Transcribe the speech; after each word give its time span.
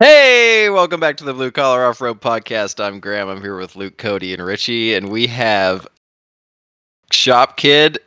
Hey, 0.00 0.70
welcome 0.70 1.00
back 1.00 1.16
to 1.16 1.24
the 1.24 1.34
Blue 1.34 1.50
Collar 1.50 1.84
Off 1.84 2.00
Road 2.00 2.20
Podcast. 2.20 2.82
I'm 2.82 3.00
Graham. 3.00 3.28
I'm 3.28 3.40
here 3.42 3.56
with 3.56 3.74
Luke, 3.74 3.98
Cody, 3.98 4.32
and 4.32 4.44
Richie, 4.44 4.94
and 4.94 5.08
we 5.08 5.26
have 5.26 5.88
Shop 7.10 7.56
Kid 7.56 7.98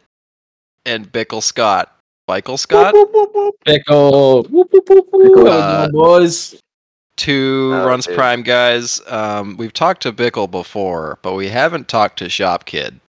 and 0.86 1.12
Bikel 1.12 1.44
Scott. 1.44 1.94
Michael 2.30 2.58
Scott, 2.58 2.94
Pickle. 3.66 4.44
Whoop, 4.44 4.70
whoop, 4.72 4.90
whoop, 4.90 5.06
whoop. 5.12 5.48
Uh, 5.50 5.90
boys. 5.90 6.56
two 7.18 7.72
Oh, 7.76 7.86
runs 7.86 8.06
dude. 8.06 8.16
prime 8.16 8.42
guys. 8.42 9.02
Um, 9.08 9.58
we've 9.58 9.74
talked 9.74 10.02
to 10.04 10.14
Bikel 10.14 10.50
before, 10.50 11.20
but 11.24 11.34
we 11.34 11.50
haven't 11.50 11.90
talked 11.90 12.20
to 12.20 12.30
Shop 12.30 12.64
Kid. 12.64 13.02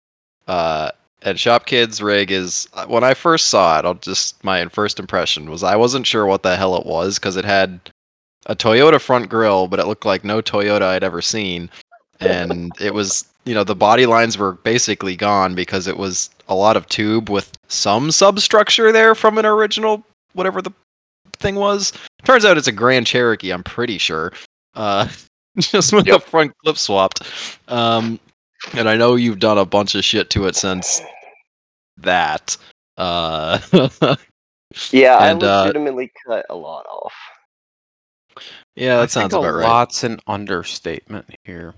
Uh, 0.49 0.91
and 1.21 1.39
Shop 1.39 1.67
Kid's 1.67 2.01
rig 2.01 2.31
is 2.31 2.67
when 2.87 3.05
I 3.05 3.13
first 3.13 3.49
saw 3.49 3.79
it. 3.79 3.85
I'll 3.85 3.93
just 3.93 4.43
my 4.43 4.65
first 4.69 4.99
impression 4.99 5.51
was 5.51 5.63
I 5.63 5.77
wasn't 5.77 6.07
sure 6.07 6.25
what 6.25 6.43
the 6.43 6.57
hell 6.57 6.75
it 6.77 6.87
was 6.87 7.19
because 7.19 7.37
it 7.37 7.45
had 7.45 7.79
a 8.51 8.57
Toyota 8.57 9.01
front 9.01 9.29
grille, 9.29 9.69
but 9.69 9.79
it 9.79 9.87
looked 9.87 10.05
like 10.05 10.25
no 10.25 10.43
Toyota 10.43 10.83
I'd 10.83 11.05
ever 11.05 11.23
seen, 11.23 11.71
and 12.19 12.73
it 12.81 12.93
was 12.93 13.25
you 13.45 13.55
know 13.55 13.65
the 13.65 13.77
body 13.77 14.07
lines 14.07 14.37
were 14.37 14.53
basically 14.53 15.17
gone 15.17 15.55
because 15.55 15.87
it 15.87 15.97
was 15.97 16.31
a 16.49 16.55
lot 16.55 16.77
of 16.77 16.87
tube 16.89 17.31
with 17.31 17.57
some 17.69 18.11
substructure 18.11 18.93
there 18.93 19.15
from 19.15 19.39
an 19.39 19.47
original 19.47 20.05
whatever 20.35 20.61
the 20.61 20.73
thing 21.39 21.55
was. 21.55 21.93
Turns 22.25 22.45
out 22.45 22.59
it's 22.59 22.67
a 22.67 22.73
Grand 22.73 23.07
Cherokee. 23.07 23.53
I'm 23.53 23.63
pretty 23.63 23.99
sure. 23.99 24.33
Uh, 24.75 25.09
just 25.59 25.93
with 25.93 26.05
the 26.05 26.19
front 26.19 26.53
clip 26.59 26.77
swapped. 26.77 27.23
Um, 27.69 28.19
and 28.75 28.89
I 28.89 28.97
know 28.97 29.15
you've 29.15 29.39
done 29.39 29.59
a 29.59 29.65
bunch 29.65 29.95
of 29.95 30.05
shit 30.05 30.29
to 30.31 30.47
it 30.47 30.57
since 30.57 31.01
that. 31.99 32.57
Uh, 32.99 33.59
Yeah, 34.93 35.19
And, 35.25 35.43
I 35.43 35.47
uh, 35.47 35.61
legitimately 35.63 36.13
cut 36.27 36.47
a 36.49 36.55
lot 36.55 36.87
off. 36.87 37.15
Yeah, 38.77 38.99
I 38.99 39.01
that 39.03 39.11
sounds 39.11 39.33
think 39.33 39.43
about 39.43 39.49
a 39.51 39.57
right. 39.59 39.65
lot's 39.69 40.05
an 40.05 40.21
understatement 40.27 41.27
here. 41.45 41.75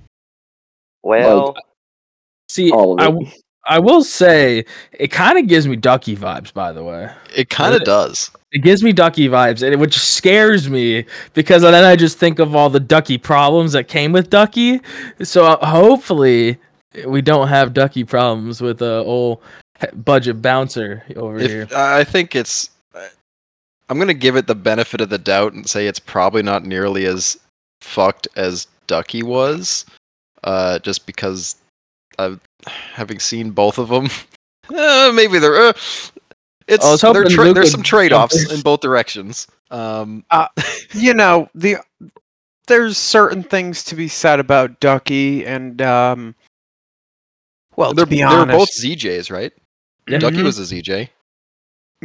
Well, 1.02 1.56
See, 2.48 2.70
all 2.70 3.00
I, 3.00 3.06
of 3.06 3.12
w- 3.14 3.30
I 3.66 3.78
will 3.78 4.04
say 4.04 4.64
it 4.92 5.08
kind 5.08 5.38
of 5.38 5.46
gives 5.46 5.66
me 5.66 5.76
Ducky 5.76 6.16
vibes. 6.16 6.52
By 6.52 6.72
the 6.72 6.84
way, 6.84 7.10
It 7.34 7.48
kind 7.48 7.74
of 7.74 7.84
does. 7.84 8.30
it 8.52 8.58
gives 8.58 8.82
me 8.82 8.92
Ducky 8.92 9.28
vibes, 9.28 9.62
and 9.62 9.72
it, 9.72 9.78
which 9.78 9.98
scares 9.98 10.68
me 10.68 11.06
because 11.34 11.62
then 11.62 11.74
I 11.84 11.96
just 11.96 12.18
think 12.18 12.38
of 12.38 12.54
all 12.54 12.68
the 12.70 12.80
Ducky 12.80 13.18
problems 13.18 13.72
that 13.72 13.88
came 13.88 14.12
with 14.12 14.30
Ducky. 14.30 14.80
So 15.22 15.46
uh, 15.46 15.66
hopefully, 15.66 16.58
we 17.06 17.22
don't 17.22 17.48
have 17.48 17.72
Ducky 17.72 18.04
problems 18.04 18.60
with 18.60 18.82
a 18.82 18.96
old 18.98 19.40
budget 19.94 20.42
bouncer 20.42 21.02
over 21.16 21.38
here. 21.38 21.66
I 21.74 22.04
think 22.04 22.36
it's, 22.36 22.68
I'm 23.92 23.98
gonna 23.98 24.14
give 24.14 24.36
it 24.36 24.46
the 24.46 24.54
benefit 24.54 25.02
of 25.02 25.10
the 25.10 25.18
doubt 25.18 25.52
and 25.52 25.68
say 25.68 25.86
it's 25.86 25.98
probably 25.98 26.42
not 26.42 26.64
nearly 26.64 27.04
as 27.04 27.38
fucked 27.82 28.26
as 28.36 28.66
Ducky 28.86 29.22
was, 29.22 29.84
uh, 30.44 30.78
just 30.78 31.04
because 31.04 31.56
I've 32.18 32.40
having 32.66 33.18
seen 33.18 33.50
both 33.50 33.78
of 33.78 33.88
them. 33.88 34.08
Uh, 34.74 35.12
maybe 35.12 35.38
they're. 35.40 35.56
Uh, 35.56 35.72
it's 36.68 37.02
they're 37.02 37.24
tra- 37.24 37.52
there's 37.52 37.66
would 37.66 37.72
some 37.72 37.82
trade-offs 37.82 38.48
in. 38.48 38.56
in 38.56 38.62
both 38.62 38.80
directions. 38.80 39.48
Um, 39.70 40.24
You 40.94 41.12
know, 41.12 41.50
the 41.54 41.78
there's 42.68 42.96
certain 42.96 43.42
things 43.42 43.82
to 43.84 43.96
be 43.96 44.08
said 44.08 44.40
about 44.40 44.80
Ducky 44.80 45.44
and 45.44 45.82
um 45.82 46.34
well, 47.76 47.92
they're 47.92 48.06
to 48.06 48.10
be 48.10 48.18
they're 48.18 48.46
both 48.46 48.70
ZJs, 48.70 49.30
right? 49.30 49.52
Yeah. 50.08 50.18
Ducky 50.18 50.42
was 50.42 50.58
a 50.58 50.62
ZJ. 50.62 51.08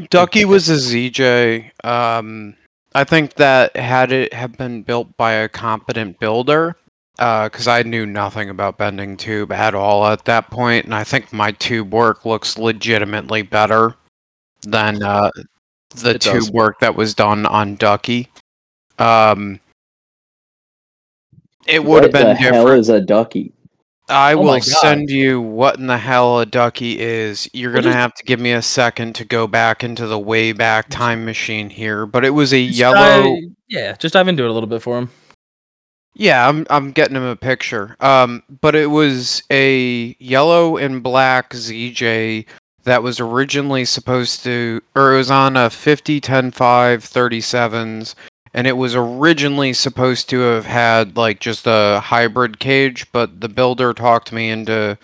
Ducky 0.09 0.45
was 0.45 0.69
a 0.69 0.75
ZJ. 0.75 1.71
Um, 1.85 2.55
I 2.93 3.03
think 3.03 3.33
that 3.35 3.75
had 3.75 4.11
it 4.11 4.33
have 4.33 4.57
been 4.57 4.83
built 4.83 5.15
by 5.17 5.31
a 5.33 5.49
competent 5.49 6.19
builder, 6.19 6.75
because 7.15 7.67
I 7.67 7.81
knew 7.83 8.05
nothing 8.05 8.49
about 8.49 8.77
bending 8.77 9.17
tube 9.17 9.51
at 9.51 9.73
all 9.73 10.05
at 10.05 10.25
that 10.25 10.49
point, 10.51 10.85
and 10.85 10.93
I 10.93 11.03
think 11.03 11.33
my 11.33 11.51
tube 11.51 11.91
work 11.93 12.25
looks 12.25 12.57
legitimately 12.57 13.41
better 13.41 13.95
than 14.63 15.01
uh, 15.01 15.31
the 15.95 16.11
It 16.11 16.21
does. 16.21 16.45
tube 16.45 16.53
work 16.53 16.79
that 16.79 16.95
was 16.95 17.13
done 17.15 17.45
on 17.45 17.75
Ducky. 17.75 18.29
Um, 18.99 19.59
it 21.65 21.83
would 21.83 22.03
have 22.03 22.13
What 22.13 22.19
been 22.19 22.27
the 22.27 22.35
hell 22.35 22.67
is 22.69 22.89
a 22.89 23.01
ducky? 23.01 23.51
I 24.09 24.33
Oh 24.33 24.37
will 24.41 24.61
send 24.61 25.09
you 25.09 25.41
what 25.41 25.77
in 25.79 25.87
the 25.87 25.97
hell 25.97 26.39
a 26.39 26.45
ducky 26.45 26.99
is. 26.99 27.49
You're 27.53 27.73
gonna 27.73 27.93
have 27.93 28.13
to 28.15 28.23
give 28.23 28.39
me 28.39 28.51
a 28.53 28.61
second 28.61 29.15
to 29.15 29.25
go 29.25 29.47
back 29.47 29.83
into 29.83 30.07
the 30.07 30.19
way 30.19 30.53
back 30.53 30.89
time 30.89 31.25
machine 31.25 31.69
here. 31.69 32.05
But 32.05 32.23
it 32.25 32.29
was 32.31 32.53
a 32.53 32.65
Just 32.67 32.79
yellow. 32.79 33.23
dive- 33.23 33.43
yeah, 33.67 33.95
just 33.97 34.13
dive 34.13 34.27
into 34.27 34.43
it 34.43 34.49
a 34.49 34.53
little 34.53 34.69
bit 34.69 34.81
for 34.81 34.97
him. 34.97 35.09
Yeah, 36.15 36.47
I'm 36.47 36.65
I'm 36.69 36.91
getting 36.91 37.15
him 37.15 37.23
a 37.23 37.35
picture. 37.35 37.95
Um, 37.99 38.43
but 38.61 38.75
it 38.75 38.87
was 38.87 39.43
a 39.51 40.15
yellow 40.19 40.77
and 40.77 41.03
black 41.03 41.51
ZJ 41.53 42.45
that 42.85 43.03
was 43.03 43.19
originally 43.19 43.83
supposed 43.85 44.41
to, 44.45 44.81
or 44.95 45.13
it 45.13 45.17
was 45.17 45.29
on 45.29 45.57
a 45.57 45.69
50, 45.69 46.21
10, 46.21 46.51
5, 46.51 47.03
37s, 47.03 48.15
and 48.53 48.67
it 48.67 48.77
was 48.77 48.95
originally 48.95 49.73
supposed 49.73 50.29
to 50.29 50.39
have 50.39 50.65
had 50.65 51.17
like 51.17 51.39
just 51.39 51.65
a 51.67 51.99
hybrid 52.03 52.59
cage, 52.59 53.11
but 53.11 53.41
the 53.41 53.49
builder 53.49 53.93
talked 53.93 54.31
me 54.31 54.49
into 54.49 54.97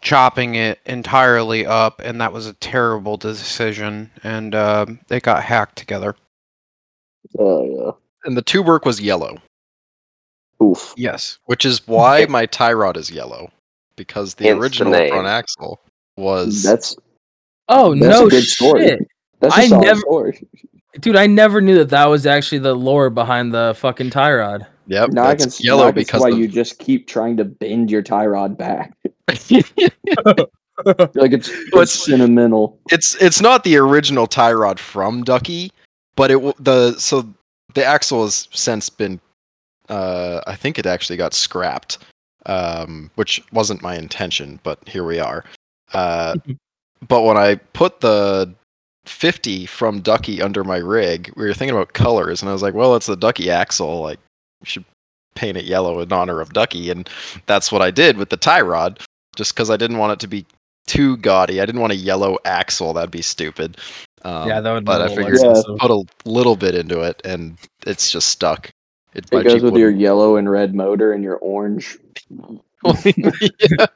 chopping 0.00 0.54
it 0.54 0.78
entirely 0.86 1.66
up, 1.66 2.00
and 2.00 2.20
that 2.20 2.32
was 2.32 2.46
a 2.46 2.52
terrible 2.54 3.16
decision, 3.16 4.10
and 4.22 4.54
uh, 4.54 4.86
it 5.10 5.22
got 5.22 5.42
hacked 5.42 5.76
together. 5.76 6.14
Oh 7.38 7.64
yeah 7.64 7.90
And 8.24 8.36
the 8.36 8.42
tube 8.42 8.66
work 8.66 8.84
was 8.84 9.00
yellow. 9.00 9.38
Oof. 10.62 10.94
Yes. 10.96 11.38
which 11.46 11.64
is 11.66 11.86
why 11.86 12.24
my 12.26 12.46
tie 12.46 12.72
rod 12.72 12.96
is 12.96 13.10
yellow, 13.10 13.50
because 13.96 14.34
the 14.34 14.44
Hence 14.44 14.58
original 14.60 14.92
name. 14.92 15.10
front 15.10 15.26
axle 15.26 15.80
was. 16.16 16.62
That's 16.62 16.96
Oh 17.68 17.94
that's 17.94 18.06
no 18.20 18.26
a 18.26 18.30
good 18.30 18.44
shit. 18.44 18.50
story. 18.50 19.06
That's 19.40 19.54
a 19.56 19.60
I 19.60 19.66
solid 19.68 19.84
never- 19.84 20.00
story. 20.00 20.48
Dude, 21.00 21.16
I 21.16 21.26
never 21.26 21.60
knew 21.60 21.74
that 21.76 21.90
that 21.90 22.06
was 22.06 22.26
actually 22.26 22.58
the 22.58 22.74
lore 22.74 23.10
behind 23.10 23.52
the 23.52 23.74
fucking 23.78 24.10
tie 24.10 24.32
rod. 24.34 24.66
Yep, 24.88 25.10
Now 25.10 25.24
I 25.24 25.28
that's 25.30 25.42
can 25.44 25.50
see 25.50 25.64
yellow 25.66 25.82
now 25.82 25.88
I 25.88 25.92
can 25.92 26.00
because 26.02 26.22
why 26.22 26.28
of, 26.30 26.38
you 26.38 26.46
just 26.48 26.78
keep 26.78 27.06
trying 27.08 27.36
to 27.38 27.44
bend 27.44 27.90
your 27.90 28.02
tie 28.02 28.26
rod 28.26 28.56
back. 28.56 28.96
Like 31.14 31.32
it's, 31.32 31.48
Well, 31.72 31.82
it's 31.82 32.04
sentimental. 32.04 32.78
it's 32.90 33.14
it's 33.20 33.40
not 33.40 33.64
the 33.64 33.76
original 33.78 34.26
tie 34.26 34.52
rod 34.52 34.78
from 34.78 35.24
Ducky, 35.24 35.72
but 36.16 36.30
it 36.30 36.34
w- 36.34 36.52
the 36.60 36.98
so 36.98 37.26
the 37.74 37.82
axle 37.84 38.24
has 38.24 38.46
since 38.52 38.90
been 38.90 39.18
uh 39.88 40.42
I 40.46 40.54
think 40.54 40.78
it 40.78 40.84
actually 40.84 41.16
got 41.16 41.32
scrapped. 41.32 41.96
Um 42.44 43.10
which 43.14 43.42
wasn't 43.52 43.80
my 43.82 43.96
intention, 43.96 44.60
but 44.64 44.78
here 44.86 45.04
we 45.04 45.18
are. 45.18 45.44
Uh 45.94 46.34
but 47.08 47.22
when 47.22 47.38
I 47.38 47.54
put 47.72 48.00
the 48.02 48.54
50 49.06 49.66
from 49.66 50.00
Ducky 50.00 50.42
under 50.42 50.64
my 50.64 50.78
rig, 50.78 51.32
we 51.36 51.46
were 51.46 51.54
thinking 51.54 51.76
about 51.76 51.92
colors 51.92 52.42
and 52.42 52.48
I 52.48 52.52
was 52.52 52.62
like, 52.62 52.74
well, 52.74 52.96
it's 52.96 53.06
the 53.06 53.16
Ducky 53.16 53.50
axle, 53.50 54.00
like 54.00 54.18
we 54.60 54.66
should 54.66 54.84
paint 55.34 55.56
it 55.58 55.64
yellow 55.64 56.00
in 56.00 56.12
honor 56.12 56.40
of 56.40 56.52
Ducky 56.52 56.90
and 56.90 57.08
that's 57.46 57.70
what 57.70 57.82
I 57.82 57.90
did 57.90 58.16
with 58.16 58.30
the 58.30 58.36
tie 58.36 58.60
rod 58.62 59.00
just 59.36 59.54
cuz 59.54 59.70
I 59.70 59.76
didn't 59.76 59.98
want 59.98 60.12
it 60.14 60.20
to 60.20 60.26
be 60.28 60.46
too 60.86 61.16
gaudy. 61.18 61.60
I 61.60 61.66
didn't 61.66 61.80
want 61.80 61.92
a 61.92 61.96
yellow 61.96 62.38
axle. 62.44 62.92
That'd 62.92 63.10
be 63.10 63.22
stupid. 63.22 63.76
Um, 64.22 64.48
yeah, 64.48 64.60
that 64.60 64.72
would 64.72 64.84
be 64.84 64.86
but 64.86 65.00
a 65.00 65.04
I 65.04 65.08
little 65.08 65.16
figured 65.16 65.40
Yeah. 65.42 65.50
excessive. 65.50 65.76
put 65.78 65.90
a 65.90 66.02
little 66.24 66.56
bit 66.56 66.74
into 66.74 67.00
it, 67.00 67.20
and 67.24 67.56
it's 67.86 68.10
just 68.10 68.28
stuck. 68.28 68.70
It, 69.14 69.26
It 69.32 69.44
goes 69.44 69.54
Jeep 69.54 69.62
with 69.62 69.76
your 69.76 69.90
yellow 69.90 70.36
and 70.36 70.50
red 70.50 70.74
motor 70.74 71.12
and 71.12 71.22
your 71.22 71.36
orange. 71.36 71.98
Yeah. 72.84 73.86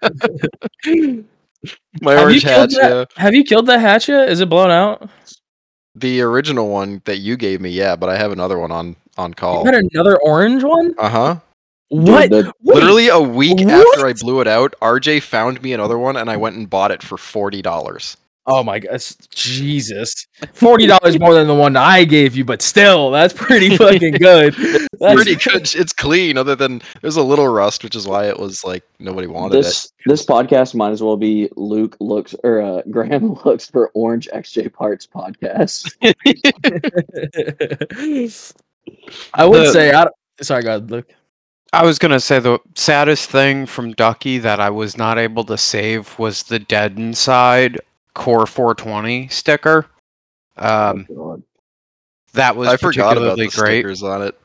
My 2.02 2.12
Have 2.12 2.22
orange 2.22 2.36
you 2.36 2.40
killed 2.48 2.72
hatch. 2.72 2.80
that- 2.80 3.08
Yeah. 3.16 3.22
Have 3.22 3.34
you 3.34 3.44
killed 3.44 3.66
that 3.66 3.80
hatch 3.80 4.08
yet? 4.08 4.28
Is 4.28 4.40
it 4.40 4.48
blown 4.48 4.70
out? 4.70 5.08
The 5.96 6.20
original 6.22 6.68
one 6.68 7.02
that 7.04 7.18
you 7.18 7.36
gave 7.36 7.60
me, 7.60 7.70
yeah, 7.70 7.96
but 7.96 8.08
I 8.08 8.16
have 8.16 8.32
another 8.32 8.58
one 8.58 8.70
on 8.72 8.96
on 9.18 9.30
You 9.30 9.34
call. 9.34 9.64
got 9.64 9.74
another 9.74 10.18
orange 10.22 10.62
one? 10.62 10.94
Uh 10.98 11.08
huh. 11.08 11.36
What? 11.88 12.30
the- 12.30 12.52
Wait, 12.62 12.74
Literally 12.76 13.08
a 13.08 13.18
week 13.20 13.58
what? 13.58 13.68
after 13.94 14.06
I 14.06 14.12
blew 14.12 14.40
it 14.40 14.46
out, 14.46 14.74
RJ 14.80 15.22
found 15.22 15.60
me 15.62 15.72
another 15.72 15.98
one, 15.98 16.16
and 16.16 16.30
I 16.30 16.36
went 16.36 16.54
and 16.56 16.70
bought 16.70 16.92
it 16.92 17.02
for 17.02 17.18
forty 17.18 17.60
dollars. 17.60 18.16
Oh 18.46 18.64
my 18.64 18.78
god, 18.78 19.02
Jesus! 19.30 20.26
Forty 20.54 20.86
dollars 20.86 21.18
more 21.20 21.34
than 21.34 21.46
the 21.46 21.54
one 21.54 21.76
I 21.76 22.04
gave 22.04 22.34
you, 22.34 22.44
but 22.44 22.62
still, 22.62 23.10
that's 23.10 23.34
pretty 23.34 23.76
fucking 23.76 24.14
good. 24.14 24.54
That's 24.98 25.14
Pretty 25.14 25.36
good. 25.36 25.68
It's 25.74 25.92
clean, 25.92 26.36
other 26.38 26.56
than 26.56 26.80
there's 27.02 27.16
a 27.16 27.22
little 27.22 27.48
rust, 27.48 27.84
which 27.84 27.94
is 27.94 28.08
why 28.08 28.24
it 28.28 28.38
was 28.38 28.64
like 28.64 28.82
nobody 28.98 29.26
wanted 29.26 29.56
it. 29.58 29.62
this 29.64 29.92
this 30.06 30.24
podcast 30.24 30.74
might 30.74 30.90
as 30.90 31.02
well 31.02 31.16
be 31.18 31.48
Luke 31.56 31.96
looks 32.00 32.34
or 32.42 32.60
uh, 32.62 32.82
Graham 32.90 33.34
looks 33.44 33.66
for 33.70 33.90
Orange 33.94 34.28
XJ 34.32 34.72
Parts 34.72 35.06
podcast. 35.06 35.90
I 39.34 39.44
would 39.46 39.66
The- 39.66 39.72
say, 39.72 39.92
I 39.92 40.06
sorry, 40.40 40.62
God, 40.62 40.90
Luke. 40.90 41.12
I 41.72 41.84
was 41.84 42.00
gonna 42.00 42.18
say 42.18 42.40
the 42.40 42.58
saddest 42.74 43.30
thing 43.30 43.64
from 43.64 43.92
Ducky 43.92 44.38
that 44.38 44.58
I 44.58 44.70
was 44.70 44.96
not 44.96 45.18
able 45.18 45.44
to 45.44 45.56
save 45.56 46.18
was 46.18 46.42
the 46.42 46.58
dead 46.58 46.98
inside 46.98 47.78
Core 48.14 48.46
420 48.46 49.28
sticker. 49.28 49.86
Um, 50.56 51.06
Oh, 51.16 51.42
that 52.32 52.54
was 52.54 52.68
I 52.68 52.76
forgot 52.76 53.16
about 53.16 53.36
particularly 53.36 53.46
the 53.46 53.56
great. 53.56 53.78
stickers 53.80 54.02
on 54.02 54.22
it. 54.22 54.38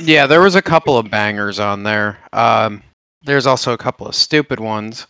yeah, 0.02 0.26
there 0.26 0.40
was 0.40 0.54
a 0.54 0.62
couple 0.62 0.96
of 0.96 1.10
bangers 1.10 1.58
on 1.58 1.82
there. 1.82 2.18
Um, 2.32 2.82
there's 3.22 3.46
also 3.46 3.72
a 3.72 3.78
couple 3.78 4.06
of 4.06 4.14
stupid 4.14 4.60
ones. 4.60 5.06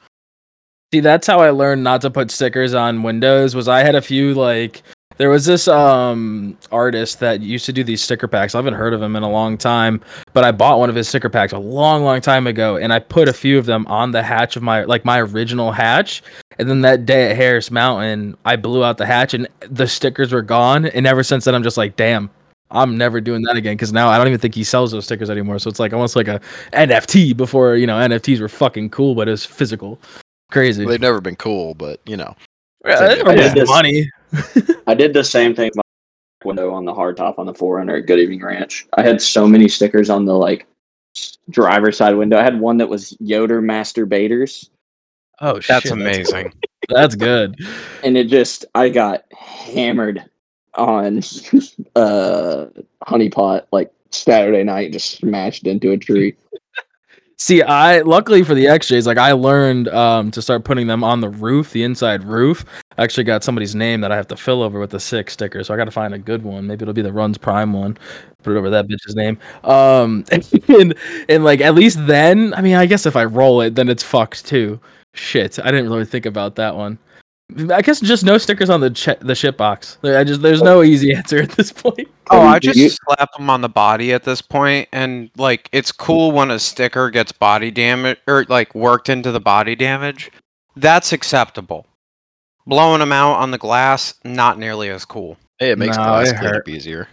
See, 0.93 1.01
that's 1.01 1.27
how 1.27 1.39
I 1.41 1.51
learned 1.51 1.85
not 1.85 2.01
to 2.01 2.11
put 2.11 2.31
stickers 2.31 2.75
on 2.75 3.03
windows. 3.05 3.55
Was 3.55 3.69
I 3.69 3.81
had 3.85 3.95
a 3.95 4.03
few 4.03 4.35
like 4.35 4.83
there 5.19 5.29
was 5.31 5.45
this 5.45 5.69
um 5.69 6.57
artist 6.73 7.21
that 7.21 7.41
used 7.43 7.67
to 7.67 7.73
do 7.73 7.85
these 7.85 8.03
sticker 8.03 8.27
packs. 8.27 8.55
I 8.55 8.59
haven't 8.59 8.75
heard 8.75 8.95
of 8.95 9.01
him 9.03 9.15
in 9.15 9.23
a 9.23 9.31
long 9.31 9.57
time, 9.57 10.01
but 10.33 10.43
I 10.43 10.51
bought 10.51 10.81
one 10.81 10.89
of 10.89 10.97
his 10.97 11.09
sticker 11.09 11.29
packs 11.29 11.53
a 11.53 11.59
long, 11.59 12.03
long 12.03 12.21
time 12.21 12.49
ago, 12.49 12.77
and 12.77 12.93
I 12.93 12.99
put 12.99 13.29
a 13.29 13.33
few 13.33 13.59
of 13.59 13.67
them 13.67 13.87
on 13.87 14.11
the 14.11 14.23
hatch 14.23 14.57
of 14.57 14.63
my 14.63 14.83
like 14.85 15.05
my 15.05 15.21
original 15.21 15.71
hatch. 15.71 16.23
And 16.61 16.69
then 16.71 16.83
that 16.83 17.07
day 17.07 17.31
at 17.31 17.37
Harris 17.37 17.71
Mountain, 17.71 18.37
I 18.45 18.57
blew 18.57 18.85
out 18.85 18.99
the 18.99 19.07
hatch, 19.07 19.35
and 19.35 19.49
the 19.69 19.87
stickers 19.89 20.33
were 20.33 20.43
gone. 20.43 20.87
And 20.87 21.07
ever 21.07 21.23
since 21.23 21.45
then, 21.45 21.55
I'm 21.55 21.63
just 21.63 21.77
like, 21.77 21.97
damn. 21.97 22.31
I'm 22.73 22.97
never 22.97 23.21
doing 23.21 23.43
that 23.43 23.57
again 23.57 23.75
because 23.75 23.93
now 23.93 24.11
I 24.11 24.17
don't 24.17 24.29
even 24.29 24.39
think 24.39 24.55
he 24.55 24.63
sells 24.63 24.93
those 24.93 25.05
stickers 25.05 25.29
anymore. 25.29 25.59
So 25.59 25.69
it's 25.69 25.81
like 25.81 25.93
almost 25.93 26.15
like 26.15 26.29
a 26.29 26.41
NFT 26.73 27.37
before 27.37 27.75
you 27.75 27.85
know 27.85 27.97
NFTs 27.97 28.41
were 28.41 28.49
fucking 28.49 28.91
cool, 28.91 29.17
but 29.17 29.27
it 29.27 29.33
was 29.33 29.45
physical. 29.45 29.99
Crazy. 30.53 30.85
They've 30.85 31.01
never 31.01 31.21
been 31.21 31.35
cool, 31.35 31.75
but 31.75 31.99
you 32.07 32.17
know. 32.17 32.33
Yeah, 32.87 32.97
Same 32.97 33.09
they 33.09 33.15
thing. 33.17 33.25
were 33.25 33.31
I 33.33 33.35
did 33.35 33.55
this- 33.55 33.69
money. 33.69 34.11
I 34.87 34.95
did 34.95 35.13
the 35.15 35.25
same 35.25 35.53
thing 35.53 35.73
my 35.75 35.83
window 36.45 36.73
on 36.73 36.85
the 36.85 36.93
hardtop 36.93 37.41
on 37.41 37.47
the 37.47 37.53
4Runner 37.53 37.99
at 37.99 38.07
Good 38.07 38.21
Evening 38.21 38.41
Ranch. 38.43 38.87
I 38.97 39.03
had 39.03 39.21
so 39.21 39.49
many 39.49 39.67
stickers 39.67 40.09
on 40.09 40.25
the 40.25 40.35
like 40.35 40.67
driver 41.51 41.91
side 41.91 42.15
window. 42.15 42.39
I 42.39 42.45
had 42.45 42.61
one 42.61 42.77
that 42.79 42.89
was 42.89 43.17
Yoder 43.19 43.61
Masturbators, 43.61 44.69
Oh 45.41 45.61
shit, 45.61 45.69
That's 45.69 45.91
amazing. 45.91 46.53
That's 46.89 47.15
good. 47.15 47.57
and 48.03 48.17
it 48.17 48.29
just 48.29 48.65
I 48.75 48.89
got 48.89 49.25
hammered 49.33 50.25
on 50.75 51.19
uh 51.97 52.67
honeypot 53.07 53.67
like 53.73 53.93
Saturday 54.11 54.65
night, 54.65 54.93
just 54.93 55.11
smashed 55.13 55.67
into 55.67 55.93
a 55.93 55.97
tree. 55.97 56.37
See, 57.37 57.63
I 57.63 58.01
luckily 58.01 58.43
for 58.43 58.55
the 58.55 58.67
XJs, 58.67 59.07
like 59.07 59.17
I 59.17 59.33
learned 59.33 59.89
um 59.89 60.31
to 60.33 60.43
start 60.43 60.65
putting 60.65 60.87
them 60.89 61.03
on 61.03 61.21
the 61.21 61.29
roof, 61.31 61.73
the 61.73 61.85
inside 61.85 62.23
roof. 62.25 62.65
I 62.99 63.05
actually 63.05 63.25
got 63.25 63.43
somebody's 63.43 63.75
name 63.75 64.03
that 64.03 64.13
I 64.13 64.17
have 64.17 64.29
to 64.29 64.37
fill 64.37 64.63
over 64.63 64.79
with 64.79 64.93
a 64.93 65.01
six 65.01 65.33
sticker, 65.33 65.65
so 65.65 65.73
I 65.73 65.79
got 65.79 65.87
to 65.87 65.91
find 65.91 66.13
a 66.13 66.19
good 66.19 66.43
one. 66.43 66.67
Maybe 66.67 66.83
it'll 66.83 66.93
be 66.93 67.01
the 67.03 67.13
Runs 67.13 67.39
Prime 67.39 67.73
one. 67.73 67.97
Put 68.43 68.55
it 68.55 68.59
over 68.59 68.69
that 68.69 68.89
bitch's 68.89 69.15
name. 69.17 69.39
Um, 69.65 70.25
and 70.69 70.95
and 71.31 71.45
like 71.45 71.63
at 71.63 71.75
least 71.75 72.07
then, 72.07 72.53
I 72.53 72.61
mean, 72.61 72.75
I 72.75 72.85
guess 72.85 73.07
if 73.07 73.17
I 73.17 73.25
roll 73.25 73.63
it, 73.63 73.75
then 73.75 73.89
it's 73.89 74.03
fucked 74.03 74.45
too. 74.45 74.79
Shit, 75.15 75.59
I 75.59 75.71
didn't 75.71 75.91
really 75.91 76.05
think 76.05 76.27
about 76.27 76.57
that 76.57 76.77
one. 76.77 76.99
I 77.73 77.83
guess 77.83 78.01
just 78.01 78.25
no 78.25 78.39
stickers 78.39 78.71
on 78.71 78.81
the 78.81 78.91
ch- 78.91 79.19
the 79.21 79.35
ship 79.35 79.57
box. 79.57 79.99
I 80.05 80.23
just 80.23 80.41
there's 80.43 80.63
no 80.63 80.79
oh. 80.79 80.83
easy 80.83 81.13
answer 81.17 81.39
at 81.39 81.51
this 81.51 81.73
point. 81.73 82.09
Oh, 82.31 82.39
oh 82.39 82.43
I 82.43 82.59
just 82.59 82.99
slap 83.05 83.33
them 83.37 83.51
on 83.51 83.61
the 83.61 83.69
body 83.69 84.13
at 84.13 84.23
this 84.23 84.41
point, 84.41 84.89
and 84.93 85.31
like 85.37 85.69
it's 85.73 85.91
cool 85.91 86.33
when 86.33 86.51
a 86.51 86.59
sticker 86.59 87.11
gets 87.11 87.33
body 87.33 87.71
damage 87.71 88.19
or 88.29 88.47
like 88.49 88.75
worked 88.75 89.09
into 89.09 89.33
the 89.33 89.41
body 89.41 89.75
damage. 89.75 90.31
That's 90.77 91.13
acceptable. 91.13 91.87
Blowing 92.67 93.01
them 93.01 93.13
out 93.13 93.35
on 93.35 93.51
the 93.51 93.59
glass, 93.59 94.15
not 94.25 94.59
nearly 94.59 94.91
as 94.91 95.05
cool. 95.05 95.37
Hey, 95.59 95.71
it 95.71 95.79
makes 95.79 95.97
No, 95.97 96.05
glass 96.05 96.31
it 96.31 96.37
cleanup 96.37 96.55
hurt. 96.55 96.69
easier. 96.69 97.09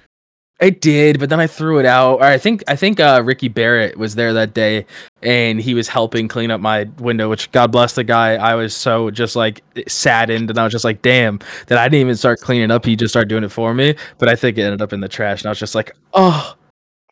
It 0.59 0.81
did, 0.81 1.19
but 1.19 1.29
then 1.29 1.39
I 1.39 1.45
threw 1.45 1.77
it 1.77 1.85
out. 1.85 2.23
I 2.23 2.39
think 2.39 2.63
I 2.67 2.75
think 2.75 2.99
uh, 2.99 3.21
Ricky 3.23 3.47
Barrett 3.47 3.95
was 3.95 4.15
there 4.15 4.33
that 4.33 4.55
day, 4.55 4.87
and 5.21 5.61
he 5.61 5.75
was 5.75 5.87
helping 5.87 6.27
clean 6.27 6.49
up 6.49 6.59
my 6.59 6.85
window. 6.97 7.29
Which 7.29 7.51
God 7.51 7.71
bless 7.71 7.93
the 7.93 8.03
guy. 8.03 8.37
I 8.37 8.55
was 8.55 8.75
so 8.75 9.11
just 9.11 9.35
like 9.35 9.63
saddened, 9.87 10.49
and 10.49 10.57
I 10.57 10.63
was 10.63 10.71
just 10.71 10.83
like, 10.83 11.03
"Damn!" 11.03 11.39
That 11.67 11.77
I 11.77 11.87
didn't 11.87 12.01
even 12.01 12.15
start 12.15 12.41
cleaning 12.41 12.71
up. 12.71 12.85
He 12.85 12.95
just 12.95 13.11
started 13.11 13.29
doing 13.29 13.43
it 13.43 13.51
for 13.51 13.75
me. 13.75 13.95
But 14.17 14.29
I 14.29 14.35
think 14.35 14.57
it 14.57 14.63
ended 14.63 14.81
up 14.81 14.93
in 14.93 14.99
the 14.99 15.07
trash, 15.07 15.41
and 15.41 15.47
I 15.47 15.51
was 15.51 15.59
just 15.59 15.75
like, 15.75 15.95
"Oh, 16.15 16.55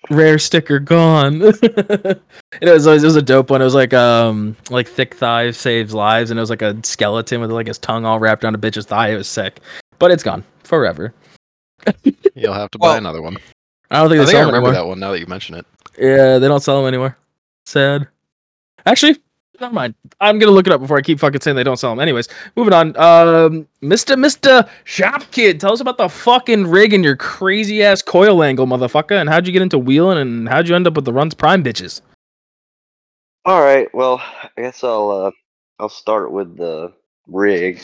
rare 0.10 0.40
sticker 0.40 0.80
gone." 0.80 1.42
it 1.44 2.22
was 2.64 2.88
it 2.88 3.04
was 3.04 3.16
a 3.16 3.22
dope 3.22 3.52
one. 3.52 3.62
It 3.62 3.66
was 3.66 3.76
like 3.76 3.94
um 3.94 4.56
like 4.72 4.88
thick 4.88 5.14
thighs 5.14 5.56
saves 5.56 5.94
lives, 5.94 6.32
and 6.32 6.40
it 6.40 6.42
was 6.42 6.50
like 6.50 6.64
a 6.64 6.76
skeleton 6.84 7.42
with 7.42 7.52
like 7.52 7.68
his 7.68 7.78
tongue 7.78 8.06
all 8.06 8.18
wrapped 8.18 8.44
around 8.44 8.56
a 8.56 8.58
bitch's 8.58 8.88
thigh. 8.88 9.10
It 9.10 9.18
was 9.18 9.28
sick, 9.28 9.60
but 10.00 10.10
it's 10.10 10.24
gone 10.24 10.44
forever. 10.64 11.14
You'll 12.36 12.54
have 12.54 12.70
to 12.72 12.78
buy 12.78 12.90
Well, 12.90 12.98
another 12.98 13.22
one. 13.22 13.38
I 13.90 14.00
don't 14.00 14.10
think 14.10 14.22
I 14.22 14.26
they 14.26 14.26
think 14.26 14.28
I 14.28 14.32
sell 14.32 14.40
them 14.40 14.48
remember 14.48 14.68
anymore. 14.70 14.84
that 14.84 14.88
one 14.88 15.00
now 15.00 15.12
that 15.12 15.20
you 15.20 15.28
mention 15.28 15.56
it. 15.56 15.66
Yeah, 15.98 16.38
they 16.38 16.48
don't 16.48 16.62
sell 16.62 16.78
them 16.78 16.88
anymore. 16.88 17.18
Sad. 17.66 18.08
Actually, 18.86 19.18
never 19.62 19.74
mind. 19.74 19.96
I'm 20.20 20.38
gonna 20.38 20.52
look 20.52 20.68
it 20.68 20.74
up 20.74 20.82
before 20.82 20.98
I 20.98 21.02
keep 21.02 21.20
fucking 21.20 21.42
saying 21.42 21.56
they 21.56 21.64
don't 21.64 21.78
sell 21.78 21.92
them. 21.92 22.00
Anyways, 22.00 22.28
moving 22.56 22.74
on. 22.74 22.96
Um, 22.98 23.68
Mister 23.82 24.18
Mister 24.18 24.68
Shop 24.84 25.24
Kid, 25.32 25.60
tell 25.60 25.72
us 25.72 25.80
about 25.80 25.98
the 25.98 26.10
fucking 26.10 26.68
rig 26.68 26.94
and 26.94 27.04
your 27.04 27.16
crazy 27.16 27.82
ass 27.84 28.02
coil 28.02 28.44
angle, 28.44 28.68
motherfucker. 28.68 29.20
And 29.20 29.30
how'd 29.30 29.48
you 29.48 29.54
get 29.54 29.62
into 29.62 29.80
wheeling? 29.80 30.18
And 30.18 30.50
how'd 30.50 30.68
you 30.68 30.76
end 30.76 30.88
up 30.88 30.96
with 30.96 31.06
the 31.06 31.14
runs 31.14 31.34
prime 31.34 31.64
bitches? 31.64 32.02
All 33.46 33.62
right. 33.62 33.88
Well, 33.94 34.22
I 34.58 34.62
guess 34.62 34.84
I'll 34.84 35.10
uh, 35.10 35.32
I'll 35.80 35.90
start 35.90 36.32
with 36.32 36.58
the 36.58 36.92
rig 37.28 37.82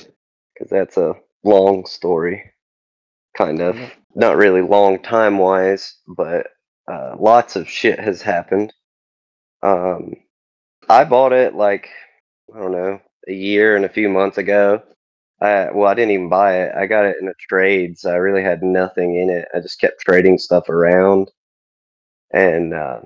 because 0.54 0.70
that's 0.70 0.98
a 0.98 1.16
long 1.44 1.86
story, 1.86 2.52
kind 3.38 3.62
of. 3.62 3.78
Not 4.16 4.38
really 4.38 4.62
long 4.62 5.02
time 5.02 5.38
wise, 5.38 5.96
but 6.08 6.48
uh, 6.92 7.16
lots 7.18 7.56
of 7.56 7.70
shit 7.70 8.00
has 8.00 8.22
happened. 8.22 8.74
Um, 9.64 10.16
I 10.90 11.06
bought 11.06 11.34
it 11.34 11.56
like 11.56 11.90
I 12.54 12.60
don't 12.60 12.72
know 12.72 13.00
a 13.28 13.34
year 13.34 13.76
and 13.76 13.86
a 13.86 13.90
few 13.90 14.10
months 14.10 14.38
ago. 14.38 14.84
I, 15.42 15.72
well, 15.72 15.90
I 15.90 15.96
didn't 15.96 16.12
even 16.12 16.30
buy 16.30 16.64
it. 16.64 16.74
I 16.76 16.86
got 16.86 17.06
it 17.06 17.18
in 17.20 17.28
a 17.28 17.34
trade, 17.50 17.98
so 17.98 18.12
I 18.12 18.16
really 18.16 18.44
had 18.44 18.62
nothing 18.64 19.16
in 19.16 19.30
it. 19.30 19.48
I 19.56 19.60
just 19.60 19.80
kept 19.80 20.02
trading 20.02 20.38
stuff 20.38 20.70
around, 20.70 21.32
and 22.32 22.74
uh, 22.74 23.02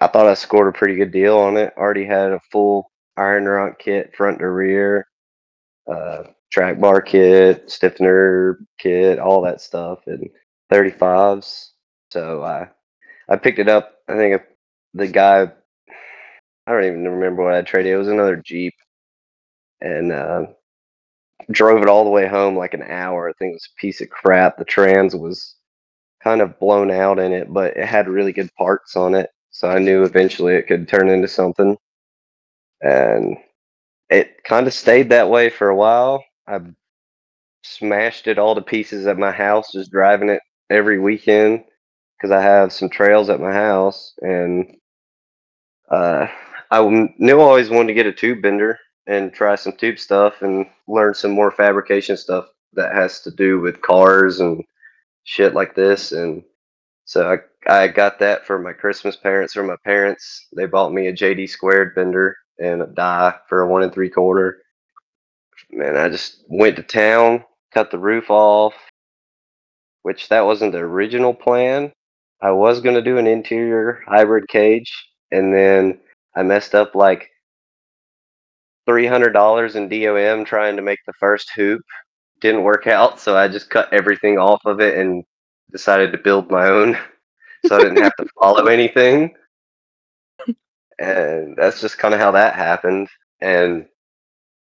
I 0.00 0.06
thought 0.06 0.26
I 0.26 0.34
scored 0.34 0.74
a 0.74 0.78
pretty 0.78 0.96
good 0.96 1.12
deal 1.12 1.36
on 1.38 1.56
it. 1.56 1.74
Already 1.76 2.06
had 2.06 2.32
a 2.32 2.40
full 2.52 2.90
iron 3.16 3.44
rock 3.44 3.78
kit, 3.78 4.14
front 4.16 4.38
to 4.38 4.48
rear, 4.48 5.06
uh, 5.90 6.24
track 6.50 6.80
bar 6.80 7.00
kit, 7.02 7.70
stiffener 7.70 8.58
kit, 8.78 9.18
all 9.18 9.42
that 9.42 9.60
stuff, 9.60 10.00
and 10.06 10.28
35s. 10.72 11.70
So 12.12 12.42
I 12.44 12.68
I 13.28 13.36
picked 13.36 13.60
it 13.60 13.68
up. 13.68 13.96
I 14.08 14.14
think 14.16 14.42
the 14.94 15.08
guy, 15.08 15.42
I 16.66 16.72
don't 16.72 16.84
even 16.84 17.08
remember 17.08 17.44
what 17.44 17.54
I 17.54 17.62
traded. 17.62 17.92
It 17.92 17.98
was 17.98 18.08
another 18.08 18.36
Jeep, 18.36 18.74
and 19.80 20.12
uh, 20.12 20.46
drove 21.52 21.82
it 21.82 21.88
all 21.88 22.04
the 22.04 22.10
way 22.10 22.26
home 22.28 22.56
like 22.56 22.74
an 22.74 22.82
hour. 22.84 23.28
I 23.28 23.32
think 23.38 23.50
it 23.52 23.54
was 23.54 23.68
a 23.76 23.80
piece 23.80 24.00
of 24.00 24.10
crap. 24.10 24.58
The 24.58 24.64
trans 24.64 25.16
was 25.16 25.56
kind 26.22 26.40
of 26.42 26.58
blown 26.58 26.90
out 26.90 27.18
in 27.18 27.32
it, 27.32 27.52
but 27.52 27.76
it 27.76 27.86
had 27.86 28.08
really 28.08 28.32
good 28.32 28.50
parts 28.56 28.96
on 28.96 29.14
it. 29.14 29.30
So 29.50 29.68
I 29.70 29.78
knew 29.78 30.04
eventually 30.04 30.54
it 30.54 30.66
could 30.66 30.88
turn 30.88 31.08
into 31.08 31.28
something. 31.28 31.76
And 32.82 33.36
it 34.10 34.44
kind 34.44 34.66
of 34.66 34.74
stayed 34.74 35.10
that 35.10 35.30
way 35.30 35.50
for 35.50 35.68
a 35.68 35.76
while. 35.76 36.24
I 36.46 36.60
smashed 37.62 38.26
it 38.26 38.38
all 38.38 38.54
to 38.54 38.62
pieces 38.62 39.06
at 39.06 39.18
my 39.18 39.32
house, 39.32 39.72
just 39.72 39.90
driving 39.90 40.28
it 40.28 40.40
every 40.70 40.98
weekend 40.98 41.64
because 42.16 42.30
I 42.30 42.40
have 42.40 42.72
some 42.72 42.88
trails 42.88 43.28
at 43.28 43.40
my 43.40 43.52
house. 43.52 44.14
And 44.22 44.76
uh, 45.90 46.26
I 46.70 47.12
knew 47.18 47.40
I 47.40 47.42
always 47.42 47.70
wanted 47.70 47.88
to 47.88 47.94
get 47.94 48.06
a 48.06 48.12
tube 48.12 48.42
bender 48.42 48.78
and 49.06 49.32
try 49.32 49.54
some 49.54 49.76
tube 49.76 49.98
stuff 49.98 50.42
and 50.42 50.66
learn 50.88 51.14
some 51.14 51.30
more 51.30 51.50
fabrication 51.50 52.16
stuff 52.16 52.46
that 52.72 52.94
has 52.94 53.20
to 53.22 53.30
do 53.30 53.60
with 53.60 53.82
cars 53.82 54.40
and 54.40 54.64
shit 55.24 55.54
like 55.54 55.74
this. 55.74 56.12
And 56.12 56.42
so 57.04 57.32
I 57.32 57.38
I 57.68 57.88
got 57.88 58.18
that 58.20 58.46
for 58.46 58.58
my 58.58 58.72
Christmas 58.72 59.16
parents 59.16 59.52
from 59.52 59.66
my 59.66 59.76
parents. 59.84 60.46
They 60.54 60.66
bought 60.66 60.92
me 60.92 61.08
a 61.08 61.12
JD 61.12 61.48
squared 61.48 61.94
bender 61.94 62.36
and 62.58 62.82
a 62.82 62.86
die 62.86 63.34
for 63.48 63.62
a 63.62 63.68
one 63.68 63.82
and 63.82 63.92
three 63.92 64.10
quarter. 64.10 64.58
Man, 65.70 65.96
I 65.96 66.08
just 66.08 66.44
went 66.48 66.76
to 66.76 66.82
town, 66.82 67.44
cut 67.72 67.90
the 67.90 67.98
roof 67.98 68.30
off, 68.30 68.74
which 70.02 70.28
that 70.28 70.44
wasn't 70.44 70.72
the 70.72 70.78
original 70.78 71.34
plan. 71.34 71.92
I 72.40 72.50
was 72.50 72.80
gonna 72.80 73.02
do 73.02 73.18
an 73.18 73.26
interior 73.26 74.02
hybrid 74.06 74.48
cage, 74.48 74.92
and 75.32 75.52
then 75.52 76.00
I 76.36 76.42
messed 76.42 76.74
up 76.74 76.94
like 76.94 77.30
three 78.86 79.06
hundred 79.06 79.32
dollars 79.32 79.76
in 79.76 79.88
DOM 79.88 80.44
trying 80.44 80.76
to 80.76 80.82
make 80.82 81.00
the 81.06 81.12
first 81.18 81.50
hoop. 81.56 81.82
Didn't 82.40 82.64
work 82.64 82.86
out, 82.86 83.18
so 83.18 83.36
I 83.36 83.48
just 83.48 83.70
cut 83.70 83.92
everything 83.92 84.38
off 84.38 84.60
of 84.66 84.80
it 84.80 84.98
and 84.98 85.24
decided 85.72 86.12
to 86.12 86.18
build 86.18 86.50
my 86.50 86.68
own 86.68 86.96
so 87.66 87.76
I 87.76 87.82
didn't 87.82 88.02
have 88.02 88.16
to 88.16 88.26
follow 88.38 88.66
anything. 88.66 89.34
And 90.98 91.56
that's 91.56 91.80
just 91.80 91.98
kind 91.98 92.14
of 92.14 92.20
how 92.20 92.30
that 92.32 92.54
happened. 92.54 93.08
And 93.40 93.86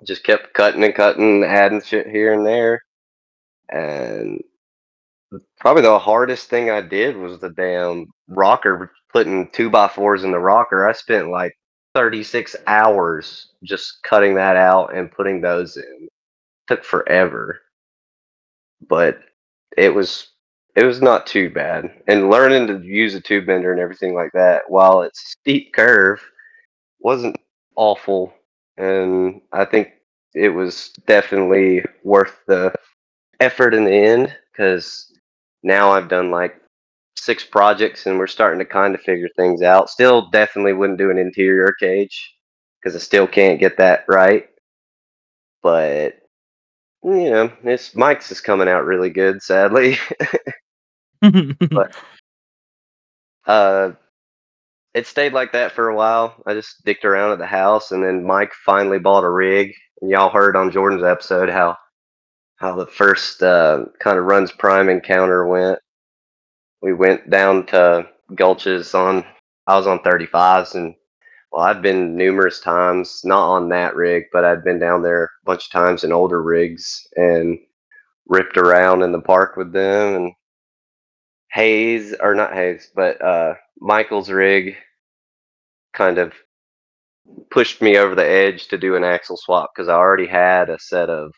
just 0.07 0.25
kept 0.25 0.55
cutting 0.55 0.85
and 0.85 0.95
cutting, 0.95 1.45
adding 1.45 1.83
shit 1.83 2.07
here 2.07 2.33
and 2.33 2.47
there. 2.47 2.83
And 3.69 4.41
probably 5.59 5.83
the 5.83 5.99
hardest 5.99 6.49
thing 6.49 6.71
I 6.71 6.81
did 6.81 7.17
was 7.17 7.39
the 7.41 7.51
damn 7.51 8.07
rocker, 8.29 8.93
putting 9.13 9.51
two 9.51 9.71
by 9.71 9.89
fours 9.89 10.25
in 10.25 10.33
the 10.33 10.39
rocker. 10.39 10.89
I 10.89 10.93
spent 10.93 11.31
like 11.31 11.57
36 11.95 12.57
hours 12.67 13.49
just 13.65 14.03
cutting 14.03 14.35
that 14.37 14.57
out 14.57 14.95
and 14.97 15.11
putting 15.13 15.41
those 15.41 15.77
in. 15.77 16.09
Took 16.69 16.85
forever. 16.85 17.61
But 18.89 19.21
it 19.77 19.95
was 19.95 20.29
it 20.77 20.85
was 20.85 21.03
not 21.03 21.27
too 21.27 21.51
bad. 21.51 21.91
And 22.07 22.31
learning 22.31 22.69
to 22.69 22.87
use 22.87 23.15
a 23.15 23.21
tube 23.21 23.47
bender 23.47 23.73
and 23.73 23.81
everything 23.81 24.15
like 24.15 24.31
that, 24.35 24.63
while 24.69 25.03
it's 25.03 25.33
steep 25.33 25.73
curve, 25.73 26.21
wasn't 27.01 27.37
awful. 27.77 28.33
And 28.81 29.43
I 29.53 29.65
think 29.67 29.91
it 30.35 30.49
was 30.51 30.91
definitely 31.07 31.85
worth 32.05 32.39
the 32.47 32.73
effort 33.41 33.75
in 33.75 33.85
the 33.85 33.93
end 33.93 34.35
because 34.53 35.13
now 35.63 35.91
I've 35.91 36.09
done 36.09 36.31
like 36.31 36.57
six 37.17 37.45
projects 37.45 38.07
and 38.07 38.19
we're 38.19 38.27
starting 38.27 38.59
to 38.61 38.65
kind 38.65 38.95
of 38.95 39.03
figure 39.03 39.29
things 39.37 39.63
out. 39.63 39.91
Still, 39.91 40.31
definitely 40.31 40.73
wouldn't 40.73 40.99
do 40.99 41.11
an 41.11 41.19
interior 41.19 41.75
cage 41.79 42.35
because 42.81 42.97
I 42.97 43.01
still 43.01 43.27
can't 43.27 43.61
get 43.61 43.77
that 43.79 44.05
right. 44.09 44.49
But 45.63 46.15
you 47.05 47.31
know, 47.31 47.53
this 47.65 47.95
Mike's 47.97 48.33
is 48.33 48.41
coming 48.41 48.69
out 48.69 48.85
really 48.87 49.11
good, 49.11 49.43
sadly. 49.43 49.99
But 51.73 51.95
uh, 53.47 53.93
it 54.95 55.07
stayed 55.07 55.33
like 55.33 55.53
that 55.53 55.73
for 55.73 55.89
a 55.89 55.95
while. 55.95 56.35
I 56.47 56.55
just 56.55 56.85
dicked 56.85 57.05
around 57.05 57.33
at 57.33 57.39
the 57.39 57.47
house, 57.47 57.93
and 57.93 58.03
then 58.03 58.27
Mike 58.27 58.53
finally 58.65 58.99
bought 58.99 59.25
a 59.25 59.31
rig. 59.31 59.73
And 60.01 60.11
y'all 60.11 60.31
heard 60.31 60.57
on 60.57 60.71
Jordan's 60.71 61.05
episode 61.05 61.51
how 61.51 61.77
how 62.57 62.77
the 62.77 62.87
first 62.87 63.43
uh, 63.43 63.85
kind 64.01 64.19
of 64.19 64.25
runs 64.25 64.53
prime 64.53 64.89
encounter 64.89 65.47
went. 65.47 65.79
We 66.83 66.93
went 66.93 67.31
down 67.31 67.67
to 67.67 68.07
gulches 68.33 68.95
on. 68.95 69.25
I 69.67 69.77
was 69.77 69.87
on 69.87 70.01
35s, 70.01 70.75
and 70.75 70.95
well, 71.53 71.65
I'd 71.65 71.83
been 71.83 72.17
numerous 72.17 72.61
times, 72.61 73.23
not 73.25 73.49
on 73.49 73.69
that 73.71 73.95
rig, 73.97 74.25
but 74.33 74.45
I'd 74.45 74.65
been 74.65 74.79
down 74.79 75.03
there 75.03 75.25
a 75.25 75.29
bunch 75.45 75.67
of 75.67 75.73
times 75.73 76.05
in 76.05 76.13
older 76.13 76.43
rigs 76.43 77.07
and 77.17 77.59
ripped 78.27 78.57
around 78.57 79.03
in 79.03 79.13
the 79.13 79.21
park 79.21 79.57
with 79.57 79.73
them 79.73 80.15
and 80.15 80.33
Hayes 81.53 82.15
or 82.21 82.35
not 82.35 82.55
Hayes, 82.55 82.91
but 82.95 83.23
uh, 83.23 83.55
Michael's 83.81 84.31
rig 84.31 84.77
kind 85.93 86.19
of 86.19 86.33
pushed 87.51 87.83
me 87.83 87.97
over 87.97 88.15
the 88.15 88.27
edge 88.27 88.69
to 88.69 88.79
do 88.79 88.97
an 88.97 89.05
axle 89.05 89.37
swap 89.37 89.71
because 89.75 89.89
I 89.89 89.95
already 89.95 90.27
had 90.27 90.71
a 90.71 90.79
set 90.79 91.11
of 91.11 91.33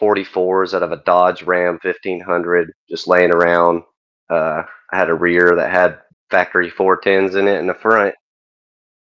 44s 0.00 0.74
out 0.74 0.82
of 0.82 0.92
a 0.92 1.02
Dodge 1.04 1.42
Ram 1.42 1.78
1500 1.82 2.72
just 2.90 3.06
laying 3.06 3.32
around. 3.32 3.82
Uh, 4.28 4.62
I 4.92 4.96
had 4.96 5.08
a 5.10 5.14
rear 5.14 5.54
that 5.56 5.70
had 5.70 5.98
factory 6.30 6.70
410s 6.70 7.36
in 7.36 7.46
it 7.46 7.58
in 7.58 7.66
the 7.66 7.74
front. 7.74 8.14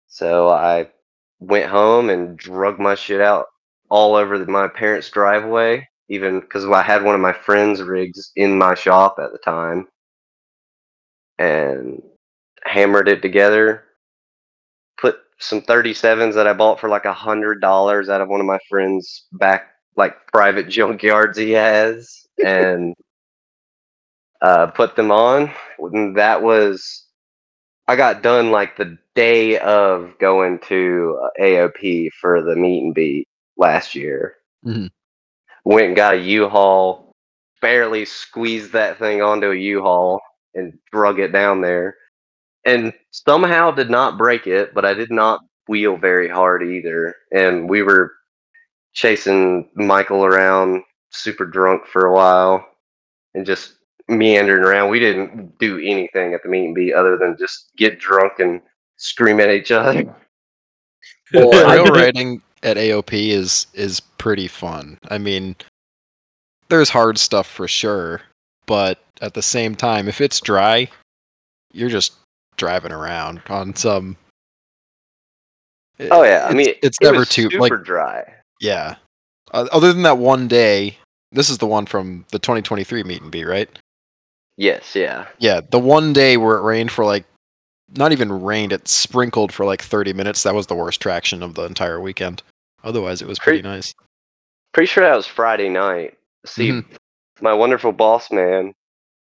So 0.07 0.49
I 0.49 0.89
went 1.39 1.69
home 1.69 2.09
and 2.09 2.37
drug 2.37 2.79
my 2.79 2.95
shit 2.95 3.21
out 3.21 3.45
all 3.89 4.15
over 4.15 4.37
the, 4.37 4.45
my 4.45 4.67
parents' 4.67 5.09
driveway, 5.09 5.87
even 6.09 6.41
because 6.41 6.65
I 6.65 6.81
had 6.81 7.03
one 7.03 7.15
of 7.15 7.21
my 7.21 7.33
friends' 7.33 7.81
rigs 7.81 8.31
in 8.35 8.57
my 8.57 8.75
shop 8.75 9.15
at 9.19 9.31
the 9.31 9.37
time 9.39 9.87
and 11.41 12.01
hammered 12.63 13.07
it 13.07 13.21
together. 13.21 13.83
Put 14.99 15.17
some 15.39 15.61
37s 15.61 16.35
that 16.35 16.47
I 16.47 16.53
bought 16.53 16.79
for 16.79 16.89
like 16.89 17.05
a 17.05 17.13
hundred 17.13 17.61
dollars 17.61 18.09
out 18.09 18.21
of 18.21 18.29
one 18.29 18.39
of 18.39 18.45
my 18.45 18.59
friend's 18.69 19.25
back 19.33 19.69
like 19.97 20.15
private 20.27 20.67
junkyards 20.75 21.37
he 21.37 21.51
has, 21.51 22.27
and 22.43 22.95
uh, 24.41 24.67
put 24.67 24.95
them 24.95 25.11
on. 25.11 25.51
And 25.79 26.17
that 26.17 26.41
was 26.43 27.05
I 27.87 27.95
got 27.95 28.21
done 28.21 28.51
like 28.51 28.77
the 28.77 28.97
day 29.15 29.57
of 29.59 30.13
going 30.19 30.59
to 30.69 31.19
uh, 31.23 31.41
AOP 31.41 32.09
for 32.21 32.41
the 32.41 32.55
meet 32.55 32.83
and 32.83 32.93
beat 32.93 33.27
last 33.57 33.95
year. 33.95 34.35
Mhm. 34.65 34.89
Went 35.65 35.87
and 35.87 35.95
got 35.95 36.15
a 36.15 36.17
U-Haul, 36.17 37.11
barely 37.61 38.05
squeezed 38.05 38.73
that 38.73 38.97
thing 38.97 39.21
onto 39.21 39.51
a 39.51 39.55
U-Haul 39.55 40.21
and 40.55 40.77
drug 40.91 41.19
it 41.19 41.31
down 41.31 41.61
there. 41.61 41.95
And 42.65 42.93
somehow 43.11 43.71
did 43.71 43.89
not 43.89 44.17
break 44.17 44.47
it, 44.47 44.73
but 44.73 44.85
I 44.85 44.93
did 44.93 45.11
not 45.11 45.41
wheel 45.67 45.97
very 45.97 46.29
hard 46.29 46.63
either. 46.63 47.15
And 47.31 47.69
we 47.69 47.81
were 47.81 48.13
chasing 48.93 49.69
Michael 49.75 50.25
around 50.25 50.83
super 51.09 51.45
drunk 51.45 51.85
for 51.87 52.05
a 52.05 52.13
while 52.13 52.65
and 53.33 53.45
just 53.45 53.75
meandering 54.07 54.63
around. 54.63 54.89
We 54.89 54.99
didn't 54.99 55.57
do 55.59 55.79
anything 55.79 56.33
at 56.33 56.43
the 56.43 56.49
meet 56.49 56.65
and 56.65 56.75
beat 56.75 56.93
other 56.93 57.17
than 57.17 57.37
just 57.37 57.71
get 57.77 57.99
drunk 57.99 58.33
and 58.39 58.61
scream 58.97 59.39
at 59.39 59.49
each 59.49 59.71
other. 59.71 60.15
Well, 61.33 61.65
I 61.65 61.75
rail 61.81 61.85
riding 61.85 62.41
at 62.61 62.75
AOP 62.75 63.29
is 63.29 63.67
is 63.73 64.01
pretty 64.01 64.49
fun. 64.49 64.99
I 65.09 65.17
mean, 65.17 65.55
there's 66.67 66.89
hard 66.89 67.17
stuff 67.17 67.47
for 67.47 67.69
sure, 67.69 68.21
but 68.71 68.99
at 69.19 69.33
the 69.33 69.41
same 69.41 69.75
time, 69.75 70.07
if 70.07 70.21
it's 70.21 70.39
dry, 70.39 70.87
you're 71.73 71.89
just 71.89 72.13
driving 72.55 72.93
around 72.93 73.41
on 73.49 73.75
some. 73.75 74.15
Oh 75.99 76.23
yeah, 76.23 76.47
I 76.49 76.53
mean 76.53 76.73
it's 76.81 76.97
it 77.01 77.03
never 77.03 77.25
too 77.25 77.49
super 77.49 77.59
like 77.59 77.83
dry. 77.83 78.33
yeah. 78.61 78.95
Uh, 79.53 79.67
other 79.73 79.91
than 79.91 80.03
that 80.03 80.19
one 80.19 80.47
day, 80.47 80.95
this 81.33 81.49
is 81.49 81.57
the 81.57 81.67
one 81.67 81.85
from 81.85 82.23
the 82.31 82.39
2023 82.39 83.03
meet 83.03 83.21
and 83.21 83.29
be 83.29 83.43
right? 83.43 83.67
Yes, 84.55 84.95
yeah. 84.95 85.27
Yeah, 85.39 85.59
the 85.69 85.77
one 85.77 86.13
day 86.13 86.37
where 86.37 86.55
it 86.55 86.61
rained 86.61 86.93
for 86.93 87.03
like, 87.03 87.25
not 87.97 88.13
even 88.13 88.31
rained, 88.31 88.71
it 88.71 88.87
sprinkled 88.87 89.51
for 89.51 89.65
like 89.65 89.81
30 89.81 90.13
minutes. 90.13 90.43
That 90.43 90.55
was 90.55 90.67
the 90.67 90.75
worst 90.75 91.01
traction 91.01 91.43
of 91.43 91.55
the 91.55 91.63
entire 91.63 91.99
weekend. 91.99 92.41
Otherwise, 92.85 93.21
it 93.21 93.27
was 93.27 93.37
pretty 93.37 93.61
Pre- 93.61 93.69
nice. 93.69 93.93
Pretty 94.71 94.87
sure 94.87 95.03
that 95.03 95.13
was 95.17 95.27
Friday 95.27 95.67
night. 95.67 96.17
See, 96.45 96.69
Mhm. 96.69 96.85
My 97.41 97.53
wonderful 97.53 97.91
boss 97.91 98.31
man 98.31 98.73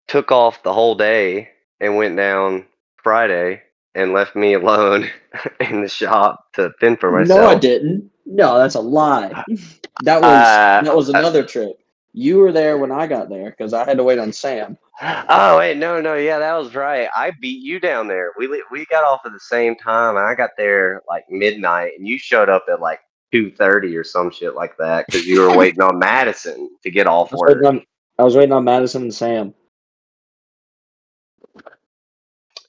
took 0.08 0.32
off 0.32 0.64
the 0.64 0.74
whole 0.74 0.96
day 0.96 1.50
and 1.80 1.96
went 1.96 2.18
down 2.18 2.66
Friday 3.04 3.62
and 3.96 4.14
left 4.14 4.36
me 4.36 4.54
alone 4.54 5.10
in 5.60 5.82
the 5.82 5.90
shop 5.90 6.46
to 6.54 6.72
fend 6.80 7.00
for 7.00 7.12
myself. 7.12 7.40
No, 7.40 7.48
I 7.48 7.56
didn't. 7.56 8.10
No, 8.26 8.58
that's 8.58 8.76
a 8.76 8.82
lie. 8.82 9.44
That 10.04 10.22
was 10.22 10.32
Uh, 10.32 10.82
that 10.84 10.96
was 10.96 11.10
another 11.10 11.44
trip. 11.46 11.78
You 12.14 12.40
were 12.40 12.52
there 12.52 12.80
when 12.80 12.92
I 12.92 13.06
got 13.06 13.30
there 13.30 13.52
because 13.52 13.72
I 13.72 13.86
had 13.86 13.98
to 13.98 14.04
wait 14.04 14.20
on 14.20 14.34
Sam. 14.34 14.78
Oh 15.30 15.58
wait, 15.58 15.78
no, 15.78 16.02
no, 16.02 16.16
yeah, 16.16 16.40
that 16.40 16.54
was 16.56 16.76
right. 16.76 17.08
I 17.16 17.32
beat 17.40 17.62
you 17.62 17.80
down 17.80 18.08
there. 18.08 18.32
We 18.38 18.48
we 18.72 18.86
got 18.86 19.04
off 19.04 19.22
at 19.26 19.32
the 19.32 19.40
same 19.40 19.76
time, 19.76 20.16
and 20.16 20.26
I 20.26 20.34
got 20.36 20.52
there 20.58 21.02
like 21.08 21.26
midnight, 21.30 21.94
and 21.98 22.08
you 22.08 22.18
showed 22.18 22.50
up 22.50 22.66
at 22.72 22.80
like 22.80 23.00
two 23.32 23.52
thirty 23.52 23.96
or 23.96 24.04
some 24.04 24.32
shit 24.32 24.56
like 24.56 24.78
that 24.78 25.06
because 25.06 25.26
you 25.26 25.42
were 25.42 25.56
waiting 25.56 25.82
on 25.82 26.00
Madison 26.00 26.70
to 26.84 26.92
get 26.92 27.08
off 27.08 27.32
work. 27.32 27.64
on, 27.66 27.84
I 28.22 28.24
was 28.24 28.36
waiting 28.36 28.54
on 28.54 28.64
Madison 28.64 29.02
and 29.02 29.14
Sam. 29.14 29.56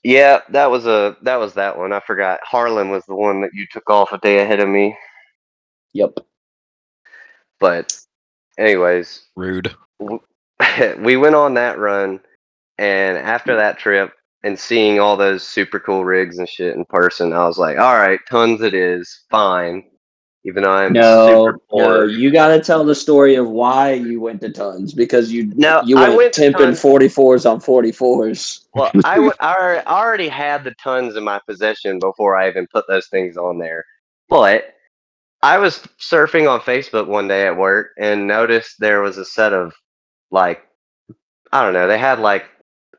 Yeah, 0.03 0.41
that 0.49 0.71
was 0.71 0.87
a 0.87 1.19
that 1.21 1.37
was 1.37 1.53
that 1.55 1.77
one. 1.77 1.93
I 1.93 2.01
forgot. 2.01 2.41
Harlan 2.43 2.89
was 2.89 3.05
the 3.05 3.15
one 3.15 3.43
that 3.43 3.51
you 3.53 3.67
took 3.71 3.91
off 3.91 4.13
a 4.13 4.19
day 4.19 4.39
ahead 4.39 4.61
of 4.61 4.69
me. 4.71 4.97
Yep. 5.93 6.21
But, 7.61 8.01
anyways, 8.59 9.27
Rude. 9.37 9.77
we 10.99 11.19
went 11.19 11.35
on 11.35 11.53
that 11.53 11.79
run, 11.79 12.21
and 12.79 13.19
after 13.19 13.55
that 13.55 13.79
trip 13.79 14.11
and 14.43 14.59
seeing 14.59 15.01
all 15.01 15.19
those 15.19 15.47
super 15.47 15.79
cool 15.79 16.03
rigs 16.03 16.39
and 16.39 16.49
shit 16.49 16.75
in 16.75 16.87
person, 16.87 17.35
I 17.35 17.47
was 17.47 17.59
like, 17.59 17.79
all 17.79 17.99
right, 17.99 18.21
tons 18.31 18.63
it 18.63 18.73
is, 18.73 19.25
fine. 19.31 19.85
Even 20.45 20.65
though 20.65 20.73
I'm 20.73 20.93
No, 20.93 21.29
super 21.29 21.61
no, 21.73 22.03
you 22.05 22.33
got 22.33 22.49
to 22.49 22.61
tell 22.61 22.85
the 22.85 22.95
story 22.95 23.37
of 23.37 23.49
why 23.49 23.93
you 23.93 24.21
went 24.21 24.41
to 24.41 24.51
tons 24.51 24.93
because 24.93 25.33
you 25.33 25.53
No, 25.55 25.83
you 25.87 25.97
I 25.97 26.09
went, 26.09 26.17
went 26.17 26.35
temping 26.35 26.77
forty 26.77 27.09
fours 27.09 27.47
on 27.47 27.61
forty 27.61 27.93
fours. 27.93 28.67
Well, 28.75 28.91
I, 29.05 29.15
w- 29.15 29.33
I 29.39 29.83
I 29.87 30.01
already 30.05 30.29
had 30.29 30.65
the 30.65 30.75
tons 30.83 31.15
in 31.15 31.23
my 31.23 31.41
possession 31.47 32.01
before 32.01 32.37
I 32.37 32.49
even 32.49 32.67
put 32.73 32.87
those 32.89 33.07
things 33.07 33.37
on 33.37 33.59
there. 33.59 33.85
But 34.29 34.75
I 35.43 35.59
was 35.59 35.79
surfing 36.01 36.51
on 36.51 36.61
Facebook 36.61 37.07
one 37.07 37.29
day 37.29 37.47
at 37.47 37.57
work 37.57 37.91
and 37.99 38.27
noticed 38.27 38.77
there 38.81 39.01
was 39.01 39.19
a 39.19 39.25
set 39.25 39.53
of 39.53 39.73
like 40.33 40.61
I 41.53 41.63
don't 41.63 41.75
know, 41.75 41.87
they 41.87 41.99
had 41.99 42.19
like 42.19 42.47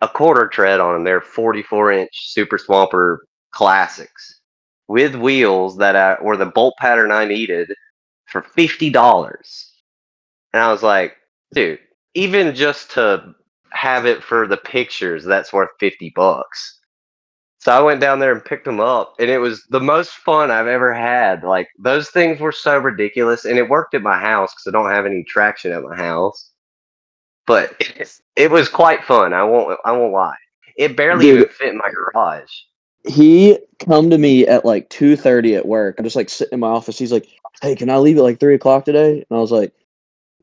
a 0.02 0.08
quarter 0.08 0.48
tread 0.48 0.80
on 0.80 0.94
them. 0.94 1.04
They're 1.04 1.20
44 1.22 1.92
inch 1.92 2.10
Super 2.14 2.58
Swamper 2.58 3.26
classics 3.52 4.40
with 4.88 5.16
wheels 5.16 5.78
that 5.78 5.96
uh, 5.96 6.18
I, 6.20 6.24
were 6.24 6.38
the 6.38 6.46
bolt 6.46 6.76
pattern 6.80 7.12
I 7.12 7.26
needed 7.26 7.74
for 8.26 8.42
fifty 8.42 8.90
dollars. 8.90 9.72
And 10.54 10.62
I 10.62 10.72
was 10.72 10.84
like, 10.84 11.16
dude, 11.54 11.80
even 12.14 12.54
just 12.56 12.92
to 12.92 13.34
have 13.72 14.06
it 14.06 14.24
for 14.24 14.48
the 14.48 14.58
pictures, 14.58 15.26
that's 15.26 15.52
worth 15.52 15.70
50 15.80 16.14
bucks. 16.16 16.80
So 17.60 17.72
I 17.72 17.82
went 17.82 18.02
down 18.02 18.20
there 18.20 18.34
and 18.34 18.44
picked 18.44 18.66
them 18.66 18.82
up, 18.82 19.16
and 19.20 19.30
it 19.30 19.38
was 19.38 19.64
the 19.70 19.80
most 19.80 20.12
fun 20.12 20.52
I've 20.52 20.68
ever 20.68 20.94
had. 20.94 21.44
Like, 21.44 21.70
those 21.80 22.10
things 22.10 22.40
were 22.40 22.52
so 22.52 22.78
ridiculous, 22.78 23.46
and 23.46 23.58
it 23.58 23.70
worked 23.70 23.94
at 23.94 24.02
my 24.02 24.20
house 24.20 24.54
because 24.54 24.68
I 24.68 24.72
don't 24.78 24.92
have 24.92 25.06
any 25.06 25.24
traction 25.24 25.72
at 25.72 25.82
my 25.82 25.96
house. 25.96 26.52
But 27.48 27.76
it, 27.80 28.20
it 28.36 28.52
was 28.52 28.70
quite 28.70 29.04
fun. 29.04 29.34
I 29.34 29.44
won't, 29.44 29.80
I 29.86 29.94
won't 29.94 30.14
lie. 30.14 30.36
It 30.78 30.98
barely 30.98 31.26
Dude. 31.26 31.38
even 31.38 31.50
fit 31.50 31.70
in 31.70 31.78
my 31.78 31.90
garage. 31.90 32.52
He 33.08 33.60
come 33.80 34.10
to 34.10 34.18
me 34.18 34.48
at 34.48 34.66
like 34.66 34.90
two 34.90 35.16
thirty 35.18 35.56
at 35.56 35.68
work. 35.68 35.96
I'm 35.98 36.06
just 36.06 36.16
like 36.16 36.30
sitting 36.30 36.54
in 36.54 36.60
my 36.62 36.68
office. 36.70 36.98
He's 37.00 37.12
like, 37.12 37.28
"Hey, 37.62 37.76
can 37.76 37.90
I 37.90 37.98
leave 37.98 38.18
at 38.18 38.24
like 38.24 38.40
three 38.40 38.56
o'clock 38.56 38.86
today?" 38.86 39.26
And 39.30 39.38
I 39.38 39.42
was 39.42 39.52
like, 39.52 39.74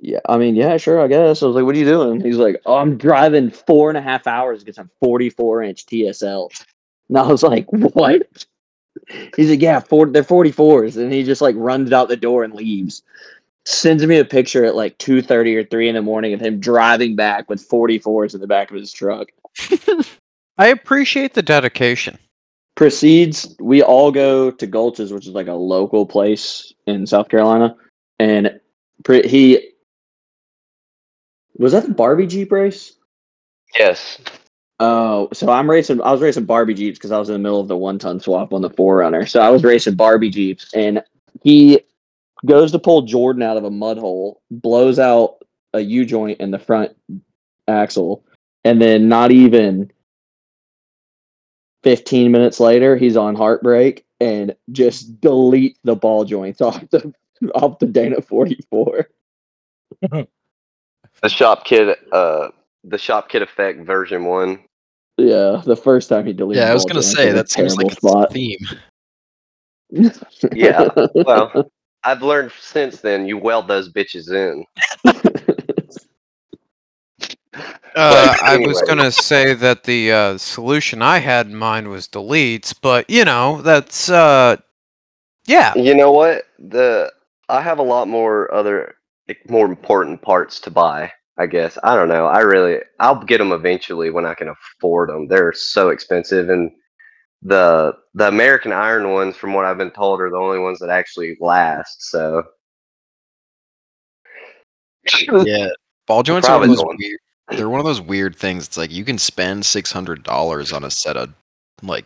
Yeah, 0.01 0.21
I 0.29 0.39
mean, 0.39 0.57
yeah, 0.57 0.77
sure, 0.79 1.01
I 1.01 1.09
guess. 1.09 1.43
I 1.43 1.47
was 1.47 1.57
like, 1.57 1.65
what 1.65 1.75
are 1.75 1.79
you 1.79 1.85
doing? 1.85 2.21
He's 2.21 2.39
like, 2.39 2.61
oh, 2.67 2.77
I'm 2.77 2.97
driving 2.97 3.51
four 3.51 3.91
and 3.91 3.99
a 3.99 4.03
half 4.03 4.27
hours 4.27 4.61
because 4.65 4.79
i'm 4.79 4.91
44 5.01 5.63
inch 5.63 5.87
TSL. 5.87 6.51
And 7.09 7.19
I 7.19 7.27
was 7.27 7.43
like, 7.43 7.67
what? 7.71 8.23
He's 9.37 9.51
like, 9.51 9.63
yeah, 9.63 9.81
four, 9.81 10.07
they're 10.07 10.23
44s. 10.25 10.97
And 10.97 11.13
he 11.13 11.23
just 11.23 11.43
like 11.43 11.57
runs 11.59 11.93
out 11.93 12.09
the 12.09 12.17
door 12.17 12.45
and 12.45 12.55
leaves. 12.55 13.03
Sends 13.67 14.07
me 14.07 14.19
a 14.19 14.25
picture 14.25 14.65
at 14.65 14.77
like 14.77 14.99
2.30 14.99 15.57
or 15.57 15.65
3 15.65 15.89
in 15.89 15.95
the 15.95 16.03
morning 16.03 16.33
of 16.33 16.41
him 16.41 16.61
driving 16.61 17.17
back 17.17 17.49
with 17.51 17.67
44s 17.69 18.35
in 18.35 18.41
the 18.41 18.47
back 18.47 18.71
of 18.71 18.77
his 18.77 18.93
truck. 18.93 19.29
I 20.59 20.69
appreciate 20.69 21.35
the 21.35 21.43
dedication. 21.43 22.19
Proceeds, 22.81 23.55
we 23.61 23.83
all 23.83 24.11
go 24.11 24.51
to 24.51 24.67
Gulch's, 24.67 25.13
which 25.13 25.27
is 25.27 25.35
like 25.35 25.49
a 25.49 25.53
local 25.53 26.07
place 26.07 26.73
in 26.87 27.07
South 27.07 27.29
Carolina. 27.29 27.77
And 28.19 28.59
pre- 29.05 29.29
he, 29.29 29.73
was 31.59 31.73
that 31.73 31.85
the 31.85 31.93
Barbie 31.93 32.27
Jeep 32.27 32.51
race? 32.51 32.95
Yes. 33.79 34.17
Oh, 34.79 35.29
so 35.35 35.51
I'm 35.51 35.69
racing. 35.69 36.01
I 36.01 36.11
was 36.11 36.23
racing 36.23 36.47
Barbie 36.47 36.73
Jeeps 36.73 36.99
because 36.99 37.13
I 37.13 37.19
was 37.19 37.29
in 37.29 37.35
the 37.35 37.39
middle 37.39 37.61
of 37.61 37.69
the 37.69 37.77
one 37.77 37.99
ton 37.99 38.19
swap 38.19 38.55
on 38.55 38.63
the 38.63 38.71
4Runner. 38.71 39.29
So 39.29 39.41
I 39.41 39.51
was 39.51 39.63
racing 39.63 39.97
Barbie 39.97 40.31
Jeeps, 40.31 40.73
and 40.73 41.03
he 41.43 41.83
goes 42.47 42.73
to 42.73 42.79
pull 42.79 43.03
Jordan 43.03 43.43
out 43.43 43.59
of 43.59 43.65
a 43.65 43.71
mud 43.71 43.99
hole, 43.99 44.41
blows 44.51 44.99
out 44.99 45.45
a 45.75 45.81
U 45.81 46.07
joint 46.07 46.41
in 46.41 46.51
the 46.51 46.59
front 46.59 46.97
axle, 47.69 48.25
and 48.65 48.81
then 48.81 49.07
not 49.07 49.33
even 49.33 49.93
15 51.83 52.31
minutes 52.31 52.61
later, 52.61 52.97
he's 52.97 53.17
on 53.17 53.35
heartbreak 53.35 54.05
and 54.21 54.55
just 54.73 55.21
delete 55.21 55.79
the 55.85 55.97
ball 55.97 56.25
joints 56.25 56.61
off 56.61 56.81
the 56.91 57.13
off 57.55 57.79
the 57.79 57.87
Dana 57.87 58.21
44. 58.21 59.09
The 60.11 61.29
shop 61.29 61.65
kid, 61.65 61.97
uh, 62.13 62.49
the 62.85 62.99
shop 62.99 63.29
kid 63.29 63.43
effect 63.43 63.81
version 63.81 64.25
one. 64.25 64.61
Yeah, 65.19 65.61
the 65.65 65.77
first 65.77 66.09
time 66.09 66.27
he 66.27 66.33
deleted. 66.33 66.63
Yeah, 66.63 66.71
I 66.71 66.75
was 66.75 66.85
gonna 66.85 67.01
joints 67.01 67.13
say 67.15 67.27
was 67.27 67.35
a 67.35 67.37
that 67.37 67.51
seems 67.51 67.77
like 67.77 67.89
terrible 67.89 68.23
it's 68.23 68.31
a 68.31 68.33
theme. 68.33 68.59
Yeah, 70.55 70.89
well, 71.15 71.71
I've 72.05 72.23
learned 72.23 72.53
since 72.59 73.01
then 73.01 73.27
you 73.27 73.37
weld 73.37 73.69
those 73.69 73.93
bitches 73.93 74.33
in. 74.33 74.65
Uh, 77.97 78.37
I 78.43 78.57
was 78.59 78.81
gonna 78.83 79.11
say 79.11 79.55
that 79.55 79.85
the 79.85 80.13
uh, 80.13 80.39
solution 80.39 81.03
I 81.03 81.19
had 81.19 81.47
in 81.47 81.57
mind 81.57 81.89
was 81.89 82.07
deletes, 82.09 82.75
but 82.81 83.09
you 83.11 83.25
know 83.25 83.63
that's 83.63 84.09
uh, 84.11 84.57
yeah. 85.47 85.75
You 85.75 85.95
know 85.95 86.13
what? 86.13 86.45
The 86.59 87.13
I 87.49 87.61
have 87.63 87.79
a 87.79 87.83
lot 87.83 88.07
more 88.09 88.53
other 88.55 88.95
more 89.49 89.67
important 89.67 90.23
parts 90.23 90.61
to 90.61 90.71
buy. 90.71 91.13
I 91.39 91.47
guess 91.47 91.79
I 91.83 91.95
don't 91.97 92.09
know. 92.09 92.27
I 92.27 92.41
really 92.41 92.79
I'll 93.01 93.25
get 93.25 93.39
them 93.39 93.53
eventually 93.53 94.11
when 94.11 94.27
I 94.27 94.35
can 94.35 94.49
afford 94.49 95.09
them. 95.09 95.27
They're 95.27 95.53
so 95.53 95.89
expensive, 95.89 96.49
and 96.51 96.71
the 97.43 97.95
the 98.15 98.29
American 98.29 98.73
Iron 98.73 99.11
ones, 99.13 99.37
from 99.37 99.55
what 99.55 99.65
I've 99.65 99.79
been 99.79 99.91
told, 99.91 100.21
are 100.21 100.31
the 100.31 100.37
only 100.37 100.59
ones 100.59 100.79
that 100.81 100.91
actually 100.91 101.37
last. 101.41 102.11
So 102.11 102.43
Yeah, 105.45 105.69
ball 106.07 106.23
joints 106.23 106.49
are 106.49 106.59
one 106.59 106.63
of 106.63 106.67
Probably 106.67 106.69
those 106.69 106.83
going- 106.85 106.97
weird. 106.99 107.21
They're 107.51 107.69
one 107.69 107.81
of 107.81 107.87
those 107.87 108.01
weird 108.01 108.37
things. 108.37 108.67
It's 108.67 108.77
like 108.77 108.91
you 108.93 109.05
can 109.05 109.19
spend 109.19 109.67
six 109.67 109.93
hundred 109.93 110.23
dollars 110.23 110.73
on 110.73 110.85
a 110.85 110.91
set 110.91 111.17
of 111.17 111.35
like 111.83 112.05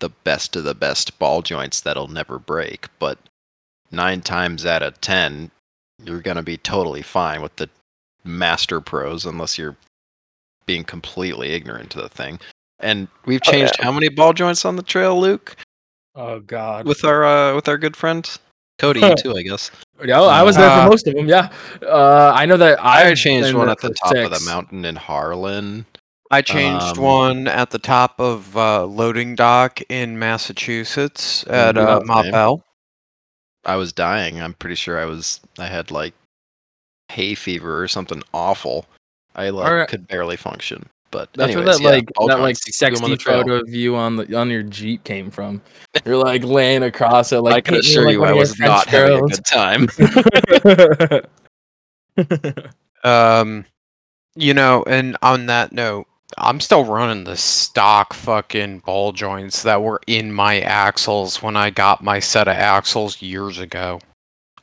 the 0.00 0.08
best 0.08 0.56
of 0.56 0.64
the 0.64 0.74
best 0.74 1.18
ball 1.18 1.42
joints 1.42 1.80
that'll 1.80 2.08
never 2.08 2.38
break, 2.38 2.86
but 2.98 3.18
nine 3.90 4.20
times 4.20 4.64
out 4.64 4.82
of 4.82 5.00
ten, 5.00 5.50
you're 6.04 6.20
gonna 6.20 6.42
be 6.42 6.56
totally 6.56 7.02
fine 7.02 7.42
with 7.42 7.56
the 7.56 7.68
master 8.24 8.80
pros 8.80 9.24
unless 9.26 9.58
you're 9.58 9.76
being 10.66 10.84
completely 10.84 11.50
ignorant 11.52 11.90
to 11.90 12.00
the 12.00 12.08
thing. 12.08 12.38
And 12.78 13.08
we've 13.26 13.40
Oh, 13.46 13.50
changed 13.50 13.76
how 13.80 13.90
many 13.90 14.08
ball 14.08 14.32
joints 14.32 14.64
on 14.64 14.76
the 14.76 14.82
trail, 14.82 15.18
Luke? 15.18 15.56
Oh 16.14 16.40
God. 16.40 16.86
With 16.86 17.04
our 17.04 17.24
uh, 17.24 17.54
with 17.54 17.68
our 17.68 17.78
good 17.78 17.96
friend 17.96 18.28
Cody 18.78 19.00
too, 19.16 19.36
I 19.36 19.42
guess. 19.42 19.70
Yeah, 20.04 20.20
I 20.22 20.42
was 20.42 20.56
there 20.56 20.68
Uh, 20.70 20.84
for 20.84 20.90
most 20.90 21.06
of 21.06 21.14
them. 21.14 21.28
Yeah, 21.28 21.50
uh, 21.82 22.32
I 22.34 22.46
know 22.46 22.56
that 22.56 22.82
I 22.84 23.08
I've 23.10 23.16
changed 23.16 23.52
one 23.54 23.68
at 23.68 23.80
the 23.80 23.88
for 23.88 23.94
top 23.94 24.16
of 24.16 24.30
the 24.30 24.44
mountain 24.46 24.84
in 24.84 24.96
Harlan. 24.96 25.86
I 26.30 26.42
changed 26.42 26.98
Um, 26.98 27.02
one 27.02 27.48
at 27.48 27.70
the 27.70 27.78
top 27.78 28.20
of 28.20 28.56
uh, 28.56 28.84
loading 28.84 29.34
dock 29.34 29.80
in 29.88 30.18
Massachusetts 30.18 31.44
at 31.48 31.78
uh, 31.78 32.00
that's 32.06 32.30
Bell. 32.30 32.62
I 33.64 33.76
was 33.76 33.92
dying. 33.92 34.40
I'm 34.40 34.54
pretty 34.54 34.74
sure 34.76 35.00
I 35.00 35.04
was. 35.06 35.40
I 35.58 35.66
had 35.66 35.90
like 35.90 36.14
hay 37.10 37.34
fever 37.34 37.82
or 37.82 37.88
something 37.88 38.22
awful. 38.34 38.86
I 39.34 39.50
like 39.50 39.66
Alright. 39.66 39.88
could 39.88 40.06
barely 40.06 40.36
function. 40.36 40.88
But 41.10 41.30
That's 41.32 41.52
anyways, 41.52 41.66
where 41.66 41.74
that 41.74 41.82
yeah, 41.82 41.88
like 41.90 42.06
that 42.28 42.40
like 42.40 42.56
joints, 42.56 42.66
you 42.66 42.88
can 42.88 42.96
on 42.96 42.98
sexy 43.00 43.16
the 43.16 43.22
photo 43.22 43.54
of 43.60 43.68
you 43.70 43.96
on 43.96 44.16
the 44.16 44.36
on 44.36 44.50
your 44.50 44.62
Jeep 44.62 45.04
came 45.04 45.30
from. 45.30 45.62
You're 46.04 46.16
like 46.16 46.44
laying 46.44 46.82
across 46.82 47.32
it, 47.32 47.40
like 47.40 47.54
I 47.54 47.60
can 47.62 47.76
assure 47.76 48.04
like 48.04 48.12
you, 48.12 48.24
I 48.24 48.32
was 48.32 48.58
not 48.58 48.88
French 48.88 49.10
having 49.10 49.24
a 49.24 49.28
good 49.28 49.44
time. 49.46 49.88
Um, 53.04 53.64
you 54.34 54.54
know, 54.54 54.84
and 54.86 55.16
on 55.22 55.46
that 55.46 55.72
note, 55.72 56.06
I'm 56.36 56.60
still 56.60 56.84
running 56.84 57.24
the 57.24 57.36
stock 57.36 58.12
fucking 58.12 58.80
ball 58.80 59.12
joints 59.12 59.62
that 59.62 59.82
were 59.82 60.00
in 60.06 60.32
my 60.32 60.60
axles 60.60 61.42
when 61.42 61.56
I 61.56 61.70
got 61.70 62.02
my 62.02 62.20
set 62.20 62.48
of 62.48 62.56
axles 62.56 63.22
years 63.22 63.58
ago. 63.58 64.00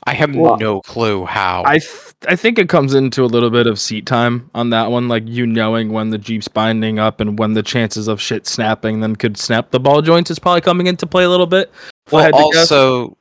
I 0.07 0.13
have 0.13 0.35
Well, 0.35 0.57
no 0.57 0.81
clue 0.81 1.25
how. 1.25 1.63
I 1.65 1.79
th- 1.79 2.13
I 2.27 2.35
think 2.35 2.59
it 2.59 2.69
comes 2.69 2.93
into 2.93 3.23
a 3.23 3.27
little 3.27 3.49
bit 3.49 3.67
of 3.67 3.79
seat 3.79 4.05
time 4.05 4.49
on 4.53 4.69
that 4.69 4.91
one, 4.91 5.07
like 5.07 5.23
you 5.27 5.47
knowing 5.47 5.91
when 5.91 6.11
the 6.11 6.17
Jeep's 6.17 6.47
binding 6.47 6.99
up 6.99 7.19
and 7.19 7.39
when 7.39 7.53
the 7.53 7.63
chances 7.63 8.07
of 8.07 8.21
shit 8.21 8.45
snapping 8.47 8.99
then 8.99 9.15
could 9.15 9.37
snap 9.37 9.71
the 9.71 9.79
ball 9.79 10.01
joints 10.01 10.29
is 10.29 10.39
probably 10.39 10.61
coming 10.61 10.87
into 10.87 11.07
play 11.07 11.23
a 11.23 11.29
little 11.29 11.47
bit. 11.47 11.71
Well, 12.11 12.31
guess. 12.31 12.71
also, 12.71 13.17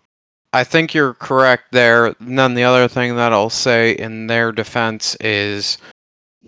I 0.53 0.63
think 0.63 0.93
you're 0.95 1.15
correct 1.15 1.73
there. 1.73 2.15
And 2.21 2.39
then 2.39 2.55
the 2.55 2.65
other 2.65 2.87
thing 2.87 3.17
that 3.17 3.33
I'll 3.33 3.51
say 3.51 3.93
in 3.93 4.27
their 4.27 4.53
defense 4.53 5.17
is 5.21 5.79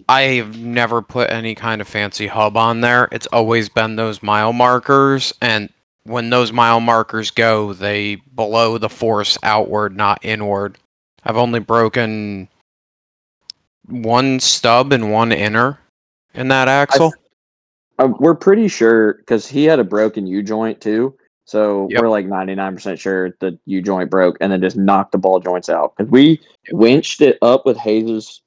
I've 0.08 0.58
never 0.58 1.02
put 1.02 1.30
any 1.30 1.54
kind 1.54 1.80
of 1.80 1.88
fancy 1.88 2.26
hub 2.26 2.56
on 2.56 2.82
there. 2.82 3.08
It's 3.10 3.26
always 3.28 3.68
been 3.68 3.96
those 3.96 4.22
mile 4.22 4.52
markers, 4.52 5.32
and 5.40 5.70
when 6.06 6.30
those 6.30 6.52
mile 6.52 6.80
markers 6.80 7.30
go, 7.30 7.72
they 7.72 8.16
blow 8.32 8.78
the 8.78 8.88
force 8.88 9.36
outward, 9.42 9.96
not 9.96 10.24
inward. 10.24 10.78
I've 11.24 11.36
only 11.36 11.58
broken 11.60 12.48
one 13.88 14.40
stub 14.40 14.92
and 14.92 15.12
one 15.12 15.32
inner 15.32 15.78
in 16.34 16.48
that 16.48 16.68
axle. 16.68 17.12
Uh, 17.98 18.08
we're 18.18 18.34
pretty 18.34 18.68
sure 18.68 19.14
because 19.14 19.46
he 19.46 19.64
had 19.64 19.78
a 19.78 19.84
broken 19.84 20.26
U 20.26 20.42
joint 20.42 20.80
too. 20.80 21.16
So 21.44 21.88
Yep. 21.90 22.00
we're 22.00 22.08
like 22.08 22.26
99% 22.26 22.98
sure 22.98 23.36
the 23.40 23.58
U 23.66 23.80
joint 23.80 24.10
broke 24.10 24.36
and 24.40 24.52
then 24.52 24.60
just 24.60 24.76
knocked 24.76 25.12
the 25.12 25.18
ball 25.18 25.40
joints 25.40 25.68
out. 25.68 25.94
Because 25.96 26.10
we 26.10 26.40
winched 26.72 27.20
it 27.20 27.38
up 27.42 27.64
with 27.64 27.76
Hayes's, 27.76 28.42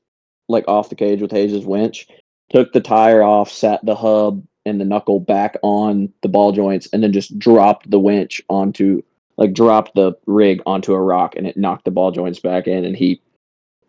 like 0.50 0.66
off 0.68 0.90
the 0.90 0.96
cage 0.96 1.22
with 1.22 1.32
Hayes's 1.32 1.66
winch, 1.66 2.08
took 2.50 2.74
the 2.74 2.82
tire 2.82 3.24
off, 3.24 3.50
sat 3.50 3.84
the 3.86 3.96
hub 3.96 4.44
and 4.70 4.80
the 4.80 4.86
knuckle 4.86 5.20
back 5.20 5.58
on 5.64 6.12
the 6.22 6.30
ball 6.30 6.52
joints, 6.52 6.88
and 6.94 7.04
then 7.04 7.12
just 7.12 7.38
dropped 7.38 7.90
the 7.90 8.00
winch 8.00 8.42
onto, 8.50 9.02
like, 9.38 9.54
dropped 9.54 9.96
the 9.96 10.14
rig 10.26 10.62
onto 10.66 10.94
a 10.94 11.02
rock 11.02 11.36
and 11.36 11.48
it 11.48 11.58
knocked 11.58 11.86
the 11.86 11.92
ball 11.92 12.12
joints 12.12 12.40
back 12.40 12.68
in. 12.68 12.86
And 12.86 12.96
he, 12.96 13.22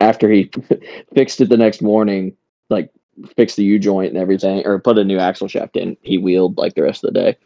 after 0.00 0.30
he 0.30 0.50
fixed 1.14 1.40
it 1.40 1.48
the 1.48 1.56
next 1.56 1.82
morning, 1.82 2.36
like, 2.68 2.90
fixed 3.36 3.56
the 3.56 3.64
U 3.64 3.78
joint 3.78 4.08
and 4.08 4.18
everything, 4.18 4.66
or 4.66 4.78
put 4.78 4.98
a 4.98 5.04
new 5.04 5.18
axle 5.18 5.48
shaft 5.48 5.76
in, 5.76 5.96
he 6.02 6.18
wheeled 6.18 6.56
like 6.56 6.74
the 6.74 6.82
rest 6.82 7.04
of 7.04 7.12
the 7.12 7.20
day. 7.20 7.36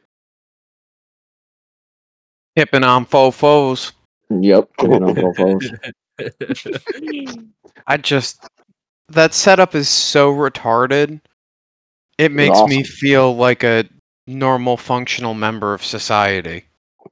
Hipping 2.55 2.85
on 2.85 3.05
fofos. 3.05 3.93
Yep. 4.31 4.71
you 4.83 5.01
know, 5.01 5.15
full 5.15 5.35
force. 5.35 5.71
I 7.87 7.97
just 7.97 8.47
that 9.09 9.35
setup 9.35 9.75
is 9.75 9.89
so 9.89 10.33
retarded. 10.33 11.21
It 12.19 12.33
makes 12.33 12.61
me 12.69 12.83
feel 12.85 13.35
like 13.37 13.65
a 13.65 13.85
normal 14.27 14.77
functional 14.77 15.35
member 15.35 15.75
of 15.75 15.85
society. 15.85 16.65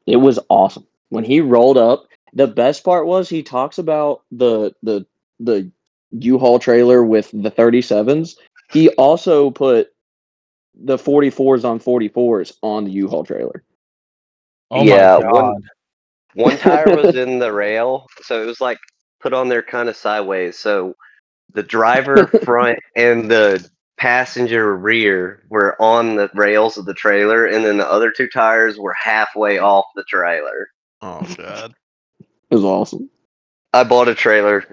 It 0.07 0.17
was 0.17 0.39
awesome 0.49 0.87
when 1.11 1.25
he 1.25 1.41
rolled 1.41 1.77
up. 1.77 2.07
The 2.35 2.47
best 2.47 2.85
part 2.85 3.07
was 3.07 3.29
he 3.29 3.43
talks 3.43 3.79
about 3.79 4.23
the 4.31 4.75
the 4.83 5.05
the 5.41 5.71
U-Haul 6.13 6.59
trailer 6.59 7.03
with 7.03 7.31
the 7.33 7.51
37s. 7.51 8.37
He 8.71 8.91
also 8.91 9.51
put 9.51 9.89
the 10.75 10.97
44s 10.97 11.65
on 11.65 11.79
44s 11.81 12.53
on 12.63 12.85
the 12.85 12.91
U-Haul 12.93 13.25
trailer. 13.25 13.63
oh 14.71 14.83
Yeah, 14.85 15.19
my 15.23 15.31
one- 15.31 15.63
One 16.35 16.57
tire 16.57 16.97
was 16.97 17.15
in 17.25 17.39
the 17.39 17.53
rail, 17.53 18.07
so 18.23 18.43
it 18.43 18.47
was 18.47 18.61
like 18.61 18.79
put 19.21 19.33
on 19.35 19.49
there 19.49 19.63
kind 19.63 19.89
of 19.89 19.97
sideways. 19.97 20.59
So 20.59 20.95
the 21.53 21.63
driver 21.63 22.27
front 22.45 22.79
and 22.97 23.31
the 23.31 23.69
passenger 24.03 24.77
rear 24.77 25.45
were 25.49 25.81
on 25.81 26.17
the 26.17 26.29
rails 26.35 26.77
of 26.77 26.87
the 26.87 26.93
trailer, 26.93 27.47
and 27.47 27.65
then 27.65 27.77
the 27.77 27.89
other 27.89 28.11
two 28.11 28.27
tires 28.27 28.77
were 28.77 28.93
halfway 28.95 29.61
off 29.61 29.85
the 29.95 30.03
trailer. 30.03 30.71
Oh 31.03 31.23
god. 31.37 31.73
It 32.19 32.57
was 32.57 32.65
awesome. 32.65 33.09
I 33.73 33.85
bought 33.85 34.09
a 34.09 34.15
trailer 34.17 34.65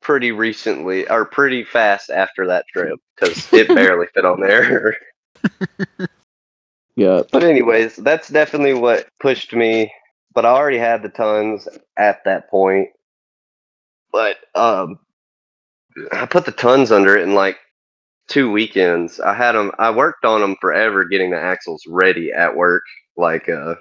pretty 0.00 0.32
recently 0.32 1.06
or 1.10 1.26
pretty 1.26 1.62
fast 1.62 2.08
after 2.08 2.46
that 2.46 2.64
trip 2.72 2.98
because 3.14 3.52
it 3.52 3.68
barely 3.74 4.06
fit 4.14 4.24
on 4.24 4.40
there. 4.40 4.96
Yeah. 6.96 7.22
But 7.32 7.42
anyways, 7.42 7.96
that's 7.96 8.28
definitely 8.28 8.74
what 8.74 9.08
pushed 9.18 9.52
me. 9.52 9.92
But 10.32 10.46
I 10.46 10.50
already 10.50 10.78
had 10.78 11.02
the 11.02 11.08
tons 11.08 11.66
at 11.96 12.22
that 12.24 12.48
point. 12.48 12.90
But 14.12 14.36
um, 14.54 15.00
I 16.12 16.26
put 16.26 16.44
the 16.44 16.52
tons 16.52 16.92
under 16.92 17.16
it 17.16 17.24
in 17.24 17.34
like 17.34 17.58
two 18.28 18.50
weekends. 18.50 19.20
I 19.20 19.34
had 19.34 19.52
them. 19.52 19.72
I 19.78 19.90
worked 19.90 20.24
on 20.24 20.40
them 20.40 20.56
forever, 20.60 21.04
getting 21.04 21.30
the 21.30 21.40
axles 21.40 21.84
ready 21.86 22.32
at 22.32 22.54
work. 22.54 22.84
Like, 23.16 23.48
uh, 23.48 23.76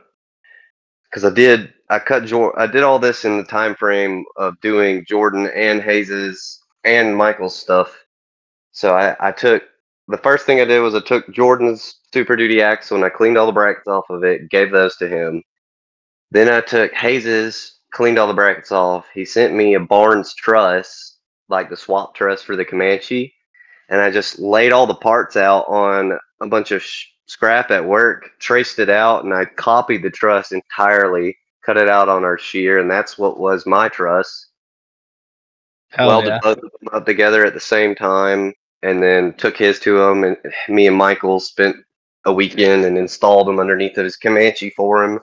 because 1.10 1.25
I 1.25 1.34
did. 1.34 1.73
I 1.89 1.99
cut. 1.99 2.25
Jor- 2.25 2.58
I 2.60 2.67
did 2.67 2.84
all 2.84 2.99
this 2.99 3.25
in 3.25 3.38
the 3.38 3.43
time 3.43 3.75
frame 3.75 4.25
of 4.38 4.60
doing 4.62 5.06
Jordan 5.08 5.49
and 5.53 5.82
Hayes's 5.82 6.60
and 6.84 7.15
Michael's 7.15 7.56
stuff. 7.56 7.97
So 8.71 8.95
I, 8.95 9.15
I 9.19 9.32
took 9.32 9.63
the 10.08 10.17
first 10.17 10.45
thing 10.45 10.60
I 10.60 10.65
did 10.65 10.79
was 10.79 10.95
I 10.95 10.99
took 10.99 11.29
Jordan's 11.32 11.95
Super 12.13 12.36
Duty 12.36 12.62
axle 12.62 12.97
and 12.97 13.06
I 13.06 13.10
cleaned 13.10 13.38
all 13.38 13.45
the 13.45 13.51
brackets 13.51 13.88
off 13.88 14.10
of 14.10 14.23
it, 14.23 14.49
gave 14.49 14.71
those 14.71 14.95
to 14.97 15.08
him. 15.08 15.43
Then 16.32 16.49
I 16.49 16.62
took 16.62 16.93
Hayes's, 16.93 17.79
cleaned 17.91 18.17
all 18.19 18.27
the 18.27 18.34
brackets 18.34 18.71
off. 18.71 19.08
He 19.13 19.23
sent 19.25 19.53
me 19.53 19.75
a 19.75 19.79
Barnes 19.79 20.34
truss, 20.34 21.17
like 21.47 21.69
the 21.69 21.77
swap 21.77 22.15
truss 22.15 22.41
for 22.41 22.56
the 22.56 22.65
Comanche, 22.65 23.33
and 23.93 24.01
I 24.01 24.10
just 24.10 24.39
laid 24.39 24.71
all 24.71 24.88
the 24.88 24.95
parts 24.95 25.38
out 25.38 25.67
on 25.67 26.17
a 26.41 26.47
bunch 26.47 26.71
of 26.71 26.82
sh- 26.82 27.06
scrap 27.27 27.69
at 27.69 27.86
work, 27.86 28.32
traced 28.39 28.79
it 28.79 28.89
out, 28.89 29.23
and 29.23 29.32
I 29.36 29.45
copied 29.45 30.01
the 30.01 30.10
truss 30.10 30.51
entirely, 30.51 31.38
cut 31.63 31.77
it 31.77 31.88
out 31.88 32.10
on 32.10 32.23
our 32.23 32.39
shear, 32.39 32.79
and 32.79 32.89
that's 32.89 33.19
what 33.19 33.39
was 33.39 33.67
my 33.67 33.88
truss 33.89 34.47
Hell 35.91 36.08
welded 36.08 36.29
yeah. 36.29 36.39
both 36.41 36.58
of 36.58 36.71
them 36.79 36.89
up 36.91 37.06
together 37.06 37.45
at 37.45 37.53
the 37.53 37.60
same 37.60 37.93
time, 37.93 38.56
and 38.82 39.03
then 39.03 39.32
took 39.34 39.56
his 39.56 39.79
to 39.82 40.01
him. 40.01 40.23
And 40.23 40.38
me 40.67 40.88
and 40.88 40.97
Michael 40.97 41.39
spent 41.39 41.75
a 42.25 42.34
weekend 42.34 42.86
and 42.86 42.97
installed 42.97 43.47
them 43.47 43.60
underneath 43.60 43.95
of 43.99 44.06
his 44.06 44.17
Comanche 44.17 44.71
for 44.71 45.03
him. 45.03 45.19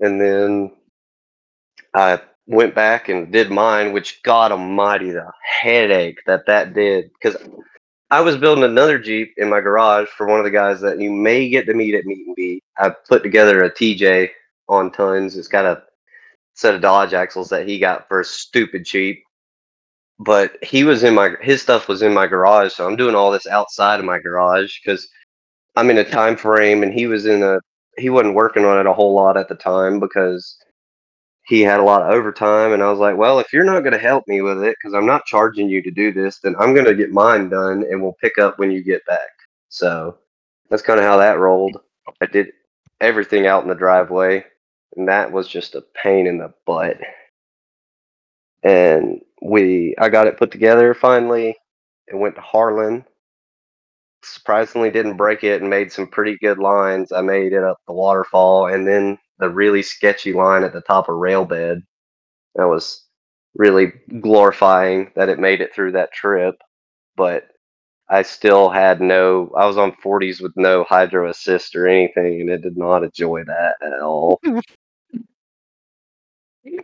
And 0.00 0.20
then 0.20 0.70
I 1.94 2.20
went 2.46 2.74
back 2.74 3.08
and 3.08 3.32
did 3.32 3.50
mine, 3.50 3.92
which 3.92 4.22
God 4.22 4.52
Almighty, 4.52 5.12
the 5.12 5.24
uh, 5.24 5.30
headache 5.42 6.18
that 6.26 6.44
that 6.46 6.74
did, 6.74 7.10
because 7.14 7.40
I 8.10 8.20
was 8.20 8.36
building 8.36 8.64
another 8.64 8.98
Jeep 8.98 9.34
in 9.36 9.48
my 9.48 9.60
garage 9.60 10.08
for 10.08 10.26
one 10.26 10.40
of 10.40 10.44
the 10.44 10.50
guys 10.50 10.80
that 10.80 11.00
you 11.00 11.12
may 11.12 11.48
get 11.48 11.66
to 11.66 11.74
meet 11.74 11.94
at 11.94 12.04
Meet 12.04 12.26
and 12.26 12.36
Beat. 12.36 12.64
I 12.78 12.90
put 13.08 13.22
together 13.22 13.62
a 13.62 13.70
TJ 13.70 14.30
on 14.68 14.90
tons. 14.90 15.36
It's 15.36 15.48
got 15.48 15.64
a 15.64 15.82
set 16.54 16.74
of 16.74 16.80
Dodge 16.80 17.14
axles 17.14 17.48
that 17.50 17.66
he 17.68 17.78
got 17.78 18.08
for 18.08 18.24
stupid 18.24 18.84
cheap 18.84 19.22
but 20.20 20.62
he 20.62 20.84
was 20.84 21.02
in 21.02 21.14
my 21.14 21.34
his 21.40 21.62
stuff 21.62 21.88
was 21.88 22.02
in 22.02 22.12
my 22.12 22.26
garage 22.26 22.72
so 22.72 22.86
i'm 22.86 22.94
doing 22.94 23.14
all 23.14 23.30
this 23.30 23.46
outside 23.46 23.98
of 23.98 24.06
my 24.06 24.18
garage 24.18 24.78
because 24.84 25.08
i'm 25.76 25.90
in 25.90 25.98
a 25.98 26.04
time 26.04 26.36
frame 26.36 26.82
and 26.82 26.92
he 26.92 27.06
was 27.06 27.26
in 27.26 27.42
a 27.42 27.58
he 27.96 28.10
wasn't 28.10 28.34
working 28.34 28.64
on 28.64 28.78
it 28.78 28.86
a 28.86 28.92
whole 28.92 29.14
lot 29.14 29.36
at 29.36 29.48
the 29.48 29.54
time 29.54 29.98
because 29.98 30.56
he 31.50 31.60
had 31.62 31.80
a 31.80 31.84
lot 31.84 32.02
of 32.02 32.10
overtime 32.10 32.72
and 32.72 32.82
i 32.82 32.90
was 32.90 32.98
like 32.98 33.16
well 33.16 33.38
if 33.38 33.52
you're 33.52 33.64
not 33.64 33.80
going 33.80 33.92
to 33.92 33.98
help 33.98 34.24
me 34.28 34.40
with 34.40 34.62
it 34.62 34.76
because 34.80 34.94
i'm 34.94 35.06
not 35.06 35.26
charging 35.26 35.68
you 35.68 35.82
to 35.82 35.90
do 35.90 36.12
this 36.12 36.38
then 36.40 36.54
i'm 36.58 36.72
going 36.74 36.86
to 36.86 36.94
get 36.94 37.10
mine 37.10 37.48
done 37.48 37.84
and 37.90 38.02
we'll 38.02 38.16
pick 38.20 38.38
up 38.38 38.58
when 38.58 38.70
you 38.70 38.82
get 38.82 39.04
back 39.06 39.30
so 39.68 40.16
that's 40.70 40.82
kind 40.82 40.98
of 40.98 41.04
how 41.04 41.18
that 41.18 41.38
rolled 41.38 41.78
i 42.22 42.26
did 42.26 42.48
everything 43.00 43.46
out 43.46 43.62
in 43.62 43.68
the 43.68 43.74
driveway 43.74 44.44
and 44.96 45.08
that 45.08 45.30
was 45.30 45.48
just 45.48 45.74
a 45.74 45.84
pain 45.94 46.26
in 46.26 46.38
the 46.38 46.52
butt 46.66 46.98
and 48.62 49.20
we 49.42 49.94
I 49.98 50.08
got 50.08 50.26
it 50.26 50.38
put 50.38 50.50
together 50.50 50.94
finally. 50.94 51.56
It 52.08 52.16
went 52.16 52.34
to 52.36 52.40
Harlan. 52.40 53.04
Surprisingly, 54.22 54.90
didn't 54.90 55.16
break 55.16 55.44
it 55.44 55.62
and 55.62 55.70
made 55.70 55.92
some 55.92 56.06
pretty 56.06 56.36
good 56.38 56.58
lines. 56.58 57.12
I 57.12 57.22
made 57.22 57.52
it 57.52 57.64
up 57.64 57.78
the 57.86 57.94
waterfall 57.94 58.66
and 58.66 58.86
then 58.86 59.18
the 59.40 59.50
really 59.50 59.82
sketchy 59.82 60.32
line 60.32 60.64
at 60.64 60.72
the 60.72 60.80
top 60.82 61.08
of 61.08 61.16
rail 61.16 61.44
bed. 61.44 61.82
That 62.56 62.68
was 62.68 63.06
really 63.56 63.92
glorifying 64.20 65.10
that 65.16 65.28
it 65.28 65.38
made 65.38 65.60
it 65.60 65.74
through 65.74 65.92
that 65.92 66.12
trip, 66.12 66.56
but 67.16 67.48
I 68.08 68.22
still 68.22 68.70
had 68.70 69.00
no. 69.00 69.50
I 69.56 69.66
was 69.66 69.78
on 69.78 69.92
40s 70.04 70.40
with 70.42 70.52
no 70.56 70.84
hydro 70.84 71.30
assist 71.30 71.74
or 71.76 71.86
anything, 71.88 72.40
and 72.42 72.50
it 72.50 72.62
did 72.62 72.76
not 72.76 73.04
enjoy 73.04 73.44
that 73.44 73.74
at 73.82 74.00
all. 74.02 74.40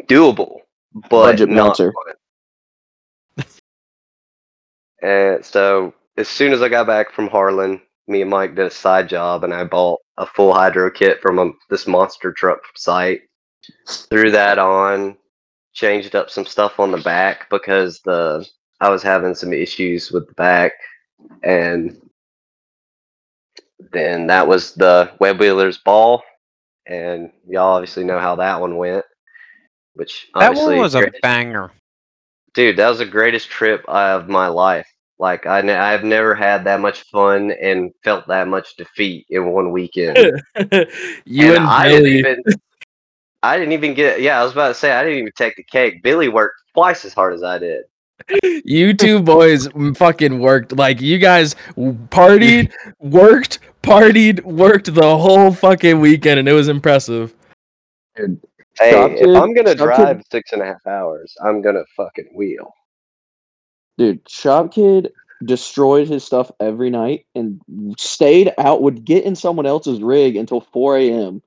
Doable, 0.09 0.59
but 1.11 1.23
Budget 1.23 1.49
not 1.49 1.69
bouncer. 1.69 1.93
fun. 1.93 2.15
And 5.03 5.45
so 5.45 5.95
as 6.17 6.29
soon 6.29 6.53
as 6.53 6.63
I 6.63 6.69
got 6.69 6.87
back 6.87 7.13
from 7.13 7.29
Harlan, 7.29 7.81
me 8.09 8.23
and 8.23 8.31
Mike 8.31 8.55
did 8.55 8.67
a 8.67 8.71
side 8.71 9.09
job, 9.09 9.45
and 9.45 9.53
I 9.55 9.65
bought 9.65 10.01
a 10.19 10.27
full 10.27 10.53
hydro 10.55 10.91
kit 10.91 11.21
from 11.21 11.39
a, 11.39 11.51
this 11.71 11.87
monster 11.87 12.33
truck 12.33 12.61
site. 12.77 13.23
Threw 13.89 14.31
that 14.31 14.59
on, 14.59 15.17
changed 15.73 16.15
up 16.15 16.31
some 16.31 16.47
stuff 16.47 16.79
on 16.81 16.91
the 16.93 16.99
back 16.99 17.51
because 17.51 18.01
the 18.01 18.47
I 18.81 18.91
was 18.91 19.03
having 19.03 19.35
some 19.35 19.53
issues 19.53 20.13
with 20.13 20.29
the 20.29 20.35
back, 20.35 20.73
and 21.43 22.01
then 23.93 24.27
that 24.29 24.47
was 24.47 24.75
the 24.75 25.11
Web 25.19 25.41
Wheeler's 25.41 25.79
ball, 25.79 26.23
and 26.87 27.31
y'all 27.49 27.75
obviously 27.75 28.05
know 28.05 28.19
how 28.19 28.37
that 28.37 28.61
one 28.61 28.77
went. 28.77 29.05
Which 29.95 30.29
That 30.39 30.55
one 30.55 30.79
was 30.79 30.95
a 30.95 31.11
banger. 31.23 31.73
dude 32.53 32.77
that 32.77 32.89
was 32.89 32.99
the 32.99 33.07
greatest 33.07 33.49
trip 33.49 33.83
of 33.89 34.29
my 34.29 34.47
life 34.49 34.87
like 35.19 35.47
I, 35.47 35.95
I've 35.95 36.05
never 36.05 36.35
had 36.35 36.65
that 36.65 36.81
much 36.81 37.03
fun 37.05 37.53
and 37.53 37.93
felt 38.05 38.27
that 38.29 38.49
much 38.49 38.77
defeat 38.77 39.27
in 39.31 39.47
one 39.47 39.71
weekend 39.73 40.17
you 41.25 41.55
and, 41.55 41.65
i 41.65 41.89
Billy. 41.89 42.23
didn't 42.23 42.41
even 42.41 42.45
i 43.43 43.57
didn't 43.57 43.73
even 43.73 43.95
get 43.95 44.21
yeah 44.21 44.41
i 44.41 44.45
was 44.45 44.53
about 44.53 44.69
to 44.69 44.75
say 44.75 44.93
i 44.93 45.03
didn't 45.03 45.19
even 45.19 45.33
take 45.37 45.57
the 45.57 45.63
cake 45.65 46.03
billy 46.03 46.29
worked 46.29 46.57
twice 46.75 47.05
as 47.05 47.15
hard 47.15 47.35
as 47.35 47.43
i 47.43 47.59
did 47.59 47.85
You 48.65 48.95
two 48.95 49.21
boys 49.21 49.69
fucking 49.95 50.39
worked. 50.41 50.73
Like 50.75 51.03
you 51.03 51.19
guys 51.19 51.55
partied, 51.77 52.73
worked, 52.99 53.59
partied, 53.83 54.41
worked 54.43 54.95
the 54.95 55.19
whole 55.19 55.53
fucking 55.53 56.01
weekend, 56.01 56.41
and 56.41 56.49
it 56.49 56.55
was 56.55 56.69
impressive. 56.69 57.35
Dude, 58.17 58.41
hey 58.79 59.13
if 59.13 59.19
kid- 59.21 59.37
i'm 59.37 59.55
gonna 59.55 59.77
shop 59.77 59.77
kid- 59.77 59.77
drive 59.77 60.23
six 60.31 60.53
and 60.53 60.63
a 60.63 60.67
half 60.67 60.87
hours 60.87 61.35
i'm 61.43 61.63
gonna 61.63 61.85
fucking 61.97 62.29
wheel 62.35 62.71
Dude, 63.99 64.21
Shop 64.29 64.73
Kid 64.73 65.13
destroyed 65.45 66.09
his 66.09 66.25
stuff 66.25 66.51
every 66.61 66.91
night 66.91 67.27
and 67.35 67.61
stayed 67.99 68.53
out, 68.59 68.83
would 68.83 69.05
get 69.05 69.25
in 69.25 69.35
someone 69.35 69.67
else's 69.67 70.03
rig 70.03 70.37
until 70.37 70.61
4 70.61 70.99
a.m., 70.99 71.43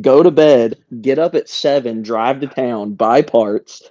go 0.00 0.22
to 0.22 0.30
bed, 0.30 0.76
get 1.00 1.18
up 1.18 1.34
at 1.34 1.48
7, 1.48 2.02
drive 2.02 2.40
to 2.40 2.46
town, 2.46 2.94
buy 2.94 3.22
parts, 3.22 3.82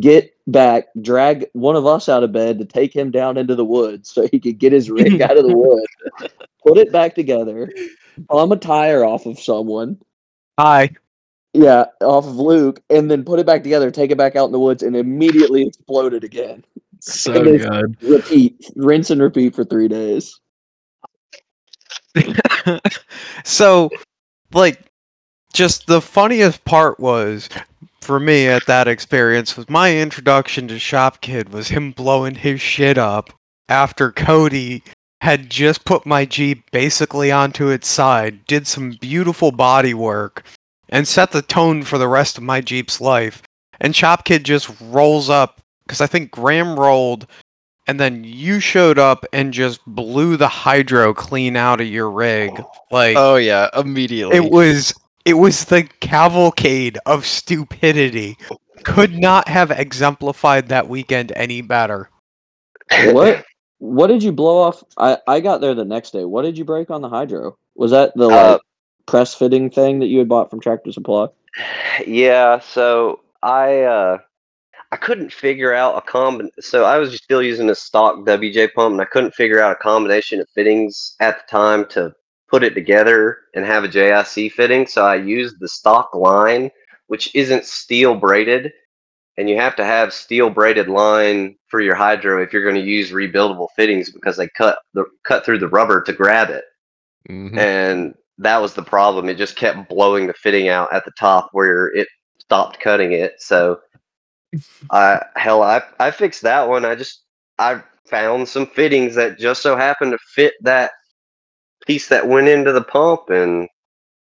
get 0.00 0.34
back, 0.46 0.86
drag 1.00 1.46
one 1.52 1.76
of 1.76 1.86
us 1.86 2.08
out 2.08 2.22
of 2.22 2.32
bed 2.32 2.58
to 2.58 2.64
take 2.64 2.94
him 2.94 3.10
down 3.10 3.36
into 3.36 3.54
the 3.54 3.64
woods 3.64 4.10
so 4.10 4.26
he 4.28 4.40
could 4.40 4.58
get 4.58 4.72
his 4.72 4.90
rig 4.90 5.20
out 5.20 5.36
of 5.36 5.44
the 5.44 5.56
woods, 5.56 6.32
put 6.66 6.78
it 6.78 6.92
back 6.92 7.14
together, 7.14 7.70
bum 8.28 8.52
a 8.52 8.56
tire 8.56 9.04
off 9.04 9.26
of 9.26 9.38
someone, 9.38 9.98
Hi. 10.58 10.90
yeah, 11.52 11.84
off 12.00 12.26
of 12.26 12.36
Luke, 12.36 12.82
and 12.90 13.10
then 13.10 13.24
put 13.24 13.38
it 13.38 13.46
back 13.46 13.62
together, 13.62 13.90
take 13.90 14.10
it 14.10 14.18
back 14.18 14.36
out 14.36 14.46
in 14.46 14.52
the 14.52 14.60
woods, 14.60 14.82
and 14.82 14.96
immediately 14.96 15.66
exploded 15.66 16.24
again. 16.24 16.64
So 17.04 17.42
good. 17.42 17.96
Repeat, 18.00 18.70
rinse 18.76 19.10
and 19.10 19.20
repeat 19.20 19.56
for 19.56 19.64
three 19.64 19.88
days. 19.88 20.38
so, 23.44 23.90
like, 24.52 24.78
just 25.52 25.88
the 25.88 26.00
funniest 26.00 26.64
part 26.64 27.00
was 27.00 27.48
for 28.00 28.20
me 28.20 28.46
at 28.46 28.66
that 28.66 28.86
experience 28.86 29.56
was 29.56 29.68
my 29.68 29.96
introduction 29.96 30.68
to 30.68 30.78
Shop 30.78 31.20
Kid 31.20 31.52
was 31.52 31.68
him 31.68 31.90
blowing 31.90 32.36
his 32.36 32.60
shit 32.60 32.98
up 32.98 33.32
after 33.68 34.12
Cody 34.12 34.84
had 35.22 35.50
just 35.50 35.84
put 35.84 36.06
my 36.06 36.24
Jeep 36.24 36.70
basically 36.70 37.32
onto 37.32 37.66
its 37.68 37.88
side, 37.88 38.46
did 38.46 38.68
some 38.68 38.96
beautiful 39.00 39.50
body 39.50 39.92
work, 39.92 40.44
and 40.88 41.08
set 41.08 41.32
the 41.32 41.42
tone 41.42 41.82
for 41.82 41.98
the 41.98 42.08
rest 42.08 42.38
of 42.38 42.44
my 42.44 42.60
Jeep's 42.60 43.00
life. 43.00 43.42
And 43.80 43.96
Shop 43.96 44.24
Kid 44.24 44.44
just 44.44 44.70
rolls 44.80 45.28
up 45.28 45.60
because 45.86 46.00
I 46.00 46.06
think 46.06 46.30
Graham 46.30 46.78
rolled 46.78 47.26
and 47.86 47.98
then 47.98 48.24
you 48.24 48.60
showed 48.60 48.98
up 48.98 49.24
and 49.32 49.52
just 49.52 49.80
blew 49.86 50.36
the 50.36 50.48
hydro 50.48 51.12
clean 51.12 51.56
out 51.56 51.80
of 51.80 51.86
your 51.88 52.10
rig. 52.10 52.62
Like 52.90 53.16
Oh 53.16 53.36
yeah, 53.36 53.68
immediately. 53.76 54.36
it 54.36 54.50
was 54.50 54.94
it 55.24 55.34
was 55.34 55.64
the 55.66 55.84
cavalcade 56.00 56.98
of 57.06 57.26
stupidity. 57.26 58.36
Could 58.84 59.18
not 59.18 59.48
have 59.48 59.70
exemplified 59.70 60.68
that 60.68 60.88
weekend 60.88 61.32
any 61.36 61.60
better. 61.62 62.10
What? 63.06 63.44
What 63.78 64.06
did 64.06 64.22
you 64.22 64.30
blow 64.30 64.58
off? 64.58 64.84
I, 64.96 65.18
I 65.26 65.40
got 65.40 65.60
there 65.60 65.74
the 65.74 65.84
next 65.84 66.12
day. 66.12 66.24
What 66.24 66.42
did 66.42 66.56
you 66.56 66.64
break 66.64 66.88
on 66.88 67.02
the 67.02 67.08
hydro? 67.08 67.58
Was 67.74 67.90
that 67.90 68.16
the 68.16 68.28
Uh, 68.28 68.52
like 68.52 68.60
press 69.06 69.34
fitting 69.34 69.70
thing 69.70 69.98
that 69.98 70.06
you 70.06 70.20
had 70.20 70.28
bought 70.28 70.50
from 70.50 70.60
Tractor 70.60 70.92
Supply? 70.92 71.26
yeah 72.06 72.60
so 72.60 73.20
i 73.42 73.80
uh 73.80 74.18
I 74.92 74.96
couldn't 74.96 75.32
figure 75.32 75.72
out 75.72 75.96
a 75.96 76.02
comb. 76.02 76.50
So 76.60 76.84
I 76.84 76.98
was 76.98 77.16
still 77.16 77.42
using 77.42 77.70
a 77.70 77.74
stock 77.74 78.18
WJ 78.26 78.74
pump, 78.74 78.92
and 78.92 79.00
I 79.00 79.06
couldn't 79.06 79.34
figure 79.34 79.60
out 79.60 79.72
a 79.72 79.82
combination 79.82 80.38
of 80.38 80.48
fittings 80.54 81.16
at 81.18 81.38
the 81.38 81.44
time 81.50 81.86
to 81.90 82.12
put 82.50 82.62
it 82.62 82.74
together 82.74 83.38
and 83.54 83.64
have 83.64 83.84
a 83.84 83.88
JIC 83.88 84.52
fitting. 84.52 84.86
So 84.86 85.04
I 85.06 85.16
used 85.16 85.56
the 85.58 85.68
stock 85.68 86.14
line, 86.14 86.70
which 87.06 87.34
isn't 87.34 87.64
steel 87.64 88.14
braided, 88.14 88.70
and 89.38 89.48
you 89.48 89.56
have 89.56 89.74
to 89.76 89.84
have 89.84 90.12
steel 90.12 90.50
braided 90.50 90.88
line 90.88 91.56
for 91.68 91.80
your 91.80 91.94
hydro 91.94 92.42
if 92.42 92.52
you're 92.52 92.62
going 92.62 92.74
to 92.76 92.82
use 92.82 93.12
rebuildable 93.12 93.68
fittings 93.74 94.10
because 94.10 94.36
they 94.36 94.48
cut 94.48 94.78
the 94.92 95.06
cut 95.24 95.42
through 95.42 95.58
the 95.58 95.68
rubber 95.68 96.02
to 96.02 96.12
grab 96.12 96.50
it, 96.50 96.64
Mhm. 97.30 97.56
and 97.56 98.14
that 98.36 98.60
was 98.60 98.74
the 98.74 98.82
problem. 98.82 99.30
It 99.30 99.38
just 99.38 99.56
kept 99.56 99.88
blowing 99.88 100.26
the 100.26 100.34
fitting 100.34 100.68
out 100.68 100.92
at 100.92 101.06
the 101.06 101.12
top 101.18 101.48
where 101.52 101.86
it 101.86 102.08
stopped 102.38 102.78
cutting 102.80 103.12
it. 103.12 103.40
So 103.40 103.80
I 104.90 105.24
hell, 105.36 105.62
I 105.62 105.82
I 105.98 106.10
fixed 106.10 106.42
that 106.42 106.68
one. 106.68 106.84
I 106.84 106.94
just 106.94 107.22
I 107.58 107.82
found 108.06 108.48
some 108.48 108.66
fittings 108.66 109.14
that 109.14 109.38
just 109.38 109.62
so 109.62 109.76
happened 109.76 110.12
to 110.12 110.18
fit 110.34 110.54
that 110.62 110.90
piece 111.86 112.08
that 112.08 112.28
went 112.28 112.48
into 112.48 112.72
the 112.72 112.82
pump 112.82 113.30
and 113.30 113.68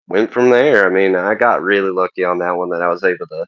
went 0.07 0.31
from 0.31 0.49
there. 0.49 0.85
I 0.85 0.89
mean, 0.89 1.15
I 1.15 1.35
got 1.35 1.61
really 1.61 1.91
lucky 1.91 2.23
on 2.23 2.39
that 2.39 2.51
one 2.51 2.69
that 2.69 2.81
I 2.81 2.87
was 2.87 3.03
able 3.03 3.27
to 3.27 3.45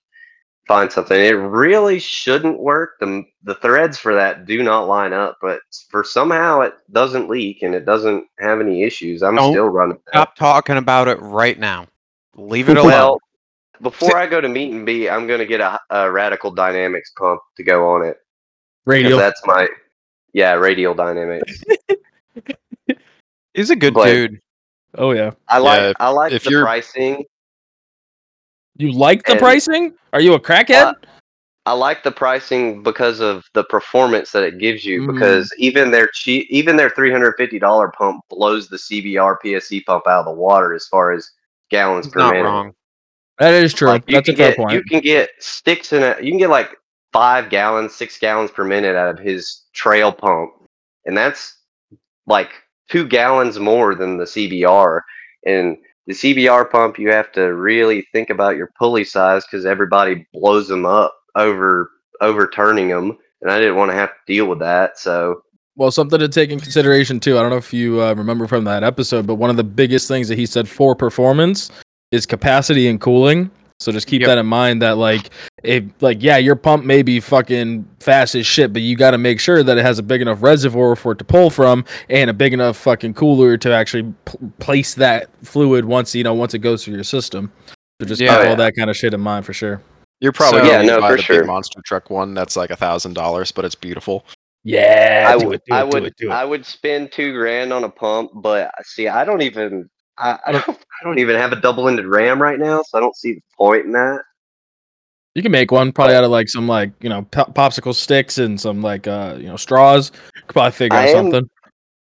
find 0.68 0.92
something. 0.92 1.20
It 1.20 1.32
really 1.32 2.00
shouldn't 2.00 2.60
work. 2.60 2.96
The 3.00 3.24
the 3.44 3.56
threads 3.56 3.98
for 3.98 4.14
that 4.16 4.46
do 4.46 4.64
not 4.64 4.88
line 4.88 5.14
up, 5.14 5.38
but 5.42 5.62
for 5.90 6.04
somehow 6.04 6.62
it 6.62 6.74
doesn't 6.92 7.30
leak 7.30 7.62
and 7.64 7.76
it 7.76 7.86
doesn't 7.86 8.26
have 8.40 8.62
any 8.62 8.84
issues. 8.84 9.24
I'm 9.24 9.36
Don't 9.36 9.54
still 9.54 9.68
running 9.68 9.98
that. 10.06 10.12
Stop 10.12 10.36
talking 10.36 10.78
about 10.78 11.08
it 11.08 11.20
right 11.22 11.60
now. 11.60 11.88
Leave 12.36 12.70
it 12.70 12.78
alone. 12.78 12.92
Well, 12.92 13.20
before 13.82 14.18
I 14.18 14.28
go 14.28 14.40
to 14.42 14.48
meet 14.48 14.72
and 14.72 14.86
beat, 14.86 15.10
I'm 15.10 15.28
gonna 15.28 15.46
get 15.46 15.62
a, 15.62 15.80
a 15.90 16.12
radical 16.12 16.52
dynamics 16.52 17.12
pump 17.18 17.42
to 17.58 17.64
go 17.64 17.90
on 17.90 18.06
it. 18.06 18.18
Radio. 18.86 19.18
That's 19.18 19.42
my 19.46 19.68
yeah, 20.34 20.54
radial 20.54 20.94
dynamics. 20.94 21.64
He's 23.54 23.70
a 23.70 23.76
good 23.76 23.94
But- 23.94 24.06
dude. 24.06 24.40
Oh 24.96 25.12
yeah. 25.12 25.32
I 25.48 25.58
like 25.58 25.82
if- 25.82 25.96
I 26.00 26.10
like 26.10 26.34
if 26.34 26.44
the 26.44 26.52
you're- 26.52 26.64
pricing. 26.64 27.26
You 28.78 28.92
like 28.92 29.24
the 29.26 29.32
And- 29.34 29.40
pricing? 29.40 29.94
Are 30.14 30.22
you 30.22 30.34
a 30.34 30.40
crackhead? 30.40 30.84
Uh, 30.86 30.94
I 31.66 31.74
like 31.74 32.04
the 32.04 32.12
pricing 32.12 32.84
because 32.84 33.20
of 33.22 33.46
the 33.54 33.64
performance 33.64 34.32
that 34.32 34.44
it 34.44 34.58
gives 34.60 34.84
you. 34.84 35.02
Mhm. 35.04 35.14
Because 35.14 35.54
even 35.58 35.92
their 35.92 36.08
cheap, 36.14 36.48
even 36.50 36.76
their 36.76 36.90
three 36.90 37.12
hundred 37.12 37.36
fifty 37.38 37.58
dollar 37.60 37.90
pump 37.90 38.22
blows 38.30 38.68
the 38.68 38.78
CBR 38.78 39.38
PSC 39.44 39.82
pump 39.86 40.06
out 40.08 40.20
of 40.20 40.26
the 40.26 40.32
water 40.34 40.74
as 40.74 40.88
far 40.88 41.12
as 41.12 41.30
gallons 41.70 42.06
He's 42.08 42.14
per 42.14 42.20
not 42.20 42.34
minute. 42.34 42.44
wrong. 42.46 42.74
That 43.40 43.54
is 43.54 43.74
true. 43.74 43.88
Like, 43.88 44.04
you 44.08 44.16
That's 44.16 44.30
a 44.30 44.32
can 44.34 44.38
fair 44.38 44.50
get, 44.50 44.58
point. 44.58 44.74
You 44.74 44.84
can 44.84 45.02
get 45.02 45.30
sticks 45.40 45.94
in 45.94 46.04
it. 46.04 46.24
You 46.24 46.32
can 46.32 46.40
get 46.40 46.50
like 46.50 46.70
five 47.12 47.50
gallons, 47.50 47.96
six 47.96 48.18
gallons 48.18 48.52
per 48.52 48.64
minute 48.64 48.96
out 48.96 49.20
of 49.20 49.24
his 49.24 49.64
trail 49.74 50.12
pump, 50.12 50.52
and 51.06 51.18
that's 51.18 51.58
like 52.28 52.52
two 52.90 53.08
gallons 53.08 53.60
more 53.60 53.96
than 53.96 54.18
the 54.18 54.26
CBR. 54.26 55.02
And 55.46 55.78
the 56.08 56.14
CBR 56.14 56.70
pump, 56.70 57.00
you 57.00 57.10
have 57.12 57.32
to 57.34 57.54
really 57.54 58.06
think 58.12 58.30
about 58.30 58.56
your 58.56 58.72
pulley 58.78 59.04
size 59.04 59.44
because 59.46 59.66
everybody 59.66 60.26
blows 60.34 60.68
them 60.68 60.86
up 60.86 61.16
over 61.36 61.90
overturning 62.22 62.90
them, 62.90 63.18
and 63.42 63.52
I 63.52 63.60
didn't 63.60 63.76
want 63.76 63.92
to 63.92 63.96
have 63.96 64.10
to 64.10 64.34
deal 64.34 64.46
with 64.46 64.60
that. 64.60 65.00
So 65.00 65.42
Well, 65.76 65.92
something 65.92 66.20
to 66.20 66.30
take 66.30 66.52
in 66.52 66.60
consideration 66.60 67.20
too. 67.20 67.38
I 67.38 67.42
don't 67.42 67.50
know 67.50 67.58
if 67.58 67.74
you 67.74 68.02
uh, 68.02 68.14
remember 68.14 68.48
from 68.48 68.64
that 68.66 68.84
episode, 68.84 69.26
but 69.26 69.36
one 69.36 69.50
of 69.50 69.58
the 69.58 69.64
biggest 69.64 70.08
things 70.08 70.28
that 70.28 70.38
he 70.38 70.46
said 70.46 70.70
for 70.70 70.96
performance 70.96 71.72
is 72.14 72.26
capacity 72.26 72.88
and 72.88 73.02
cooling. 73.02 73.50
So 73.80 73.92
just 73.92 74.08
keep 74.08 74.22
Yep. 74.22 74.28
that 74.28 74.38
in 74.38 74.46
mind. 74.46 74.82
That 74.82 74.98
like, 74.98 75.32
if 75.64 75.84
like, 76.00 76.22
yeah, 76.24 76.38
your 76.38 76.56
pump 76.56 76.86
may 76.86 77.02
be 77.02 77.20
fucking 77.20 77.86
fast 78.00 78.36
as 78.36 78.46
shit, 78.46 78.72
but 78.72 78.82
you 78.82 78.96
got 78.96 79.12
to 79.12 79.18
make 79.18 79.40
sure 79.42 79.62
that 79.64 79.78
it 79.78 79.82
has 79.82 80.00
a 80.00 80.04
big 80.04 80.22
enough 80.22 80.42
reservoir 80.42 80.96
for 80.96 81.12
it 81.14 81.18
to 81.18 81.26
pull 81.26 81.50
from, 81.50 81.84
and 82.10 82.30
a 82.30 82.34
big 82.34 82.54
enough 82.54 82.78
fucking 82.78 83.16
cooler 83.16 83.58
to 83.58 83.74
actually 83.74 84.04
p- 84.26 84.38
place 84.60 84.94
that 84.94 85.28
fluid 85.44 85.84
once 85.86 86.16
you 86.16 86.24
know 86.24 86.34
once 86.34 86.54
it 86.54 86.60
goes 86.60 86.86
through 86.86 86.94
your 86.94 87.04
system. 87.04 87.52
So 88.00 88.08
just 88.08 88.22
Yeah. 88.22 88.38
keep 88.38 88.46
Oh, 88.46 88.50
all 88.52 88.56
that 88.58 88.76
kind 88.78 88.90
of 88.90 88.96
shit 88.96 89.14
in 89.14 89.20
mind 89.20 89.46
for 89.46 89.54
sure. 89.54 89.82
You're 90.22 90.32
probably 90.32 90.62
So- 90.62 90.68
gonna 90.68 90.84
Yeah, 90.84 90.90
no, 90.96 91.02
buy 91.02 91.10
for 91.12 91.18
the 91.18 91.24
sure. 91.24 91.40
big 91.40 91.48
monster 91.48 91.82
truck 91.86 92.10
one 92.10 92.34
that's 92.34 92.56
like 92.56 92.70
a 92.70 92.78
thousand 92.78 93.14
dollars, 93.16 93.52
but 93.52 93.66
it's 93.66 93.76
beautiful. 93.76 94.24
Yeah, 94.64 95.26
I 95.28 95.38
do 95.38 95.48
would, 95.48 95.56
it, 95.56 95.62
do 95.68 95.74
I 95.74 95.82
do 95.82 95.88
would, 95.90 96.04
it, 96.06 96.14
do 96.18 96.30
it. 96.30 96.32
I 96.34 96.46
would 96.46 96.66
spend 96.66 97.12
two 97.12 97.34
grand 97.34 97.74
on 97.74 97.84
a 97.84 97.90
pump, 97.90 98.32
but 98.36 98.72
see, 98.86 99.10
I 99.10 99.26
don't 99.26 99.42
even, 99.42 99.90
I, 100.18 100.40
I 100.48 100.52
don't, 100.52 100.70
I 100.70 101.04
don't 101.04 101.20
even 101.20 101.36
have 101.36 101.52
a 101.52 101.60
double-ended 101.62 102.06
ram 102.06 102.42
right 102.42 102.60
now, 102.60 102.82
so 102.84 102.98
I 102.98 103.02
don't 103.02 103.16
see 103.16 103.34
the 103.34 103.42
point 103.58 103.86
in 103.86 103.92
that. 103.94 104.22
You 105.36 105.42
can 105.42 105.52
make 105.52 105.72
one 105.72 105.92
probably 105.92 106.16
out 106.16 106.24
of 106.24 106.30
like 106.30 106.48
some 106.48 106.68
like 106.68 106.92
you 107.02 107.10
know 107.10 107.24
pop- 107.24 107.56
popsicle 107.56 107.96
sticks 107.96 108.38
and 108.38 108.62
some 108.62 108.84
like 108.84 109.08
uh 109.08 109.36
you 109.40 109.48
know 109.48 109.58
straws. 109.58 110.12
Could 110.36 110.54
probably 110.54 110.72
figure 110.74 110.96
I 110.98 111.04
out 111.04 111.08
am- 111.10 111.16
something. 111.32 111.50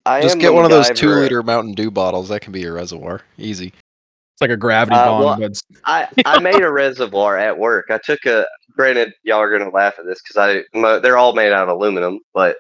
I 0.06 0.22
Just 0.22 0.40
get 0.40 0.52
one 0.54 0.66
of 0.66 0.72
those 0.72 0.90
two 0.92 1.10
liter 1.10 1.44
Mountain 1.44 1.74
Dew 1.76 1.92
bottles. 1.92 2.30
That 2.30 2.42
can 2.42 2.52
be 2.54 2.62
your 2.62 2.74
reservoir. 2.74 3.22
Easy. 3.38 3.68
It's 3.68 4.42
like 4.42 4.50
a 4.50 4.58
gravity 4.58 4.96
Uh, 4.96 5.06
bong, 5.06 5.24
well, 5.24 5.36
but 5.36 5.44
it's- 5.44 5.62
I, 5.86 6.08
I 6.26 6.40
made 6.40 6.62
a 6.62 6.72
reservoir 6.72 7.38
at 7.38 7.56
work. 7.56 7.88
I 7.92 8.00
took 8.04 8.26
a. 8.26 8.48
Granted, 8.76 9.14
y'all 9.24 9.40
are 9.42 9.56
gonna 9.56 9.70
laugh 9.70 10.00
at 10.00 10.06
this 10.06 10.20
because 10.24 10.38
I 10.38 10.78
mo- 10.78 11.00
they're 11.00 11.18
all 11.18 11.34
made 11.34 11.52
out 11.52 11.70
of 11.70 11.76
aluminum, 11.78 12.20
but 12.34 12.56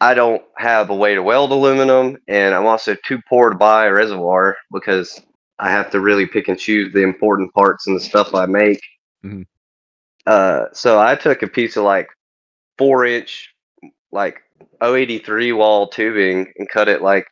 I 0.00 0.14
don't 0.14 0.42
have 0.56 0.90
a 0.90 0.94
way 0.94 1.14
to 1.14 1.22
weld 1.22 1.50
aluminum, 1.50 2.18
and 2.28 2.54
I'm 2.54 2.66
also 2.66 2.96
too 3.04 3.18
poor 3.28 3.50
to 3.50 3.56
buy 3.56 3.86
a 3.86 3.92
reservoir 3.92 4.56
because 4.72 5.20
I 5.58 5.70
have 5.70 5.90
to 5.90 6.00
really 6.00 6.26
pick 6.26 6.48
and 6.48 6.58
choose 6.58 6.92
the 6.92 7.02
important 7.02 7.52
parts 7.52 7.86
and 7.86 7.96
the 7.96 8.00
stuff 8.00 8.34
I 8.34 8.46
make. 8.46 8.80
Mhm. 9.24 9.46
Uh, 10.26 10.66
so 10.72 11.00
I 11.00 11.16
took 11.16 11.42
a 11.42 11.48
piece 11.48 11.76
of 11.76 11.84
like 11.84 12.08
four 12.76 13.04
inch, 13.04 13.52
like 14.12 14.40
083 14.80 15.52
wall 15.52 15.88
tubing 15.88 16.52
and 16.56 16.68
cut 16.68 16.88
it 16.88 17.02
like 17.02 17.26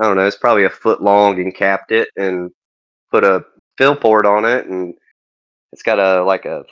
I 0.00 0.04
don't 0.04 0.16
know, 0.16 0.26
it's 0.26 0.36
probably 0.36 0.64
a 0.64 0.70
foot 0.70 1.02
long 1.02 1.38
and 1.40 1.54
capped 1.54 1.92
it 1.92 2.08
and 2.16 2.50
put 3.10 3.24
a 3.24 3.44
fill 3.76 3.96
port 3.96 4.24
on 4.26 4.44
it 4.44 4.66
and 4.66 4.94
it's 5.72 5.82
got 5.82 5.98
a 5.98 6.22
like 6.24 6.44
a 6.46 6.64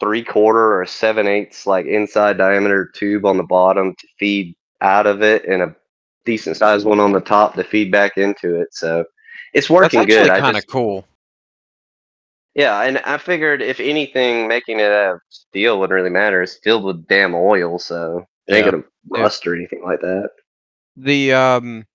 three 0.00 0.22
quarter 0.24 0.80
or 0.80 0.86
seven 0.86 1.26
eighths 1.26 1.66
like 1.66 1.86
inside 1.86 2.38
diameter 2.38 2.90
tube 2.94 3.26
on 3.26 3.36
the 3.36 3.42
bottom 3.42 3.94
to 3.98 4.08
feed 4.18 4.54
out 4.82 5.06
of 5.06 5.22
it 5.22 5.44
and 5.46 5.62
a 5.62 5.74
decent 6.24 6.56
sized 6.56 6.86
one 6.86 7.00
on 7.00 7.12
the 7.12 7.20
top 7.20 7.54
to 7.54 7.64
feed 7.64 7.90
back 7.90 8.18
into 8.18 8.60
it. 8.60 8.68
So 8.72 9.04
it's 9.54 9.70
working 9.70 10.04
good. 10.04 10.30
I 10.30 10.40
kind 10.40 10.56
of 10.56 10.66
cool. 10.66 11.06
yeah, 12.54 12.82
and 12.82 12.98
I 12.98 13.18
figured 13.18 13.62
if 13.62 13.80
anything, 13.80 14.48
making 14.48 14.80
it 14.80 14.92
out 14.92 15.14
of 15.14 15.20
steel 15.30 15.78
wouldn't 15.78 15.94
really 15.94 16.10
matter. 16.10 16.42
It's 16.42 16.58
filled 16.62 16.84
with 16.84 17.06
damn 17.06 17.34
oil, 17.34 17.78
so 17.78 18.26
it 18.46 18.54
ain't 18.54 18.70
gonna 18.70 18.84
rust 19.08 19.46
or 19.46 19.54
anything 19.54 19.82
like 19.84 20.00
that. 20.00 20.30
The 20.96 21.32
um 21.32 21.86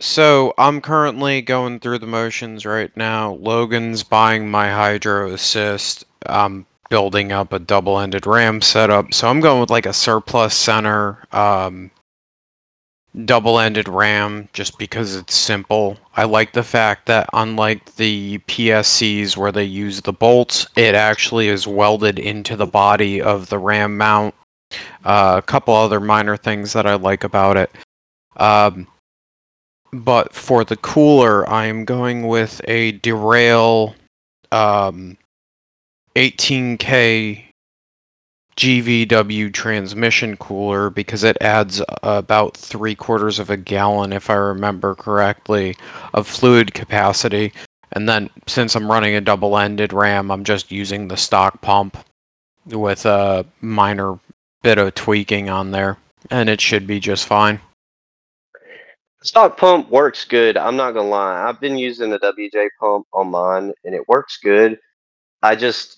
so 0.00 0.54
I'm 0.58 0.80
currently 0.80 1.42
going 1.42 1.80
through 1.80 1.98
the 1.98 2.06
motions 2.06 2.64
right 2.64 2.96
now. 2.96 3.32
Logan's 3.32 4.04
buying 4.04 4.48
my 4.48 4.70
Hydro 4.70 5.32
Assist. 5.32 6.04
I'm 6.26 6.66
building 6.88 7.32
up 7.32 7.52
a 7.52 7.58
double-ended 7.58 8.26
RAM 8.26 8.60
setup. 8.60 9.12
So 9.12 9.28
I'm 9.28 9.40
going 9.40 9.60
with 9.60 9.70
like 9.70 9.86
a 9.86 9.92
surplus 9.92 10.54
center 10.54 11.24
um 11.32 11.90
double-ended 13.24 13.88
RAM 13.88 14.48
just 14.52 14.78
because 14.78 15.16
it's 15.16 15.34
simple. 15.34 15.98
I 16.14 16.24
like 16.24 16.52
the 16.52 16.62
fact 16.62 17.06
that 17.06 17.28
unlike 17.32 17.96
the 17.96 18.38
PSCs 18.46 19.36
where 19.36 19.52
they 19.52 19.64
use 19.64 20.00
the 20.00 20.12
bolts, 20.12 20.66
it 20.76 20.94
actually 20.94 21.48
is 21.48 21.66
welded 21.66 22.18
into 22.18 22.54
the 22.56 22.66
body 22.66 23.20
of 23.20 23.48
the 23.48 23.58
RAM 23.58 23.96
mount. 23.96 24.34
Uh, 25.04 25.36
a 25.38 25.42
couple 25.42 25.74
other 25.74 26.00
minor 26.00 26.36
things 26.36 26.72
that 26.74 26.86
I 26.86 26.94
like 26.94 27.24
about 27.24 27.56
it. 27.56 27.70
Um, 28.36 28.86
but 29.92 30.34
for 30.34 30.64
the 30.64 30.76
cooler, 30.76 31.48
I 31.48 31.66
am 31.66 31.84
going 31.84 32.26
with 32.26 32.60
a 32.64 32.92
Derale 32.98 33.94
um, 34.52 35.16
18K 36.18 37.44
GVW 38.56 39.54
transmission 39.54 40.36
cooler 40.36 40.90
because 40.90 41.22
it 41.22 41.36
adds 41.40 41.80
about 42.02 42.56
three 42.56 42.96
quarters 42.96 43.38
of 43.38 43.50
a 43.50 43.56
gallon, 43.56 44.12
if 44.12 44.28
I 44.28 44.34
remember 44.34 44.96
correctly, 44.96 45.76
of 46.14 46.26
fluid 46.26 46.74
capacity. 46.74 47.52
And 47.92 48.08
then 48.08 48.30
since 48.48 48.74
I'm 48.74 48.90
running 48.90 49.14
a 49.14 49.20
double 49.20 49.56
ended 49.56 49.92
RAM, 49.92 50.32
I'm 50.32 50.42
just 50.42 50.72
using 50.72 51.06
the 51.06 51.16
stock 51.16 51.60
pump 51.60 51.96
with 52.66 53.06
a 53.06 53.46
minor 53.60 54.18
bit 54.64 54.78
of 54.78 54.96
tweaking 54.96 55.48
on 55.48 55.70
there. 55.70 55.98
And 56.32 56.48
it 56.48 56.60
should 56.60 56.84
be 56.84 56.98
just 56.98 57.26
fine. 57.26 57.60
Stock 59.22 59.56
pump 59.56 59.88
works 59.88 60.24
good. 60.24 60.56
I'm 60.56 60.74
not 60.74 60.94
gonna 60.94 61.08
lie. 61.08 61.48
I've 61.48 61.60
been 61.60 61.78
using 61.78 62.10
the 62.10 62.18
WJ 62.18 62.70
pump 62.80 63.06
on 63.12 63.30
mine, 63.30 63.72
and 63.84 63.94
it 63.94 64.08
works 64.08 64.40
good. 64.42 64.80
I 65.44 65.54
just 65.54 65.97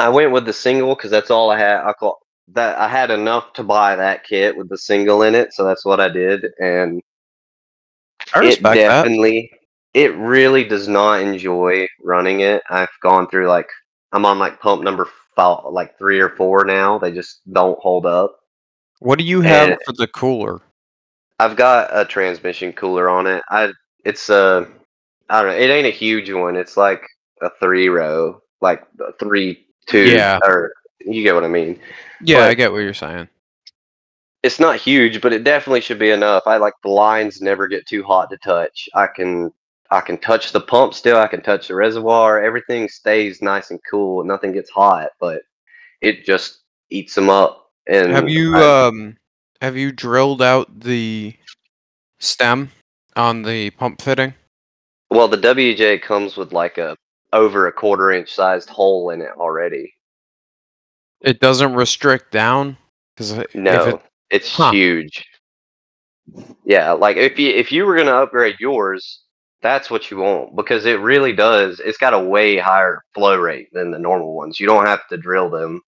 I 0.00 0.08
went 0.08 0.32
with 0.32 0.44
the 0.46 0.52
single 0.52 0.94
because 0.94 1.10
that's 1.10 1.30
all 1.30 1.50
I 1.50 1.58
had. 1.58 1.82
I 1.84 1.92
call 1.92 2.18
that 2.52 2.78
I 2.78 2.88
had 2.88 3.10
enough 3.10 3.52
to 3.54 3.62
buy 3.62 3.94
that 3.96 4.24
kit 4.24 4.56
with 4.56 4.68
the 4.68 4.78
single 4.78 5.22
in 5.22 5.34
it, 5.34 5.52
so 5.52 5.64
that's 5.64 5.84
what 5.84 6.00
I 6.00 6.08
did. 6.08 6.46
And 6.58 7.00
I 8.34 8.40
it 8.40 8.46
respect 8.46 8.62
that. 8.76 9.02
definitely, 9.04 9.50
it 9.94 10.14
really 10.16 10.64
does 10.64 10.88
not 10.88 11.20
enjoy 11.20 11.86
running 12.02 12.40
it. 12.40 12.62
I've 12.70 12.88
gone 13.02 13.28
through 13.28 13.48
like 13.48 13.68
I'm 14.12 14.26
on 14.26 14.38
like 14.38 14.60
pump 14.60 14.82
number 14.82 15.08
five, 15.36 15.64
like 15.70 15.96
three 15.98 16.20
or 16.20 16.30
four 16.30 16.64
now. 16.64 16.98
They 16.98 17.12
just 17.12 17.40
don't 17.52 17.78
hold 17.78 18.06
up. 18.06 18.36
What 19.00 19.18
do 19.18 19.24
you 19.24 19.40
have 19.42 19.70
And- 19.70 19.78
for 19.86 19.92
the 19.92 20.06
cooler? 20.08 20.60
I've 21.38 21.56
got 21.56 21.88
a 21.92 22.04
transmission 22.04 22.70
cooler 22.74 23.08
on 23.08 23.26
it. 23.26 23.42
I 23.48 23.72
it's 24.04 24.28
a 24.28 24.68
I 25.30 25.40
don't 25.42 25.52
know. 25.52 25.56
It 25.56 25.70
ain't 25.70 25.86
a 25.86 25.90
huge 25.90 26.30
one. 26.30 26.54
It's 26.56 26.76
like 26.76 27.02
a 27.40 27.48
three 27.60 27.88
row, 27.88 28.42
like 28.60 28.82
three 29.18 29.64
two. 29.86 30.10
Yeah. 30.10 30.38
Or 30.44 30.72
you 31.00 31.22
get 31.22 31.34
what 31.34 31.44
I 31.44 31.48
mean. 31.48 31.78
Yeah, 32.22 32.44
I 32.46 32.54
get 32.54 32.72
what 32.72 32.78
you're 32.78 32.94
saying. 32.94 33.28
It's 34.42 34.60
not 34.60 34.76
huge, 34.76 35.20
but 35.20 35.32
it 35.32 35.44
definitely 35.44 35.80
should 35.82 35.98
be 35.98 36.10
enough. 36.10 36.44
I 36.46 36.56
like 36.56 36.74
the 36.82 36.88
lines 36.90 37.40
never 37.42 37.68
get 37.68 37.86
too 37.86 38.02
hot 38.02 38.30
to 38.30 38.38
touch. 38.38 38.88
I 38.94 39.06
can 39.06 39.52
I 39.90 40.00
can 40.00 40.18
touch 40.18 40.52
the 40.52 40.60
pump 40.60 40.94
still. 40.94 41.18
I 41.18 41.26
can 41.26 41.42
touch 41.42 41.68
the 41.68 41.74
reservoir. 41.74 42.42
Everything 42.42 42.88
stays 42.88 43.42
nice 43.42 43.70
and 43.70 43.80
cool. 43.90 44.24
Nothing 44.24 44.52
gets 44.52 44.70
hot, 44.70 45.10
but 45.18 45.42
it 46.00 46.24
just 46.24 46.60
eats 46.90 47.14
them 47.14 47.28
up. 47.28 47.70
And 47.86 48.12
Have 48.12 48.28
you 48.28 48.56
I- 48.56 48.86
um 48.86 49.16
have 49.60 49.76
you 49.76 49.92
drilled 49.92 50.40
out 50.40 50.80
the 50.80 51.34
stem 52.18 52.70
on 53.16 53.42
the 53.42 53.70
pump 53.70 54.00
fitting? 54.00 54.32
well, 55.10 55.26
the 55.28 55.36
WJ 55.36 56.00
comes 56.00 56.36
with 56.36 56.52
like 56.52 56.78
a 56.78 56.96
over 57.32 57.66
a 57.66 57.72
quarter 57.72 58.10
inch 58.10 58.32
sized 58.32 58.68
hole 58.68 59.10
in 59.10 59.20
it 59.20 59.30
already. 59.36 59.94
It 61.20 61.40
doesn't 61.40 61.74
restrict 61.74 62.32
down 62.32 62.76
because 63.14 63.32
No, 63.54 63.88
if 63.88 63.94
it, 63.94 64.00
it's 64.30 64.54
Huh. 64.54 64.70
huge. 64.72 65.24
Yeah, 66.64 66.92
like 66.92 67.16
if 67.16 67.38
you 67.38 67.50
if 67.50 67.72
you 67.72 67.84
were 67.84 67.96
gonna 67.96 68.12
upgrade 68.12 68.56
yours, 68.60 69.22
that's 69.62 69.90
what 69.90 70.10
you 70.10 70.18
want 70.18 70.56
because 70.56 70.86
it 70.86 71.00
really 71.00 71.32
does. 71.32 71.80
It's 71.80 71.98
got 71.98 72.14
a 72.14 72.18
way 72.18 72.56
higher 72.56 73.02
flow 73.14 73.36
rate 73.36 73.68
than 73.72 73.90
the 73.90 73.98
normal 73.98 74.34
ones. 74.34 74.60
You 74.60 74.66
don't 74.66 74.86
have 74.86 75.06
to 75.08 75.16
drill 75.16 75.50
them. 75.50 75.82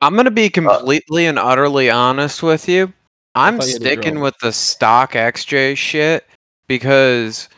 I'm 0.00 0.16
gonna 0.16 0.30
Uh 0.30 0.34
be 0.34 0.50
completely 0.50 1.26
and 1.26 1.38
utterly 1.38 1.90
honest 1.90 2.42
with 2.42 2.68
you. 2.68 2.92
I'm 3.34 3.58
thought 3.58 3.64
you 3.66 3.72
had 3.74 3.78
to 3.82 3.84
sticking 3.84 4.20
with 4.20 4.34
the 4.42 4.52
stock 4.52 5.12
XJ 5.12 5.76
shit 5.76 6.26
because 6.66 7.48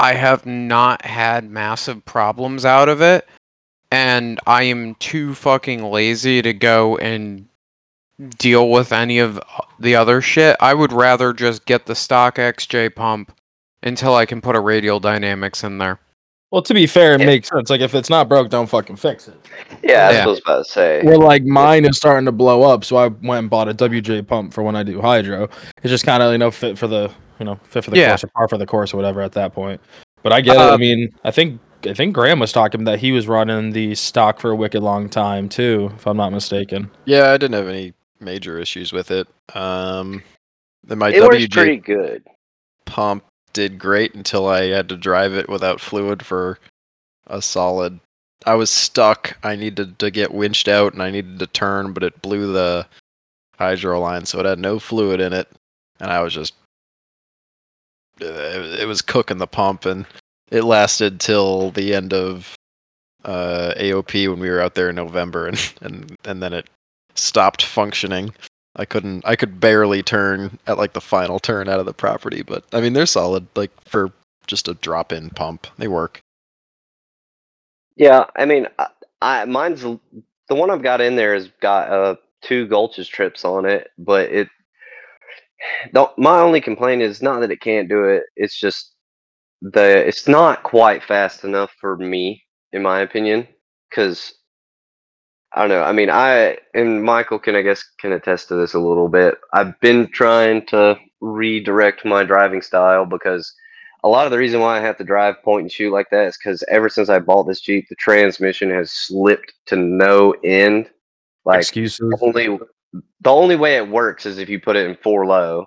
I 0.00 0.14
have 0.14 0.46
not 0.46 1.04
had 1.04 1.50
massive 1.50 2.02
problems 2.06 2.64
out 2.64 2.88
of 2.88 3.02
it, 3.02 3.28
and 3.92 4.40
I 4.46 4.62
am 4.62 4.94
too 4.94 5.34
fucking 5.34 5.84
lazy 5.84 6.40
to 6.40 6.54
go 6.54 6.96
and 6.96 7.46
deal 8.38 8.70
with 8.70 8.92
any 8.92 9.18
of 9.18 9.38
the 9.78 9.94
other 9.96 10.22
shit. 10.22 10.56
I 10.60 10.72
would 10.72 10.92
rather 10.92 11.34
just 11.34 11.66
get 11.66 11.84
the 11.84 11.94
stock 11.94 12.36
XJ 12.36 12.94
pump 12.94 13.32
until 13.82 14.14
I 14.14 14.24
can 14.24 14.40
put 14.40 14.56
a 14.56 14.60
radial 14.60 15.00
dynamics 15.00 15.64
in 15.64 15.76
there. 15.78 15.98
Well, 16.50 16.62
to 16.62 16.74
be 16.74 16.86
fair, 16.86 17.14
it 17.14 17.20
Yeah. 17.20 17.26
makes 17.26 17.48
sense. 17.48 17.68
Like 17.70 17.80
if 17.82 17.94
it's 17.94 18.10
not 18.10 18.28
broke, 18.28 18.48
don't 18.48 18.66
fucking 18.68 18.96
fix 18.96 19.28
it. 19.28 19.34
Yeah, 19.82 20.08
that's 20.08 20.14
Yeah. 20.14 20.18
what 20.20 20.26
I 20.26 20.30
was 20.30 20.40
about 20.40 20.64
to 20.66 20.72
say. 20.72 21.02
Where 21.02 21.16
like 21.18 21.44
mine 21.44 21.84
is 21.84 21.96
starting 21.98 22.24
to 22.26 22.32
blow 22.32 22.62
up, 22.62 22.84
so 22.84 22.96
I 22.96 23.08
went 23.08 23.38
and 23.40 23.50
bought 23.50 23.68
a 23.68 23.74
WJ 23.74 24.22
pump 24.22 24.52
for 24.54 24.62
when 24.62 24.76
I 24.76 24.82
do 24.82 25.00
hydro. 25.00 25.48
It's 25.82 25.90
just 25.90 26.04
kind 26.06 26.22
of 26.22 26.32
you 26.32 26.38
know 26.38 26.50
fit 26.50 26.76
for 26.78 26.86
the 26.88 27.10
you 27.40 27.46
know 27.46 27.58
fit 27.64 27.84
for 27.84 27.90
the 27.90 27.96
Yeah. 27.98 28.08
course 28.10 28.24
or 28.24 28.28
par 28.28 28.48
for 28.48 28.58
the 28.58 28.66
course 28.66 28.94
or 28.94 28.98
whatever 28.98 29.20
at 29.22 29.32
that 29.32 29.52
point. 29.52 29.80
But 30.22 30.32
I 30.32 30.40
get 30.42 30.54
it. 30.56 30.60
I 30.60 30.68
Uh, 30.74 30.78
mean, 30.78 31.08
I 31.24 31.30
think 31.32 31.58
I 31.86 31.94
think 31.94 32.14
Graham 32.14 32.38
was 32.38 32.52
talking 32.52 32.84
that 32.84 32.98
he 32.98 33.10
was 33.10 33.26
running 33.26 33.72
the 33.72 33.94
stock 33.94 34.38
for 34.38 34.50
a 34.50 34.54
wicked 34.56 34.82
long 34.82 35.08
time 35.08 35.48
too, 35.48 35.90
if 35.96 36.06
I'm 36.06 36.18
not 36.18 36.30
mistaken. 36.30 36.90
Yeah, 37.06 37.30
I 37.30 37.38
didn't 37.38 37.54
have 37.54 37.68
any 37.68 37.94
major 38.20 38.58
issues 38.58 38.92
with 38.92 39.10
it. 39.10 39.26
Um, 39.54 40.22
then 40.84 40.98
my 40.98 41.08
it 41.10 41.22
works 41.22 41.36
WJ 41.36 41.50
pretty 41.52 41.76
good. 41.78 42.22
pump 42.84 43.24
did 43.54 43.78
great 43.78 44.14
until 44.14 44.46
I 44.46 44.64
had 44.66 44.88
to 44.90 44.96
drive 44.96 45.32
it 45.32 45.48
without 45.48 45.80
fluid 45.80 46.22
for 46.24 46.58
a 47.28 47.40
solid. 47.40 47.98
I 48.46 48.54
was 48.54 48.70
stuck. 48.70 49.38
I 49.42 49.56
needed 49.56 49.98
to 50.00 50.10
get 50.10 50.32
winched 50.34 50.68
out 50.68 50.92
and 50.92 51.02
I 51.02 51.10
needed 51.10 51.38
to 51.38 51.46
turn, 51.46 51.92
but 51.92 52.02
it 52.02 52.20
blew 52.22 52.52
the 52.52 52.86
hydro 53.58 54.00
line, 54.00 54.24
so 54.26 54.38
it 54.40 54.46
had 54.46 54.58
no 54.58 54.78
fluid 54.78 55.20
in 55.20 55.32
it, 55.32 55.48
and 55.98 56.10
I 56.10 56.20
was 56.22 56.32
just 56.34 56.52
uh, 56.54 56.59
it, 58.20 58.86
was 58.86 59.02
cooking 59.02 59.38
the 59.38 59.46
pump, 59.46 59.84
and 59.84 60.06
it 60.50 60.64
lasted 60.64 61.20
till 61.20 61.70
the 61.70 61.94
end 61.94 62.12
of 62.12 62.56
uh, 63.24 63.74
AOP 63.76 64.28
when 64.28 64.40
we 64.40 64.48
were 64.50 64.60
out 64.60 64.74
there 64.74 64.90
in 64.90 64.96
November, 64.96 65.46
and 65.48 65.72
and 65.80 66.16
and 66.24 66.42
then 66.42 66.52
it 66.52 66.68
stopped 67.14 67.62
functioning. 67.62 68.32
I 68.76 68.84
couldn't. 68.84 69.24
I 69.26 69.36
could 69.36 69.60
barely 69.60 70.02
turn 70.02 70.58
at 70.66 70.78
like 70.78 70.92
the 70.92 71.00
final 71.00 71.38
turn 71.38 71.68
out 71.68 71.80
of 71.80 71.86
the 71.86 71.92
property, 71.92 72.42
but 72.42 72.64
I 72.72 72.80
mean 72.80 72.92
they're 72.92 73.06
solid. 73.06 73.46
Like 73.56 73.72
for 73.84 74.12
just 74.46 74.68
a 74.68 74.74
drop-in 74.74 75.30
pump, 75.30 75.66
they 75.78 75.88
work. 75.88 76.20
Yeah, 77.96 78.26
I 78.36 78.46
mean, 78.46 78.66
I, 78.78 78.86
I 79.20 79.44
mine's 79.44 79.82
the 79.82 80.54
one 80.54 80.70
I've 80.70 80.82
got 80.82 81.00
in 81.00 81.16
there 81.16 81.34
has 81.34 81.48
got 81.60 81.90
uh 81.90 82.16
two 82.42 82.66
Gulches 82.66 83.08
trips 83.08 83.44
on 83.44 83.64
it, 83.66 83.90
but 83.98 84.30
it. 84.30 84.48
The, 85.92 86.10
my 86.16 86.40
only 86.40 86.60
complaint 86.60 87.02
is 87.02 87.22
not 87.22 87.40
that 87.40 87.50
it 87.50 87.60
can't 87.60 87.88
do 87.88 88.04
it. 88.04 88.24
It's 88.36 88.58
just 88.58 88.94
the 89.62 90.06
it's 90.06 90.26
not 90.26 90.62
quite 90.62 91.04
fast 91.04 91.44
enough 91.44 91.72
for 91.80 91.96
me, 91.96 92.42
in 92.72 92.82
my 92.82 93.00
opinion, 93.00 93.46
because 93.88 94.34
I 95.52 95.60
don't 95.60 95.68
know. 95.68 95.82
I 95.82 95.92
mean, 95.92 96.10
I 96.10 96.58
and 96.74 97.02
Michael 97.02 97.38
can 97.38 97.56
I 97.56 97.62
guess 97.62 97.84
can 98.00 98.12
attest 98.12 98.48
to 98.48 98.54
this 98.54 98.74
a 98.74 98.78
little 98.78 99.08
bit. 99.08 99.38
I've 99.52 99.78
been 99.80 100.10
trying 100.12 100.66
to 100.66 100.98
redirect 101.20 102.04
my 102.04 102.22
driving 102.24 102.62
style 102.62 103.04
because 103.04 103.52
a 104.02 104.08
lot 104.08 104.24
of 104.24 104.32
the 104.32 104.38
reason 104.38 104.60
why 104.60 104.78
I 104.78 104.80
have 104.80 104.96
to 104.98 105.04
drive 105.04 105.42
point 105.42 105.62
and 105.62 105.72
shoot 105.72 105.92
like 105.92 106.08
that 106.10 106.28
is 106.28 106.38
because 106.38 106.64
ever 106.68 106.88
since 106.88 107.08
I 107.08 107.18
bought 107.18 107.44
this 107.44 107.60
Jeep, 107.60 107.88
the 107.88 107.96
transmission 107.96 108.70
has 108.70 108.92
slipped 108.92 109.52
to 109.66 109.76
no 109.76 110.32
end. 110.44 110.90
Like 111.44 111.60
Excuses. 111.60 112.18
only 112.20 112.58
the 112.92 113.30
only 113.30 113.56
way 113.56 113.76
it 113.76 113.88
works 113.88 114.26
is 114.26 114.38
if 114.38 114.48
you 114.48 114.60
put 114.60 114.76
it 114.76 114.86
in 114.88 114.96
four 114.96 115.26
low, 115.26 115.66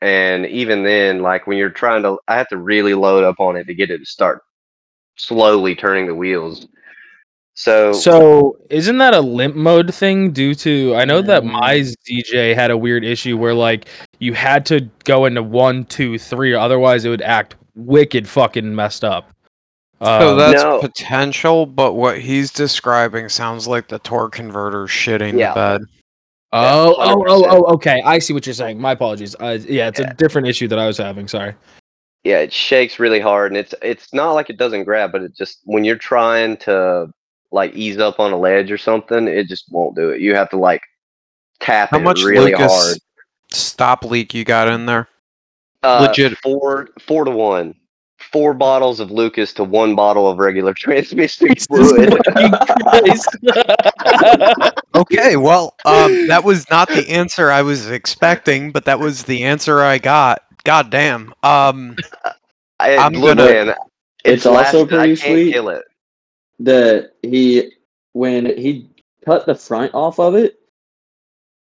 and 0.00 0.46
even 0.46 0.82
then, 0.84 1.20
like 1.20 1.46
when 1.46 1.56
you're 1.58 1.70
trying 1.70 2.02
to, 2.02 2.18
I 2.28 2.36
have 2.36 2.48
to 2.48 2.56
really 2.58 2.94
load 2.94 3.24
up 3.24 3.40
on 3.40 3.56
it 3.56 3.64
to 3.66 3.74
get 3.74 3.90
it 3.90 3.98
to 3.98 4.04
start 4.06 4.42
slowly 5.16 5.74
turning 5.74 6.06
the 6.06 6.14
wheels. 6.14 6.66
So, 7.56 7.92
So 7.92 8.58
isn't 8.68 8.98
that 8.98 9.14
a 9.14 9.20
limp 9.20 9.54
mode 9.54 9.94
thing 9.94 10.32
due 10.32 10.54
to 10.56 10.94
I 10.96 11.04
know 11.04 11.22
that 11.22 11.44
Mm. 11.44 11.52
my 11.52 11.74
DJ 12.04 12.52
had 12.52 12.72
a 12.72 12.76
weird 12.76 13.04
issue 13.04 13.36
where 13.38 13.54
like 13.54 13.86
you 14.18 14.34
had 14.34 14.66
to 14.66 14.88
go 15.04 15.24
into 15.26 15.42
one, 15.42 15.84
two, 15.84 16.18
three, 16.18 16.52
or 16.52 16.58
otherwise 16.58 17.04
it 17.04 17.10
would 17.10 17.22
act 17.22 17.54
wicked 17.76 18.28
fucking 18.28 18.74
messed 18.74 19.04
up. 19.04 19.30
So 20.02 20.32
Um, 20.32 20.36
that's 20.38 20.64
No. 20.64 20.80
potential, 20.80 21.64
but 21.64 21.92
what 21.92 22.18
he's 22.18 22.50
describing 22.50 23.28
sounds 23.28 23.68
like 23.68 23.86
the 23.86 24.00
torque 24.00 24.32
converter 24.34 24.86
shitting 24.86 25.38
Yeah. 25.38 25.50
the 25.50 25.54
bed. 25.54 25.80
Oh, 26.54 26.94
oh, 26.98 27.24
oh, 27.28 27.44
oh, 27.48 27.74
okay. 27.74 28.00
I 28.04 28.18
see 28.18 28.32
what 28.32 28.46
you're 28.46 28.54
saying. 28.54 28.80
My 28.80 28.92
apologies. 28.92 29.34
Uh, 29.38 29.58
yeah, 29.68 29.88
it's 29.88 30.00
Yeah. 30.00 30.10
a 30.10 30.14
different 30.14 30.46
issue 30.48 30.68
that 30.68 30.78
I 30.78 30.86
was 30.86 30.98
having. 30.98 31.28
Sorry. 31.28 31.54
yeah, 32.24 32.38
it 32.38 32.52
shakes 32.52 32.98
really 32.98 33.20
hard, 33.20 33.50
and 33.52 33.58
it's 33.58 33.74
it's 33.82 34.12
not 34.14 34.32
like 34.32 34.48
it 34.50 34.56
doesn't 34.56 34.84
grab, 34.84 35.12
but 35.12 35.22
it 35.22 35.34
just 35.36 35.60
when 35.64 35.84
you're 35.84 35.96
trying 35.98 36.56
to 36.58 37.12
like 37.52 37.74
ease 37.74 37.98
up 37.98 38.18
on 38.20 38.32
a 38.32 38.36
ledge 38.38 38.70
or 38.72 38.78
something, 38.78 39.28
it 39.28 39.46
just 39.48 39.66
won't 39.70 39.94
do 39.94 40.10
it. 40.10 40.20
You 40.20 40.34
have 40.34 40.48
to 40.50 40.56
like 40.56 40.80
tap 41.60 41.90
How 41.90 41.98
it 41.98 42.02
much 42.02 42.22
really 42.22 42.52
Lucas 42.52 42.72
hard. 42.72 42.98
stop 43.52 44.04
leak 44.04 44.32
you 44.34 44.44
got 44.44 44.68
in 44.68 44.86
there? 44.86 45.08
Uh, 45.82 46.06
legit- 46.08 46.38
four 46.38 46.88
four 46.98 47.24
to 47.24 47.30
one. 47.30 47.74
Four 48.34 48.52
bottles 48.52 48.98
of 48.98 49.12
Lucas 49.12 49.52
to 49.54 49.62
one 49.62 49.94
bottle 49.94 50.28
of 50.28 50.38
regular 50.38 50.74
transmission 50.78 51.46
Jesus 51.54 51.66
fluid. 51.68 52.18
Okay, 54.96 55.36
well, 55.36 55.74
um, 55.84 56.28
that 56.28 56.42
was 56.44 56.68
not 56.70 56.88
the 56.88 57.08
answer 57.10 57.50
I 57.50 57.62
was 57.62 57.90
expecting, 57.90 58.70
but 58.72 58.84
that 58.84 58.98
was 59.00 59.24
the 59.24 59.42
answer 59.44 59.80
I 59.82 59.98
got. 59.98 60.42
God 60.64 60.90
damn. 60.90 61.34
Um, 61.42 61.96
I, 62.80 62.96
I'm 62.96 63.12
look, 63.12 63.36
gonna- 63.38 63.50
man, 63.66 63.74
It's 64.24 64.46
also 64.46 64.56
lasted- 64.56 64.82
I 64.94 64.98
pretty 64.98 65.16
can't 65.16 65.32
sweet. 65.32 65.52
Kill 65.52 65.68
it. 65.70 65.84
that 66.60 67.10
he 67.22 67.72
when 68.12 68.46
he 68.58 68.88
cut 69.24 69.46
the 69.46 69.54
front 69.54 69.92
off 69.94 70.18
of 70.20 70.34
it, 70.36 70.58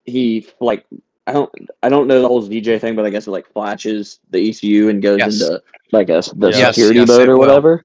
he 0.06 0.48
like 0.60 0.86
I 1.28 1.34
don't 1.34 1.52
I 1.84 1.90
don't 1.90 2.08
know 2.08 2.22
the 2.22 2.28
whole 2.28 2.44
DJ 2.48 2.80
thing, 2.80 2.96
but 2.96 3.06
I 3.06 3.10
guess 3.10 3.28
it 3.28 3.32
like 3.32 3.52
flashes 3.52 4.20
the 4.30 4.50
ECU 4.50 4.90
and 4.90 5.02
goes 5.02 5.20
Yes. 5.20 5.42
into 5.42 5.62
like 5.92 6.10
a 6.10 6.22
the 6.36 6.50
Yes, 6.50 6.76
security 6.76 7.00
yes, 7.00 7.08
mode 7.08 7.30
or 7.30 7.34
will. 7.34 7.40
whatever. 7.48 7.84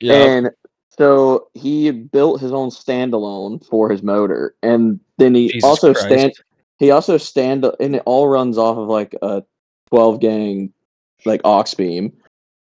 yeah. 0.00 0.14
And 0.14 0.50
so 0.96 1.48
he 1.54 1.90
built 1.90 2.40
his 2.40 2.52
own 2.52 2.68
standalone 2.70 3.64
for 3.66 3.88
his 3.90 4.02
motor, 4.02 4.54
and 4.62 5.00
then 5.18 5.34
he 5.34 5.48
Jesus 5.48 5.68
also 5.68 5.92
Christ. 5.94 6.06
stand 6.06 6.32
he 6.78 6.90
also 6.90 7.16
stand 7.16 7.64
and 7.80 7.96
it 7.96 8.02
all 8.06 8.28
runs 8.28 8.56
off 8.56 8.76
of 8.78 8.88
like 8.88 9.14
a 9.22 9.42
twelve 9.88 10.20
gang 10.20 10.72
like 11.26 11.40
aux 11.44 11.64
beam. 11.76 12.12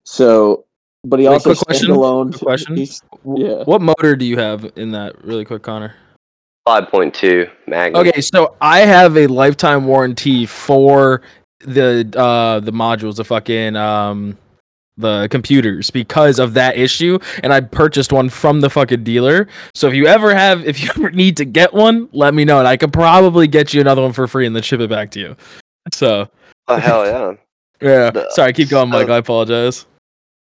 So, 0.03 0.65
but 1.03 1.19
he 1.19 1.27
Wait, 1.27 1.33
also 1.35 1.51
quick 1.51 1.59
question, 1.65 1.89
standalone. 1.89 2.29
quick 2.31 2.41
question. 2.41 2.75
he's- 2.77 3.01
yeah. 3.35 3.63
What 3.63 3.81
motor 3.81 4.15
do 4.15 4.25
you 4.25 4.37
have 4.37 4.71
in 4.75 4.91
that? 4.91 5.23
Really 5.23 5.45
quick, 5.45 5.63
Connor. 5.63 5.95
Five 6.66 6.89
point 6.89 7.13
two 7.13 7.47
Magnum. 7.68 8.07
Okay, 8.07 8.22
so 8.22 8.55
I 8.59 8.80
have 8.80 9.16
a 9.18 9.28
lifetime 9.28 9.86
warranty 9.86 10.45
for 10.47 11.22
the 11.59 12.11
uh 12.18 12.59
the 12.59 12.72
modules, 12.72 13.18
the 13.18 13.24
fucking 13.24 13.76
um 13.76 14.38
the 14.97 15.28
computers 15.30 15.91
because 15.91 16.39
of 16.39 16.53
that 16.53 16.78
issue 16.78 17.20
and 17.43 17.51
I 17.51 17.59
purchased 17.59 18.13
one 18.13 18.30
from 18.30 18.61
the 18.61 18.70
fucking 18.70 19.03
dealer. 19.03 19.47
So 19.74 19.88
if 19.89 19.93
you 19.93 20.07
ever 20.07 20.34
have 20.34 20.66
if 20.66 20.82
you 20.82 20.89
ever 20.95 21.11
need 21.11 21.38
to 21.38 21.45
get 21.45 21.74
one, 21.74 22.09
let 22.13 22.34
me 22.34 22.45
know 22.45 22.59
and 22.59 22.68
I 22.68 22.78
could 22.78 22.93
probably 22.93 23.47
get 23.47 23.74
you 23.74 23.82
another 23.82 24.01
one 24.01 24.13
for 24.13 24.26
free 24.26 24.47
and 24.47 24.55
then 24.55 24.63
ship 24.63 24.80
it 24.80 24.89
back 24.89 25.11
to 25.11 25.20
you. 25.20 25.36
So 25.93 26.30
Oh 26.68 26.78
hell 26.78 27.05
yeah! 27.82 27.88
yeah. 27.88 28.09
The- 28.09 28.32
Sorry, 28.32 28.53
keep 28.53 28.70
going, 28.70 28.89
Mike. 28.89 29.09
I 29.09 29.18
apologize. 29.18 29.86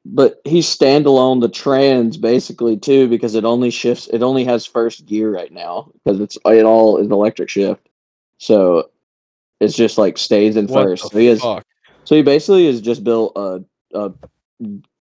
But 0.07 0.41
he's 0.45 0.67
standalone 0.67 1.41
the 1.43 1.49
trans 1.49 2.17
basically 2.17 2.77
too 2.79 3.07
because 3.09 3.35
it 3.35 3.45
only 3.45 3.71
shifts. 3.71 4.09
It 4.09 4.23
only 4.23 4.45
has 4.45 4.65
first 4.65 5.05
gear 5.07 5.31
right 5.31 5.53
now 5.53 5.91
because 6.05 6.21
it's 6.21 6.39
it 6.47 6.65
all 6.65 6.97
is 6.97 7.09
electric 7.11 7.51
shift. 7.51 7.87
So 8.39 8.91
it's 9.61 9.77
just 9.77 9.99
like 9.99 10.17
stays 10.17 10.57
in 10.57 10.67
What 10.69 10.85
first. 10.85 11.03
the 11.05 11.09
So 11.11 11.19
he 11.19 11.27
has. 11.27 11.41
fuck? 11.41 11.67
So 12.05 12.15
he 12.17 12.23
basically 12.23 12.67
has 12.67 12.81
just 12.81 13.05
built 13.05 13.33
a 13.37 13.63
a 13.95 14.13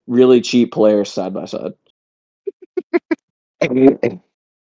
really 0.08 0.40
cheap 0.40 0.72
player 0.72 1.04
side 1.04 1.34
by 1.34 1.46
side. 1.46 1.74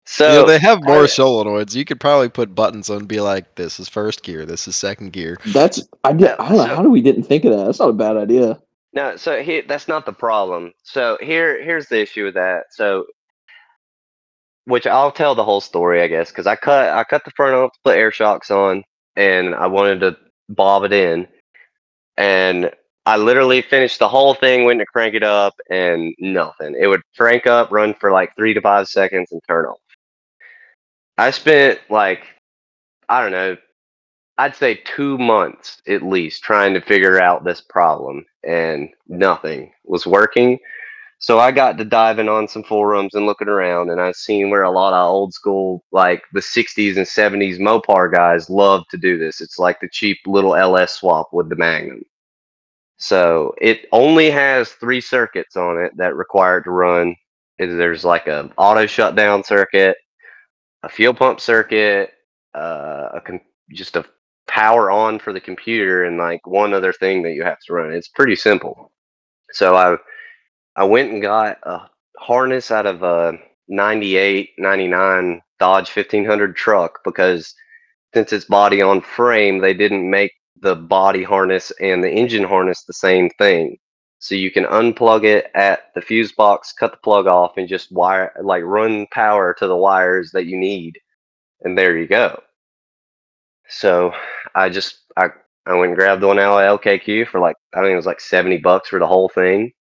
So 0.05 0.27
you 0.27 0.39
know, 0.39 0.45
they 0.47 0.59
have 0.59 0.83
more 0.83 1.03
I- 1.03 1.07
solenoids. 1.07 1.75
You 1.75 1.85
could 1.85 1.99
probably 1.99 2.27
put 2.27 2.53
buttons 2.53 2.89
on 2.89 2.97
and 2.97 3.07
be 3.07 3.21
like, 3.21 3.55
this 3.55 3.79
is 3.79 3.87
first 3.87 4.21
gear, 4.21 4.45
this 4.45 4.67
is 4.67 4.75
second 4.75 5.13
gear. 5.13 5.37
That's 5.47 5.81
I 6.03 6.11
did. 6.11 6.31
I 6.31 6.49
don't 6.49 6.57
know 6.57 6.63
So- 6.65 6.75
how 6.75 6.81
do 6.83 6.89
we 6.89 7.01
didn't 7.01 7.23
think 7.23 7.45
of 7.45 7.51
that. 7.53 7.63
That's 7.65 7.79
not 7.79 7.89
a 7.89 7.93
bad 7.93 8.17
idea. 8.17 8.59
No, 8.93 9.15
so 9.17 9.43
that's 9.67 9.87
not 9.87 10.05
the 10.05 10.13
problem. 10.13 10.73
So 10.83 11.17
here 11.21 11.63
here's 11.63 11.87
the 11.87 12.01
issue 12.01 12.25
with 12.25 12.35
that. 12.35 12.65
So 12.71 13.05
which 14.65 14.87
I'll 14.87 15.11
tell 15.11 15.35
the 15.35 15.43
whole 15.43 15.61
story, 15.61 16.01
I 16.01 16.07
guess, 16.07 16.29
because 16.31 16.47
I 16.47 16.55
cut 16.55 16.89
I 16.89 17.03
cut 17.03 17.25
the 17.25 17.31
front 17.31 17.55
off 17.55 17.73
to 17.73 17.79
put 17.83 17.97
air 17.97 18.11
shocks 18.11 18.51
on 18.51 18.83
and 19.15 19.55
I 19.55 19.67
wanted 19.67 19.99
to 20.01 20.17
bob 20.49 20.83
it 20.83 20.93
in. 20.93 21.27
And 22.17 22.71
I 23.05 23.17
literally 23.17 23.61
finished 23.61 23.99
the 23.99 24.09
whole 24.09 24.33
thing, 24.35 24.65
went 24.65 24.79
to 24.79 24.85
crank 24.85 25.15
it 25.15 25.23
up 25.23 25.55
and 25.69 26.15
nothing. 26.19 26.75
It 26.79 26.87
would 26.87 27.01
crank 27.17 27.47
up, 27.47 27.71
run 27.71 27.93
for 27.95 28.11
like 28.11 28.35
three 28.37 28.53
to 28.53 28.61
five 28.61 28.87
seconds 28.87 29.31
and 29.31 29.41
turn 29.47 29.65
off. 29.65 29.79
I 31.17 31.31
spent 31.31 31.79
like 31.89 32.25
I 33.09 33.21
don't 33.21 33.31
know, 33.31 33.57
I'd 34.37 34.55
say 34.55 34.81
two 34.85 35.17
months 35.17 35.81
at 35.87 36.01
least 36.01 36.43
trying 36.43 36.73
to 36.73 36.81
figure 36.81 37.21
out 37.21 37.43
this 37.43 37.61
problem, 37.61 38.25
and 38.43 38.89
nothing 39.07 39.71
was 39.85 40.07
working. 40.07 40.59
So 41.19 41.39
I 41.39 41.51
got 41.51 41.77
to 41.77 41.85
diving 41.85 42.27
on 42.27 42.47
some 42.49 42.63
forums 42.63 43.13
and 43.13 43.25
looking 43.25 43.47
around, 43.47 43.89
and 43.91 44.01
I've 44.01 44.15
seen 44.15 44.49
where 44.49 44.63
a 44.63 44.71
lot 44.71 44.93
of 44.93 45.09
old 45.09 45.33
school, 45.33 45.83
like 45.91 46.23
the 46.33 46.41
60s 46.41 46.97
and 46.97 47.05
70s 47.05 47.59
Mopar 47.59 48.11
guys, 48.11 48.49
love 48.49 48.83
to 48.89 48.97
do 48.97 49.17
this. 49.17 49.39
It's 49.39 49.59
like 49.59 49.79
the 49.79 49.87
cheap 49.89 50.17
little 50.25 50.55
LS 50.55 50.95
swap 50.95 51.29
with 51.31 51.47
the 51.49 51.55
Magnum. 51.55 52.03
So 52.97 53.53
it 53.61 53.85
only 53.91 54.29
has 54.31 54.69
three 54.73 55.01
circuits 55.01 55.55
on 55.55 55.77
it 55.77 55.95
that 55.97 56.15
require 56.15 56.57
it 56.57 56.63
to 56.63 56.71
run. 56.71 57.15
There's 57.59 58.03
like 58.03 58.27
a 58.27 58.51
auto 58.57 58.85
shutdown 58.85 59.43
circuit, 59.43 59.97
a 60.83 60.89
fuel 60.89 61.13
pump 61.13 61.39
circuit, 61.39 62.11
uh, 62.53 63.09
a 63.13 63.21
con- 63.21 63.39
just 63.71 63.95
a 63.95 64.05
power 64.47 64.91
on 64.91 65.19
for 65.19 65.33
the 65.33 65.39
computer 65.39 66.05
and 66.05 66.17
like 66.17 66.45
one 66.45 66.73
other 66.73 66.93
thing 66.93 67.23
that 67.23 67.33
you 67.33 67.43
have 67.43 67.59
to 67.61 67.73
run. 67.73 67.91
It's 67.93 68.09
pretty 68.09 68.35
simple. 68.35 68.91
So 69.51 69.75
I 69.75 69.97
I 70.75 70.83
went 70.85 71.11
and 71.11 71.21
got 71.21 71.57
a 71.63 71.89
harness 72.17 72.71
out 72.71 72.85
of 72.85 73.03
a 73.03 73.37
98, 73.67 74.51
99 74.57 75.41
Dodge 75.59 75.95
1500 75.95 76.55
truck 76.55 76.99
because 77.05 77.53
since 78.13 78.33
it's 78.33 78.45
body 78.45 78.81
on 78.81 79.01
frame, 79.01 79.59
they 79.59 79.73
didn't 79.73 80.09
make 80.09 80.33
the 80.61 80.75
body 80.75 81.23
harness 81.23 81.71
and 81.79 82.03
the 82.03 82.11
engine 82.11 82.43
harness 82.43 82.83
the 82.83 82.93
same 82.93 83.29
thing. 83.37 83.77
So 84.19 84.35
you 84.35 84.51
can 84.51 84.63
unplug 84.65 85.25
it 85.25 85.51
at 85.53 85.93
the 85.95 86.01
fuse 86.01 86.31
box, 86.31 86.73
cut 86.73 86.91
the 86.91 86.97
plug 86.97 87.27
off, 87.27 87.57
and 87.57 87.67
just 87.67 87.91
wire 87.91 88.31
like 88.41 88.63
run 88.63 89.05
power 89.11 89.53
to 89.59 89.67
the 89.67 89.75
wires 89.75 90.31
that 90.31 90.45
you 90.45 90.57
need, 90.57 90.97
and 91.61 91.77
there 91.77 91.97
you 91.97 92.07
go. 92.07 92.41
So 93.69 94.13
I 94.55 94.69
just 94.69 94.99
I 95.17 95.29
I 95.65 95.73
went 95.75 95.89
and 95.91 95.95
grabbed 95.97 96.23
one 96.23 96.39
out 96.39 96.59
of 96.59 96.81
LKQ 96.81 97.27
for 97.27 97.39
like 97.39 97.55
I 97.73 97.81
think 97.81 97.93
it 97.93 97.95
was 97.95 98.05
like 98.05 98.21
seventy 98.21 98.57
bucks 98.57 98.89
for 98.89 98.99
the 98.99 99.07
whole 99.07 99.29
thing, 99.29 99.71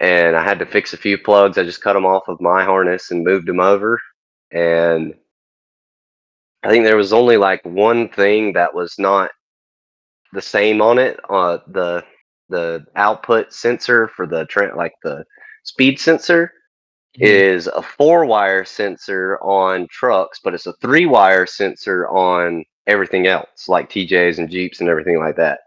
and 0.00 0.36
I 0.36 0.44
had 0.44 0.58
to 0.60 0.66
fix 0.66 0.92
a 0.92 0.98
few 0.98 1.18
plugs. 1.18 1.58
I 1.58 1.64
just 1.64 1.82
cut 1.82 1.94
them 1.94 2.06
off 2.06 2.28
of 2.28 2.40
my 2.40 2.64
harness 2.64 3.10
and 3.10 3.24
moved 3.24 3.48
them 3.48 3.60
over, 3.60 3.98
and 4.52 5.14
I 6.62 6.68
think 6.70 6.84
there 6.84 6.96
was 6.96 7.12
only 7.12 7.36
like 7.38 7.62
one 7.64 8.08
thing 8.10 8.52
that 8.54 8.74
was 8.74 8.96
not 8.98 9.30
the 10.32 10.42
same 10.42 10.82
on 10.82 10.98
it. 10.98 11.18
Uh, 11.28 11.58
the 11.68 12.04
the 12.48 12.84
output 12.96 13.52
sensor 13.52 14.08
for 14.08 14.26
the 14.26 14.46
tra- 14.46 14.76
like 14.76 14.92
the 15.02 15.24
speed 15.64 15.98
sensor 16.00 16.52
is 17.14 17.66
a 17.68 17.82
four 17.82 18.26
wire 18.26 18.64
sensor 18.64 19.38
on 19.42 19.86
trucks, 19.90 20.40
but 20.44 20.54
it's 20.54 20.66
a 20.66 20.74
three 20.82 21.06
wire 21.06 21.46
sensor 21.46 22.08
on 22.08 22.64
everything 22.86 23.26
else, 23.26 23.68
like 23.68 23.90
TJs 23.90 24.38
and 24.38 24.50
Jeeps 24.50 24.80
and 24.80 24.88
everything 24.88 25.18
like 25.18 25.36
that. 25.36 25.60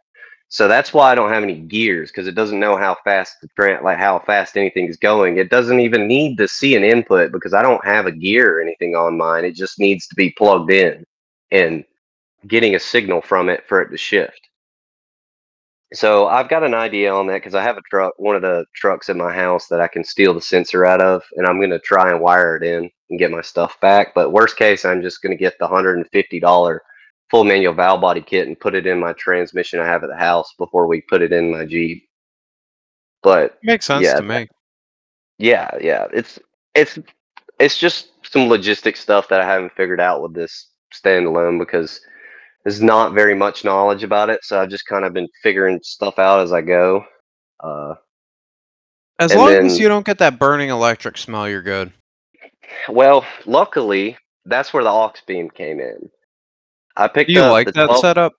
So 0.51 0.67
that's 0.67 0.93
why 0.93 1.11
I 1.11 1.15
don't 1.15 1.29
have 1.31 1.43
any 1.43 1.59
gears 1.59 2.09
because 2.09 2.27
it 2.27 2.33
doesn't 2.33 2.59
know 2.59 2.75
how 2.75 2.97
fast 3.03 3.35
the 3.41 3.47
tra- 3.55 3.83
like 3.83 3.99
how 3.99 4.17
fast 4.19 4.57
anything 4.57 4.87
is 4.87 4.97
going. 4.97 5.37
It 5.37 5.51
doesn't 5.51 5.79
even 5.79 6.07
need 6.07 6.37
to 6.37 6.47
see 6.47 6.75
an 6.75 6.83
input 6.83 7.31
because 7.31 7.53
I 7.53 7.61
don't 7.61 7.85
have 7.85 8.07
a 8.07 8.11
gear 8.11 8.57
or 8.57 8.61
anything 8.61 8.95
on 8.95 9.15
mine. 9.15 9.45
It 9.45 9.55
just 9.55 9.79
needs 9.79 10.07
to 10.07 10.15
be 10.15 10.31
plugged 10.31 10.71
in 10.71 11.05
and 11.51 11.85
getting 12.47 12.75
a 12.75 12.79
signal 12.79 13.21
from 13.21 13.47
it 13.47 13.63
for 13.67 13.81
it 13.81 13.91
to 13.91 13.97
shift. 13.97 14.41
So 15.93 16.27
I've 16.27 16.49
got 16.49 16.63
an 16.63 16.73
idea 16.75 17.13
on 17.13 17.27
that 17.27 17.35
because 17.37 17.55
I 17.55 17.63
have 17.63 17.77
a 17.77 17.81
truck, 17.89 18.13
one 18.17 18.35
of 18.35 18.43
the 18.43 18.65
trucks 18.75 19.09
in 19.09 19.17
my 19.17 19.33
house 19.33 19.67
that 19.67 19.81
I 19.81 19.87
can 19.87 20.03
steal 20.03 20.33
the 20.35 20.41
sensor 20.41 20.85
out 20.85 21.01
of, 21.01 21.23
and 21.35 21.47
I'm 21.47 21.57
going 21.57 21.71
to 21.71 21.79
try 21.79 22.09
and 22.11 22.21
wire 22.21 22.55
it 22.57 22.63
in 22.63 22.89
and 23.09 23.19
get 23.19 23.31
my 23.31 23.41
stuff 23.41 23.79
back. 23.81 24.13
But 24.15 24.31
worst 24.31 24.57
case, 24.57 24.85
I'm 24.85 25.01
just 25.01 25.21
going 25.21 25.35
to 25.35 25.43
get 25.43 25.55
the 25.59 25.67
hundred 25.67 25.97
and 25.97 26.07
fifty 26.11 26.39
dollar 26.39 26.83
full 27.29 27.43
manual 27.43 27.73
valve 27.73 28.01
body 28.01 28.21
kit 28.21 28.47
and 28.47 28.59
put 28.59 28.75
it 28.75 28.87
in 28.87 28.99
my 28.99 29.13
transmission 29.13 29.79
I 29.79 29.85
have 29.85 30.03
at 30.03 30.09
the 30.09 30.15
house 30.17 30.53
before 30.57 30.87
we 30.87 31.01
put 31.01 31.21
it 31.21 31.31
in 31.31 31.51
my 31.51 31.65
Jeep. 31.65 32.03
But 33.21 33.57
Makes 33.63 33.85
sense 33.85 34.03
Yeah, 34.05 34.15
to 34.15 34.23
me. 34.23 34.47
yeah, 35.37 35.69
yeah, 35.81 36.07
it's 36.13 36.39
it's 36.75 36.97
it's 37.59 37.77
just 37.77 38.11
some 38.23 38.43
logistic 38.49 38.95
stuff 38.97 39.27
that 39.29 39.41
I 39.41 39.45
haven't 39.45 39.73
figured 39.73 39.99
out 39.99 40.21
with 40.21 40.33
this 40.33 40.69
standalone 40.93 41.59
because 41.59 41.99
there's 42.63 42.81
not 42.81 43.13
very 43.13 43.35
much 43.35 43.63
knowledge 43.65 44.03
about 44.03 44.29
it. 44.29 44.39
So 44.43 44.59
I've 44.61 44.69
just 44.69 44.85
kind 44.85 45.05
of 45.05 45.13
been 45.13 45.27
figuring 45.43 45.79
stuff 45.83 46.17
out 46.19 46.41
as 46.41 46.51
I 46.53 46.61
go. 46.61 47.03
Uh, 47.61 47.95
As 49.19 49.35
long 49.35 49.49
then- 49.49 49.65
as 49.65 49.79
you 49.79 49.89
don't 49.89 50.05
get 50.05 50.17
that 50.19 50.39
burning 50.39 50.69
electric 50.69 51.17
smell, 51.17 51.49
you're 51.49 51.61
good. 51.61 51.91
well, 52.87 53.25
luckily, 53.45 54.17
that's 54.45 54.71
where 54.73 54.83
the 54.83 54.89
aux 54.89 55.13
beam 55.27 55.49
came 55.49 55.79
in. 55.81 56.09
I 56.95 57.07
picked 57.07 57.29
Do 57.29 57.33
you 57.33 57.41
up 57.41 57.51
like 57.51 57.67
the 57.67 57.71
that 57.73 57.85
12 57.85 58.01
setup? 58.01 58.33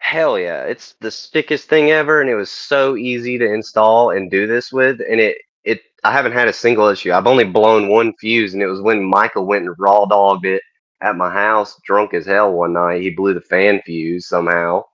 Hell 0.00 0.38
yeah, 0.38 0.64
it's 0.64 0.94
the 1.00 1.10
sickest 1.10 1.68
thing 1.68 1.90
ever, 1.90 2.20
and 2.20 2.28
it 2.28 2.34
was 2.34 2.50
so 2.50 2.96
easy 2.96 3.38
to 3.38 3.52
install 3.52 4.10
and 4.10 4.30
do 4.30 4.46
this 4.46 4.70
with. 4.72 5.00
And 5.00 5.18
it, 5.18 5.38
it, 5.64 5.80
I 6.04 6.12
haven't 6.12 6.32
had 6.32 6.46
a 6.46 6.52
single 6.52 6.88
issue. 6.88 7.12
I've 7.12 7.26
only 7.26 7.44
blown 7.44 7.88
one 7.88 8.12
fuse, 8.20 8.52
and 8.52 8.62
it 8.62 8.66
was 8.66 8.82
when 8.82 9.02
Michael 9.02 9.46
went 9.46 9.64
and 9.64 9.74
raw 9.78 10.04
dogged 10.04 10.44
it 10.44 10.62
at 11.00 11.16
my 11.16 11.30
house, 11.30 11.80
drunk 11.84 12.12
as 12.14 12.26
hell 12.26 12.52
one 12.52 12.74
night. 12.74 13.00
He 13.00 13.10
blew 13.10 13.32
the 13.34 13.40
fan 13.40 13.80
fuse 13.84 14.28
somehow, 14.28 14.84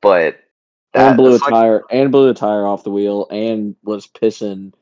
but 0.00 0.38
and 0.94 1.16
blew 1.16 1.32
a 1.32 1.34
it's 1.34 1.42
like- 1.42 1.50
tire 1.52 1.82
and 1.90 2.10
blew 2.12 2.26
the 2.26 2.34
tire 2.34 2.66
off 2.66 2.84
the 2.84 2.90
wheel 2.90 3.26
and 3.30 3.76
was 3.84 4.06
pissing 4.06 4.72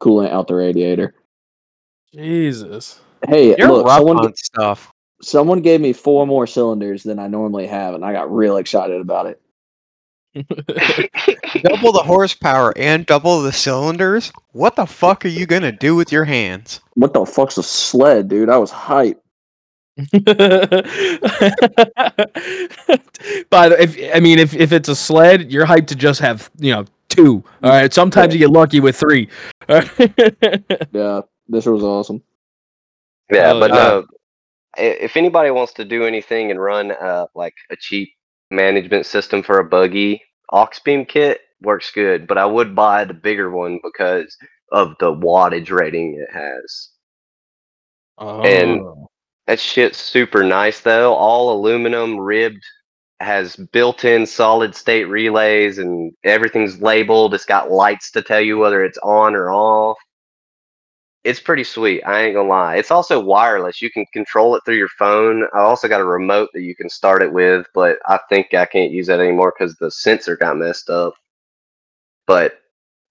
coolant 0.00 0.30
out 0.30 0.46
the 0.48 0.54
radiator. 0.54 1.14
Jesus. 2.14 3.00
Hey, 3.28 3.54
You're 3.58 3.68
look, 3.68 3.86
rough 3.86 3.98
someone 3.98 4.18
on 4.18 4.34
stuff. 4.36 4.92
Someone 5.22 5.60
gave 5.62 5.80
me 5.80 5.92
four 5.92 6.26
more 6.26 6.46
cylinders 6.46 7.02
than 7.02 7.18
I 7.18 7.26
normally 7.28 7.66
have, 7.66 7.94
and 7.94 8.04
I 8.04 8.12
got 8.12 8.32
real 8.34 8.56
excited 8.58 9.00
about 9.00 9.26
it. 9.26 9.40
Double 11.64 11.90
the 11.92 12.04
horsepower 12.04 12.72
and 12.78 13.04
double 13.04 13.42
the 13.42 13.50
cylinders? 13.52 14.30
What 14.52 14.76
the 14.76 14.86
fuck 14.86 15.24
are 15.24 15.28
you 15.28 15.44
gonna 15.44 15.72
do 15.72 15.96
with 15.96 16.12
your 16.12 16.24
hands? 16.24 16.80
What 16.94 17.12
the 17.12 17.26
fuck's 17.26 17.58
a 17.58 17.64
sled, 17.64 18.28
dude? 18.28 18.48
I 18.48 18.56
was 18.58 18.70
hype. 18.70 19.20
By 23.50 23.68
the 23.68 23.76
if 23.80 24.14
I 24.14 24.20
mean 24.20 24.38
if 24.38 24.54
if 24.54 24.72
it's 24.72 24.88
a 24.88 24.94
sled, 24.96 25.50
you're 25.52 25.66
hyped 25.66 25.88
to 25.88 25.96
just 25.96 26.20
have 26.20 26.48
you 26.58 26.72
know 26.72 26.84
two. 27.08 27.42
All 27.62 27.70
right. 27.70 27.92
Sometimes 27.92 28.32
you 28.32 28.38
get 28.38 28.50
lucky 28.50 28.80
with 28.80 28.96
three. 28.96 29.28
Yeah, 29.68 31.20
this 31.48 31.66
was 31.66 31.82
awesome. 31.82 32.22
Yeah, 33.32 33.52
Oh, 33.52 33.60
but 33.60 33.70
yeah. 33.70 33.76
no. 33.76 34.06
If 34.76 35.16
anybody 35.16 35.50
wants 35.50 35.72
to 35.74 35.84
do 35.84 36.04
anything 36.04 36.50
and 36.50 36.60
run 36.60 36.92
uh, 36.92 37.26
like 37.34 37.54
a 37.70 37.76
cheap 37.76 38.10
management 38.50 39.06
system 39.06 39.42
for 39.42 39.58
a 39.58 39.64
buggy, 39.64 40.22
Auxbeam 40.52 41.06
kit 41.08 41.40
works 41.62 41.90
good. 41.90 42.26
But 42.26 42.38
I 42.38 42.46
would 42.46 42.74
buy 42.74 43.04
the 43.04 43.14
bigger 43.14 43.50
one 43.50 43.80
because 43.82 44.36
of 44.72 44.94
the 45.00 45.12
wattage 45.12 45.70
rating 45.70 46.14
it 46.20 46.32
has. 46.34 46.90
And- 48.20 48.80
Oh. 48.82 49.06
That 49.46 49.58
shit's 49.58 49.98
super 49.98 50.44
nice 50.44 50.80
though. 50.80 51.12
All 51.14 51.52
aluminum 51.52 52.16
ribbed 52.18 52.62
has 53.18 53.56
built-in 53.56 54.24
solid 54.26 54.76
state 54.76 55.04
relays 55.06 55.78
and 55.78 56.12
everything's 56.22 56.80
labeled. 56.80 57.34
It's 57.34 57.44
got 57.44 57.70
lights 57.70 58.12
to 58.12 58.22
tell 58.22 58.40
you 58.40 58.58
whether 58.58 58.84
it's 58.84 58.98
on 58.98 59.34
or 59.34 59.50
off. 59.50 59.98
It's 61.22 61.40
pretty 61.40 61.64
sweet. 61.64 62.02
I 62.02 62.22
ain't 62.22 62.34
gonna 62.34 62.48
lie. 62.48 62.76
It's 62.76 62.90
also 62.90 63.20
wireless. 63.20 63.82
You 63.82 63.90
can 63.90 64.06
control 64.12 64.56
it 64.56 64.62
through 64.64 64.76
your 64.76 64.88
phone. 64.88 65.44
I 65.54 65.58
also 65.58 65.86
got 65.86 66.00
a 66.00 66.04
remote 66.04 66.48
that 66.54 66.62
you 66.62 66.74
can 66.74 66.88
start 66.88 67.22
it 67.22 67.32
with, 67.32 67.66
but 67.74 67.98
I 68.06 68.18
think 68.30 68.54
I 68.54 68.64
can't 68.64 68.90
use 68.90 69.08
that 69.08 69.20
anymore 69.20 69.52
because 69.56 69.76
the 69.76 69.90
sensor 69.90 70.36
got 70.36 70.56
messed 70.56 70.88
up. 70.88 71.12
But 72.26 72.60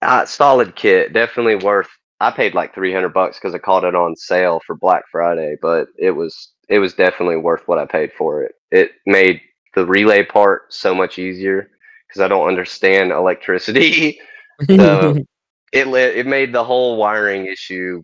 uh, 0.01 0.25
solid 0.25 0.75
kit, 0.75 1.13
definitely 1.13 1.55
worth. 1.55 1.89
I 2.19 2.31
paid 2.31 2.55
like 2.55 2.73
three 2.73 2.93
hundred 2.93 3.13
bucks 3.13 3.37
because 3.37 3.53
I 3.53 3.59
caught 3.59 3.83
it 3.83 3.95
on 3.95 4.15
sale 4.15 4.59
for 4.65 4.75
Black 4.75 5.03
Friday, 5.11 5.57
but 5.61 5.87
it 5.97 6.11
was 6.11 6.53
it 6.67 6.79
was 6.79 6.95
definitely 6.95 7.37
worth 7.37 7.67
what 7.67 7.77
I 7.77 7.85
paid 7.85 8.11
for 8.17 8.41
it. 8.41 8.53
It 8.71 8.91
made 9.05 9.39
the 9.75 9.85
relay 9.85 10.23
part 10.23 10.73
so 10.73 10.95
much 10.95 11.19
easier 11.19 11.69
because 12.07 12.21
I 12.21 12.27
don't 12.27 12.47
understand 12.47 13.11
electricity. 13.11 14.19
so 14.67 15.15
it 15.71 15.87
lit, 15.87 16.17
it 16.17 16.27
made 16.27 16.53
the 16.53 16.63
whole 16.63 16.97
wiring 16.97 17.45
issue 17.45 18.01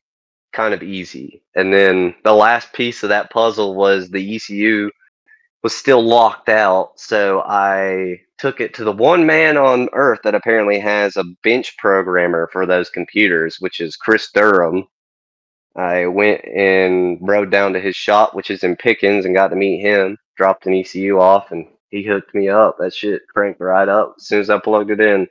kind 0.53 0.74
of 0.74 0.84
easy. 0.84 1.43
And 1.55 1.74
then 1.74 2.16
the 2.24 2.34
last 2.34 2.74
piece 2.74 3.03
of 3.03 3.09
that 3.09 3.30
puzzle 3.30 3.76
was 3.76 4.09
the 4.09 4.36
ECU 4.36 4.89
was 5.63 5.76
still 5.76 6.03
locked 6.03 6.47
out, 6.47 6.91
so 6.95 7.41
I 7.41 8.20
took 8.38 8.61
it 8.61 8.74
to 8.76 8.84
the 8.84 8.91
one 8.91 9.26
man 9.26 9.57
on 9.57 9.89
earth 9.93 10.20
that 10.24 10.36
apparently 10.36 10.78
has 10.78 11.18
a 11.18 11.24
bench 11.43 11.76
programmer 11.78 12.47
for 12.53 12.68
those 12.68 12.91
computers, 12.91 13.57
which 13.59 13.80
is 13.80 13.95
Chris 13.95 14.30
Durham. 14.32 14.86
I 15.76 16.05
went 16.05 16.45
and 16.45 17.18
rode 17.20 17.49
down 17.49 17.74
to 17.74 17.80
his 17.80 17.95
shop, 17.95 18.36
which 18.36 18.51
is 18.51 18.63
in 18.63 18.76
Pickens, 18.76 19.26
and 19.26 19.34
got 19.34 19.47
to 19.47 19.55
meet 19.55 19.82
him. 19.82 20.18
Dropped 20.38 20.68
an 20.68 20.74
ECU 20.76 21.20
off, 21.20 21.51
and 21.51 21.66
he 21.89 22.03
hooked 22.03 22.36
me 22.36 22.47
up. 22.47 22.78
That 22.78 22.93
shit 22.93 23.24
cranked 23.34 23.59
right 23.59 23.89
up 23.89 24.16
as 24.18 24.28
soon 24.28 24.41
as 24.41 24.49
I 24.51 24.59
plugged 24.59 24.91
it 24.91 25.01
in. 25.01 25.28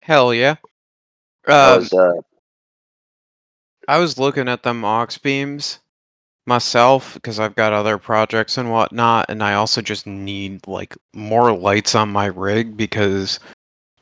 Hell 0.00 0.34
yeah. 0.34 0.56
I 1.46 1.52
Uh, 1.52 1.76
was, 1.76 1.92
uh, 1.92 2.12
I 3.88 3.98
was 3.98 4.18
looking 4.18 4.48
at 4.48 4.62
them 4.62 4.84
aux 4.84 5.06
beams 5.22 5.80
myself 6.46 7.14
because 7.14 7.38
I've 7.40 7.54
got 7.56 7.72
other 7.72 7.98
projects 7.98 8.58
and 8.58 8.70
whatnot, 8.70 9.26
and 9.28 9.42
I 9.42 9.54
also 9.54 9.80
just 9.82 10.06
need 10.06 10.66
like 10.66 10.96
more 11.14 11.52
lights 11.56 11.94
on 11.94 12.10
my 12.10 12.26
rig 12.26 12.76
because 12.76 13.40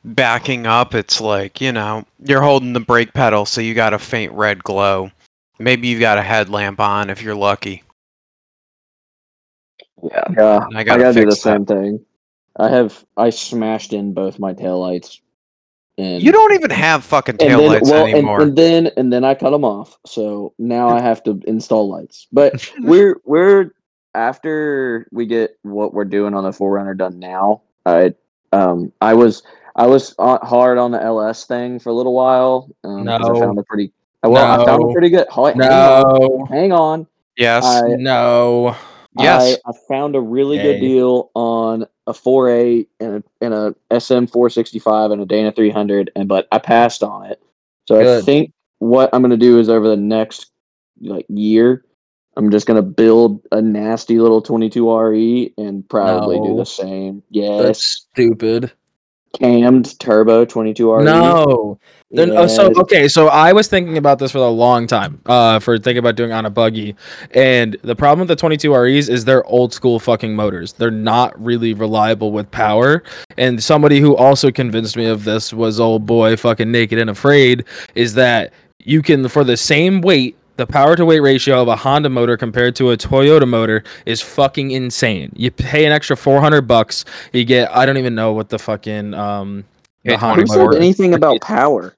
backing 0.03 0.65
up, 0.67 0.93
it's 0.95 1.21
like 1.21 1.61
you 1.61 1.71
know 1.71 2.05
you're 2.23 2.41
holding 2.41 2.73
the 2.73 2.79
brake 2.79 3.13
pedal, 3.13 3.45
so 3.45 3.61
you 3.61 3.73
got 3.73 3.93
a 3.93 3.99
faint 3.99 4.31
red 4.33 4.63
glow. 4.63 5.11
Maybe 5.59 5.87
you've 5.87 6.01
got 6.01 6.17
a 6.17 6.23
headlamp 6.23 6.79
on 6.79 7.09
if 7.09 7.21
you're 7.21 7.35
lucky. 7.35 7.83
yeah. 10.03 10.35
Yeah, 10.37 10.59
I 10.75 10.83
I 10.87 10.97
gotta 10.97 11.03
gotta, 11.03 11.13
do 11.13 11.25
the 11.25 11.31
that. 11.31 11.35
same 11.35 11.65
thing. 11.65 12.05
I 12.57 12.69
have 12.69 13.05
I 13.17 13.29
smashed 13.29 13.93
in 13.93 14.13
both 14.13 14.39
my 14.39 14.53
taillights. 14.53 15.19
And 16.01 16.23
You 16.23 16.31
don't 16.31 16.53
even 16.53 16.71
have 16.71 17.03
fucking 17.05 17.35
and 17.39 17.49
then, 17.51 17.59
taillights 17.59 17.91
well, 17.91 18.05
and, 18.05 18.13
anymore. 18.15 18.41
and 18.41 18.55
then 18.55 18.87
and 18.97 19.13
then 19.13 19.23
I 19.23 19.35
cut 19.35 19.51
them 19.51 19.63
off. 19.63 19.97
So 20.07 20.53
now 20.57 20.89
I 20.89 20.99
have 20.99 21.21
to 21.25 21.39
install 21.45 21.89
lights. 21.89 22.27
But 22.31 22.71
we're 22.79 23.17
we're 23.23 23.71
after 24.15 25.07
we 25.11 25.25
get 25.27 25.57
what 25.61 25.93
we're 25.93 26.05
doing 26.05 26.33
on 26.33 26.43
the 26.43 26.49
4Runner 26.51 26.97
done 26.97 27.19
now. 27.19 27.61
I 27.85 28.13
um 28.51 28.91
I 29.01 29.13
was 29.13 29.43
I 29.75 29.85
was 29.87 30.15
hard 30.19 30.77
on 30.79 30.91
the 30.91 31.01
LS 31.01 31.45
thing 31.45 31.77
for 31.79 31.89
a 31.89 31.93
little 31.93 32.13
while. 32.13 32.69
Um, 32.83 33.05
'cause 33.05 33.29
I 33.29 33.39
found 33.39 33.59
a 33.59 33.63
pretty 33.63 33.91
well. 34.23 34.61
I 34.61 34.65
found 34.65 34.89
a 34.89 34.91
pretty 34.91 35.09
good. 35.09 35.27
Hang 35.29 35.45
on, 35.45 35.57
No. 35.57 36.45
hang 36.49 36.71
on. 36.71 37.07
yes. 37.37 37.63
I, 37.65 37.81
No. 37.97 38.75
yes. 39.19 39.57
I, 39.65 39.69
I 39.69 39.73
found 39.87 40.15
a 40.15 40.19
really 40.19 40.57
Okay. 40.59 40.73
good 40.73 40.79
deal 40.79 41.29
on 41.35 41.85
a 42.07 42.13
4.8 42.13 42.87
and 42.99 43.23
a, 43.41 43.45
and 43.45 43.53
a 43.53 43.99
SM 43.99 44.25
465 44.25 45.11
and 45.11 45.21
a 45.21 45.25
Dana 45.25 45.51
300, 45.51 46.11
and 46.15 46.27
but 46.27 46.47
I 46.51 46.59
passed 46.59 47.03
on 47.03 47.25
it. 47.25 47.41
So 47.87 47.99
I 47.99 48.21
think 48.21 48.53
what 48.79 49.09
I'm 49.13 49.21
gonna 49.21 49.37
do 49.37 49.59
is 49.59 49.69
over 49.69 49.87
the 49.87 49.97
next 49.97 50.51
like 51.01 51.25
year, 51.29 51.83
I'm 52.37 52.49
just 52.51 52.67
gonna 52.67 52.81
build 52.81 53.45
a 53.51 53.61
nasty 53.61 54.19
little 54.19 54.41
22 54.41 54.91
RE 54.95 55.53
and 55.57 55.87
probably 55.87 56.39
do 56.39 56.55
the 56.55 56.65
same. 56.65 57.23
Yeah. 57.29 57.57
That's 57.61 57.79
Yes, 57.81 58.05
stupid. 58.11 58.71
Cammed 59.33 59.99
turbo 59.99 60.45
22 60.45 60.93
RE. 60.93 61.03
No. 61.03 61.79
Then, 62.13 62.31
oh, 62.31 62.45
so 62.45 62.73
okay, 62.75 63.07
so 63.07 63.29
I 63.29 63.53
was 63.53 63.69
thinking 63.69 63.97
about 63.97 64.19
this 64.19 64.33
for 64.33 64.39
a 64.39 64.49
long 64.49 64.85
time. 64.85 65.21
Uh, 65.25 65.59
for 65.59 65.77
thinking 65.77 65.99
about 65.99 66.17
doing 66.17 66.33
on 66.33 66.45
a 66.45 66.49
buggy, 66.49 66.93
and 67.33 67.77
the 67.83 67.95
problem 67.95 68.27
with 68.27 68.27
the 68.27 68.35
22 68.35 68.75
REs 68.75 69.07
is 69.07 69.23
they're 69.23 69.45
old 69.45 69.73
school 69.73 69.97
fucking 69.97 70.35
motors. 70.35 70.73
They're 70.73 70.91
not 70.91 71.41
really 71.41 71.73
reliable 71.73 72.33
with 72.33 72.51
power. 72.51 73.03
And 73.37 73.63
somebody 73.63 74.01
who 74.01 74.13
also 74.17 74.51
convinced 74.51 74.97
me 74.97 75.05
of 75.05 75.23
this 75.23 75.53
was 75.53 75.79
old 75.79 76.05
boy 76.05 76.35
fucking 76.35 76.69
naked 76.69 76.99
and 76.99 77.09
afraid. 77.09 77.63
Is 77.95 78.13
that 78.15 78.51
you 78.79 79.01
can 79.01 79.27
for 79.29 79.45
the 79.45 79.55
same 79.55 80.01
weight. 80.01 80.37
The 80.57 80.67
power 80.67 80.95
to 80.95 81.05
weight 81.05 81.21
ratio 81.21 81.61
of 81.61 81.67
a 81.67 81.75
Honda 81.75 82.09
motor 82.09 82.37
compared 82.37 82.75
to 82.75 82.91
a 82.91 82.97
Toyota 82.97 83.47
motor 83.47 83.83
is 84.05 84.21
fucking 84.21 84.71
insane. 84.71 85.31
You 85.35 85.49
pay 85.49 85.85
an 85.85 85.91
extra 85.91 86.15
400 86.15 86.61
bucks, 86.63 87.05
you 87.33 87.45
get 87.45 87.75
I 87.75 87.85
don't 87.85 87.97
even 87.97 88.13
know 88.15 88.33
what 88.33 88.49
the 88.49 88.59
fucking 88.59 89.13
um 89.13 89.63
the 90.03 90.11
Hey, 90.11 90.17
Honda 90.17 90.41
Who 90.41 90.47
said 90.47 90.57
motor 90.57 90.77
anything 90.77 91.13
about 91.13 91.41
power? 91.41 91.95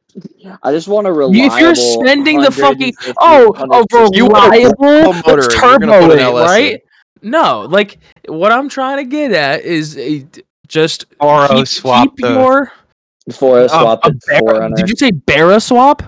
I 0.61 0.71
just 0.71 0.87
want 0.87 1.05
to 1.05 1.11
reliable. 1.11 1.55
if 1.55 1.59
you're 1.59 1.73
spending 1.75 2.39
the 2.39 2.51
fucking 2.51 2.93
150, 2.93 3.13
oh, 3.19 3.47
a 3.47 3.67
160 3.67 4.15
You 4.17 4.27
want 4.27 4.45
a 4.45 4.57
reliable 4.57 4.85
reliable 4.85 5.13
motor 5.13 5.41
let's 5.41 5.53
and 5.55 5.63
you're 5.63 5.79
gonna 5.79 6.07
turbo 6.07 6.37
it, 6.37 6.41
right? 6.43 6.81
No, 7.23 7.61
like 7.61 7.97
what 8.27 8.51
I'm 8.51 8.69
trying 8.69 8.97
to 8.97 9.05
get 9.05 9.31
at 9.31 9.61
is 9.61 9.97
a, 9.97 10.25
just 10.67 11.05
Or 11.19 11.47
keep, 11.47 11.67
swap 11.67 12.03
keep 12.03 12.17
the- 12.17 12.33
your 12.33 12.71
Before 13.25 13.59
I 13.59 13.63
um, 13.63 13.69
swap 13.69 13.99
a 14.05 14.11
the 14.11 14.19
Bar- 14.27 14.53
4Runner. 14.53 14.75
Did 14.75 14.89
you 14.89 14.95
say 14.95 15.11
Barra 15.11 15.59
swap? 15.59 16.03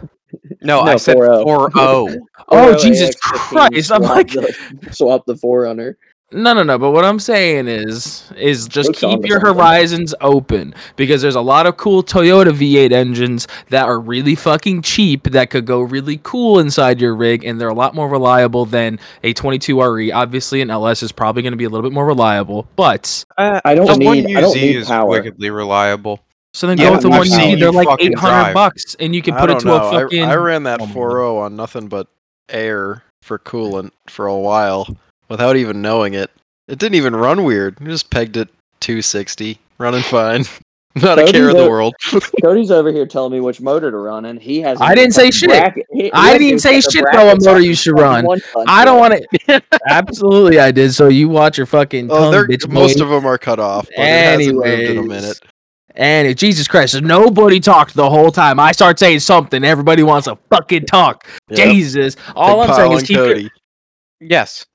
No, 0.62 0.82
I 0.82 0.96
said 0.98 1.18
4.0. 1.18 1.72
4.0. 1.72 2.18
Oh 2.50 2.76
4.0 2.76 2.80
Jesus 2.82 3.16
Christ! 3.16 3.92
I'm 3.92 4.04
swap 4.04 4.16
like, 4.16 4.28
the, 4.32 4.90
swap 4.92 5.26
the 5.26 5.34
4Runner. 5.36 5.96
no, 6.32 6.54
no, 6.54 6.64
no. 6.64 6.78
But 6.78 6.92
what 6.92 7.06
I'm 7.06 7.20
saying 7.20 7.68
is, 7.68 8.30
is 8.36 8.68
just 8.68 8.90
Looks 8.90 9.00
keep 9.00 9.26
your 9.26 9.40
something. 9.40 9.56
horizons 9.56 10.14
open 10.22 10.74
because 10.96 11.22
there's 11.22 11.36
a 11.36 11.42
lot 11.42 11.66
of 11.66 11.78
cool 11.78 12.04
Toyota 12.04 12.52
V8 12.52 12.92
engines 12.92 13.48
that 13.70 13.86
are 13.86 14.00
really 14.00 14.36
fucking 14.36 14.82
cheap 14.82 15.24
that 15.32 15.50
could 15.50 15.66
go 15.66 15.82
really 15.82 16.20
cool 16.24 16.60
inside 16.60 17.00
your 17.00 17.16
rig, 17.16 17.46
and 17.46 17.62
they're 17.62 17.70
a 17.70 17.74
lot 17.76 17.96
more 17.96 18.10
reliable 18.10 18.66
than 18.66 19.00
a 19.24 19.34
22 19.34 19.82
RE. 19.82 20.12
Obviously, 20.12 20.62
an 20.62 20.70
LS 20.72 21.04
is 21.04 21.12
probably 21.12 21.42
going 21.44 21.54
to 21.54 21.58
be 21.58 21.66
a 21.66 21.70
little 21.70 21.88
bit 21.88 21.94
more 21.94 22.06
reliable, 22.06 22.68
but 22.76 23.24
Uh, 23.38 23.62
I 23.64 23.76
don't 23.76 23.86
the 24.00 24.06
one 24.06 24.18
need. 24.18 24.36
I 24.36 24.42
don't 24.42 24.56
need 24.56 24.76
is 24.76 24.88
power. 24.88 25.08
wickedly 25.08 25.50
reliable. 25.52 26.20
So 26.56 26.68
then 26.68 26.78
Yeah, 26.78 26.86
go 26.86 26.92
with 26.94 27.02
the 27.02 27.10
I've 27.10 27.18
one 27.20 27.28
you 27.32 27.38
need. 27.38 27.62
They're 27.62 27.70
like 27.72 28.00
800 28.00 28.54
bucks, 28.54 28.96
and 29.02 29.14
you 29.14 29.22
can 29.22 29.36
put 29.36 29.50
it 29.50 29.60
to 29.60 29.66
know. 29.66 29.76
a 29.76 29.92
fucking. 30.04 30.24
I, 30.24 30.32
I 30.32 30.36
ran 30.36 30.64
that 30.64 30.80
Oh 30.82 30.86
my 30.88 30.94
4.0 30.94 31.38
on 31.42 31.56
nothing 31.58 31.88
but 31.88 32.08
air 32.48 33.04
for 33.22 33.38
coolant 33.38 33.92
for 34.08 34.28
a 34.28 34.38
while 34.38 34.88
without 35.28 35.58
even 35.58 35.82
knowing 35.82 36.14
it. 36.14 36.32
It 36.70 36.80
didn't 36.80 36.96
even 36.96 37.14
run 37.14 37.44
weird. 37.44 37.78
I 37.82 37.84
just 37.86 38.10
pegged 38.10 38.38
it 38.38 38.48
260, 38.80 39.60
running 39.80 40.02
fine. 40.04 40.46
Not 40.96 41.20
a 41.20 41.30
care 41.30 41.50
in 41.50 41.58
the 41.58 41.66
a- 41.66 41.70
world. 41.70 41.94
Cody's 42.42 42.72
over 42.72 42.90
here 42.90 43.06
telling 43.06 43.34
me 43.34 43.42
which 43.42 43.60
motor 43.60 43.92
to 43.92 43.98
run, 43.98 44.24
and 44.24 44.42
he 44.42 44.62
has. 44.62 44.80
I 44.80 44.96
didn't 44.96 45.12
say 45.14 45.32
shit. 45.32 45.52
I 46.14 46.38
didn't 46.38 46.60
say 46.60 46.80
shit 46.80 47.04
though 47.12 47.26
what 47.26 47.44
motor 47.44 47.60
you 47.60 47.76
should 47.76 48.00
run. 48.00 48.26
I 48.66 48.86
don't 48.86 48.98
want 48.98 49.22
to. 49.48 49.62
Absolutely, 49.90 50.58
I 50.60 50.72
did. 50.72 50.94
So 50.94 51.10
you 51.10 51.28
watch 51.28 51.58
your 51.58 51.68
fucking 51.68 52.10
Oh, 52.10 52.18
tongue, 52.18 52.32
they're, 52.32 52.48
bitch. 52.48 52.70
most 52.72 53.00
boy. 53.00 53.04
of 53.04 53.10
them 53.10 53.26
are 53.26 53.38
cut 53.38 53.60
off. 53.60 53.88
But 53.88 54.06
it 54.06 54.24
hasn't 54.40 54.56
moved 54.56 54.68
in 54.68 54.98
a 55.00 55.04
minute. 55.04 55.40
And 55.98 56.38
Jesus 56.38 56.68
Christ, 56.68 57.02
nobody 57.02 57.60
talked 57.60 57.94
the 57.94 58.10
whole 58.10 58.32
time. 58.32 58.60
I 58.60 58.72
start 58.74 59.00
saying 59.00 59.20
something, 59.22 59.64
everybody 59.64 60.04
wants 60.04 60.26
to 60.28 60.38
fucking 60.50 60.86
talk. 60.86 61.26
Yep. 61.50 61.58
Jesus, 61.70 62.16
all 62.36 62.62
Big 62.62 62.70
I'm 62.72 62.76
saying 62.76 62.92
is 62.92 63.00
on 63.02 63.06
keep 63.06 63.18
your, 63.18 63.28
Cody. 63.28 63.50
Yes, 64.20 64.66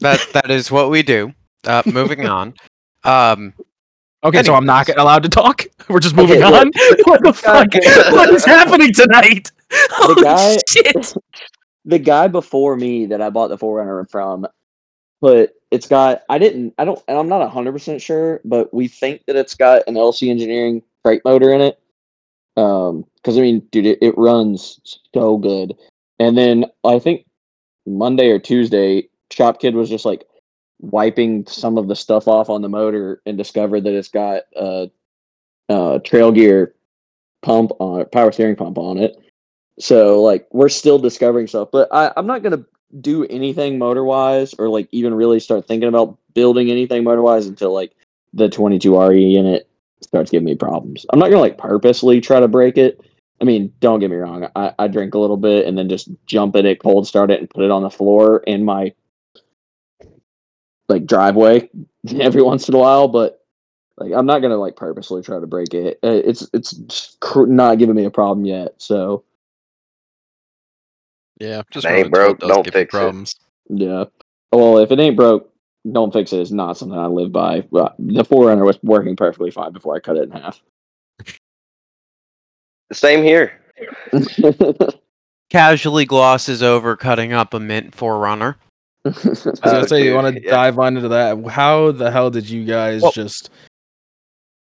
that 0.00 0.20
that 0.34 0.50
is 0.50 0.70
what 0.70 0.90
we 0.90 1.02
do. 1.02 1.32
Uh, 1.64 1.82
moving 1.86 2.26
on. 2.26 2.54
Um, 3.04 3.52
Okay, 4.24 4.42
so 4.42 4.54
I'm 4.54 4.66
not 4.66 4.88
Anyways. 4.88 5.02
allowed 5.02 5.22
to 5.22 5.28
talk. 5.28 5.62
We're 5.88 6.00
just 6.00 6.16
moving 6.16 6.42
Okay, 6.42 6.58
on. 6.58 6.70
what 7.04 7.22
the 7.22 7.32
fuck? 7.32 7.70
God. 7.70 8.12
what 8.12 8.30
is 8.30 8.44
happening 8.44 8.92
tonight? 8.92 9.52
Holy 9.92 10.20
guy- 10.22 10.56
shit! 10.68 11.14
the 11.84 11.98
guy 11.98 12.26
before 12.26 12.74
me 12.76 13.06
that 13.06 13.20
I 13.22 13.30
bought 13.30 13.48
the 13.48 13.58
4Runner 13.58 14.10
from, 14.10 14.44
but 15.20 15.54
it's 15.70 15.86
got 15.86 16.22
I 16.28 16.38
didn't 16.38 16.74
I 16.78 16.84
don't 16.84 17.02
and 17.08 17.18
I'm 17.18 17.28
not 17.28 17.48
hundred 17.50 17.72
percent 17.72 18.00
sure, 18.00 18.40
but 18.44 18.72
we 18.72 18.88
think 18.88 19.24
that 19.26 19.36
it's 19.36 19.54
got 19.54 19.82
an 19.86 19.94
LC 19.94 20.30
Engineering 20.30 20.82
crate 21.04 21.22
motor 21.24 21.52
in 21.52 21.60
it. 21.60 21.80
Um, 22.56 23.04
because 23.16 23.36
I 23.36 23.42
mean, 23.42 23.60
dude, 23.70 23.86
it, 23.86 23.98
it 24.00 24.16
runs 24.16 25.00
so 25.14 25.36
good. 25.36 25.74
And 26.18 26.38
then 26.38 26.66
I 26.84 26.98
think 26.98 27.26
Monday 27.86 28.30
or 28.30 28.38
Tuesday, 28.38 29.08
Shop 29.30 29.60
Kid 29.60 29.74
was 29.74 29.90
just 29.90 30.04
like 30.04 30.24
wiping 30.80 31.46
some 31.46 31.78
of 31.78 31.88
the 31.88 31.96
stuff 31.96 32.28
off 32.28 32.48
on 32.48 32.62
the 32.62 32.68
motor 32.68 33.20
and 33.26 33.36
discovered 33.36 33.84
that 33.84 33.94
it's 33.94 34.08
got 34.08 34.42
a, 34.54 34.90
uh 35.68 35.98
trail 36.00 36.30
gear 36.30 36.74
pump 37.42 37.72
on 37.80 38.04
power 38.06 38.30
steering 38.30 38.56
pump 38.56 38.78
on 38.78 38.98
it. 38.98 39.16
So 39.78 40.22
like 40.22 40.46
we're 40.52 40.68
still 40.68 40.98
discovering 40.98 41.46
stuff, 41.46 41.68
but 41.72 41.88
I, 41.92 42.12
I'm 42.16 42.26
not 42.26 42.42
gonna 42.42 42.64
do 43.00 43.24
anything 43.26 43.78
motor 43.78 44.04
wise 44.04 44.54
or 44.54 44.68
like 44.68 44.88
even 44.92 45.14
really 45.14 45.40
start 45.40 45.66
thinking 45.66 45.88
about 45.88 46.18
building 46.34 46.70
anything 46.70 47.04
motor 47.04 47.22
wise 47.22 47.46
until 47.46 47.72
like 47.72 47.92
the 48.32 48.48
22 48.48 48.98
RE 48.98 49.36
in 49.36 49.46
it 49.46 49.68
starts 50.02 50.30
giving 50.30 50.44
me 50.44 50.54
problems. 50.54 51.06
I'm 51.12 51.18
not 51.18 51.30
gonna 51.30 51.40
like 51.40 51.58
purposely 51.58 52.20
try 52.20 52.40
to 52.40 52.48
break 52.48 52.76
it. 52.78 53.00
I 53.40 53.44
mean, 53.44 53.72
don't 53.80 54.00
get 54.00 54.10
me 54.10 54.16
wrong. 54.16 54.48
I, 54.56 54.72
I 54.78 54.88
drink 54.88 55.14
a 55.14 55.18
little 55.18 55.36
bit 55.36 55.66
and 55.66 55.76
then 55.76 55.88
just 55.88 56.08
jump 56.26 56.56
in 56.56 56.64
it, 56.64 56.82
cold 56.82 57.06
start 57.06 57.30
it, 57.30 57.40
and 57.40 57.50
put 57.50 57.64
it 57.64 57.70
on 57.70 57.82
the 57.82 57.90
floor 57.90 58.38
in 58.46 58.64
my 58.64 58.92
like 60.88 61.06
driveway 61.06 61.68
every 62.20 62.42
once 62.42 62.68
in 62.68 62.74
a 62.74 62.78
while. 62.78 63.08
But 63.08 63.44
like, 63.98 64.12
I'm 64.12 64.26
not 64.26 64.40
gonna 64.40 64.56
like 64.56 64.76
purposely 64.76 65.22
try 65.22 65.38
to 65.38 65.46
break 65.46 65.74
it. 65.74 65.98
Uh, 66.02 66.20
It's 66.24 66.48
it's 66.52 67.16
not 67.34 67.78
giving 67.78 67.96
me 67.96 68.04
a 68.04 68.10
problem 68.10 68.46
yet. 68.46 68.74
So 68.78 69.24
Yeah, 71.38 71.62
just 71.70 71.86
It 71.86 71.90
ain't 71.90 72.10
broke, 72.12 72.38
does 72.40 72.48
don't 72.48 72.64
give 72.64 72.74
you 72.74 72.80
fix 72.80 72.88
it. 72.94 72.96
problems. 72.96 73.34
yeah. 73.68 74.04
Well, 74.52 74.78
if 74.78 74.90
it 74.90 74.98
ain't 74.98 75.16
broke, 75.16 75.52
don't 75.92 76.12
fix 76.12 76.32
it. 76.32 76.40
Is 76.40 76.52
not 76.52 76.76
something 76.78 76.98
I 76.98 77.06
live 77.06 77.30
by. 77.32 77.60
But 77.70 77.94
the 77.98 78.22
4Runner 78.24 78.64
was 78.64 78.78
working 78.82 79.16
perfectly 79.16 79.50
fine 79.50 79.72
before 79.72 79.94
I 79.96 80.00
cut 80.00 80.16
it 80.16 80.22
in 80.24 80.30
half. 80.30 80.62
The 82.88 82.94
same 82.94 83.22
here. 83.22 83.60
Casually 85.50 86.04
glosses 86.06 86.62
over 86.62 86.96
cutting 86.96 87.32
up 87.32 87.54
a 87.54 87.60
mint 87.60 87.96
4Runner. 87.96 88.56
I 89.04 89.08
was 89.10 89.44
gonna 89.62 89.88
say 89.88 90.04
you 90.04 90.14
want 90.14 90.36
to 90.36 90.42
yeah. 90.42 90.50
dive 90.50 90.78
on 90.78 90.96
into 90.96 91.08
that. 91.10 91.44
How 91.48 91.92
the 91.92 92.10
hell 92.10 92.30
did 92.30 92.48
you 92.48 92.64
guys 92.64 93.02
Well- 93.02 93.12
just? 93.12 93.50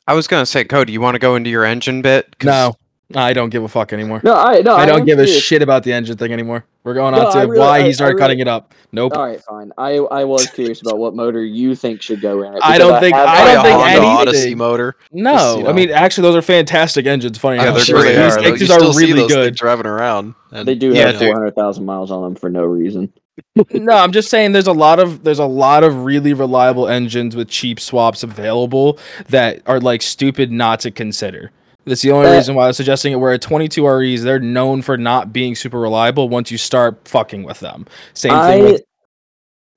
I 0.06 0.14
was 0.14 0.26
gonna 0.26 0.46
say, 0.46 0.64
Cody, 0.64 0.92
you 0.92 1.00
want 1.02 1.14
to 1.14 1.18
go 1.18 1.36
into 1.36 1.50
your 1.50 1.64
engine 1.64 2.00
bit? 2.02 2.38
'Cause 2.38 2.46
No, 2.46 2.74
I 3.14 3.32
don't 3.32 3.48
give 3.48 3.62
a 3.64 3.68
fuck 3.68 3.94
anymore. 3.94 4.20
no, 4.22 4.34
I 4.34 4.60
no, 4.60 4.74
I 4.76 4.84
don't 4.84 5.00
am 5.00 5.06
give 5.06 5.18
a 5.18 5.24
curious. 5.24 5.42
shit 5.42 5.62
about 5.62 5.82
the 5.82 5.94
engine 5.94 6.18
thing 6.18 6.30
anymore. 6.30 6.66
We're 6.84 6.92
going 6.92 7.14
No, 7.14 7.26
on 7.26 7.32
to 7.32 7.38
really- 7.46 7.58
why 7.58 7.78
I- 7.78 7.82
he 7.84 7.92
started 7.94 8.14
really- 8.14 8.20
cutting 8.22 8.38
it 8.40 8.48
up. 8.48 8.74
Nope. 8.92 9.16
All 9.16 9.24
right, 9.26 9.40
fine. 9.42 9.72
I 9.78 9.96
I 9.96 10.24
was 10.24 10.46
curious 10.48 10.82
about 10.82 10.98
what 10.98 11.14
motor 11.14 11.42
you 11.42 11.74
think 11.74 12.02
should 12.02 12.20
go 12.20 12.42
in 12.42 12.52
it. 12.54 12.60
I 12.62 12.76
don't 12.76 13.00
think- 13.00 13.16
have- 13.16 13.26
I 13.28 13.54
don't 13.54 13.64
think 13.64 13.76
Honda 13.78 13.90
anything- 13.92 14.08
Odyssey 14.18 14.54
motor. 14.54 14.96
No, 15.10 15.32
Just, 15.32 15.56
you 15.58 15.64
I 15.64 15.66
know. 15.68 15.72
mean 15.72 15.90
actually 15.90 16.22
those 16.28 16.36
are 16.36 16.42
fantastic 16.42 17.06
engines. 17.06 17.38
Funny 17.38 17.56
Yeah, 17.56 17.62
enough, 17.70 17.74
they're 17.76 17.84
These 17.84 17.90
great. 17.94 18.02
really 18.12 18.24
these 18.24 18.36
are. 18.36 18.40
You 18.40 18.56
things 18.58 18.64
still 18.74 18.90
are 18.90 18.92
see 18.92 19.06
really 19.06 19.20
those 19.22 19.32
good. 19.32 19.54
driving 19.54 19.86
around. 19.86 20.34
and- 20.52 20.68
They 20.68 20.74
do 20.74 20.92
Yeah, 20.92 21.06
have 21.06 21.18
dude. 21.18 21.28
four 21.28 21.32
hundred 21.34 21.54
thousand 21.56 21.86
miles 21.86 22.10
on 22.10 22.22
them 22.22 22.34
for 22.34 22.50
no 22.50 22.64
reason. 22.64 23.10
no, 23.72 23.92
I'm 23.96 24.12
just 24.12 24.28
saying 24.30 24.52
there's 24.52 24.66
a 24.66 24.72
lot 24.72 24.98
of 24.98 25.24
there's 25.24 25.38
a 25.38 25.44
lot 25.46 25.82
of 25.84 26.04
really 26.04 26.32
reliable 26.34 26.88
engines 26.88 27.34
with 27.36 27.48
cheap 27.48 27.80
swaps 27.80 28.22
available 28.22 28.98
that 29.30 29.62
are 29.66 29.80
like 29.80 30.02
stupid 30.02 30.50
not 30.52 30.80
to 30.80 30.90
consider. 30.90 31.52
That's 31.88 32.02
the 32.02 32.12
only 32.12 32.28
Uh, 32.28 32.34
reason 32.34 32.54
why 32.54 32.64
I 32.64 32.66
was 32.68 32.76
suggesting 32.76 33.12
it. 33.12 33.16
Where 33.16 33.32
at 33.32 33.42
22 33.42 33.86
REs, 33.86 34.22
they're 34.22 34.38
known 34.38 34.82
for 34.82 34.96
not 34.96 35.32
being 35.32 35.54
super 35.54 35.80
reliable 35.80 36.28
once 36.28 36.50
you 36.50 36.58
start 36.58 37.06
fucking 37.06 37.42
with 37.44 37.60
them. 37.60 37.86
Same 38.14 38.32
thing 38.32 38.38
I 38.40 38.62
with 38.62 38.82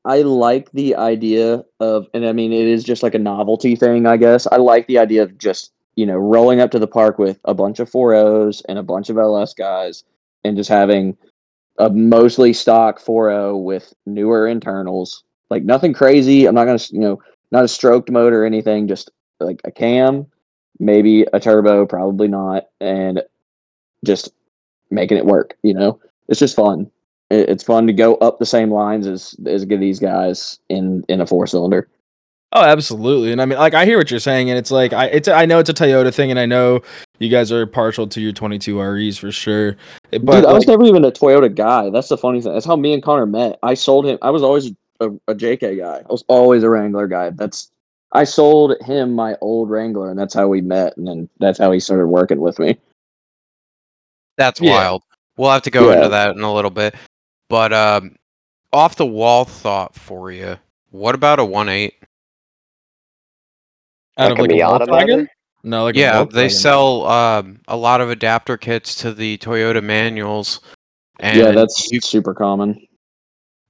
I 0.03 0.21
like 0.23 0.71
the 0.71 0.95
idea 0.95 1.63
of, 1.79 2.07
and 2.13 2.25
I 2.25 2.31
mean, 2.33 2.51
it 2.51 2.67
is 2.67 2.83
just 2.83 3.03
like 3.03 3.13
a 3.13 3.19
novelty 3.19 3.75
thing, 3.75 4.07
I 4.07 4.17
guess. 4.17 4.47
I 4.47 4.57
like 4.57 4.87
the 4.87 4.97
idea 4.97 5.23
of 5.23 5.37
just 5.37 5.71
you 5.95 6.05
know 6.05 6.17
rolling 6.17 6.59
up 6.59 6.71
to 6.71 6.79
the 6.79 6.87
park 6.87 7.19
with 7.19 7.39
a 7.45 7.53
bunch 7.53 7.79
of 7.79 7.89
4.0s 7.89 8.63
and 8.67 8.79
a 8.79 8.83
bunch 8.83 9.09
of 9.09 9.17
LS 9.17 9.53
guys, 9.53 10.03
and 10.43 10.57
just 10.57 10.69
having 10.69 11.15
a 11.77 11.89
mostly 11.89 12.53
stock 12.53 12.99
4.0 12.99 13.63
with 13.63 13.93
newer 14.05 14.47
internals. 14.47 15.23
Like 15.49 15.63
nothing 15.63 15.93
crazy. 15.93 16.45
I'm 16.45 16.55
not 16.55 16.65
gonna, 16.65 16.79
you 16.89 16.99
know, 16.99 17.21
not 17.51 17.65
a 17.65 17.67
stroked 17.67 18.09
motor 18.09 18.43
or 18.43 18.45
anything. 18.45 18.87
Just 18.87 19.11
like 19.39 19.61
a 19.65 19.71
cam, 19.71 20.25
maybe 20.81 21.25
a 21.31 21.39
turbo, 21.39 21.85
probably 21.85 22.27
not, 22.27 22.67
and 22.81 23.21
just 24.03 24.33
making 24.89 25.17
it 25.17 25.25
work. 25.25 25.55
You 25.63 25.73
know, 25.73 25.99
it's 26.27 26.39
just 26.39 26.55
fun. 26.55 26.91
It's 27.29 27.63
fun 27.63 27.87
to 27.87 27.93
go 27.93 28.15
up 28.15 28.39
the 28.39 28.45
same 28.45 28.71
lines 28.71 29.07
as 29.07 29.35
as 29.45 29.63
get 29.63 29.79
these 29.79 29.99
guys 29.99 30.59
in 30.67 31.05
in 31.07 31.21
a 31.21 31.27
four 31.27 31.47
cylinder. 31.47 31.87
Oh, 32.53 32.63
absolutely. 32.63 33.31
And 33.31 33.41
I 33.41 33.45
mean, 33.45 33.57
like, 33.57 33.73
I 33.73 33.85
hear 33.85 33.97
what 33.97 34.11
you're 34.11 34.19
saying, 34.19 34.49
and 34.49 34.59
it's 34.59 34.71
like, 34.71 34.91
I, 34.91 35.05
it's, 35.05 35.29
I 35.29 35.45
know 35.45 35.59
it's 35.59 35.69
a 35.69 35.73
Toyota 35.73 36.13
thing, 36.13 36.31
and 36.31 36.39
I 36.39 36.45
know 36.45 36.81
you 37.17 37.29
guys 37.29 37.49
are 37.49 37.65
partial 37.65 38.07
to 38.07 38.19
your 38.19 38.33
22 38.33 38.77
REs 38.77 39.17
for 39.17 39.31
sure. 39.31 39.77
But 40.11 40.19
Dude, 40.19 40.45
I 40.45 40.51
was 40.51 40.65
like, 40.65 40.67
never 40.67 40.83
even 40.83 41.05
a 41.05 41.13
Toyota 41.13 41.53
guy. 41.53 41.89
That's 41.89 42.09
the 42.09 42.17
funny 42.17 42.41
thing. 42.41 42.51
That's 42.51 42.65
how 42.65 42.75
me 42.75 42.93
and 42.93 43.01
Connor 43.01 43.25
met. 43.25 43.57
I 43.63 43.73
sold 43.73 44.05
him. 44.05 44.17
I 44.21 44.31
was 44.31 44.43
always 44.43 44.69
a, 44.99 45.11
a 45.29 45.33
JK 45.33 45.79
guy. 45.79 45.99
I 45.99 46.11
was 46.11 46.25
always 46.27 46.63
a 46.63 46.69
Wrangler 46.69 47.07
guy. 47.07 47.29
That's 47.29 47.70
I 48.13 48.23
sold 48.23 48.75
him 48.81 49.13
my 49.13 49.35
old 49.41 49.69
Wrangler, 49.69 50.09
and 50.09 50.19
that's 50.19 50.33
how 50.33 50.47
we 50.47 50.61
met. 50.61 50.97
And 50.97 51.07
then 51.07 51.29
that's 51.39 51.59
how 51.59 51.71
he 51.71 51.79
started 51.79 52.07
working 52.07 52.39
with 52.41 52.59
me. 52.59 52.77
That's 54.37 54.59
Yeah. 54.59 54.71
wild. 54.71 55.03
We'll 55.37 55.51
have 55.51 55.61
to 55.63 55.71
go 55.71 55.89
Yeah. 55.89 55.97
into 55.97 56.09
that 56.09 56.35
in 56.35 56.41
a 56.41 56.53
little 56.53 56.71
bit. 56.71 56.95
But 57.49 57.73
um, 57.73 58.15
off 58.73 58.95
the 58.95 59.05
wall 59.05 59.45
thought 59.45 59.95
for 59.95 60.31
you. 60.31 60.57
What 60.89 61.15
about 61.15 61.39
a 61.39 61.45
one 61.45 61.69
eight? 61.69 61.95
out 64.17 64.31
of 64.31 64.37
like 64.37 64.51
like 64.51 64.59
a 64.59 64.61
a 64.61 64.65
Miata 64.65 64.87
Volkswagen? 64.87 65.27
No, 65.63 65.83
like 65.83 65.95
a 65.95 65.99
yeah, 65.99 66.23
they 66.25 66.49
sell 66.49 67.05
um, 67.07 67.59
a 67.67 67.77
lot 67.77 68.01
of 68.01 68.09
adapter 68.09 68.57
kits 68.57 68.95
to 68.95 69.13
the 69.13 69.37
Toyota 69.37 69.81
manuals. 69.83 70.59
And 71.19 71.37
yeah, 71.37 71.51
that's 71.51 71.91
you, 71.91 72.01
super 72.01 72.33
common. 72.33 72.87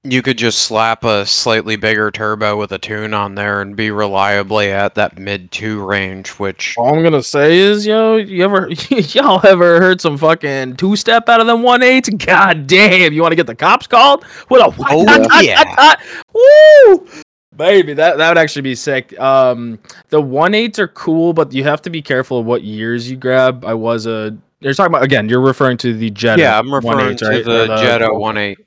You 0.03 0.23
could 0.23 0.37
just 0.37 0.61
slap 0.61 1.03
a 1.03 1.25
slightly 1.27 1.75
bigger 1.75 2.09
turbo 2.09 2.57
with 2.57 2.71
a 2.71 2.79
tune 2.79 3.13
on 3.13 3.35
there 3.35 3.61
and 3.61 3.75
be 3.75 3.91
reliably 3.91 4.71
at 4.71 4.95
that 4.95 5.19
mid 5.19 5.51
two 5.51 5.83
range, 5.85 6.29
which 6.31 6.75
All 6.77 6.95
I'm 6.95 7.03
gonna 7.03 7.21
say 7.21 7.57
is, 7.59 7.85
yo, 7.85 8.15
you 8.17 8.43
ever 8.43 8.67
y'all 8.89 9.45
ever 9.45 9.79
heard 9.79 10.01
some 10.01 10.17
fucking 10.17 10.77
two 10.77 10.95
step 10.95 11.29
out 11.29 11.39
of 11.39 11.45
them 11.47 11.61
one 11.61 11.83
eights? 11.83 12.09
God 12.09 12.65
damn, 12.65 13.13
you 13.13 13.21
want 13.21 13.31
to 13.31 13.35
get 13.35 13.45
the 13.45 13.55
cops 13.55 13.85
called? 13.85 14.23
What 14.47 14.61
a 14.61 14.75
Oh, 14.89 15.41
yeah. 15.41 15.95
woo, 16.33 17.07
baby, 17.55 17.93
that 17.93 18.17
that 18.17 18.29
would 18.29 18.39
actually 18.39 18.63
be 18.63 18.75
sick. 18.75 19.17
Um, 19.19 19.77
the 20.09 20.19
one 20.19 20.55
eights 20.55 20.79
are 20.79 20.87
cool, 20.87 21.31
but 21.33 21.53
you 21.53 21.63
have 21.65 21.81
to 21.83 21.91
be 21.91 22.01
careful 22.01 22.39
of 22.39 22.47
what 22.47 22.63
years 22.63 23.09
you 23.09 23.17
grab. 23.17 23.63
I 23.65 23.75
was 23.75 24.07
a. 24.07 24.35
You're 24.61 24.73
talking 24.73 24.91
about 24.93 25.03
again. 25.03 25.29
You're 25.29 25.41
referring 25.41 25.77
to 25.77 25.93
the 25.93 26.09
Jetta. 26.09 26.41
yeah, 26.41 26.57
I'm 26.57 26.73
referring 26.73 27.15
1.8s, 27.15 27.17
to 27.17 27.25
right? 27.27 27.45
the, 27.45 27.63
Or 27.73 27.77
Jetta 27.77 28.13
one 28.13 28.37
eight. 28.37 28.57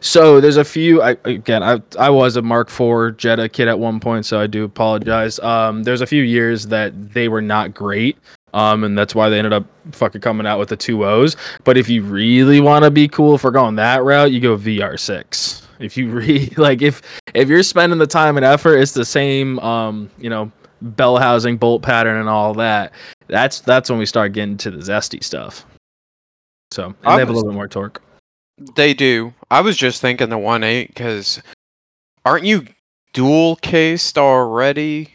So 0.00 0.40
there's 0.40 0.56
a 0.56 0.64
few. 0.64 1.02
I 1.02 1.16
again, 1.24 1.62
I 1.62 1.80
I 1.98 2.10
was 2.10 2.36
a 2.36 2.42
Mark 2.42 2.68
IV 2.68 3.16
Jetta 3.16 3.48
kid 3.48 3.68
at 3.68 3.78
one 3.78 4.00
point, 4.00 4.26
so 4.26 4.40
I 4.40 4.46
do 4.46 4.64
apologize. 4.64 5.38
Um, 5.40 5.82
there's 5.82 6.00
a 6.00 6.06
few 6.06 6.22
years 6.22 6.66
that 6.66 7.12
they 7.12 7.28
were 7.28 7.42
not 7.42 7.74
great. 7.74 8.18
Um, 8.54 8.84
and 8.84 8.96
that's 8.96 9.16
why 9.16 9.28
they 9.28 9.38
ended 9.38 9.52
up 9.52 9.66
fucking 9.90 10.20
coming 10.20 10.46
out 10.46 10.60
with 10.60 10.68
the 10.68 10.76
two 10.76 11.04
O's. 11.04 11.36
But 11.64 11.76
if 11.76 11.88
you 11.88 12.04
really 12.04 12.60
want 12.60 12.84
to 12.84 12.90
be 12.90 13.08
cool 13.08 13.36
for 13.36 13.50
going 13.50 13.74
that 13.76 14.04
route, 14.04 14.30
you 14.30 14.38
go 14.38 14.56
VR6. 14.56 15.62
If 15.80 15.96
you 15.96 16.08
really 16.12 16.46
like, 16.56 16.80
if 16.80 17.02
if 17.34 17.48
you're 17.48 17.64
spending 17.64 17.98
the 17.98 18.06
time 18.06 18.36
and 18.36 18.46
effort, 18.46 18.76
it's 18.76 18.92
the 18.92 19.04
same. 19.04 19.58
Um, 19.58 20.08
you 20.18 20.30
know, 20.30 20.52
bell 20.80 21.16
housing, 21.16 21.56
bolt 21.56 21.82
pattern, 21.82 22.16
and 22.16 22.28
all 22.28 22.54
that. 22.54 22.92
That's 23.26 23.60
that's 23.60 23.90
when 23.90 23.98
we 23.98 24.06
start 24.06 24.32
getting 24.32 24.56
to 24.58 24.70
the 24.70 24.78
zesty 24.78 25.22
stuff. 25.22 25.66
So 26.70 26.86
and 26.86 26.96
I 27.04 27.16
they 27.16 27.20
have 27.20 27.30
a 27.30 27.32
little 27.32 27.50
bit 27.50 27.54
more 27.54 27.68
torque. 27.68 28.02
They 28.58 28.94
do. 28.94 29.34
I 29.50 29.60
was 29.60 29.76
just 29.76 30.00
thinking 30.00 30.28
the 30.28 30.38
one 30.38 30.62
eight 30.62 30.88
because 30.88 31.42
aren't 32.24 32.44
you 32.44 32.66
dual 33.12 33.56
cased 33.56 34.16
already? 34.16 35.14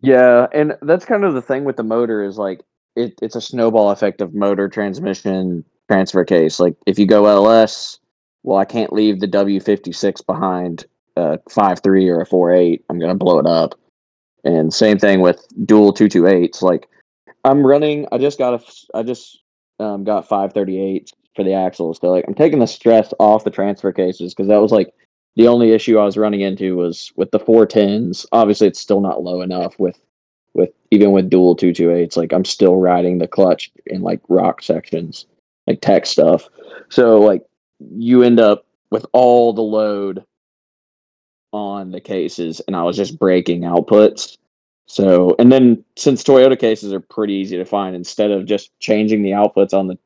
Yeah, 0.00 0.46
and 0.52 0.76
that's 0.82 1.04
kind 1.04 1.24
of 1.24 1.34
the 1.34 1.42
thing 1.42 1.64
with 1.64 1.76
the 1.76 1.82
motor 1.82 2.22
is 2.22 2.38
like 2.38 2.60
it, 2.96 3.14
it's 3.22 3.36
a 3.36 3.40
snowball 3.40 3.90
effect 3.90 4.20
of 4.20 4.34
motor, 4.34 4.68
transmission, 4.68 5.64
transfer 5.88 6.24
case. 6.24 6.58
Like 6.58 6.74
if 6.86 6.98
you 6.98 7.06
go 7.06 7.26
LS, 7.26 7.98
well, 8.42 8.58
I 8.58 8.64
can't 8.64 8.92
leave 8.92 9.20
the 9.20 9.26
W 9.26 9.60
fifty 9.60 9.92
six 9.92 10.20
behind 10.20 10.84
a 11.16 11.38
five 11.48 11.80
three 11.82 12.08
or 12.08 12.20
a 12.20 12.26
four 12.26 12.52
eight. 12.52 12.84
I'm 12.88 12.98
gonna 12.98 13.14
blow 13.14 13.38
it 13.38 13.46
up. 13.46 13.74
And 14.44 14.72
same 14.72 14.98
thing 14.98 15.20
with 15.20 15.44
dual 15.64 15.92
two 15.92 16.08
two 16.08 16.26
eights. 16.26 16.62
Like 16.62 16.88
I'm 17.44 17.64
running. 17.64 18.06
I 18.10 18.18
just 18.18 18.38
got 18.38 18.54
a. 18.54 18.96
I 18.98 19.02
just 19.02 19.38
um, 19.78 20.04
got 20.04 20.28
five 20.28 20.52
thirty 20.52 20.80
eight 20.80 21.12
for 21.38 21.44
the 21.44 21.54
axles. 21.54 21.98
So 22.00 22.10
like 22.10 22.24
I'm 22.26 22.34
taking 22.34 22.58
the 22.58 22.66
stress 22.66 23.14
off 23.20 23.44
the 23.44 23.50
transfer 23.50 23.92
cases 23.92 24.34
because 24.34 24.48
that 24.48 24.60
was 24.60 24.72
like 24.72 24.92
the 25.36 25.46
only 25.46 25.70
issue 25.70 25.96
I 25.96 26.04
was 26.04 26.16
running 26.16 26.40
into 26.40 26.74
was 26.74 27.12
with 27.14 27.30
the 27.30 27.38
four 27.38 27.64
tens. 27.64 28.26
Obviously, 28.32 28.66
it's 28.66 28.80
still 28.80 29.00
not 29.00 29.22
low 29.22 29.40
enough 29.40 29.78
with 29.78 30.00
with 30.54 30.70
even 30.90 31.12
with 31.12 31.30
dual 31.30 31.54
two 31.54 31.72
two 31.72 31.92
eights. 31.92 32.16
Like 32.16 32.32
I'm 32.32 32.44
still 32.44 32.74
riding 32.76 33.18
the 33.18 33.28
clutch 33.28 33.70
in 33.86 34.02
like 34.02 34.20
rock 34.28 34.64
sections, 34.64 35.26
like 35.68 35.80
tech 35.80 36.06
stuff. 36.06 36.48
So 36.88 37.20
like 37.20 37.44
you 37.78 38.24
end 38.24 38.40
up 38.40 38.66
with 38.90 39.06
all 39.12 39.52
the 39.52 39.62
load 39.62 40.24
on 41.52 41.92
the 41.92 42.00
cases, 42.00 42.60
and 42.66 42.74
I 42.74 42.82
was 42.82 42.96
just 42.96 43.16
breaking 43.16 43.60
outputs. 43.60 44.38
So 44.86 45.36
and 45.38 45.52
then 45.52 45.84
since 45.96 46.24
Toyota 46.24 46.58
cases 46.58 46.92
are 46.92 46.98
pretty 46.98 47.34
easy 47.34 47.56
to 47.58 47.64
find, 47.64 47.94
instead 47.94 48.32
of 48.32 48.44
just 48.44 48.76
changing 48.80 49.22
the 49.22 49.30
outputs 49.30 49.72
on 49.72 49.86
the 49.86 49.96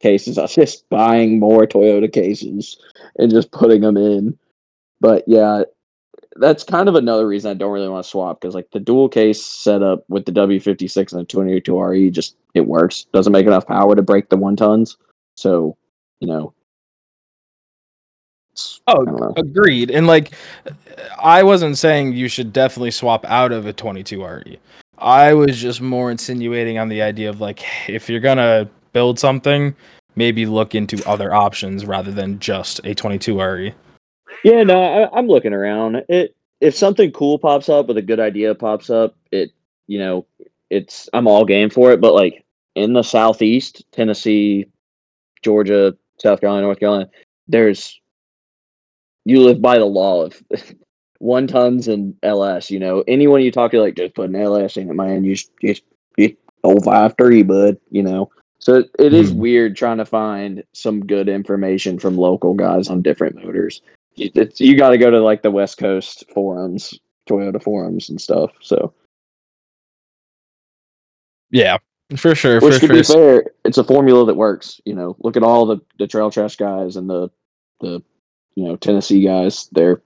cases, 0.00 0.38
I 0.38 0.42
was 0.42 0.54
just 0.54 0.88
buying 0.88 1.38
more 1.38 1.66
Toyota 1.66 2.12
cases 2.12 2.78
and 3.16 3.30
just 3.30 3.50
putting 3.52 3.80
them 3.80 3.96
in. 3.96 4.38
But 5.00 5.24
yeah, 5.26 5.62
that's 6.36 6.64
kind 6.64 6.88
of 6.88 6.94
another 6.94 7.26
reason 7.26 7.50
I 7.50 7.54
don't 7.54 7.72
really 7.72 7.88
want 7.88 8.04
to 8.04 8.08
swap 8.10 8.40
because 8.40 8.54
like 8.54 8.70
the 8.70 8.80
dual 8.80 9.08
case 9.08 9.42
setup 9.42 10.04
with 10.08 10.24
the 10.24 10.32
W56 10.32 11.12
and 11.12 11.20
the 11.22 11.24
22 11.24 11.80
RE 11.80 12.10
just 12.10 12.36
it 12.54 12.66
works. 12.66 13.06
Doesn't 13.12 13.32
make 13.32 13.46
enough 13.46 13.66
power 13.66 13.94
to 13.94 14.02
break 14.02 14.28
the 14.28 14.36
one 14.36 14.56
tons. 14.56 14.96
So, 15.36 15.76
you 16.20 16.28
know, 16.28 16.54
Oh, 18.88 19.02
I 19.02 19.04
don't 19.04 19.20
know. 19.20 19.34
agreed. 19.36 19.90
And 19.90 20.06
like, 20.06 20.32
I 21.22 21.42
wasn't 21.42 21.78
saying 21.78 22.14
you 22.14 22.28
should 22.28 22.52
definitely 22.52 22.90
swap 22.90 23.24
out 23.26 23.52
of 23.52 23.66
a 23.66 23.72
22 23.72 24.24
RE. 24.24 24.58
I 24.98 25.32
was 25.34 25.60
just 25.60 25.80
more 25.80 26.10
insinuating 26.10 26.78
on 26.78 26.88
the 26.88 27.02
idea 27.02 27.30
of 27.30 27.40
like, 27.40 27.62
if 27.88 28.08
you're 28.08 28.20
gonna 28.20 28.68
build 28.92 29.18
something, 29.18 29.74
maybe 30.16 30.46
look 30.46 30.74
into 30.74 31.06
other 31.08 31.32
options 31.32 31.86
rather 31.86 32.10
than 32.10 32.38
just 32.38 32.80
a 32.84 32.94
22 32.94 33.40
RE. 33.40 33.74
Yeah, 34.44 34.62
no, 34.62 34.82
I, 34.82 35.18
I'm 35.18 35.26
looking 35.26 35.52
around. 35.52 36.04
It 36.08 36.34
if 36.60 36.74
something 36.74 37.12
cool 37.12 37.38
pops 37.38 37.68
up, 37.68 37.86
with 37.86 37.96
a 37.98 38.02
good 38.02 38.20
idea 38.20 38.54
pops 38.54 38.90
up, 38.90 39.16
it 39.30 39.50
you 39.86 39.98
know, 39.98 40.26
it's 40.70 41.08
I'm 41.12 41.26
all 41.26 41.44
game 41.44 41.70
for 41.70 41.92
it. 41.92 42.00
But 42.00 42.14
like 42.14 42.44
in 42.74 42.92
the 42.92 43.02
southeast, 43.02 43.84
Tennessee, 43.92 44.66
Georgia, 45.42 45.96
South 46.18 46.40
Carolina, 46.40 46.66
North 46.66 46.80
Carolina, 46.80 47.08
there's 47.46 48.00
you 49.24 49.42
live 49.42 49.60
by 49.60 49.78
the 49.78 49.84
law 49.84 50.24
of 50.24 50.42
one 51.18 51.46
tons 51.46 51.88
and 51.88 52.14
LS. 52.22 52.70
You 52.70 52.78
know, 52.78 53.04
anyone 53.08 53.42
you 53.42 53.52
talk 53.52 53.70
to, 53.72 53.80
like 53.80 53.96
just 53.96 54.14
put 54.14 54.30
an 54.30 54.36
LS 54.36 54.76
in 54.76 54.90
it, 54.90 54.94
man. 54.94 55.24
You 55.24 55.34
just 55.34 55.50
just 55.60 55.82
just 56.18 56.34
oh 56.64 56.80
five 56.80 57.14
three, 57.16 57.42
bud. 57.42 57.78
You 57.90 58.02
know. 58.02 58.30
So 58.60 58.74
it, 58.74 58.90
it 58.98 59.14
is 59.14 59.30
Hmm. 59.30 59.38
weird 59.38 59.76
trying 59.76 59.98
to 59.98 60.04
find 60.04 60.62
some 60.72 61.06
good 61.06 61.28
information 61.28 61.98
from 61.98 62.16
local 62.16 62.54
guys 62.54 62.88
on 62.88 63.02
different 63.02 63.36
motors 63.36 63.82
you- 64.18 64.30
it's, 64.34 64.60
you 64.60 64.76
got 64.76 64.90
to 64.90 64.98
go 64.98 65.10
to 65.10 65.20
like 65.20 65.42
the 65.42 65.50
West 65.50 65.78
Coast 65.78 66.24
forums, 66.34 66.98
Toyota 67.28 67.62
forums 67.62 68.08
and 68.10 68.20
stuff. 68.20 68.50
So, 68.60 68.92
Yeah, 71.50 71.78
for 72.16 72.34
sure. 72.34 72.60
which 72.60 72.74
for 72.74 72.80
to 72.80 72.86
sure. 72.86 72.96
be 72.96 73.02
fair, 73.02 73.44
it's 73.64 73.78
a 73.78 73.84
formula 73.84 74.26
that 74.26 74.34
works. 74.34 74.80
You 74.84 74.94
know, 74.94 75.16
look 75.20 75.36
at 75.36 75.42
all 75.42 75.66
the 75.66 75.78
the 75.98 76.06
trail 76.06 76.30
trash 76.30 76.56
guys 76.56 76.96
and 76.96 77.08
the 77.08 77.30
the 77.80 78.02
you 78.54 78.64
know 78.64 78.76
Tennessee 78.76 79.22
guys. 79.24 79.68
They're 79.72 80.02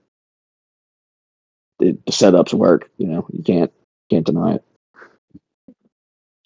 the, 1.79 1.97
the 2.05 2.11
setups 2.11 2.53
work. 2.53 2.89
You 2.97 3.07
know, 3.07 3.25
you 3.33 3.43
can't 3.43 3.71
can't 4.09 4.25
deny 4.25 4.55
it. 4.55 4.63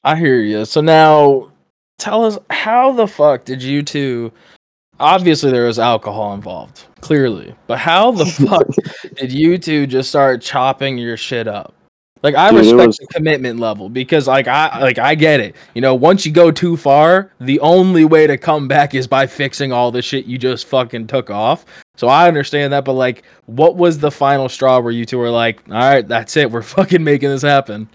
I 0.04 0.16
hear 0.16 0.40
you. 0.40 0.64
So 0.66 0.80
now, 0.82 1.52
tell 1.98 2.26
us 2.26 2.38
how 2.50 2.92
the 2.92 3.08
fuck 3.08 3.46
did 3.46 3.62
you 3.62 3.84
two? 3.84 4.32
Obviously, 5.00 5.52
there 5.52 5.66
was 5.66 5.78
alcohol 5.78 6.34
involved, 6.34 6.86
clearly. 7.02 7.54
But 7.68 7.78
how 7.80 8.12
the 8.12 8.26
fuck 8.48 8.68
did 9.16 9.32
you 9.32 9.58
two 9.58 9.86
just 9.88 10.10
start 10.10 10.42
chopping 10.42 10.98
your 10.98 11.18
shit 11.18 11.48
up? 11.48 11.74
Like 12.24 12.34
I 12.34 12.50
Dude, 12.50 12.62
respect 12.62 12.88
was- 12.88 12.98
the 12.98 13.08
commitment 13.14 13.60
level 13.60 13.90
because 13.90 14.28
like 14.28 14.48
I 14.48 14.80
like 14.82 14.98
I 14.98 15.14
get 15.14 15.40
it. 15.40 15.56
You 15.76 15.82
know, 15.82 15.94
once 15.94 16.26
you 16.26 16.32
go 16.32 16.50
too 16.50 16.76
far, 16.76 17.32
the 17.40 17.60
only 17.60 18.06
way 18.06 18.26
to 18.26 18.38
come 18.40 18.68
back 18.68 18.96
is 18.96 19.06
by 19.06 19.28
fixing 19.28 19.72
all 19.72 19.92
the 19.92 20.02
shit 20.02 20.26
you 20.26 20.40
just 20.40 20.66
fucking 20.66 21.06
took 21.08 21.30
off. 21.30 21.66
So 21.96 22.08
I 22.08 22.28
understand 22.28 22.74
that, 22.74 22.86
but 22.86 22.94
like 22.94 23.24
what 23.46 23.76
was 23.76 24.00
the 24.00 24.10
final 24.10 24.50
straw 24.50 24.80
where 24.80 24.92
you 24.92 25.06
two 25.06 25.20
were 25.20 25.30
like, 25.30 25.62
"All 25.70 25.76
right, 25.76 26.08
that's 26.08 26.36
it. 26.38 26.50
We're 26.50 26.62
fucking 26.64 27.04
making 27.04 27.30
this 27.30 27.44
happen." 27.44 27.88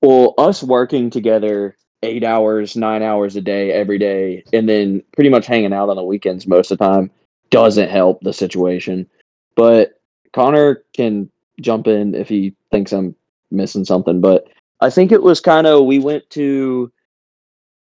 Well, 0.00 0.32
us 0.38 0.62
working 0.62 1.10
together 1.10 1.76
eight 2.02 2.24
hours, 2.24 2.76
nine 2.76 3.02
hours 3.02 3.36
a 3.36 3.40
day, 3.40 3.72
every 3.72 3.98
day, 3.98 4.44
and 4.52 4.68
then 4.68 5.02
pretty 5.14 5.30
much 5.30 5.46
hanging 5.46 5.72
out 5.72 5.88
on 5.88 5.96
the 5.96 6.02
weekends 6.02 6.46
most 6.46 6.70
of 6.70 6.78
the 6.78 6.84
time 6.84 7.10
doesn't 7.50 7.90
help 7.90 8.20
the 8.22 8.32
situation. 8.32 9.08
But 9.54 10.00
Connor 10.32 10.82
can 10.94 11.30
jump 11.60 11.86
in 11.86 12.14
if 12.14 12.28
he 12.28 12.56
thinks 12.70 12.92
I'm 12.92 13.14
missing 13.50 13.84
something. 13.84 14.20
But 14.20 14.48
I 14.80 14.90
think 14.90 15.12
it 15.12 15.22
was 15.22 15.40
kind 15.40 15.66
of, 15.66 15.84
we 15.84 15.98
went 15.98 16.28
to, 16.30 16.90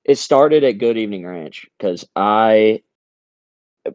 it 0.04 0.18
started 0.18 0.62
at 0.64 0.78
Good 0.78 0.98
Evening 0.98 1.26
Ranch 1.26 1.66
because 1.78 2.06
I, 2.14 2.82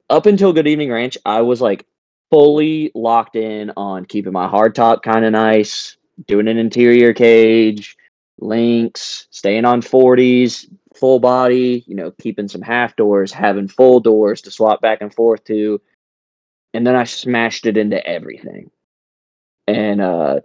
up 0.09 0.25
until 0.25 0.53
Good 0.53 0.67
Evening 0.67 0.91
Ranch, 0.91 1.17
I 1.25 1.41
was 1.41 1.61
like 1.61 1.85
fully 2.31 2.91
locked 2.93 3.35
in 3.35 3.71
on 3.77 4.05
keeping 4.05 4.33
my 4.33 4.47
hard 4.47 4.75
top 4.75 5.03
kind 5.03 5.23
of 5.23 5.31
nice, 5.31 5.97
doing 6.27 6.47
an 6.47 6.57
interior 6.57 7.13
cage, 7.13 7.95
links, 8.41 9.27
staying 9.31 9.65
on 9.65 9.81
40s, 9.81 10.67
full 10.95 11.19
body, 11.19 11.83
you 11.87 11.95
know, 11.95 12.11
keeping 12.11 12.47
some 12.47 12.61
half 12.61 12.95
doors, 12.95 13.31
having 13.31 13.67
full 13.67 13.99
doors 13.99 14.41
to 14.41 14.51
swap 14.51 14.81
back 14.81 15.01
and 15.01 15.13
forth 15.13 15.43
to. 15.45 15.81
And 16.73 16.85
then 16.85 16.95
I 16.95 17.03
smashed 17.03 17.65
it 17.65 17.77
into 17.77 18.05
everything. 18.05 18.71
And 19.67 20.01
uh 20.01 20.41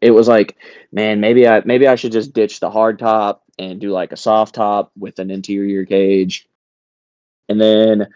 it 0.00 0.10
was 0.10 0.26
like, 0.26 0.56
man, 0.90 1.20
maybe 1.20 1.46
I 1.46 1.62
maybe 1.64 1.86
I 1.86 1.94
should 1.94 2.12
just 2.12 2.32
ditch 2.32 2.60
the 2.60 2.70
hard 2.70 2.98
top 2.98 3.44
and 3.58 3.80
do 3.80 3.90
like 3.90 4.12
a 4.12 4.16
soft 4.16 4.56
top 4.56 4.90
with 4.98 5.18
an 5.18 5.30
interior 5.30 5.84
cage. 5.86 6.48
And 7.48 7.60
then 7.60 8.08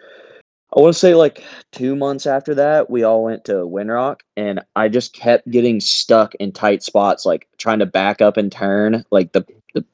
I 0.74 0.80
want 0.80 0.94
to 0.94 0.98
say 0.98 1.14
like 1.14 1.44
two 1.72 1.94
months 1.94 2.26
after 2.26 2.54
that, 2.54 2.90
we 2.90 3.02
all 3.02 3.24
went 3.24 3.44
to 3.46 3.52
Windrock, 3.52 4.20
and 4.36 4.60
I 4.74 4.88
just 4.88 5.14
kept 5.14 5.50
getting 5.50 5.80
stuck 5.80 6.34
in 6.36 6.52
tight 6.52 6.82
spots, 6.82 7.24
like 7.24 7.48
trying 7.58 7.78
to 7.78 7.86
back 7.86 8.20
up 8.20 8.36
and 8.36 8.50
turn, 8.50 9.04
like 9.10 9.32
the 9.32 9.46
the 9.74 9.84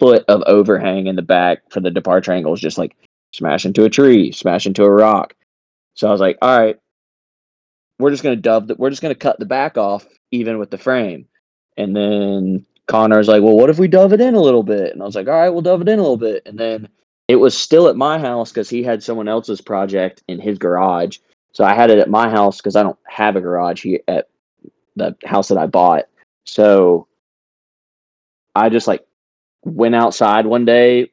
foot 0.00 0.24
of 0.28 0.42
overhang 0.46 1.06
in 1.06 1.16
the 1.16 1.22
back 1.22 1.60
for 1.70 1.80
the 1.80 1.90
departure 1.90 2.32
angle 2.32 2.52
is 2.54 2.60
just 2.60 2.78
like 2.78 2.96
smash 3.32 3.64
into 3.64 3.84
a 3.84 3.90
tree, 3.90 4.32
smash 4.32 4.66
into 4.66 4.84
a 4.84 4.90
rock. 4.90 5.34
So 5.94 6.08
I 6.08 6.12
was 6.12 6.20
like, 6.20 6.38
all 6.42 6.58
right, 6.58 6.76
we're 7.98 8.10
just 8.10 8.22
gonna 8.22 8.36
dub, 8.36 8.68
the, 8.68 8.74
we're 8.76 8.90
just 8.90 9.02
gonna 9.02 9.14
cut 9.14 9.38
the 9.38 9.46
back 9.46 9.78
off 9.78 10.06
even 10.32 10.58
with 10.58 10.70
the 10.70 10.78
frame. 10.78 11.26
And 11.76 11.94
then 11.94 12.66
Connor's 12.88 13.28
like, 13.28 13.42
well, 13.42 13.56
what 13.56 13.70
if 13.70 13.78
we 13.78 13.88
dove 13.88 14.12
it 14.12 14.20
in 14.20 14.34
a 14.34 14.40
little 14.40 14.62
bit? 14.62 14.92
And 14.92 15.02
I 15.02 15.06
was 15.06 15.14
like, 15.14 15.28
all 15.28 15.34
right, 15.34 15.50
we'll 15.50 15.62
dove 15.62 15.82
it 15.82 15.88
in 15.88 15.98
a 15.98 16.02
little 16.02 16.16
bit. 16.16 16.42
And 16.46 16.58
then 16.58 16.88
it 17.28 17.36
was 17.36 17.56
still 17.56 17.88
at 17.88 17.96
my 17.96 18.18
house 18.18 18.50
because 18.50 18.70
he 18.70 18.82
had 18.82 19.02
someone 19.02 19.28
else's 19.28 19.60
project 19.60 20.22
in 20.28 20.38
his 20.38 20.58
garage. 20.58 21.18
So 21.52 21.64
I 21.64 21.74
had 21.74 21.90
it 21.90 21.98
at 21.98 22.10
my 22.10 22.28
house 22.28 22.58
because 22.58 22.76
I 22.76 22.82
don't 22.82 22.98
have 23.08 23.36
a 23.36 23.40
garage 23.40 23.82
here 23.82 24.00
at 24.08 24.28
the 24.94 25.16
house 25.24 25.48
that 25.48 25.58
I 25.58 25.66
bought. 25.66 26.04
So 26.44 27.08
I 28.54 28.68
just 28.68 28.86
like 28.86 29.04
went 29.64 29.94
outside 29.94 30.46
one 30.46 30.64
day 30.64 31.10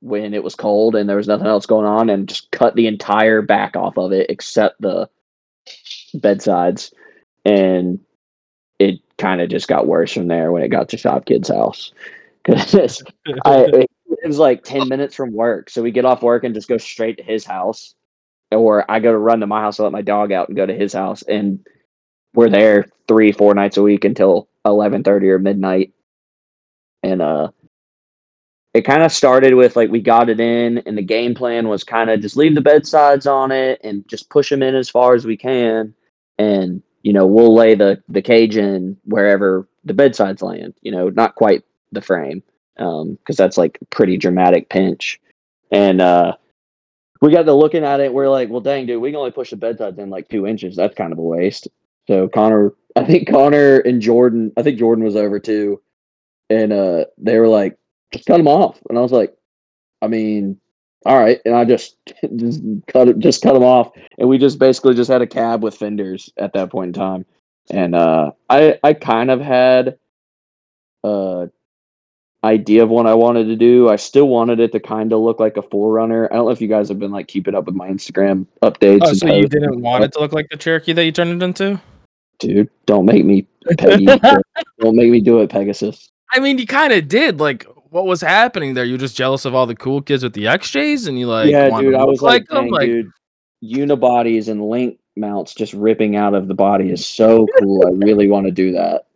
when 0.00 0.34
it 0.34 0.42
was 0.42 0.54
cold 0.54 0.94
and 0.94 1.08
there 1.08 1.16
was 1.16 1.28
nothing 1.28 1.46
else 1.46 1.66
going 1.66 1.86
on 1.86 2.08
and 2.10 2.28
just 2.28 2.50
cut 2.50 2.74
the 2.74 2.86
entire 2.86 3.42
back 3.42 3.76
off 3.76 3.98
of 3.98 4.12
it 4.12 4.30
except 4.30 4.80
the 4.80 5.08
bedsides. 6.14 6.92
And 7.44 8.00
it 8.78 9.00
kind 9.18 9.40
of 9.40 9.50
just 9.50 9.68
got 9.68 9.86
worse 9.86 10.12
from 10.12 10.28
there 10.28 10.52
when 10.52 10.62
it 10.62 10.68
got 10.68 10.88
to 10.90 10.96
Shop 10.96 11.26
Kid's 11.26 11.48
house. 11.48 11.92
Because 12.46 13.02
I 13.46 13.86
was 14.24 14.38
like 14.38 14.64
10 14.64 14.88
minutes 14.88 15.14
from 15.14 15.32
work. 15.32 15.70
So 15.70 15.82
we 15.82 15.90
get 15.90 16.04
off 16.04 16.22
work 16.22 16.44
and 16.44 16.54
just 16.54 16.68
go 16.68 16.78
straight 16.78 17.16
to 17.18 17.22
his 17.22 17.44
house. 17.44 17.94
Or 18.50 18.88
I 18.90 19.00
go 19.00 19.10
to 19.10 19.18
run 19.18 19.40
to 19.40 19.46
my 19.46 19.60
house, 19.60 19.80
I 19.80 19.84
let 19.84 19.92
my 19.92 20.02
dog 20.02 20.30
out 20.30 20.48
and 20.48 20.56
go 20.56 20.66
to 20.66 20.74
his 20.74 20.92
house. 20.92 21.22
And 21.22 21.66
we're 22.34 22.50
there 22.50 22.86
three, 23.08 23.32
four 23.32 23.54
nights 23.54 23.76
a 23.76 23.82
week 23.82 24.04
until 24.04 24.48
11:30 24.66 25.30
or 25.30 25.38
midnight. 25.38 25.92
And 27.02 27.20
uh 27.20 27.48
it 28.74 28.84
kind 28.84 29.04
of 29.04 29.12
started 29.12 29.54
with 29.54 29.76
like 29.76 29.90
we 29.90 30.00
got 30.00 30.28
it 30.28 30.40
in 30.40 30.78
and 30.78 30.98
the 30.98 31.02
game 31.02 31.34
plan 31.34 31.68
was 31.68 31.84
kind 31.84 32.10
of 32.10 32.20
just 32.20 32.36
leave 32.36 32.56
the 32.56 32.60
bedsides 32.60 33.26
on 33.26 33.52
it 33.52 33.80
and 33.84 34.06
just 34.08 34.28
push 34.28 34.50
them 34.50 34.62
in 34.62 34.74
as 34.74 34.90
far 34.90 35.14
as 35.14 35.24
we 35.24 35.36
can 35.36 35.94
and 36.38 36.82
you 37.02 37.12
know 37.12 37.24
we'll 37.24 37.54
lay 37.54 37.76
the 37.76 38.02
the 38.08 38.20
cage 38.20 38.56
in 38.56 38.96
wherever 39.04 39.68
the 39.84 39.94
bedsides 39.94 40.42
land 40.42 40.74
you 40.82 40.90
know 40.90 41.08
not 41.08 41.36
quite 41.36 41.62
the 41.92 42.02
frame 42.02 42.42
um 42.78 43.14
because 43.14 43.36
that's 43.36 43.58
like 43.58 43.78
pretty 43.90 44.16
dramatic 44.16 44.68
pinch. 44.68 45.20
And 45.70 46.00
uh 46.00 46.36
we 47.20 47.32
got 47.32 47.44
to 47.44 47.54
looking 47.54 47.84
at 47.84 48.00
it 48.00 48.12
we're 48.12 48.28
like 48.28 48.50
well 48.50 48.60
dang 48.60 48.86
dude 48.86 49.00
we 49.00 49.10
can 49.10 49.16
only 49.16 49.30
push 49.30 49.50
the 49.50 49.56
bed 49.56 49.80
in 49.98 50.10
like 50.10 50.28
two 50.28 50.46
inches. 50.46 50.76
That's 50.76 50.94
kind 50.94 51.12
of 51.12 51.18
a 51.18 51.22
waste. 51.22 51.68
So 52.06 52.28
connor 52.28 52.72
i 52.96 53.04
think 53.04 53.28
connor 53.28 53.78
and 53.78 54.00
jordan 54.00 54.52
i 54.56 54.62
think 54.62 54.78
jordan 54.78 55.04
was 55.04 55.16
over 55.16 55.38
too. 55.40 55.80
And 56.50 56.72
uh 56.72 57.06
they 57.18 57.38
were 57.38 57.48
like 57.48 57.78
just 58.12 58.26
cut 58.26 58.38
them 58.38 58.48
off. 58.48 58.80
And 58.88 58.98
i 58.98 59.00
was 59.02 59.12
like 59.12 59.34
i 60.02 60.06
mean 60.08 60.58
all 61.06 61.18
right. 61.18 61.40
And 61.44 61.54
i 61.54 61.64
just 61.64 61.96
just 62.36 62.62
cut 62.88 63.08
it 63.08 63.18
just 63.18 63.42
cut 63.42 63.54
them 63.54 63.62
off. 63.62 63.92
And 64.18 64.28
we 64.28 64.38
just 64.38 64.58
basically 64.58 64.94
just 64.94 65.10
had 65.10 65.22
a 65.22 65.26
cab 65.26 65.62
with 65.62 65.76
fenders 65.76 66.30
at 66.36 66.52
that 66.54 66.70
point 66.70 66.88
in 66.96 67.00
time. 67.00 67.26
And 67.70 67.94
uh 67.94 68.32
i 68.50 68.78
i 68.82 68.92
kind 68.92 69.30
of 69.30 69.40
had 69.40 69.98
uh 71.02 71.46
idea 72.44 72.82
of 72.82 72.90
what 72.90 73.06
i 73.06 73.14
wanted 73.14 73.44
to 73.44 73.56
do 73.56 73.88
i 73.88 73.96
still 73.96 74.28
wanted 74.28 74.60
it 74.60 74.70
to 74.70 74.78
kind 74.78 75.12
of 75.12 75.20
look 75.20 75.40
like 75.40 75.56
a 75.56 75.62
4Runner 75.62 76.26
i 76.30 76.34
don't 76.34 76.44
know 76.44 76.50
if 76.50 76.60
you 76.60 76.68
guys 76.68 76.88
have 76.88 76.98
been 76.98 77.10
like 77.10 77.26
keeping 77.26 77.54
up 77.54 77.64
with 77.64 77.74
my 77.74 77.88
instagram 77.88 78.46
updates 78.62 79.00
Oh, 79.02 79.08
and 79.08 79.16
so 79.18 79.34
you 79.34 79.48
didn't 79.48 79.80
want 79.80 80.02
stuff. 80.02 80.08
it 80.08 80.12
to 80.12 80.20
look 80.20 80.32
like 80.32 80.46
the 80.50 80.56
Cherokee 80.56 80.92
that 80.92 81.04
you 81.04 81.12
turned 81.12 81.42
it 81.42 81.44
into? 81.44 81.80
dude 82.38 82.68
don't 82.86 83.06
make 83.06 83.24
me 83.24 83.46
Peggy, 83.78 84.04
don't 84.78 84.94
make 84.96 85.10
me 85.10 85.20
do 85.20 85.40
it 85.40 85.50
pegasus 85.50 86.10
I 86.32 86.40
mean, 86.40 86.58
you 86.58 86.66
kind 86.66 86.92
of 86.92 87.06
did. 87.06 87.38
Like, 87.38 87.64
what 87.90 88.06
was 88.06 88.20
happening 88.20 88.74
there? 88.74 88.84
You're 88.84 88.98
just 88.98 89.16
jealous 89.16 89.44
of 89.44 89.54
all 89.54 89.66
the 89.66 89.76
cool 89.76 90.02
kids 90.02 90.24
with 90.24 90.32
the 90.32 90.46
XJs, 90.46 91.06
and 91.06 91.16
you 91.16 91.28
like, 91.28 91.48
yeah, 91.48 91.68
dude. 91.80 91.94
I 91.94 92.02
was 92.02 92.22
like, 92.22 92.48
them? 92.48 92.64
dang, 92.64 92.72
Like, 92.72 92.86
dude, 92.86 93.10
unibodies 93.62 94.48
and 94.48 94.68
link 94.68 94.98
mounts 95.16 95.54
just 95.54 95.72
ripping 95.74 96.16
out 96.16 96.34
of 96.34 96.48
the 96.48 96.54
body 96.54 96.90
is 96.90 97.06
so 97.06 97.46
cool. 97.60 97.86
I 97.86 97.90
really 97.90 98.28
want 98.28 98.46
to 98.46 98.50
do 98.50 98.72
that. 98.72 99.06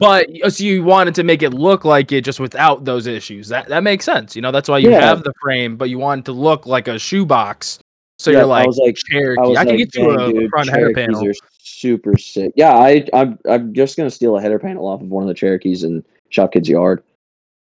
But 0.00 0.28
so 0.48 0.64
you 0.64 0.82
wanted 0.84 1.14
to 1.16 1.22
make 1.24 1.42
it 1.42 1.50
look 1.54 1.84
like 1.84 2.12
it 2.12 2.22
just 2.24 2.40
without 2.40 2.84
those 2.84 3.06
issues. 3.06 3.48
That 3.48 3.68
that 3.68 3.82
makes 3.82 4.04
sense. 4.04 4.36
You 4.36 4.42
know, 4.42 4.52
that's 4.52 4.68
why 4.68 4.78
you 4.78 4.90
Yeah. 4.90 5.00
have 5.00 5.22
the 5.22 5.32
frame, 5.40 5.76
but 5.76 5.88
you 5.90 5.98
want 5.98 6.20
it 6.20 6.24
to 6.26 6.32
look 6.32 6.66
like 6.66 6.88
a 6.88 6.98
shoebox 6.98 7.78
So 8.18 8.30
Yeah, 8.30 8.38
you're 8.38 8.46
like, 8.46 8.56
I 8.56 8.60
like, 8.60 8.66
was 8.68 8.78
like- 8.78 8.96
Cherokee. 8.96 9.40
I 9.40 9.44
I, 9.60 9.64
can 9.64 9.76
like, 9.76 9.78
get 9.78 9.94
you 9.94 10.10
a 10.10 10.32
dude, 10.32 10.50
front 10.50 10.70
header 10.70 10.92
panel. 10.92 11.26
are 11.26 11.32
super 11.58 12.16
sick. 12.16 12.52
Yeah, 12.56 12.72
I 12.74 13.06
I'm 13.12 13.38
I'm 13.48 13.74
just 13.74 13.96
gonna 13.96 14.10
steal 14.10 14.36
a 14.36 14.40
header 14.40 14.58
panel 14.58 14.86
off 14.86 15.00
of 15.02 15.08
one 15.08 15.22
of 15.22 15.28
the 15.28 15.34
Cherokees 15.34 15.84
in 15.84 16.02
Shop 16.30 16.52
Kid's 16.52 16.68
yard. 16.68 17.02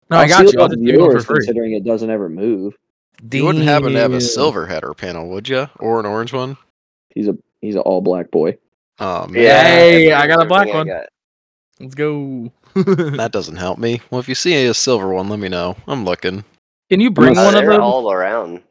No, 0.10 0.18
I 0.18 0.22
I'll 0.24 0.28
got 0.30 0.54
you. 0.54 0.60
I'll 0.60 0.68
just 0.68 0.78
of 0.80 0.86
give 0.86 0.96
you 0.96 1.02
one 1.02 1.12
for 1.12 1.20
free. 1.24 1.36
considering 1.38 1.74
it 1.74 1.84
doesn't 1.84 2.10
ever 2.10 2.30
move. 2.30 2.74
You 3.32 3.46
wouldn't 3.46 3.64
happen 3.66 3.94
to 3.94 4.00
have 4.00 4.14
a 4.14 4.22
silver 4.22 4.68
header 4.68 4.94
panel, 4.94 5.30
would 5.30 5.48
you? 5.50 5.68
Or 5.80 6.00
an 6.00 6.06
orange 6.06 6.32
one? 6.34 6.58
He's 7.14 7.28
a 7.28 7.38
he's 7.62 7.76
an 7.76 7.82
all 7.82 8.02
black 8.02 8.30
boy. 8.32 8.58
Oh 9.00 9.28
man, 9.28 9.34
Hey, 9.66 10.10
that's 10.10 10.24
I 10.24 10.28
got 10.28 10.42
a 10.42 10.46
black 10.46 10.68
everything 10.70 10.76
I 10.76 10.78
one. 10.78 10.88
got. 10.88 11.06
Let's 11.80 11.96
go. 11.96 12.52
that 12.76 13.30
doesn't 13.32 13.58
help 13.58 13.78
me. 13.80 14.02
Well, 14.10 14.20
if 14.20 14.30
you 14.30 14.36
see 14.36 14.66
a 14.66 14.74
silver 14.74 15.14
one, 15.14 15.30
let 15.30 15.40
me 15.40 15.50
know. 15.50 15.76
I'm 15.88 16.06
looking. 16.06 16.44
Can 16.90 17.00
you 17.02 17.10
bring 17.12 17.38
Uh, 17.38 17.44
one 17.44 17.56
of 17.56 17.66
them? 17.66 17.82
all 17.82 18.12
around. 18.12 18.62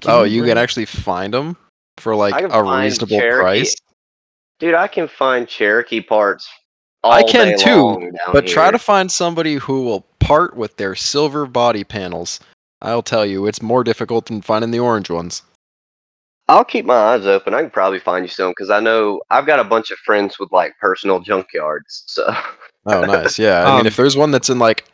Can 0.00 0.10
oh, 0.10 0.22
you 0.24 0.42
bring- 0.42 0.50
can 0.50 0.58
actually 0.58 0.84
find 0.86 1.32
them 1.34 1.56
for 1.98 2.14
like 2.14 2.34
a 2.34 2.62
reasonable 2.62 3.18
Cherokee- 3.18 3.42
price. 3.42 3.74
Dude, 4.60 4.74
I 4.74 4.86
can 4.86 5.08
find 5.08 5.48
Cherokee 5.48 6.00
parts. 6.00 6.48
All 7.02 7.12
I 7.12 7.24
can 7.24 7.48
day 7.48 7.56
too, 7.56 7.74
long 7.82 8.00
down 8.12 8.32
But 8.32 8.46
try 8.46 8.70
to 8.70 8.78
find 8.78 9.10
somebody 9.10 9.54
who 9.54 9.82
will 9.82 10.06
part 10.20 10.56
with 10.56 10.76
their 10.76 10.94
silver 10.94 11.46
body 11.46 11.82
panels. 11.82 12.38
I'll 12.80 13.02
tell 13.02 13.26
you, 13.26 13.46
it's 13.46 13.60
more 13.60 13.82
difficult 13.82 14.26
than 14.26 14.40
finding 14.40 14.70
the 14.70 14.78
orange 14.78 15.10
ones. 15.10 15.42
I'll 16.48 16.64
keep 16.64 16.84
my 16.84 16.94
eyes 16.94 17.24
open. 17.26 17.54
I 17.54 17.60
can 17.62 17.70
probably 17.70 17.98
find 18.00 18.24
you 18.24 18.28
some 18.28 18.50
because 18.50 18.68
I 18.70 18.80
know 18.80 19.20
I've 19.30 19.46
got 19.46 19.60
a 19.60 19.64
bunch 19.64 19.90
of 19.90 19.98
friends 19.98 20.38
with 20.38 20.50
like 20.52 20.74
personal 20.80 21.22
junkyards. 21.22 22.02
So 22.06 22.34
Oh, 22.86 23.04
nice. 23.04 23.38
Yeah. 23.38 23.62
I 23.64 23.70
mean, 23.76 23.80
Um, 23.80 23.86
if 23.86 23.96
there's 23.96 24.16
one 24.16 24.30
that's 24.32 24.50
in 24.50 24.58
like, 24.58 24.84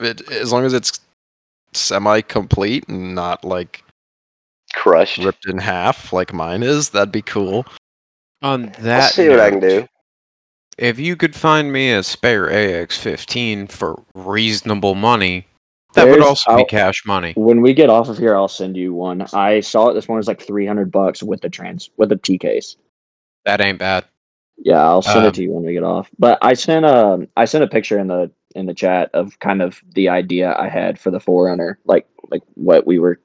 it, 0.00 0.28
as 0.32 0.52
long 0.52 0.64
as 0.64 0.72
it's 0.74 1.00
semi-complete 1.74 2.88
and 2.88 3.14
not 3.14 3.44
like 3.44 3.84
crushed. 4.74 5.18
ripped 5.18 5.46
in 5.46 5.58
half 5.58 6.12
like 6.12 6.32
mine 6.32 6.62
is, 6.62 6.90
that'd 6.90 7.12
be 7.12 7.22
cool. 7.22 7.64
On 8.42 8.66
I'll 8.66 8.82
that, 8.82 9.12
see 9.12 9.28
what 9.28 9.38
I 9.40 9.50
can 9.50 9.60
do. 9.60 9.86
If 10.76 10.98
you 10.98 11.14
could 11.16 11.36
find 11.36 11.72
me 11.72 11.92
a 11.92 12.02
spare 12.02 12.48
AX15 12.48 13.70
for 13.70 14.02
reasonable 14.14 14.96
money, 14.96 15.46
that 15.94 16.08
would 16.08 16.22
also 16.22 16.50
be 16.56 16.60
I'll- 16.62 16.64
cash 16.66 17.04
money. 17.06 17.32
When 17.36 17.60
we 17.60 17.74
get 17.74 17.90
off 17.90 18.08
of 18.08 18.18
here, 18.18 18.34
I'll 18.36 18.48
send 18.48 18.76
you 18.76 18.92
one. 18.94 19.26
I 19.32 19.60
saw 19.60 19.88
it 19.88 19.94
this 19.94 20.08
morning. 20.08 20.20
It's 20.20 20.28
like 20.28 20.40
three 20.42 20.66
hundred 20.66 20.90
bucks 20.92 21.22
with 21.22 21.40
the 21.40 21.48
trans 21.50 21.90
with 21.96 22.08
the 22.08 22.16
T 22.16 22.38
case. 22.38 22.76
That 23.44 23.60
ain't 23.60 23.78
bad. 23.78 24.04
Yeah, 24.58 24.80
I'll 24.82 25.02
send 25.02 25.20
Um, 25.20 25.24
it 25.26 25.34
to 25.34 25.42
you 25.42 25.50
when 25.52 25.64
we 25.64 25.72
get 25.72 25.82
off. 25.82 26.08
But 26.18 26.38
I 26.42 26.54
sent 26.54 26.84
a 26.84 27.26
I 27.36 27.44
sent 27.44 27.64
a 27.64 27.68
picture 27.68 27.98
in 27.98 28.06
the 28.06 28.30
in 28.54 28.66
the 28.66 28.74
chat 28.74 29.10
of 29.14 29.38
kind 29.40 29.62
of 29.62 29.80
the 29.94 30.08
idea 30.08 30.54
I 30.58 30.68
had 30.68 30.98
for 30.98 31.10
the 31.10 31.18
4Runner, 31.18 31.76
like 31.86 32.06
like 32.30 32.42
what 32.54 32.86
we 32.86 32.98
were 32.98 33.18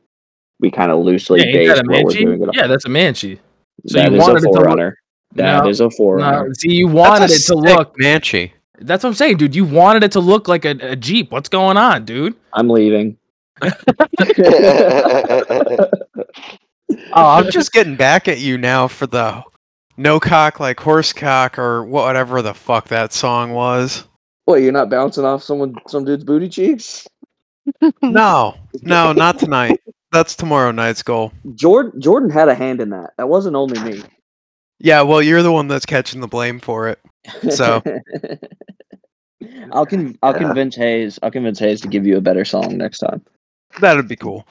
we 0.60 0.72
kind 0.72 0.92
of 0.92 1.00
loosely 1.04 1.40
Yeah, 1.46 1.52
based 1.52 1.76
what 1.84 1.88
we're 1.88 1.94
Manchi? 2.12 2.20
doing. 2.26 2.42
it 2.42 2.48
on. 2.48 2.54
Yeah, 2.54 2.68
that's 2.68 2.86
a 2.86 2.90
Manchi. 2.90 3.38
So 3.86 4.00
That 4.00 4.12
you 4.12 4.18
is 4.18 4.22
wanted 4.24 4.36
a 4.36 4.38
it 4.38 4.42
to 4.42 4.50
look- 4.52 4.66
4Runner. 4.66 4.94
That 5.36 5.64
No, 5.64 5.70
is 5.70 5.82
a 5.82 5.90
4Runner. 5.90 6.48
No, 6.48 6.54
see, 6.54 6.72
you 6.72 6.88
wanted 6.88 7.26
it 7.26 7.34
to 7.34 7.34
sick 7.40 7.56
look. 7.58 7.96
Manchi. 7.98 8.52
That's 8.80 9.04
what 9.04 9.10
I'm 9.10 9.16
saying, 9.16 9.38
dude. 9.38 9.56
You 9.56 9.66
wanted 9.66 10.04
it 10.04 10.12
to 10.14 10.20
look 10.20 10.48
like 10.48 10.66
a, 10.66 10.72
a 10.82 10.96
Jeep. 10.96 11.32
What's 11.32 11.50
going 11.50 11.78
on, 11.78 12.06
dude? 12.06 12.36
I'm 12.54 12.70
leaving. 12.70 13.18
Oh, 17.14 17.30
I'm 17.32 17.52
just 17.52 17.74
getting 17.74 17.96
back 17.96 18.28
at 18.28 18.40
you 18.40 18.58
now 18.58 18.88
for 18.88 19.08
the 19.08 19.44
no 19.98 20.20
cock 20.20 20.60
like 20.60 20.80
horse 20.80 21.12
cock 21.12 21.60
or 21.60 21.84
whatever 21.84 22.42
the 22.42 22.54
fuck 22.54 22.88
that 22.90 23.12
song 23.12 23.52
was. 23.52 24.06
What? 24.46 24.62
You're 24.62 24.72
not 24.72 24.90
bouncing 24.90 25.26
off 25.26 25.44
someone 25.44 25.76
some 25.88 26.06
dude's 26.06 26.24
booty 26.24 26.50
cheeks? 26.50 27.08
No, 28.02 28.56
no, 28.82 29.12
not 29.12 29.40
tonight. 29.40 29.82
That's 30.14 30.38
tomorrow 30.38 30.72
night's 30.72 31.04
goal. 31.04 31.34
Jordan 31.56 32.00
Jordan 32.00 32.30
had 32.30 32.48
a 32.48 32.56
hand 32.56 32.80
in 32.80 32.92
that. 32.92 33.10
That 33.18 33.28
wasn't 33.28 33.58
only 33.58 33.78
me. 33.82 34.04
Yeah, 34.80 35.02
well, 35.02 35.22
you're 35.22 35.44
the 35.44 35.52
one 35.52 35.68
that's 35.68 35.86
catching 35.86 36.22
the 36.22 36.30
blame 36.30 36.62
for 36.62 36.88
it. 36.88 37.00
So- 37.50 37.82
I'll 39.72 39.86
con- 39.86 40.18
I'll 40.24 40.34
Yeah. 40.34 40.40
convince 40.40 40.76
Hayes. 40.76 41.20
I'll 41.24 41.32
convince 41.32 41.60
Hayes 41.60 41.82
to 41.82 41.88
give 41.88 42.06
you 42.06 42.18
a 42.18 42.22
better 42.22 42.46
song 42.46 42.78
next 42.78 43.00
time. 43.00 43.22
That'd 43.82 44.08
be 44.08 44.16
cool. 44.16 44.48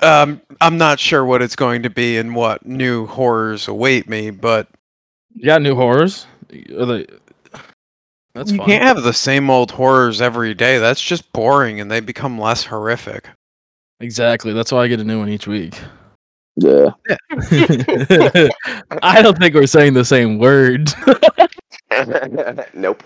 Um, 0.00 0.40
I'm 0.60 0.78
not 0.78 0.98
sure 0.98 1.24
what 1.24 1.42
it's 1.42 1.56
going 1.56 1.82
to 1.82 1.90
be 1.90 2.16
and 2.18 2.34
what 2.34 2.64
new 2.66 3.06
horrors 3.06 3.68
await 3.68 4.08
me, 4.08 4.30
but 4.30 4.68
You 5.34 5.44
got 5.46 5.62
new 5.62 5.74
horrors? 5.74 6.26
Are 6.78 6.86
they- 6.86 7.06
That's 8.34 8.50
you 8.50 8.58
fine. 8.58 8.66
can't 8.66 8.82
have 8.82 9.02
the 9.02 9.12
same 9.12 9.50
old 9.50 9.70
horrors 9.70 10.20
every 10.20 10.54
day. 10.54 10.78
That's 10.78 11.00
just 11.00 11.30
boring, 11.32 11.80
and 11.80 11.90
they 11.90 12.00
become 12.00 12.38
less 12.38 12.64
horrific. 12.64 13.28
Exactly. 14.00 14.52
That's 14.52 14.72
why 14.72 14.84
I 14.84 14.88
get 14.88 15.00
a 15.00 15.04
new 15.04 15.18
one 15.20 15.28
each 15.28 15.46
week. 15.46 15.78
Yeah. 16.56 16.90
I 19.02 19.20
don't 19.22 19.38
think 19.38 19.54
we're 19.54 19.66
saying 19.66 19.94
the 19.94 20.04
same 20.04 20.38
word. 20.38 20.92
nope. 22.74 23.02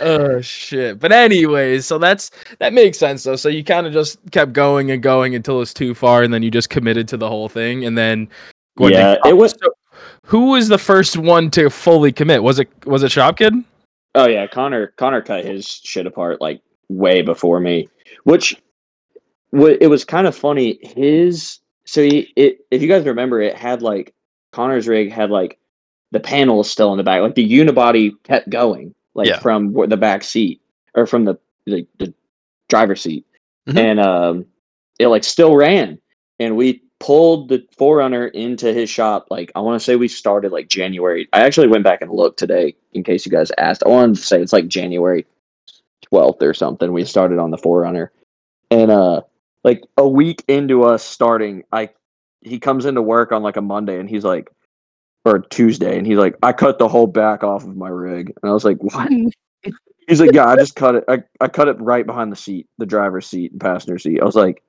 Oh 0.00 0.40
shit. 0.40 0.98
But 0.98 1.12
anyways, 1.12 1.86
so 1.86 1.98
that's 1.98 2.30
that 2.58 2.72
makes 2.72 2.98
sense 2.98 3.24
though. 3.24 3.36
So 3.36 3.48
you 3.48 3.62
kind 3.64 3.86
of 3.86 3.92
just 3.92 4.18
kept 4.30 4.52
going 4.52 4.90
and 4.90 5.02
going 5.02 5.34
until 5.34 5.62
it's 5.62 5.74
too 5.74 5.94
far, 5.94 6.22
and 6.22 6.32
then 6.32 6.42
you 6.42 6.50
just 6.50 6.70
committed 6.70 7.08
to 7.08 7.16
the 7.16 7.28
whole 7.28 7.48
thing, 7.48 7.84
and 7.84 7.96
then 7.96 8.28
Yeah, 8.92 9.16
it 9.26 9.36
was- 9.36 9.52
So 9.52 9.70
who 10.24 10.50
was 10.50 10.68
the 10.68 10.78
first 10.78 11.16
one 11.16 11.50
to 11.52 11.70
fully 11.70 12.12
commit? 12.12 12.42
Was 12.42 12.58
it 12.58 12.68
was 12.86 13.02
it 13.02 13.12
Shopkid? 13.12 13.64
Oh 14.14 14.26
yeah, 14.28 14.46
Connor 14.46 14.88
Connor 14.96 15.22
cut 15.22 15.44
his 15.44 15.66
shit 15.66 16.06
apart 16.06 16.40
like 16.40 16.60
way 16.88 17.22
before 17.22 17.60
me, 17.60 17.88
which 18.24 18.56
it 19.52 19.88
was 19.88 20.04
kind 20.04 20.26
of 20.26 20.34
funny. 20.36 20.78
His 20.82 21.60
so 21.84 22.02
he, 22.02 22.32
it 22.36 22.58
if 22.70 22.82
you 22.82 22.88
guys 22.88 23.04
remember, 23.06 23.40
it 23.40 23.56
had 23.56 23.82
like 23.82 24.12
Connor's 24.52 24.88
rig 24.88 25.12
had 25.12 25.30
like 25.30 25.58
the 26.12 26.20
panel 26.20 26.60
is 26.60 26.70
still 26.70 26.92
in 26.92 26.98
the 26.98 27.04
back, 27.04 27.20
like 27.22 27.34
the 27.34 27.48
unibody 27.48 28.12
kept 28.22 28.48
going, 28.50 28.94
like 29.14 29.28
Yeah. 29.28 29.38
from 29.40 29.72
the 29.88 29.96
back 29.96 30.22
seat 30.24 30.60
or 30.94 31.06
from 31.06 31.24
the 31.24 31.36
the, 31.66 31.84
the 31.98 32.14
driver's 32.68 33.00
seat, 33.02 33.26
Mhm. 33.68 33.76
and 33.78 34.00
um, 34.00 34.46
it 35.00 35.08
like 35.08 35.24
still 35.24 35.56
ran, 35.56 35.98
and 36.38 36.56
we 36.56 36.82
pulled 37.00 37.48
the 37.48 37.58
4Runner 37.76 38.30
into 38.32 38.72
his 38.72 38.88
shop. 38.88 39.26
Like 39.30 39.50
I 39.56 39.60
want 39.60 39.78
to 39.78 39.84
say 39.84 39.96
we 39.96 40.08
started 40.08 40.52
like 40.52 40.68
January. 40.68 41.28
I 41.32 41.40
actually 41.40 41.66
went 41.68 41.82
back 41.84 42.02
and 42.02 42.10
looked 42.10 42.38
today 42.38 42.74
in 42.94 43.02
case 43.02 43.26
you 43.26 43.32
guys 43.32 43.50
asked. 43.58 43.82
I 43.84 43.88
wanted 43.88 44.16
to 44.16 44.22
say 44.22 44.40
it's 44.40 44.52
like 44.52 44.68
January 44.68 45.26
twelfth 46.02 46.40
or 46.42 46.54
something. 46.54 46.92
We 46.92 47.04
started 47.04 47.38
on 47.38 47.50
the 47.50 47.58
4Runner, 47.58 48.08
and 48.70 48.90
uh, 48.90 49.22
like 49.64 49.82
a 49.96 50.08
week 50.08 50.44
into 50.48 50.84
us 50.84 51.02
starting, 51.04 51.64
I 51.72 51.90
he 52.42 52.60
comes 52.60 52.86
into 52.86 53.02
work 53.02 53.32
on 53.32 53.42
like 53.42 53.56
a 53.56 53.62
Monday, 53.62 53.98
and 53.98 54.08
he's 54.08 54.24
like, 54.24 54.48
or 55.26 55.40
Tuesday, 55.40 55.98
and 55.98 56.06
he's 56.06 56.18
like, 56.18 56.36
I 56.42 56.52
cut 56.52 56.78
the 56.78 56.88
whole 56.88 57.08
back 57.08 57.42
off 57.42 57.64
of 57.64 57.76
my 57.76 57.88
rig, 57.88 58.32
and 58.42 58.50
I 58.50 58.54
was 58.54 58.64
like, 58.64 58.78
what? 58.80 59.10
He's 60.08 60.20
like, 60.20 60.32
yeah, 60.32 60.46
I 60.46 60.54
just 60.54 60.76
cut 60.76 60.94
it. 60.94 61.04
I, 61.08 61.24
I 61.40 61.48
cut 61.48 61.66
it 61.66 61.80
right 61.80 62.06
behind 62.06 62.30
the 62.30 62.36
seat, 62.36 62.68
the 62.78 62.86
driver's 62.86 63.26
seat 63.26 63.50
and 63.50 63.60
passenger 63.60 63.98
seat. 63.98 64.20
I 64.22 64.24
was 64.24 64.36
like, 64.36 64.62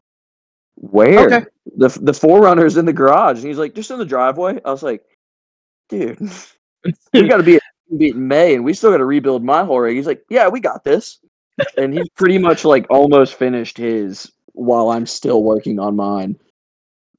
where? 0.74 1.28
Okay. 1.28 1.46
The 1.76 1.90
the 1.90 2.12
4Runner's 2.12 2.76
in 2.76 2.86
the 2.86 2.94
garage, 2.94 3.38
and 3.38 3.46
he's 3.46 3.60
like, 3.60 3.76
just 3.76 3.92
in 3.92 4.00
the 4.00 4.06
driveway. 4.06 4.60
I 4.66 4.72
was 4.72 4.82
like, 4.82 5.04
dude, 5.90 6.20
we 7.14 7.28
got 7.28 7.38
to 7.38 7.44
be 7.44 7.60
beat 7.96 8.16
in 8.16 8.28
May, 8.28 8.56
and 8.56 8.66
we 8.66 8.74
still 8.74 8.90
got 8.90 8.98
to 8.98 9.06
rebuild 9.06 9.44
my 9.44 9.64
whole 9.64 9.80
rig. 9.80 9.96
He's 9.96 10.08
like, 10.08 10.24
yeah, 10.28 10.48
we 10.48 10.60
got 10.60 10.84
this, 10.84 11.20
and 11.78 11.94
he's 11.94 12.10
pretty 12.10 12.40
much 12.40 12.66
like 12.66 12.88
almost 12.90 13.36
finished 13.36 13.78
his 13.78 14.32
while 14.54 14.90
I'm 14.90 15.06
still 15.06 15.44
working 15.44 15.78
on 15.78 15.96
mine. 15.96 16.36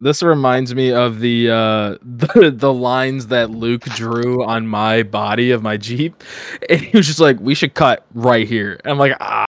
This 0.01 0.23
reminds 0.23 0.75
me 0.75 0.93
of 0.93 1.21
the 1.21 1.51
uh 1.51 1.97
the, 2.03 2.53
the 2.55 2.73
lines 2.73 3.27
that 3.29 3.51
Luke 3.51 3.83
drew 3.83 4.45
on 4.45 4.67
my 4.67 5.03
body 5.03 5.51
of 5.51 5.63
my 5.63 5.77
Jeep. 5.77 6.23
And 6.69 6.81
he 6.81 6.97
was 6.97 7.07
just 7.07 7.21
like, 7.21 7.39
we 7.41 7.55
should 7.55 7.75
cut 7.75 8.07
right 8.15 8.47
here. 8.47 8.81
I'm 8.85 8.99
like, 8.99 9.17
ah, 9.21 9.45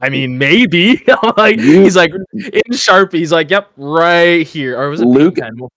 I 0.00 0.08
mean, 0.08 0.38
maybe. 0.38 1.02
I'm 1.22 1.32
like, 1.36 1.58
he's 1.60 1.96
like 1.96 2.12
in 2.12 2.62
Sharpie, 2.72 3.18
he's 3.18 3.32
like, 3.32 3.50
Yep, 3.50 3.70
right 3.76 4.46
here. 4.46 4.80
Or 4.80 4.88
was 4.88 5.00
it 5.00 5.06
Luke- 5.06 5.38
Luke? 5.56 5.70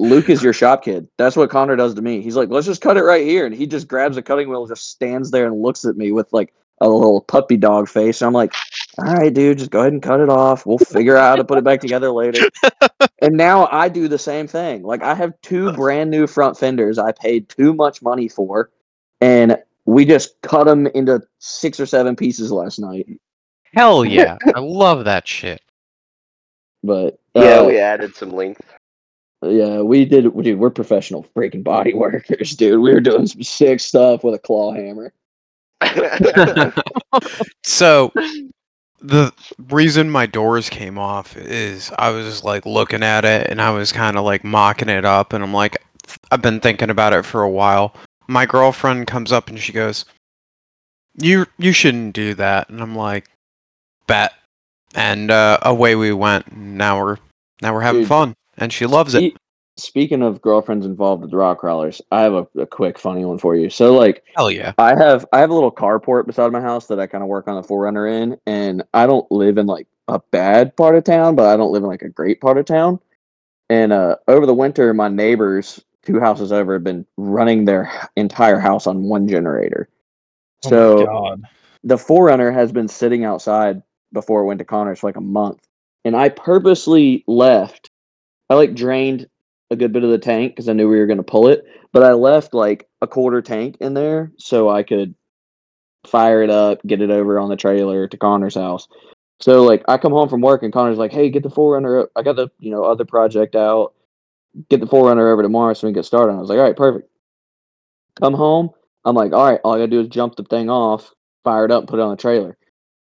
Luke 0.00 0.28
is 0.28 0.42
your 0.42 0.52
shop 0.52 0.82
kid. 0.84 1.08
That's 1.18 1.36
what 1.36 1.50
Connor 1.50 1.76
does 1.76 1.94
to 1.94 2.02
me. 2.02 2.20
He's 2.20 2.34
like, 2.34 2.48
let's 2.48 2.66
just 2.66 2.82
cut 2.82 2.96
it 2.96 3.02
right 3.04 3.24
here. 3.24 3.46
And 3.46 3.54
he 3.54 3.64
just 3.64 3.86
grabs 3.86 4.16
a 4.16 4.22
cutting 4.22 4.48
wheel, 4.48 4.66
just 4.66 4.90
stands 4.90 5.30
there 5.30 5.46
and 5.46 5.62
looks 5.62 5.84
at 5.84 5.96
me 5.96 6.10
with 6.10 6.32
like 6.32 6.52
a 6.80 6.88
little 6.88 7.22
puppy 7.22 7.56
dog 7.56 7.88
face. 7.88 8.20
And 8.20 8.26
I'm 8.26 8.32
like, 8.32 8.52
all 8.98 9.14
right, 9.14 9.32
dude, 9.32 9.58
just 9.58 9.70
go 9.70 9.80
ahead 9.80 9.92
and 9.92 10.02
cut 10.02 10.20
it 10.20 10.28
off. 10.28 10.66
We'll 10.66 10.78
figure 10.78 11.16
out 11.16 11.30
how 11.30 11.36
to 11.36 11.44
put 11.44 11.58
it 11.58 11.64
back 11.64 11.80
together 11.80 12.10
later. 12.10 12.48
and 13.22 13.36
now 13.36 13.68
I 13.70 13.88
do 13.88 14.08
the 14.08 14.18
same 14.18 14.46
thing. 14.46 14.82
Like, 14.82 15.02
I 15.02 15.14
have 15.14 15.40
two 15.42 15.72
brand 15.72 16.10
new 16.10 16.26
front 16.26 16.58
fenders 16.58 16.98
I 16.98 17.12
paid 17.12 17.48
too 17.48 17.74
much 17.74 18.02
money 18.02 18.28
for. 18.28 18.70
And 19.20 19.58
we 19.86 20.04
just 20.04 20.40
cut 20.42 20.64
them 20.64 20.86
into 20.88 21.22
six 21.38 21.78
or 21.78 21.86
seven 21.86 22.16
pieces 22.16 22.50
last 22.50 22.78
night. 22.78 23.06
Hell 23.74 24.04
yeah. 24.04 24.36
I 24.54 24.60
love 24.60 25.04
that 25.04 25.26
shit. 25.26 25.62
But 26.82 27.18
Yeah, 27.34 27.60
uh, 27.60 27.66
we 27.66 27.78
added 27.78 28.14
some 28.14 28.30
length. 28.30 28.60
Yeah, 29.42 29.80
we 29.80 30.04
did. 30.04 30.24
Dude, 30.42 30.58
we're 30.58 30.70
professional 30.70 31.26
freaking 31.36 31.64
body 31.64 31.94
workers, 31.94 32.56
dude. 32.56 32.80
We 32.80 32.92
were 32.92 33.00
doing 33.00 33.26
some 33.26 33.42
sick 33.42 33.80
stuff 33.80 34.24
with 34.24 34.34
a 34.34 34.38
claw 34.38 34.72
hammer. 34.72 35.12
So 37.62 38.12
the 39.00 39.32
reason 39.70 40.08
my 40.10 40.26
doors 40.26 40.70
came 40.70 40.98
off 40.98 41.36
is 41.36 41.92
I 41.98 42.10
was 42.10 42.42
like 42.42 42.64
looking 42.64 43.02
at 43.02 43.24
it 43.24 43.50
and 43.50 43.60
I 43.60 43.70
was 43.70 43.92
kind 43.92 44.16
of 44.16 44.24
like 44.24 44.44
mocking 44.44 44.88
it 44.88 45.04
up 45.04 45.32
and 45.32 45.44
I'm 45.44 45.52
like 45.52 45.76
I've 46.30 46.42
been 46.42 46.60
thinking 46.60 46.90
about 46.90 47.12
it 47.12 47.24
for 47.24 47.42
a 47.42 47.50
while. 47.50 47.94
My 48.28 48.46
girlfriend 48.46 49.06
comes 49.06 49.32
up 49.32 49.48
and 49.48 49.58
she 49.58 49.72
goes, 49.72 50.04
"You 51.20 51.46
you 51.58 51.72
shouldn't 51.72 52.14
do 52.14 52.34
that." 52.34 52.70
And 52.70 52.80
I'm 52.80 52.94
like, 52.94 53.28
"Bet." 54.06 54.32
And 54.94 55.30
uh, 55.30 55.58
away 55.62 55.96
we 55.96 56.12
went. 56.12 56.56
Now 56.56 56.98
we're 57.02 57.18
now 57.60 57.74
we're 57.74 57.80
having 57.80 58.02
Dude. 58.02 58.08
fun 58.08 58.34
and 58.56 58.72
she 58.72 58.86
loves 58.86 59.14
it. 59.14 59.36
Speaking 59.76 60.22
of 60.22 60.40
girlfriends 60.40 60.86
involved 60.86 61.22
with 61.22 61.32
rock 61.32 61.58
crawlers, 61.58 62.00
I 62.12 62.20
have 62.22 62.34
a, 62.34 62.46
a 62.58 62.66
quick 62.66 62.98
funny 62.98 63.24
one 63.24 63.38
for 63.38 63.56
you. 63.56 63.70
So 63.70 63.94
like 63.94 64.22
Hell 64.36 64.50
yeah. 64.50 64.72
I 64.78 64.94
have 64.96 65.26
I 65.32 65.40
have 65.40 65.50
a 65.50 65.54
little 65.54 65.72
carport 65.72 66.26
beside 66.26 66.52
my 66.52 66.60
house 66.60 66.86
that 66.86 67.00
I 67.00 67.06
kind 67.06 67.22
of 67.22 67.28
work 67.28 67.48
on 67.48 67.60
the 67.60 67.66
4Runner 67.66 68.22
in, 68.22 68.38
and 68.46 68.84
I 68.94 69.06
don't 69.06 69.30
live 69.32 69.58
in 69.58 69.66
like 69.66 69.88
a 70.06 70.20
bad 70.30 70.76
part 70.76 70.94
of 70.94 71.04
town, 71.04 71.34
but 71.34 71.46
I 71.46 71.56
don't 71.56 71.72
live 71.72 71.82
in 71.82 71.88
like 71.88 72.02
a 72.02 72.08
great 72.08 72.40
part 72.40 72.58
of 72.58 72.66
town. 72.66 73.00
And 73.68 73.92
uh, 73.92 74.16
over 74.28 74.46
the 74.46 74.54
winter, 74.54 74.94
my 74.94 75.08
neighbors 75.08 75.82
two 76.04 76.20
houses 76.20 76.52
over 76.52 76.74
have 76.74 76.84
been 76.84 77.06
running 77.16 77.64
their 77.64 77.90
entire 78.16 78.58
house 78.58 78.86
on 78.86 79.04
one 79.04 79.26
generator. 79.26 79.88
Oh 80.66 80.68
So 80.68 81.38
the 81.82 81.96
4Runner 81.96 82.52
has 82.52 82.72
been 82.72 82.88
sitting 82.88 83.24
outside 83.24 83.82
before 84.12 84.42
it 84.42 84.46
went 84.46 84.58
to 84.58 84.64
Connors 84.64 85.00
for 85.00 85.08
like 85.08 85.16
a 85.16 85.20
month, 85.20 85.66
and 86.04 86.14
I 86.16 86.28
purposely 86.28 87.24
left. 87.26 87.90
I 88.50 88.54
like 88.54 88.74
drained 88.74 89.26
a 89.74 89.76
good 89.76 89.92
bit 89.92 90.04
of 90.04 90.10
the 90.10 90.18
tank 90.18 90.52
because 90.52 90.68
I 90.68 90.72
knew 90.72 90.88
we 90.88 90.98
were 90.98 91.06
going 91.06 91.18
to 91.18 91.22
pull 91.22 91.48
it, 91.48 91.64
but 91.92 92.02
I 92.02 92.12
left 92.12 92.54
like 92.54 92.88
a 93.02 93.06
quarter 93.06 93.42
tank 93.42 93.76
in 93.80 93.94
there 93.94 94.32
so 94.38 94.70
I 94.70 94.82
could 94.82 95.14
fire 96.06 96.42
it 96.42 96.50
up, 96.50 96.80
get 96.86 97.02
it 97.02 97.10
over 97.10 97.38
on 97.38 97.50
the 97.50 97.56
trailer 97.56 98.08
to 98.08 98.16
Connor's 98.16 98.54
house. 98.54 98.88
So 99.40 99.62
like 99.62 99.84
I 99.88 99.98
come 99.98 100.12
home 100.12 100.28
from 100.28 100.40
work 100.40 100.62
and 100.62 100.72
Connor's 100.72 100.98
like, 100.98 101.12
"Hey, 101.12 101.28
get 101.28 101.42
the 101.42 101.50
4Runner. 101.50 102.02
up. 102.02 102.10
I 102.16 102.22
got 102.22 102.36
the 102.36 102.48
you 102.58 102.70
know 102.70 102.84
other 102.84 103.04
project 103.04 103.56
out. 103.56 103.94
Get 104.68 104.80
the 104.80 104.86
4Runner 104.86 105.32
over 105.32 105.42
tomorrow 105.42 105.74
so 105.74 105.86
we 105.86 105.92
can 105.92 106.00
get 106.00 106.06
started." 106.06 106.32
I 106.32 106.40
was 106.40 106.48
like, 106.48 106.58
"All 106.58 106.64
right, 106.64 106.76
perfect." 106.76 107.10
Come 108.20 108.34
home. 108.34 108.70
I'm 109.04 109.16
like, 109.16 109.32
"All 109.32 109.50
right, 109.50 109.60
all 109.64 109.74
I 109.74 109.78
gotta 109.78 109.88
do 109.88 110.00
is 110.00 110.08
jump 110.08 110.36
the 110.36 110.44
thing 110.44 110.70
off, 110.70 111.12
fire 111.42 111.64
it 111.64 111.70
up, 111.70 111.86
put 111.88 111.98
it 111.98 112.02
on 112.02 112.10
the 112.10 112.16
trailer." 112.16 112.56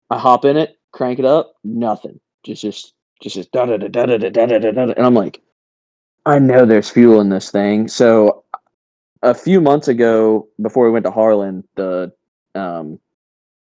I 0.09 0.17
hop 0.17 0.45
in 0.45 0.57
it, 0.57 0.77
crank 0.91 1.19
it 1.19 1.25
up, 1.25 1.53
nothing. 1.63 2.19
Just 2.43 2.61
just 2.61 2.93
just 3.21 3.35
just 3.35 3.51
da 3.51 3.65
da 3.65 3.77
da 3.77 3.87
da 3.87 4.05
da 4.05 4.29
da 4.29 4.45
da 4.45 4.71
da 4.71 4.81
and 4.81 5.05
I'm 5.05 5.13
like, 5.13 5.41
I 6.25 6.39
know 6.39 6.65
there's 6.65 6.89
fuel 6.89 7.21
in 7.21 7.29
this 7.29 7.51
thing. 7.51 7.87
So 7.87 8.43
a 9.21 9.33
few 9.33 9.61
months 9.61 9.87
ago, 9.87 10.47
before 10.61 10.85
we 10.85 10.91
went 10.91 11.05
to 11.05 11.11
Harlan, 11.11 11.63
the 11.75 12.11
um, 12.55 12.99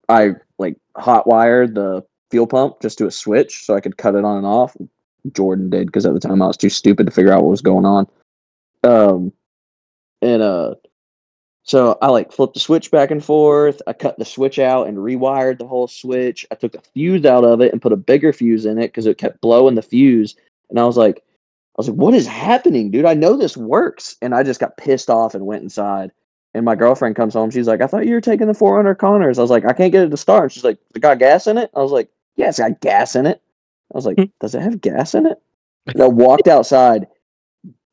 I 0.08 0.36
like 0.58 0.78
hot 0.96 1.28
wired 1.28 1.76
the 1.76 2.04
fuel 2.32 2.48
pump 2.48 2.82
just 2.82 2.98
to 3.00 3.08
a 3.08 3.12
switch 3.12 3.66
so 3.66 3.76
I 3.76 3.82
could 3.82 3.98
cut 3.98 4.16
it 4.16 4.24
on 4.24 4.38
and 4.38 4.46
off. 4.46 4.76
Jordan 5.32 5.70
did 5.70 5.88
because 5.88 6.06
at 6.06 6.14
the 6.14 6.20
time 6.20 6.42
I 6.42 6.48
was 6.48 6.58
too 6.58 6.70
stupid 6.70 7.06
to 7.08 7.12
figure 7.12 7.32
out 7.32 7.44
what 7.44 7.52
was 7.52 7.62
going 7.62 7.86
on. 7.86 8.08
Um, 8.84 9.34
and 10.22 10.42
uh, 10.42 10.76
so 11.64 11.98
I 12.02 12.10
like 12.10 12.32
flipped 12.32 12.54
the 12.54 12.60
switch 12.60 12.92
back 12.92 13.10
and 13.12 13.24
forth. 13.24 13.82
I 13.88 13.94
cut 13.94 14.20
the 14.20 14.26
switch 14.26 14.60
out 14.60 14.88
and 14.88 14.98
rewired 14.98 15.58
the 15.58 15.68
whole 15.68 15.88
switch. 15.88 16.46
I 16.52 16.56
took 16.56 16.76
a 16.76 16.82
fuse 16.82 17.26
out 17.26 17.44
of 17.44 17.60
it 17.62 17.74
and 17.74 17.82
put 17.82 17.92
a 17.92 17.98
bigger 17.98 18.32
fuse 18.32 18.66
in 18.66 18.78
it 18.78 18.88
because 18.88 19.08
it 19.08 19.18
kept 19.18 19.42
blowing 19.42 19.76
the 19.76 19.82
fuse. 19.82 20.36
And 20.70 20.80
I 20.80 20.86
was 20.86 20.98
like, 20.98 21.24
I 21.76 21.82
was 21.82 21.90
like, 21.90 21.98
what 21.98 22.14
is 22.14 22.26
happening, 22.26 22.90
dude? 22.90 23.06
I 23.06 23.14
know 23.14 23.36
this 23.36 23.58
works. 23.58 24.16
And 24.22 24.34
I 24.34 24.44
just 24.44 24.62
got 24.62 24.78
pissed 24.78 25.10
off 25.10 25.36
and 25.36 25.46
went 25.46 25.64
inside. 25.64 26.12
And 26.54 26.64
my 26.64 26.76
girlfriend 26.76 27.18
comes 27.18 27.34
home. 27.34 27.52
She's 27.52 27.68
like, 27.68 27.82
I 27.82 27.88
thought 27.88 28.06
you 28.08 28.14
were 28.14 28.22
taking 28.22 28.48
the 28.48 28.54
400 28.54 28.96
Connors. 28.96 29.38
I 29.38 29.42
was 29.42 29.52
like, 29.52 29.66
I 29.66 29.74
can't 29.74 29.92
get 29.92 30.04
it 30.04 30.10
to 30.10 30.18
start. 30.18 30.54
She's 30.54 30.64
like, 30.64 30.78
it 30.96 31.02
got 31.02 31.20
gas 31.20 31.48
in 31.48 31.58
it? 31.58 31.70
I 31.76 31.82
was 31.82 31.92
like, 31.92 32.10
yeah, 32.38 32.48
it's 32.48 32.60
got 32.60 32.80
gas 32.80 33.18
in 33.18 33.26
it. 33.26 33.42
I 33.94 33.98
was 33.98 34.06
like, 34.06 34.18
hmm. 34.18 34.24
does 34.40 34.56
it 34.56 34.62
have 34.62 34.80
gas 34.80 35.16
in 35.16 35.26
it? 35.26 35.38
And 35.88 36.02
I 36.02 36.08
walked 36.08 36.48
outside, 36.48 37.08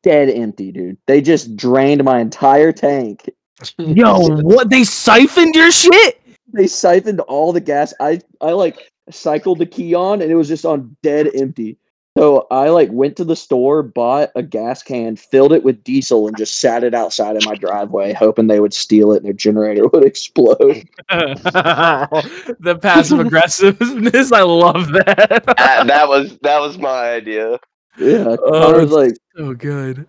dead 0.01 0.29
empty, 0.29 0.71
dude. 0.71 0.97
They 1.05 1.21
just 1.21 1.57
drained 1.57 2.05
my 2.05 2.19
entire 2.19 2.71
tank. 2.71 3.29
Yo, 3.77 4.29
what? 4.43 4.69
They 4.69 4.85
siphoned 4.85 5.55
your 5.55 5.71
shit? 5.71 6.21
They 6.53 6.67
siphoned 6.67 7.19
all 7.21 7.51
the 7.51 7.59
gas. 7.59 7.93
I 7.99 8.21
I 8.39 8.51
like 8.51 8.91
cycled 9.09 9.59
the 9.59 9.65
key 9.65 9.93
on 9.93 10.21
and 10.21 10.31
it 10.31 10.35
was 10.35 10.47
just 10.47 10.65
on 10.65 10.95
dead 11.01 11.29
empty. 11.35 11.77
So 12.15 12.45
I 12.51 12.69
like 12.69 12.91
went 12.91 13.17
to 13.17 13.23
the 13.23 13.35
store, 13.35 13.81
bought 13.81 14.29
a 14.35 14.43
gas 14.43 14.83
can, 14.83 15.15
filled 15.15 15.51
it 15.51 15.63
with 15.63 15.83
diesel, 15.83 16.27
and 16.27 16.37
just 16.37 16.59
sat 16.59 16.83
it 16.83 16.93
outside 16.93 17.35
in 17.35 17.41
my 17.45 17.55
driveway, 17.55 18.13
hoping 18.13 18.45
they 18.45 18.59
would 18.59 18.73
steal 18.73 19.11
it 19.13 19.17
and 19.17 19.25
their 19.25 19.33
generator 19.33 19.87
would 19.93 20.03
explode. 20.05 20.87
the 21.09 22.79
passive 22.81 23.19
aggressiveness. 23.19 24.31
I 24.31 24.41
love 24.41 24.91
that. 24.91 25.43
Ah, 25.57 25.83
that 25.85 26.07
was 26.07 26.37
that 26.39 26.59
was 26.59 26.77
my 26.77 27.11
idea. 27.11 27.59
Yeah, 27.97 28.35
Oh, 28.43 28.73
I 28.73 28.77
was 28.77 28.91
like, 28.91 29.13
so 29.35 29.53
good. 29.53 30.05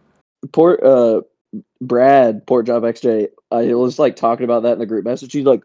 Port 0.53 0.83
uh 0.83 1.23
Brad, 1.81 2.47
Port 2.47 2.67
Job 2.67 2.83
XJ, 2.83 3.29
I 3.51 3.75
was 3.75 3.99
like 3.99 4.17
talking 4.17 4.45
about 4.45 4.63
that 4.65 4.73
in 4.73 4.79
the 4.79 4.87
group 4.87 5.05
message. 5.05 5.33
He's 5.33 5.45
like, 5.45 5.63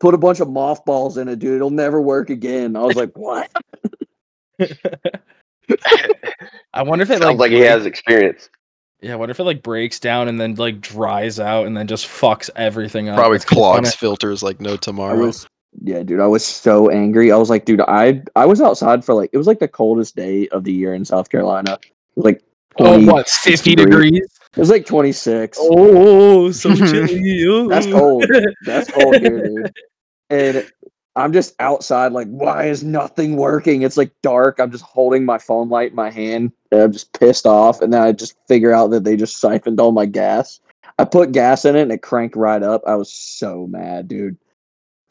put 0.00 0.14
a 0.14 0.18
bunch 0.18 0.40
of 0.40 0.48
mothballs 0.48 1.16
in 1.18 1.28
it, 1.28 1.38
dude. 1.38 1.56
It'll 1.56 1.70
never 1.70 2.00
work 2.00 2.30
again. 2.30 2.76
I 2.76 2.82
was 2.82 2.96
like, 2.96 3.16
what? 3.16 3.50
I 6.74 6.82
wonder 6.82 7.02
if 7.02 7.10
it 7.10 7.20
Sounds 7.20 7.38
like, 7.38 7.38
like 7.38 7.52
he 7.52 7.60
has 7.60 7.86
experience. 7.86 8.48
Yeah, 9.00 9.16
what 9.16 9.30
if 9.30 9.40
it 9.40 9.44
like 9.44 9.62
breaks 9.62 9.98
down 9.98 10.28
and 10.28 10.40
then 10.40 10.54
like 10.54 10.80
dries 10.80 11.40
out 11.40 11.66
and 11.66 11.76
then 11.76 11.86
just 11.88 12.06
fucks 12.06 12.48
everything 12.56 13.08
up? 13.08 13.16
Probably 13.16 13.36
It's 13.36 13.44
gonna- 13.44 13.60
clogs 13.60 13.94
filters 13.94 14.42
like 14.42 14.60
no 14.60 14.76
tomorrow. 14.76 15.18
was 15.18 15.46
yeah, 15.82 16.02
dude. 16.02 16.20
I 16.20 16.26
was 16.26 16.44
so 16.44 16.90
angry. 16.90 17.32
I 17.32 17.36
was 17.36 17.48
like, 17.50 17.64
dude, 17.64 17.80
I 17.80 18.22
I 18.36 18.44
was 18.46 18.60
outside 18.60 19.04
for 19.04 19.14
like 19.14 19.30
it 19.32 19.38
was 19.38 19.46
like 19.46 19.58
the 19.58 19.68
coldest 19.68 20.14
day 20.16 20.46
of 20.48 20.64
the 20.64 20.72
year 20.72 20.94
in 20.94 21.04
South 21.04 21.30
Carolina. 21.30 21.78
It 21.82 21.92
was 22.16 22.24
like 22.26 22.42
Oh, 22.78 23.04
what? 23.04 23.28
Fifty 23.28 23.74
degrees? 23.74 24.26
It 24.54 24.58
was 24.58 24.70
like 24.70 24.86
twenty 24.86 25.12
six. 25.12 25.58
Oh, 25.60 26.50
so 26.52 26.74
chilly. 26.76 27.42
Ooh. 27.42 27.68
That's 27.68 27.86
cold. 27.86 28.24
That's 28.64 28.90
cold 28.90 29.16
here, 29.16 29.44
dude. 29.46 29.72
And 30.30 30.66
I'm 31.14 31.32
just 31.32 31.54
outside, 31.60 32.12
like, 32.12 32.28
why 32.28 32.64
is 32.64 32.82
nothing 32.82 33.36
working? 33.36 33.82
It's 33.82 33.98
like 33.98 34.12
dark. 34.22 34.58
I'm 34.58 34.70
just 34.70 34.84
holding 34.84 35.24
my 35.24 35.38
phone 35.38 35.68
light 35.68 35.90
in 35.90 35.96
my 35.96 36.10
hand, 36.10 36.52
and 36.70 36.80
I'm 36.80 36.92
just 36.92 37.18
pissed 37.18 37.46
off. 37.46 37.82
And 37.82 37.92
then 37.92 38.00
I 38.00 38.12
just 38.12 38.34
figure 38.48 38.72
out 38.72 38.90
that 38.92 39.04
they 39.04 39.16
just 39.16 39.38
siphoned 39.38 39.78
all 39.78 39.92
my 39.92 40.06
gas. 40.06 40.60
I 40.98 41.04
put 41.04 41.32
gas 41.32 41.64
in 41.64 41.76
it, 41.76 41.82
and 41.82 41.92
it 41.92 42.02
cranked 42.02 42.36
right 42.36 42.62
up. 42.62 42.82
I 42.86 42.94
was 42.94 43.12
so 43.12 43.66
mad, 43.66 44.08
dude. 44.08 44.38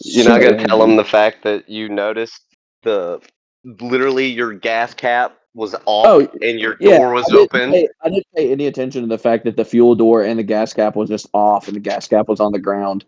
You're 0.04 0.26
not 0.26 0.42
gonna 0.42 0.66
tell 0.66 0.80
them 0.80 0.96
the 0.96 1.04
fact 1.04 1.44
that 1.44 1.70
you 1.70 1.88
noticed 1.88 2.42
the 2.82 3.22
literally 3.64 4.26
your 4.26 4.54
gas 4.54 4.96
cap 4.96 5.38
was 5.54 5.76
off 5.86 6.08
Oh, 6.08 6.28
and 6.42 6.60
your 6.60 6.78
Yeah, 6.80 6.98
door 6.98 7.12
was 7.12 7.32
I 7.32 7.38
open. 7.38 7.72
Pay, 7.72 7.90
I 8.04 8.10
didn't 8.10 8.26
pay 8.36 8.52
any 8.52 8.66
attention 8.66 9.02
to 9.02 9.08
the 9.08 9.20
fact 9.20 9.44
that 9.44 9.58
the 9.58 9.66
fuel 9.66 9.94
door 9.94 10.24
and 10.24 10.40
the 10.40 10.44
gas 10.44 10.74
cap 10.74 10.96
was 10.96 11.10
just 11.10 11.28
off, 11.34 11.68
and 11.68 11.76
the 11.76 11.82
gas 11.82 12.08
cap 12.08 12.28
was 12.28 12.40
on 12.40 12.52
the 12.52 12.60
ground. 12.60 13.06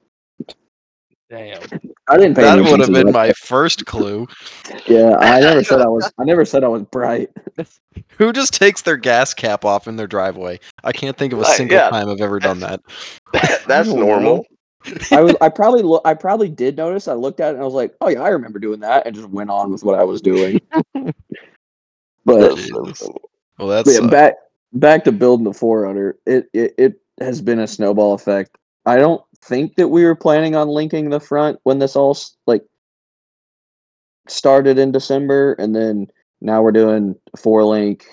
Damn. 1.29 1.63
I 2.10 2.18
didn't 2.18 2.36
pay. 2.36 2.41
That 2.43 2.60
would 2.60 2.80
have 2.82 2.91
been 2.91 3.12
my 3.12 3.32
first 3.34 3.86
clue. 3.86 4.28
Yeah, 4.88 5.16
I 5.20 5.39
never 5.39 5.64
said 5.64 5.82
I 5.82 5.88
was. 5.88 6.12
I 6.18 6.24
never 6.24 6.43
said 6.43 6.64
I 6.64 6.68
was 6.68 6.84
bright. 6.84 7.30
Who 8.18 8.34
just 8.34 8.54
takes 8.54 8.82
their 8.82 8.97
gas 8.97 9.34
cap 9.34 9.64
off 9.64 9.88
in 9.88 9.95
their 9.95 10.08
driveway? 10.08 10.60
I 10.84 10.91
can't 10.91 11.18
think 11.18 11.32
of 11.34 11.39
a 11.39 11.45
single 11.45 11.78
yeah. 11.78 11.89
time 11.89 12.10
I've 12.10 12.22
ever 12.22 12.39
done 12.39 12.60
that. 12.60 12.82
That's 13.68 13.89
normal. 13.89 14.45
I 15.12 15.22
was. 15.22 15.36
I 15.39 15.47
probably. 15.47 15.82
Lo- 15.82 16.01
I 16.04 16.14
probably 16.14 16.49
did 16.49 16.76
notice. 16.76 17.08
I 17.08 17.14
looked 17.14 17.39
at 17.39 17.51
it 17.51 17.54
and 17.54 17.62
I 17.62 17.66
was 17.66 17.74
like, 17.74 17.95
"Oh 18.01 18.10
yeah, 18.10 18.22
I 18.22 18.30
remember 18.30 18.60
doing 18.60 18.82
that," 18.82 19.06
and 19.06 19.16
just 19.16 19.30
went 19.30 19.49
on 19.49 19.72
with 19.72 19.84
what 19.84 19.97
I 19.97 20.04
was 20.04 20.22
doing. 20.22 20.60
but 22.26 22.56
Jesus. 22.58 23.08
Well, 23.58 23.70
that's 23.70 23.93
yeah, 23.93 24.06
back 24.08 24.36
back 24.74 25.06
to 25.06 25.12
building 25.14 25.45
the 25.45 25.51
4Runner. 25.51 26.16
It, 26.26 26.49
it 26.54 26.74
it 26.78 27.01
has 27.22 27.41
been 27.41 27.60
a 27.60 27.68
snowball 27.68 28.14
effect. 28.14 28.58
I 28.86 28.97
don't 28.97 29.24
think 29.43 29.75
that 29.75 29.89
we 29.89 30.03
were 30.03 30.15
planning 30.15 30.55
on 30.55 30.67
linking 30.67 31.09
the 31.09 31.19
front 31.19 31.59
when 31.63 31.79
this 31.79 31.95
all 31.95 32.17
like 32.47 32.63
started 34.27 34.77
in 34.77 34.91
December, 34.91 35.53
and 35.53 35.75
then 35.75 36.07
now 36.41 36.61
we're 36.61 36.71
doing 36.71 37.15
four 37.37 37.63
link, 37.63 38.05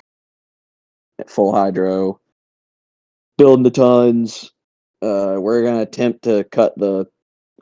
full 1.27 1.53
hydro, 1.53 2.19
building 3.37 3.63
the 3.63 3.71
tons. 3.71 4.51
Uh, 5.01 5.37
we're 5.39 5.63
gonna 5.63 5.81
attempt 5.81 6.23
to 6.23 6.43
cut 6.45 6.77
the 6.77 7.07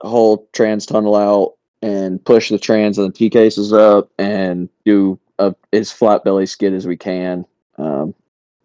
whole 0.01 0.49
trans 0.53 0.85
tunnel 0.85 1.15
out 1.15 1.53
and 1.81 2.23
push 2.23 2.49
the 2.49 2.59
trans 2.59 2.97
and 2.97 3.07
the 3.07 3.17
T 3.17 3.29
cases 3.29 3.71
up 3.71 4.09
and 4.17 4.69
do 4.85 5.19
a 5.37 5.55
as 5.71 5.91
flat 5.91 6.23
belly 6.23 6.45
skid 6.45 6.73
as 6.73 6.87
we 6.87 6.97
can. 6.97 7.45
Um, 7.77 8.13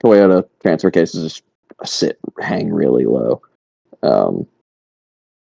Toyota 0.02 0.46
transfer 0.61 0.90
cases 0.90 1.22
just 1.22 1.42
sit 1.84 2.18
hang 2.40 2.72
really 2.72 3.05
low. 3.05 3.42
Um, 4.02 4.46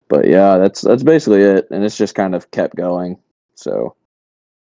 but 0.08 0.26
yeah, 0.26 0.58
that's 0.58 0.80
that's 0.80 1.02
basically 1.02 1.42
it, 1.42 1.68
and 1.70 1.84
it's 1.84 1.96
just 1.96 2.14
kind 2.14 2.34
of 2.34 2.50
kept 2.50 2.76
going. 2.76 3.18
So 3.54 3.94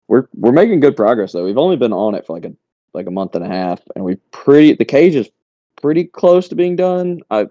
we're 0.08 0.28
we're 0.34 0.52
making 0.52 0.80
good 0.80 0.96
progress 0.96 1.32
though. 1.34 1.46
We've 1.46 1.58
only 1.58 1.78
been 1.78 1.94
on 1.94 2.16
it 2.16 2.26
for 2.26 2.34
like 2.34 2.46
a 2.46 2.54
like 2.94 3.08
a 3.08 3.12
month 3.12 3.36
and 3.36 3.46
a 3.46 3.50
half, 3.50 3.82
and 3.96 4.06
we 4.06 4.16
pretty 4.32 4.74
the 4.74 4.86
cage 4.86 5.16
is 5.16 5.30
pretty 5.82 6.06
close 6.06 6.48
to 6.50 6.56
being 6.56 6.76
done. 6.76 7.22
I 7.30 7.48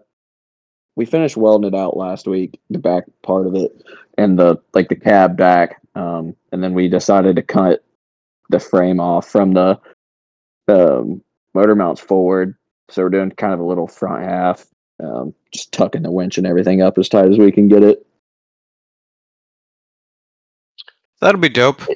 we 0.97 1.05
finished 1.05 1.37
welding 1.37 1.73
it 1.73 1.77
out 1.77 1.97
last 1.97 2.27
week, 2.27 2.61
the 2.71 2.79
back 2.79 3.05
part 3.23 3.47
of 3.47 3.55
it, 3.55 3.85
and 4.17 4.39
the 4.39 4.57
like 4.73 4.89
the 4.89 4.97
cab 4.97 5.37
back. 5.37 5.81
Um, 5.95 6.35
and 6.53 6.63
then 6.63 6.75
we 6.75 6.89
decided 6.89 7.37
to 7.37 7.43
cut 7.43 7.85
the 8.51 8.61
frame 8.61 9.01
off 9.01 9.29
from 9.29 9.55
the 9.55 9.79
um, 10.69 11.23
motor 11.55 11.75
mounts 11.75 12.01
forward. 12.01 12.57
So 12.91 13.03
we're 13.03 13.11
doing 13.11 13.31
kind 13.33 13.55
of 13.55 13.61
a 13.61 13.65
little 13.65 13.87
front 13.87 14.25
half, 14.25 14.67
um, 15.03 15.35
just 15.53 15.73
tucking 15.73 16.03
the 16.03 16.11
winch 16.11 16.39
and 16.39 16.47
everything 16.47 16.83
up 16.83 16.99
as 16.99 17.09
tight 17.09 17.31
as 17.31 17.39
we 17.39 17.51
can 17.53 17.69
get 17.69 17.83
it. 17.83 18.07
That'll 21.21 21.41
be 21.41 21.49
dope. 21.49 21.81
Yeah, 21.89 21.95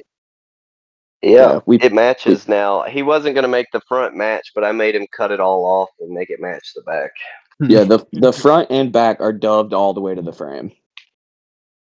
Yeah, 1.21 1.59
we- 1.65 1.79
it 1.79 1.93
matches 1.93 2.47
now. 2.47 2.83
He 2.83 3.03
wasn't 3.03 3.35
gonna 3.35 3.47
make 3.47 3.67
the 3.71 3.81
front 3.81 4.15
match, 4.15 4.51
but 4.55 4.63
I 4.63 4.71
made 4.71 4.95
him 4.95 5.07
cut 5.15 5.31
it 5.31 5.39
all 5.39 5.65
off 5.65 5.89
and 5.99 6.09
make 6.11 6.29
it 6.29 6.39
match 6.39 6.73
the 6.75 6.81
back. 6.83 7.11
Yeah, 7.59 7.83
the 7.83 7.99
the 8.13 8.31
front 8.33 8.69
and 8.71 8.91
back 8.91 9.19
are 9.19 9.33
dubbed 9.33 9.73
all 9.73 9.93
the 9.93 10.01
way 10.01 10.15
to 10.15 10.21
the 10.21 10.31
frame. 10.33 10.71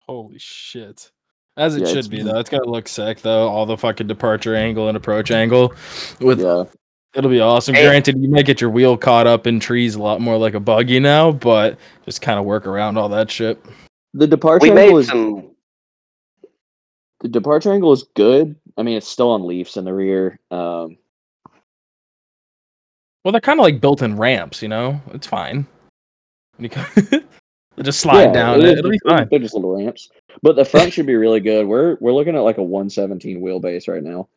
Holy 0.06 0.38
shit. 0.38 1.10
As 1.56 1.76
it 1.76 1.82
Yeah, 1.86 1.92
should 1.92 2.10
be 2.10 2.22
though. 2.22 2.38
It's 2.38 2.50
gonna 2.50 2.64
look 2.64 2.88
sick 2.88 3.20
though. 3.22 3.48
All 3.48 3.66
the 3.66 3.76
fucking 3.76 4.06
departure 4.08 4.54
angle 4.54 4.88
and 4.88 4.96
approach 4.96 5.30
angle. 5.30 5.74
With 6.20 6.40
Yeah, 6.40 6.64
it'll 7.14 7.30
be 7.30 7.40
awesome. 7.40 7.74
Hey. 7.74 7.86
Granted, 7.86 8.20
you 8.22 8.28
might 8.28 8.46
get 8.46 8.60
your 8.60 8.70
wheel 8.70 8.96
caught 8.96 9.26
up 9.26 9.46
in 9.46 9.60
trees 9.60 9.94
a 9.94 10.02
lot 10.02 10.20
more 10.20 10.36
like 10.36 10.54
a 10.54 10.60
buggy 10.60 11.00
now, 11.00 11.32
but 11.32 11.78
just 12.04 12.20
kind 12.22 12.38
of 12.38 12.44
work 12.44 12.66
around 12.66 12.96
all 12.98 13.08
that 13.10 13.30
shit. 13.30 13.62
the 14.14 14.26
departure 14.26 14.64
We 14.64 14.70
angle 14.70 14.94
made 14.94 15.00
is 15.00 15.06
some. 15.08 15.50
the 17.20 17.28
departure 17.28 17.72
angle 17.72 17.92
is 17.92 18.04
good. 18.14 18.54
I 18.76 18.82
mean, 18.82 18.96
it's 18.96 19.08
still 19.08 19.30
on 19.30 19.46
leafs 19.46 19.76
in 19.76 19.84
the 19.84 19.92
rear. 19.94 20.38
Um, 20.50 20.96
Well, 23.24 23.32
they're 23.32 23.40
kind 23.40 23.58
of 23.60 23.64
like 23.64 23.80
built-in 23.80 24.16
ramps, 24.16 24.62
you 24.62 24.68
know. 24.68 25.00
It's 25.12 25.26
fine. 25.26 25.66
You 26.58 26.68
They'll 27.10 27.84
just 27.84 28.00
slide 28.00 28.24
yeah, 28.24 28.32
down 28.32 28.60
it 28.60 28.64
it. 28.64 28.72
is- 28.72 28.78
It'll 28.78 28.90
be 28.90 28.98
they're- 29.04 29.18
fine. 29.18 29.28
They're 29.30 29.38
just 29.40 29.54
little 29.54 29.76
ramps, 29.76 30.08
but 30.42 30.56
the 30.56 30.64
front 30.64 30.92
should 30.92 31.06
be 31.06 31.14
really 31.14 31.40
good. 31.40 31.66
We're 31.66 31.96
we're 32.00 32.12
looking 32.12 32.34
at 32.36 32.40
like 32.40 32.58
a 32.58 32.62
117 32.62 33.40
wheelbase 33.40 33.86
right 33.88 34.02
now. 34.02 34.28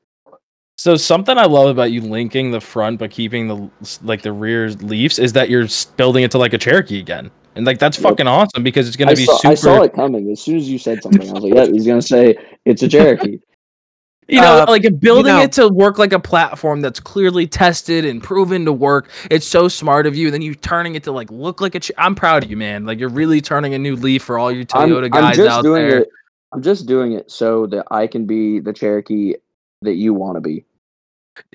So 0.81 0.95
something 0.95 1.37
I 1.37 1.45
love 1.45 1.69
about 1.69 1.91
you 1.91 2.01
linking 2.01 2.49
the 2.49 2.59
front 2.59 2.97
but 2.97 3.11
keeping 3.11 3.47
the 3.47 3.69
like 4.01 4.23
the 4.23 4.31
rear 4.31 4.71
leaves 4.71 5.19
is 5.19 5.31
that 5.33 5.47
you're 5.47 5.67
building 5.95 6.23
it 6.23 6.31
to 6.31 6.39
like 6.39 6.53
a 6.53 6.57
Cherokee 6.57 6.99
again, 6.99 7.29
and 7.55 7.67
like 7.67 7.77
that's 7.77 7.99
Yep. 7.99 8.03
fucking 8.09 8.25
awesome 8.27 8.63
because 8.63 8.87
it's 8.87 8.97
gonna 8.97 9.11
I 9.11 9.13
be 9.13 9.25
saw, 9.25 9.37
super. 9.37 9.51
I 9.51 9.53
saw 9.53 9.81
it 9.83 9.93
coming 9.93 10.31
as 10.31 10.41
soon 10.41 10.57
as 10.57 10.67
you 10.67 10.79
said 10.79 11.03
something. 11.03 11.29
I 11.29 11.33
was 11.33 11.43
like, 11.43 11.53
"Yeah, 11.53 11.65
he's 11.67 11.85
gonna 11.85 12.01
say 12.01 12.35
it's 12.65 12.81
a 12.81 12.87
Cherokee." 12.87 13.37
You 14.27 14.41
know, 14.41 14.61
Uh, 14.61 14.65
like 14.69 14.99
building 14.99 15.35
know- 15.35 15.41
it 15.41 15.51
to 15.53 15.67
work 15.67 15.99
like 15.99 16.13
a 16.13 16.19
platform 16.19 16.81
that's 16.81 16.99
clearly 16.99 17.45
tested 17.45 18.03
and 18.03 18.23
proven 18.23 18.65
to 18.65 18.73
work. 18.73 19.09
It's 19.29 19.45
so 19.45 19.67
smart 19.67 20.07
of 20.07 20.15
you. 20.15 20.27
And 20.27 20.33
then 20.33 20.41
you 20.41 20.55
turning 20.55 20.95
it 20.95 21.03
to 21.03 21.11
like 21.11 21.29
look 21.29 21.61
like 21.61 21.75
a. 21.75 21.79
Ch- 21.81 21.91
I'm 21.97 22.15
proud 22.15 22.43
of 22.45 22.49
you, 22.49 22.57
man. 22.57 22.85
Like 22.87 22.97
you're 22.97 23.09
really 23.09 23.41
turning 23.41 23.75
a 23.75 23.77
new 23.77 23.95
leaf 23.95 24.23
for 24.23 24.39
all 24.39 24.51
your 24.51 24.63
I'm, 24.73 24.89
Toyota 24.89 25.09
I'm 25.13 25.35
just 25.35 25.47
out 25.49 25.63
doing 25.63 25.87
there. 25.87 25.99
it. 25.99 26.09
I'm 26.53 26.63
just 26.63 26.87
doing 26.87 27.11
it 27.11 27.29
so 27.29 27.67
that 27.67 27.85
I 27.91 28.07
can 28.07 28.25
be 28.25 28.59
the 28.59 28.71
Cherokee 28.73 29.35
that 29.83 29.95
you 29.95 30.13
want 30.15 30.37
to 30.37 30.41
be. 30.41 30.63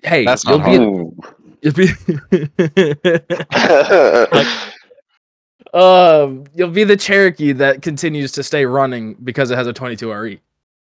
Hey, 0.03 0.24
That's 0.24 0.45
you'll 0.45 0.59
not 0.59 0.66
be, 0.70 0.76
hard. 0.76 1.12
you'll 1.62 1.74
be 1.74 1.89
um, 5.74 6.45
you'll 6.55 6.70
be 6.70 6.84
the 6.84 6.97
Cherokee 6.97 7.53
that 7.53 7.82
continues 7.82 8.32
to 8.32 8.43
stay 8.43 8.64
running 8.66 9.14
because 9.24 9.51
it 9.51 9.57
has 9.57 9.66
a 9.66 9.72
22 9.72 10.12
RE. 10.12 10.41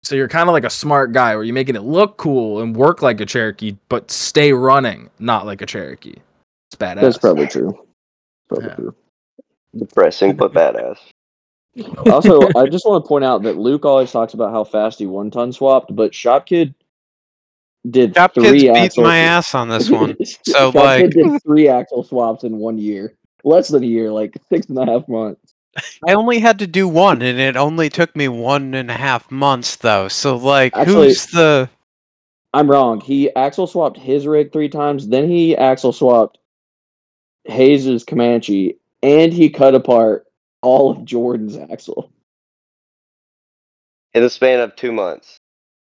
So 0.03 0.14
you're 0.14 0.28
kind 0.28 0.49
of 0.49 0.53
like 0.53 0.64
a 0.64 0.70
smart 0.70 1.12
guy 1.12 1.34
where 1.34 1.45
you're 1.45 1.55
making 1.55 1.76
it 1.76 1.82
look 1.82 2.16
cool 2.16 2.61
and 2.61 2.76
work 2.76 3.03
like 3.03 3.20
a 3.20 3.26
Cherokee, 3.26 3.76
but 3.89 4.11
stay 4.11 4.53
running, 4.53 5.11
not 5.18 5.47
like 5.47 5.62
a 5.62 5.66
Cherokee. 5.66 6.14
It's 6.68 6.76
badass. 6.76 7.01
That's 7.01 7.18
probably 7.18 7.47
true. 7.49 7.87
Probably 8.49 8.68
Yeah. 8.68 8.74
true. 8.74 8.95
Depressing 9.76 10.37
but 10.37 10.53
badass. 10.53 10.99
Also, 12.11 12.41
I 12.57 12.66
just 12.68 12.87
want 12.87 13.05
to 13.05 13.09
point 13.09 13.24
out 13.24 13.43
that 13.43 13.59
Luke 13.59 13.84
always 13.84 14.11
talks 14.11 14.32
about 14.32 14.51
how 14.51 14.64
fast 14.64 14.99
he 14.99 15.07
one 15.07 15.30
ton 15.30 15.53
swapped, 15.53 15.95
but 15.95 16.14
Shop 16.14 16.47
Kid 16.47 16.74
did 17.91 18.14
Top 18.14 18.34
three 18.34 18.43
kids 18.45 18.62
beats 18.64 18.76
axle- 18.76 19.05
my 19.05 19.18
ass 19.18 19.55
on 19.55 19.68
this 19.68 19.91
one. 19.91 20.16
So 20.45 20.70
like, 20.70 21.03
Kid 21.03 21.11
did 21.12 21.43
three 21.43 21.68
axle 21.68 22.03
swaps 22.05 22.45
in 22.45 22.59
one 22.59 22.78
year, 22.78 23.14
less 23.45 23.68
than 23.68 23.82
a 23.82 23.87
year, 23.87 24.11
like 24.11 24.37
six 24.49 24.66
and 24.66 24.78
a 24.78 24.87
half 24.87 25.07
months. 25.09 25.53
I 26.09 26.14
only 26.14 26.39
had 26.39 26.59
to 26.61 26.66
do 26.66 26.89
one, 26.89 27.20
and 27.20 27.39
it 27.39 27.57
only 27.57 27.91
took 27.91 28.16
me 28.16 28.28
one 28.28 28.72
and 28.74 28.91
a 28.91 28.95
half 28.95 29.30
months 29.30 29.76
though. 29.76 30.09
So 30.09 30.37
like, 30.37 30.76
Actually- 30.76 31.09
who's 31.09 31.26
the? 31.26 31.68
I'm 32.55 32.70
wrong. 32.70 33.03
He 33.03 33.34
axle 33.37 33.66
swapped 33.66 33.99
his 33.99 34.26
rig 34.26 34.51
three 34.51 34.70
times, 34.70 35.09
then 35.09 35.28
he 35.28 35.55
axle 35.55 35.93
swapped 35.93 36.39
Hayes's 37.45 38.03
Comanche, 38.03 38.78
and 39.03 39.30
he 39.32 39.51
cut 39.51 39.74
apart 39.74 40.26
all 40.62 40.91
of 40.91 41.05
Jordan's 41.05 41.57
axle. 41.57 42.11
In 44.14 44.22
the 44.22 44.30
span 44.30 44.61
of 44.61 44.74
two 44.76 44.91
months. 44.93 45.39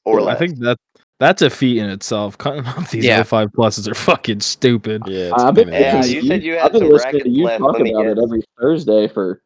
Or 0.04 0.20
I 0.20 0.22
less. 0.22 0.38
think 0.38 0.58
that 0.60 0.76
that's 1.22 1.40
a 1.40 1.48
feat 1.50 1.78
in 1.78 1.88
itself. 1.88 2.36
Cutting 2.36 2.66
off 2.66 2.90
these 2.90 3.04
Yeah. 3.04 3.22
05 3.22 3.50
pluses 3.52 3.86
are 3.88 3.94
fucking 3.94 4.40
stupid. 4.40 5.02
Yeah, 5.06 5.30
it's 5.32 5.42
a 5.42 5.46
I've 5.46 5.54
been 5.54 5.68
Yeah, 5.68 5.78
ass. 5.98 6.10
you 6.10 6.22
said 6.26 6.42
you 6.42 6.54
had 6.54 6.66
I've 6.66 6.72
been 6.72 6.80
some 6.82 6.90
listening 6.90 7.22
to 7.22 7.30
you 7.30 7.44
left. 7.44 7.60
talk 7.60 7.72
Let 7.74 7.82
me 7.82 7.92
about 7.92 8.06
it 8.06 8.18
every 8.22 8.42
Thursday 8.60 9.06
for 9.08 9.40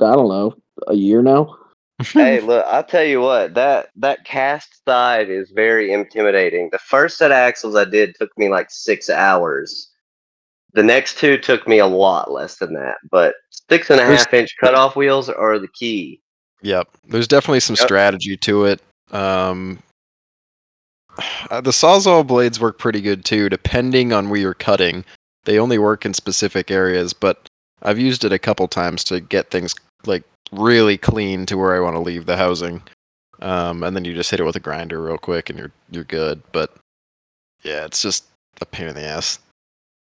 I 0.00 0.12
don't 0.12 0.28
know 0.28 0.54
a 0.88 0.94
year 0.94 1.22
now. 1.22 1.56
hey, 2.02 2.40
look, 2.40 2.64
I'll 2.66 2.84
tell 2.84 3.04
you 3.04 3.20
what, 3.20 3.54
that 3.54 3.88
that 3.96 4.24
cast 4.24 4.82
side 4.86 5.30
is 5.30 5.50
very 5.50 5.92
intimidating. 5.92 6.68
The 6.72 6.78
first 6.78 7.16
set 7.18 7.30
of 7.30 7.36
axles 7.36 7.74
I 7.76 7.84
did 7.86 8.14
took 8.18 8.30
me 8.36 8.48
like 8.48 8.70
six 8.70 9.08
hours. 9.08 9.90
The 10.74 10.82
next 10.82 11.18
two 11.18 11.38
took 11.38 11.66
me 11.66 11.78
a 11.78 11.86
lot 11.86 12.30
less 12.30 12.56
than 12.56 12.74
that, 12.74 12.96
but 13.10 13.34
six 13.70 13.88
and 13.90 13.98
a 14.00 14.04
There's- 14.04 14.24
half 14.24 14.34
inch 14.34 14.54
cutoff 14.60 14.94
wheels 14.96 15.30
are 15.30 15.58
the 15.58 15.68
key. 15.68 16.20
Yep. 16.62 16.88
There's 17.08 17.28
definitely 17.28 17.60
some 17.60 17.76
Yep. 17.78 17.86
strategy 17.86 18.36
to 18.38 18.64
it. 18.66 18.80
Um, 19.10 19.78
uh, 21.50 21.60
the 21.60 21.70
Sawzall 21.70 22.26
blades 22.26 22.60
work 22.60 22.78
pretty 22.78 23.00
good 23.00 23.24
too, 23.24 23.48
depending 23.48 24.12
on 24.12 24.28
where 24.28 24.40
you're 24.40 24.54
cutting. 24.54 25.04
They 25.44 25.58
only 25.58 25.78
work 25.78 26.04
in 26.04 26.14
specific 26.14 26.70
areas, 26.70 27.12
but 27.12 27.48
I've 27.82 27.98
used 27.98 28.24
it 28.24 28.32
a 28.32 28.38
couple 28.38 28.66
times 28.68 29.04
to 29.04 29.20
get 29.20 29.50
things 29.50 29.74
like 30.06 30.24
really 30.52 30.98
clean 30.98 31.46
to 31.46 31.56
where 31.56 31.74
I 31.74 31.80
want 31.80 31.94
to 31.94 32.00
leave 32.00 32.26
the 32.26 32.36
housing. 32.36 32.82
Um, 33.40 33.82
and 33.82 33.94
then 33.94 34.04
you 34.04 34.14
just 34.14 34.30
hit 34.30 34.40
it 34.40 34.44
with 34.44 34.56
a 34.56 34.60
grinder 34.60 35.02
real 35.02 35.18
quick, 35.18 35.50
and 35.50 35.58
you're 35.58 35.72
you're 35.90 36.04
good. 36.04 36.42
But 36.52 36.74
yeah, 37.62 37.84
it's 37.84 38.02
just 38.02 38.24
a 38.60 38.66
pain 38.66 38.88
in 38.88 38.94
the 38.94 39.04
ass. 39.04 39.38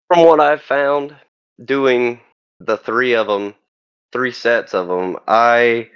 From 0.07 0.25
what 0.25 0.39
I've 0.39 0.61
found, 0.61 1.15
doing 1.63 2.19
the 2.59 2.77
three 2.77 3.15
of 3.15 3.27
them, 3.27 3.55
three 4.11 4.31
sets 4.31 4.73
of 4.73 4.87
them, 4.87 5.17
I 5.27 5.89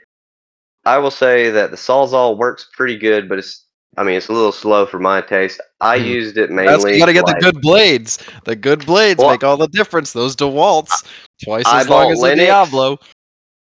I 0.86 0.98
will 1.00 1.12
say 1.12 1.50
that 1.50 1.72
the 1.72 1.78
Sawzall 1.78 2.38
works 2.38 2.70
pretty 2.74 2.98
good, 2.98 3.28
but 3.28 3.40
it's 3.40 3.67
I 3.98 4.04
mean 4.04 4.16
it's 4.16 4.28
a 4.30 4.34
little 4.34 4.52
slow 4.52 4.86
for 4.86 5.00
my 5.00 5.22
taste. 5.22 5.60
I 5.82 5.98
Hmm. 5.98 6.06
used 6.06 6.38
it 6.38 6.50
That's, 6.50 6.84
mainly. 6.84 6.94
you 6.94 7.00
gotta 7.00 7.14
get 7.14 7.26
like- 7.26 7.40
the 7.40 7.52
good 7.52 7.62
blades. 7.62 8.20
The 8.46 8.56
good 8.56 8.86
blades 8.86 9.20
Well- 9.20 9.32
make 9.32 9.44
all 9.44 9.58
the 9.58 9.68
difference. 9.68 10.14
Those 10.14 10.36
DeWalt's 10.36 11.04
twice 11.44 11.66
I 11.66 11.82
as 11.82 11.90
long 11.90 12.06
bought 12.06 12.12
as 12.14 12.20
a 12.20 12.22
Lenox. 12.22 12.40
Diablo. 12.46 12.98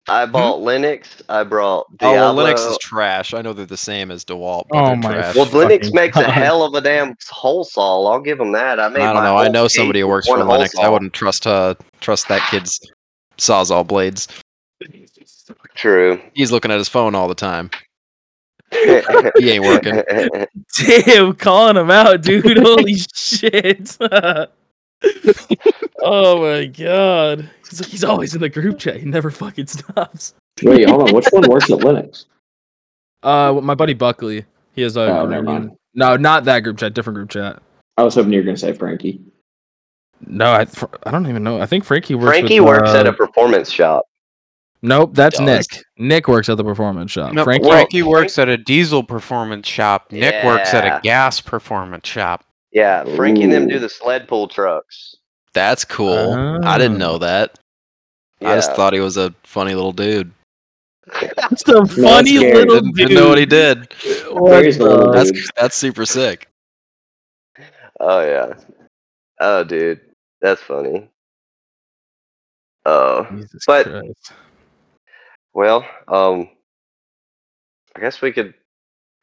I 0.09 0.27
bought 0.27 0.61
Lenox. 0.63 1.09
I 1.29 1.45
brought 1.45 1.87
Oh, 2.01 2.13
well, 2.13 2.35
Lenox 2.35 2.61
is 2.63 2.77
trash. 2.79 3.35
I 3.35 3.41
know 3.43 3.53
they're 3.53 3.67
the 3.67 3.77
same 3.77 4.11
as 4.11 4.25
DeWalt, 4.25 4.65
but 4.69 4.77
Oh 4.79 4.87
they're 4.87 4.97
my 4.97 5.13
trash. 5.13 5.35
Well, 5.37 5.47
Lenox 5.47 5.93
makes 5.93 6.17
a 6.17 6.25
hell 6.25 6.65
of 6.65 6.75
a 6.75 6.81
damn 6.81 7.15
hole 7.31 7.63
saw. 7.63 8.05
I'll 8.11 8.19
give 8.19 8.39
them 8.39 8.51
that. 8.53 8.81
I 8.81 8.89
made. 8.89 9.03
I 9.03 9.13
don't 9.13 9.23
my 9.23 9.25
know. 9.25 9.37
I 9.37 9.49
know 9.49 9.69
somebody 9.69 10.01
who 10.01 10.09
works 10.09 10.27
for 10.27 10.39
one 10.39 10.47
hole 10.47 10.57
Lenox. 10.57 10.75
I 10.77 10.89
wouldn't 10.89 11.13
trust 11.13 11.47
uh 11.47 11.75
trust 12.01 12.27
that 12.29 12.41
kid's 12.51 12.81
sawzall 13.39 13.87
blades. 13.87 14.27
True. 15.75 16.21
He's 16.35 16.51
looking 16.53 16.71
at 16.71 16.79
his 16.79 16.89
phone 16.89 17.15
all 17.15 17.29
the 17.29 17.35
time. 17.37 17.71
He 18.73 19.51
ain't 19.51 19.65
working. 19.65 20.03
Damn, 20.79 21.35
calling 21.35 21.77
him 21.77 21.91
out, 21.91 22.23
dude. 22.23 22.59
Holy 22.63 22.95
shit. 23.15 23.97
oh 26.01 26.41
my 26.41 26.67
god. 26.67 27.51
He's, 27.69 27.81
like, 27.81 27.91
he's 27.91 28.05
always 28.05 28.35
in 28.35 28.41
the 28.41 28.49
group 28.49 28.79
chat. 28.79 28.97
He 28.97 29.07
never 29.07 29.31
fucking 29.31 29.67
stops. 29.67 30.35
Wait, 30.63 30.89
hold 30.89 31.09
on. 31.09 31.15
Which 31.15 31.27
one 31.31 31.49
works 31.49 31.71
at 31.71 31.83
Lenox? 31.83 32.27
Uh, 33.23 33.59
my 33.63 33.75
buddy 33.75 33.95
Buckley. 33.95 34.45
He 34.75 34.83
has 34.83 34.97
a. 34.97 35.03
Oh, 35.03 35.27
never 35.27 35.43
mind. 35.43 35.77
No, 35.95 36.17
not 36.17 36.45
that 36.45 36.61
group 36.61 36.79
chat. 36.79 36.95
Different 36.95 37.17
group 37.17 37.31
chat. 37.31 37.63
I 37.99 38.03
was 38.03 38.15
hoping 38.15 38.33
you 38.33 38.39
were 38.39 38.45
going 38.45 38.57
to 38.57 38.61
say 38.61 38.73
Frankie. 38.73 39.21
No, 40.27 40.53
I, 40.53 40.67
I 41.05 41.11
don't 41.11 41.27
even 41.27 41.43
know. 41.43 41.61
I 41.61 41.67
think 41.67 41.85
Frankie 41.85 42.15
works. 42.15 42.29
Frankie 42.29 42.61
with, 42.61 42.69
works 42.69 42.91
at 42.91 43.07
uh, 43.07 43.11
a 43.11 43.13
performance 43.13 43.71
shop. 43.71 44.07
Nope, 44.85 45.15
that's 45.15 45.39
Does. 45.39 45.47
Nick. 45.47 45.85
Nick 45.97 46.29
works 46.29 46.49
at 46.49 46.57
the 46.57 46.65
performance 46.65 47.11
shop. 47.13 47.33
No, 47.33 47.45
Frankie. 47.45 47.69
Frankie 47.69 48.03
works 48.03 48.39
at 48.39 48.49
a 48.49 48.57
diesel 48.57 49.03
performance 49.05 49.69
shop. 49.69 50.11
Nick 50.11 50.45
works 50.45 50.75
at 50.75 50.85
a 50.85 51.01
gas 51.03 51.41
performance 51.41 52.09
shop. 52.09 52.45
Yeah, 52.73 53.05
Frankie 53.17 53.45
and 53.45 53.53
them 53.53 53.69
do 53.69 53.79
the 53.79 53.89
sled 53.89 54.27
pull 54.27 54.49
trucks. 54.49 55.15
That's 55.55 55.85
cool. 55.85 56.33
I 56.65 56.79
didn't 56.79 56.99
know 56.99 57.19
that. 57.19 57.59
I 58.41 58.57
just 58.57 58.73
thought 58.73 58.93
he 58.93 58.99
was 59.01 59.17
a 59.17 59.33
funny 59.45 59.75
little 59.75 59.93
dude. 59.93 60.33
That's 61.37 61.63
a 61.69 61.85
funny 61.87 62.37
scary. 62.39 62.55
little 62.65 62.75
Didn't, 62.77 62.95
dude. 62.95 63.09
didn't 63.09 63.15
know 63.15 63.29
what 63.29 63.39
he 63.39 63.47
did. 63.47 63.93
What 64.31 64.51
There's 64.51 64.79
the 64.79 64.85
the- 64.85 64.91
little 64.91 65.13
That's 65.13 65.31
dude. 65.31 65.45
that's 65.57 65.77
super 65.77 66.07
sick. 66.07 66.49
Oh 68.01 68.21
yeah. 68.25 68.55
Oh 69.41 69.63
dude, 69.65 70.01
that's 70.41 70.63
funny. 70.63 71.09
Uh, 72.85 73.25
Jesus 73.31 73.65
But- 73.67 73.85
Christ. 73.87 74.33
Well, 75.55 75.87
um, 76.09 76.49
I 77.97 78.01
guess 78.01 78.21
we 78.21 78.33
could. 78.33 78.55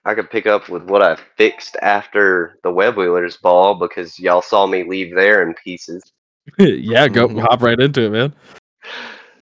I 0.05 0.15
could 0.15 0.31
pick 0.31 0.47
up 0.47 0.69
with 0.69 0.83
what 0.83 1.03
I 1.03 1.17
fixed 1.35 1.75
after 1.81 2.57
the 2.63 2.71
Web 2.71 2.95
Wheelers 2.95 3.35
ball 3.35 3.75
because 3.75 4.17
y'all 4.17 4.41
saw 4.41 4.65
me 4.65 4.83
leave 4.83 5.13
there 5.13 5.45
in 5.45 5.53
pieces. 5.55 6.01
yeah, 6.57 7.07
go 7.09 7.27
hop 7.41 7.61
right 7.61 7.79
into 7.79 8.03
it, 8.03 8.11
man. 8.11 8.33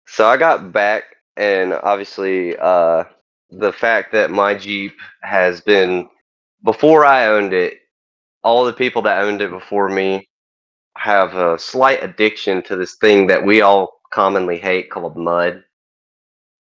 So 0.07 0.27
I 0.27 0.37
got 0.37 0.73
back, 0.73 1.05
and 1.37 1.73
obviously, 1.73 2.57
uh, 2.59 3.05
the 3.51 3.73
fact 3.73 4.13
that 4.13 4.31
my 4.31 4.55
Jeep 4.55 4.95
has 5.23 5.61
been 5.61 6.09
before 6.63 7.05
I 7.05 7.27
owned 7.27 7.53
it, 7.53 7.81
all 8.43 8.65
the 8.65 8.73
people 8.73 9.03
that 9.03 9.23
owned 9.23 9.43
it 9.43 9.51
before 9.51 9.89
me 9.89 10.29
have 10.97 11.35
a 11.35 11.59
slight 11.59 12.03
addiction 12.03 12.63
to 12.63 12.77
this 12.77 12.97
thing 12.97 13.27
that 13.27 13.45
we 13.45 13.61
all 13.61 14.01
commonly 14.13 14.59
hate 14.59 14.91
called 14.91 15.17
mud. 15.17 15.63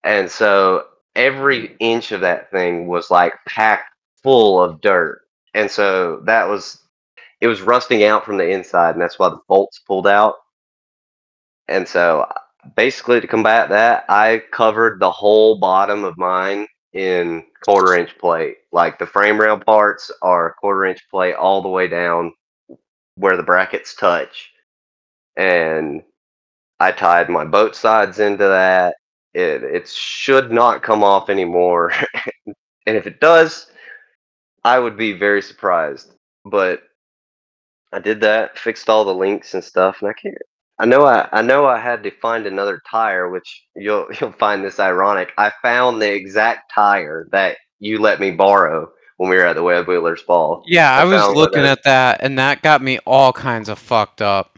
And 0.06 0.30
so 0.30 0.84
every 1.16 1.76
inch 1.80 2.12
of 2.12 2.20
that 2.22 2.50
thing 2.52 2.86
was 2.86 3.10
like 3.10 3.34
packed 3.46 3.90
full 4.22 4.62
of 4.62 4.80
dirt. 4.80 5.22
And 5.54 5.70
so 5.70 6.20
that 6.26 6.48
was 6.48 6.80
it 7.40 7.48
was 7.48 7.60
rusting 7.60 8.04
out 8.04 8.24
from 8.24 8.38
the 8.38 8.48
inside 8.48 8.92
and 8.92 9.02
that's 9.02 9.18
why 9.18 9.28
the 9.30 9.40
bolts 9.48 9.80
pulled 9.80 10.06
out. 10.06 10.36
And 11.68 11.88
so 11.88 12.30
basically 12.76 13.20
to 13.20 13.26
combat 13.26 13.68
that, 13.70 14.04
I 14.08 14.42
covered 14.52 15.00
the 15.00 15.10
whole 15.10 15.58
bottom 15.58 16.04
of 16.04 16.16
mine 16.16 16.68
in 16.92 17.44
quarter 17.64 17.96
inch 17.96 18.16
plate. 18.18 18.58
Like 18.72 18.98
the 19.00 19.06
frame 19.06 19.40
rail 19.40 19.58
parts 19.58 20.10
are 20.22 20.54
quarter 20.60 20.84
inch 20.84 21.00
plate 21.10 21.34
all 21.34 21.62
the 21.62 21.68
way 21.68 21.88
down 21.88 22.32
where 23.16 23.36
the 23.36 23.42
brackets 23.42 23.94
touch. 23.96 24.52
And 25.36 26.02
I 26.78 26.92
tied 26.92 27.28
my 27.28 27.44
boat 27.44 27.74
sides 27.74 28.20
into 28.20 28.44
that. 28.44 28.96
It 29.36 29.62
it 29.62 29.88
should 29.88 30.50
not 30.50 30.82
come 30.82 31.04
off 31.04 31.28
anymore. 31.28 31.92
and 32.86 32.96
if 32.96 33.06
it 33.06 33.20
does, 33.20 33.66
I 34.64 34.78
would 34.78 34.96
be 34.96 35.12
very 35.12 35.42
surprised. 35.42 36.12
But 36.44 36.82
I 37.92 37.98
did 37.98 38.20
that, 38.22 38.58
fixed 38.58 38.88
all 38.88 39.04
the 39.04 39.14
links 39.14 39.54
and 39.54 39.62
stuff, 39.62 39.98
and 40.00 40.10
I 40.10 40.14
can't 40.14 40.36
I 40.78 40.84
know 40.84 41.06
I, 41.06 41.28
I 41.32 41.42
know 41.42 41.66
I 41.66 41.78
had 41.78 42.02
to 42.02 42.10
find 42.10 42.46
another 42.46 42.82
tire, 42.90 43.30
which 43.30 43.64
you'll 43.74 44.08
you'll 44.20 44.32
find 44.32 44.64
this 44.64 44.78
ironic. 44.80 45.32
I 45.38 45.52
found 45.62 46.00
the 46.00 46.12
exact 46.12 46.72
tire 46.74 47.28
that 47.32 47.56
you 47.78 47.98
let 47.98 48.20
me 48.20 48.30
borrow 48.30 48.90
when 49.16 49.30
we 49.30 49.36
were 49.36 49.46
at 49.46 49.56
the 49.56 49.62
Web 49.62 49.88
Wheelers 49.88 50.22
Ball. 50.22 50.62
Yeah, 50.66 50.94
I 50.94 51.02
I 51.02 51.04
was 51.04 51.36
looking 51.36 51.64
at 51.64 51.82
that, 51.84 52.20
and 52.22 52.38
that 52.38 52.62
got 52.62 52.82
me 52.82 52.98
all 53.06 53.32
kinds 53.32 53.68
of 53.68 53.78
fucked 53.78 54.20
up. 54.20 54.55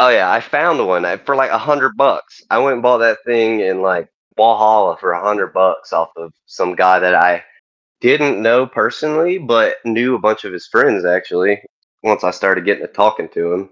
Oh 0.00 0.08
yeah, 0.08 0.32
I 0.32 0.40
found 0.40 0.86
one 0.86 1.04
uh, 1.04 1.18
for 1.18 1.36
like 1.36 1.52
a 1.52 1.58
hundred 1.58 1.96
bucks. 1.96 2.42
I 2.50 2.58
went 2.58 2.74
and 2.74 2.82
bought 2.82 2.98
that 3.00 3.18
thing 3.26 3.60
in 3.60 3.82
like 3.82 4.08
Walhalla 4.38 4.98
for 4.98 5.12
a 5.12 5.22
hundred 5.22 5.52
bucks 5.54 5.92
off 5.92 6.10
of 6.16 6.32
some 6.46 6.74
guy 6.74 7.00
that 7.00 7.14
I 7.14 7.44
didn't 8.00 8.42
know 8.42 8.66
personally, 8.66 9.38
but 9.38 9.76
knew 9.84 10.14
a 10.16 10.20
bunch 10.20 10.44
of 10.44 10.52
his 10.54 10.68
friends 10.68 11.04
actually. 11.06 11.62
Once 12.04 12.24
I 12.24 12.32
started 12.32 12.64
getting 12.66 12.86
to 12.86 12.92
talking 12.92 13.28
to 13.30 13.52
him, 13.54 13.70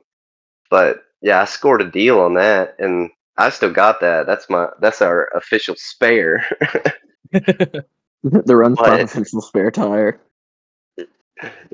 but 0.70 1.04
yeah, 1.22 1.42
I 1.42 1.46
scored 1.46 1.82
a 1.82 1.90
deal 1.90 2.20
on 2.20 2.34
that, 2.34 2.76
and 2.80 3.10
I 3.38 3.50
still 3.50 3.72
got 3.72 4.00
that. 4.00 4.26
That's 4.26 4.50
my 4.50 4.68
that's 4.80 5.02
our 5.02 5.28
official 5.36 5.76
spare. 5.78 6.46
the 7.32 8.56
run 8.56 8.76
What? 8.76 9.00
official 9.00 9.42
spare 9.42 9.70
tire. 9.70 10.20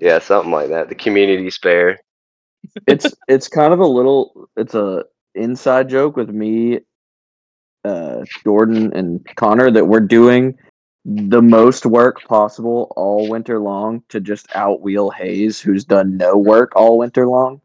yeah, 0.01 0.19
something 0.21 0.53
like 0.53 0.71
that. 0.71 0.89
The 0.89 0.95
community 0.95 1.51
spare. 1.51 1.99
It's 2.87 3.13
it's 3.29 3.49
kind 3.49 3.73
of 3.73 3.81
a 3.81 3.87
little 3.87 4.49
it's 4.57 4.75
a 4.75 5.05
inside 5.35 5.89
joke 5.89 6.17
with 6.17 6.31
me, 6.31 6.81
uh, 7.85 8.25
Jordan 8.45 8.93
and 8.95 9.27
Connor 9.37 9.71
that 9.71 9.87
we're 9.87 10.01
doing 10.01 10.57
the 11.05 11.43
most 11.43 11.85
work 11.85 12.23
possible 12.25 12.93
all 12.97 13.29
winter 13.29 13.61
long 13.61 14.03
to 14.09 14.21
just 14.21 14.49
outwheel 14.51 15.13
Hayes, 15.15 15.61
who's 15.61 15.85
done 15.85 16.17
no 16.17 16.37
work 16.37 16.73
all 16.77 16.97
winter 16.99 17.27
long. 17.27 17.61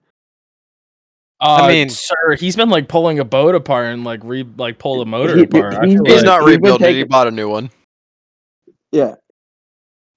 Uh, 1.42 1.68
mean- 1.70 1.90
sir, 1.90 2.36
he's 2.38 2.58
been 2.58 2.70
like 2.70 2.90
pulling 2.90 3.20
a 3.20 3.24
boat 3.24 3.56
apart 3.56 3.88
and 3.94 4.04
like 4.04 4.20
re 4.24 4.46
like 4.58 4.78
pull 4.78 5.00
the 5.00 5.06
motor 5.06 5.38
He- 5.38 5.44
apart. 5.44 5.76
I 5.76 5.86
he's 5.86 5.94
feel 5.96 6.04
been- 6.04 6.12
He's 6.14 6.24
like- 6.24 6.26
not 6.26 6.42
he's 6.42 6.56
rebuilding 6.58 6.88
it. 6.88 6.90
He 6.90 6.96
taking- 6.98 7.10
bought 7.10 7.28
a 7.28 7.32
new 7.32 7.50
one. 7.50 7.70
Yeah. 8.92 9.16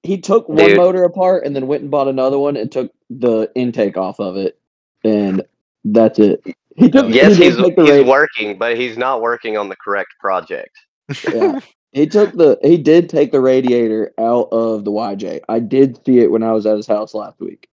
He 0.03 0.19
took 0.19 0.49
one 0.49 0.57
Dude. 0.67 0.77
motor 0.79 1.05
apart 1.05 1.45
and 1.47 1.55
then 1.55 1.69
went 1.69 1.83
and 1.83 1.91
bought 1.93 2.09
another 2.09 2.39
one 2.41 2.57
and 2.57 2.73
took 2.73 2.91
the 3.09 3.49
intake 3.55 3.97
off 3.97 4.19
of 4.19 4.37
it. 4.37 4.59
And 5.05 5.43
that's 5.85 6.19
it. 6.19 6.43
He 6.77 6.91
took 6.91 7.13
Yes, 7.13 7.37
he 7.37 7.45
he's 7.45 7.57
the 7.57 7.65
he's 7.65 7.75
radi- 7.75 8.07
working, 8.07 8.59
but 8.59 8.77
he's 8.77 8.97
not 8.97 9.21
working 9.21 9.57
on 9.57 9.69
the 9.69 9.77
correct 9.77 10.15
project. 10.21 10.77
yeah. 11.33 11.61
He 11.93 12.07
took 12.07 12.33
the 12.33 12.59
he 12.63 12.79
did 12.79 13.09
take 13.09 13.33
the 13.33 13.41
radiator 13.41 14.13
out 14.19 14.49
of 14.53 14.85
the 14.85 14.91
YJ. 14.91 15.41
I 15.49 15.59
did 15.59 15.99
see 16.07 16.21
it 16.21 16.31
when 16.31 16.43
I 16.43 16.53
was 16.53 16.65
at 16.65 16.77
his 16.77 16.87
house 16.87 17.13
last 17.15 17.39
week. 17.41 17.69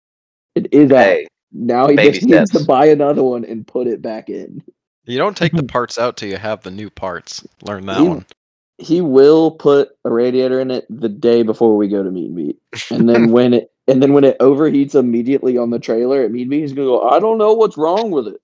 It 0.54 0.72
is 0.72 0.90
out. 0.90 1.18
Now 1.52 1.88
he 1.88 1.96
baby 1.96 2.12
just 2.12 2.26
needs 2.26 2.50
to 2.52 2.64
buy 2.64 2.86
another 2.86 3.22
one 3.22 3.44
and 3.44 3.66
put 3.66 3.86
it 3.86 4.00
back 4.00 4.30
in. 4.30 4.62
You 5.04 5.18
don't 5.18 5.36
take 5.36 5.52
the 5.52 5.62
parts 5.68 5.98
out 5.98 6.16
till 6.16 6.30
you 6.30 6.38
have 6.38 6.62
the 6.62 6.70
new 6.70 6.88
parts. 6.90 7.46
Learn 7.62 7.86
that 7.86 8.00
He- 8.00 8.08
one. 8.08 8.26
He 8.78 9.00
will 9.00 9.52
put 9.52 9.88
a 10.04 10.10
radiator 10.10 10.60
in 10.60 10.70
it 10.70 10.84
the 10.90 11.08
day 11.08 11.42
before 11.42 11.78
we 11.78 11.88
go 11.88 12.02
to 12.02 12.10
meet 12.10 12.26
and 12.26 12.34
meet. 12.34 12.58
And 12.90 13.08
then 13.08 13.30
when 13.32 13.54
it 13.54 13.70
and 13.88 14.02
then 14.02 14.12
when 14.12 14.24
it 14.24 14.38
overheats 14.38 14.94
immediately 14.94 15.56
on 15.58 15.70
the 15.70 15.78
trailer 15.78 16.22
it 16.22 16.32
means 16.32 16.50
he's 16.52 16.72
gonna 16.72 16.86
go, 16.86 17.08
I 17.08 17.18
don't 17.18 17.38
know 17.38 17.52
what's 17.52 17.76
wrong 17.76 18.10
with 18.10 18.28
it. 18.28 18.40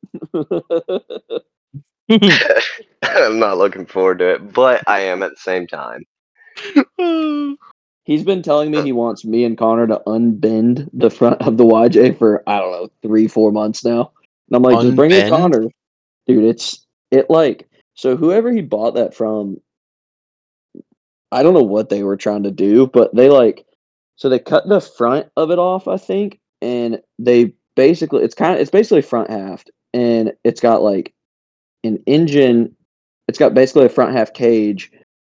I'm 3.03 3.39
not 3.39 3.59
looking 3.59 3.87
forward 3.87 4.19
to 4.21 4.35
it, 4.35 4.53
but 4.53 4.83
I 4.87 5.01
am 5.01 5.23
at 5.23 5.31
the 5.31 5.37
same 5.37 5.67
time. 5.67 6.05
He's 8.05 8.25
been 8.25 8.43
telling 8.43 8.71
me 8.71 8.83
he 8.83 8.93
wants 8.93 9.25
me 9.25 9.45
and 9.45 9.57
Connor 9.57 9.87
to 9.87 10.03
unbend 10.07 10.91
the 10.93 11.11
front 11.11 11.41
of 11.43 11.57
the 11.57 11.65
YJ 11.65 12.19
for 12.19 12.43
I 12.49 12.59
don't 12.59 12.73
know 12.73 12.89
three, 13.01 13.29
four 13.29 13.53
months 13.53 13.85
now. 13.85 14.13
And 14.49 14.57
I'm 14.57 14.63
like, 14.63 14.83
just 14.83 14.97
bring 14.97 15.13
it, 15.13 15.31
Connor. 15.31 15.69
Dude, 16.27 16.45
it's 16.45 16.85
it 17.11 17.31
like 17.31 17.69
so. 17.95 18.17
Whoever 18.17 18.51
he 18.51 18.61
bought 18.61 18.95
that 18.95 19.15
from, 19.15 19.61
I 21.31 21.43
don't 21.43 21.55
know 21.55 21.63
what 21.63 21.91
they 21.91 22.03
were 22.03 22.17
trying 22.17 22.43
to 22.43 22.51
do, 22.51 22.89
but 22.89 23.15
they 23.15 23.29
like 23.29 23.65
so 24.17 24.29
they 24.29 24.39
cut 24.39 24.69
the 24.69 24.81
front 24.81 25.27
of 25.37 25.51
it 25.51 25.59
off, 25.59 25.89
I 25.89 25.97
think, 25.97 26.41
and 26.61 27.01
they 27.19 27.55
basically 27.77 28.23
it's 28.23 28.35
kind 28.35 28.55
of 28.55 28.61
it's 28.61 28.71
basically 28.71 29.03
front 29.03 29.31
half, 29.31 29.65
and 29.93 30.33
it's 30.45 30.61
got 30.61 30.83
like 30.83 31.13
an 31.85 32.03
engine. 32.07 32.75
It's 33.29 33.39
got 33.39 33.55
basically 33.55 33.87
a 33.87 33.91
front 33.91 34.15
half 34.15 34.33
cage 34.33 34.91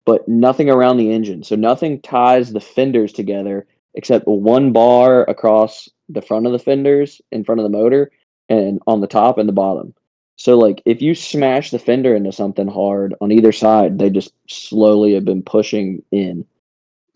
but 0.06 0.26
nothing 0.26 0.70
around 0.70 0.96
the 0.96 1.10
engine. 1.10 1.42
So 1.42 1.56
nothing 1.56 2.00
ties 2.00 2.52
the 2.52 2.60
fenders 2.60 3.12
together 3.12 3.66
except 3.94 4.26
one 4.26 4.72
bar 4.72 5.28
across 5.28 5.88
the 6.08 6.22
front 6.22 6.46
of 6.46 6.52
the 6.52 6.58
fenders 6.58 7.20
in 7.32 7.44
front 7.44 7.60
of 7.60 7.64
the 7.64 7.76
motor 7.76 8.10
and 8.48 8.80
on 8.86 9.00
the 9.00 9.08
top 9.08 9.36
and 9.36 9.48
the 9.48 9.52
bottom. 9.52 9.92
So 10.36 10.56
like 10.56 10.80
if 10.86 11.02
you 11.02 11.14
smash 11.14 11.70
the 11.70 11.78
fender 11.78 12.14
into 12.14 12.30
something 12.30 12.68
hard 12.68 13.14
on 13.20 13.32
either 13.32 13.52
side, 13.52 13.98
they 13.98 14.08
just 14.08 14.32
slowly 14.48 15.12
have 15.14 15.24
been 15.24 15.42
pushing 15.42 16.02
in. 16.12 16.46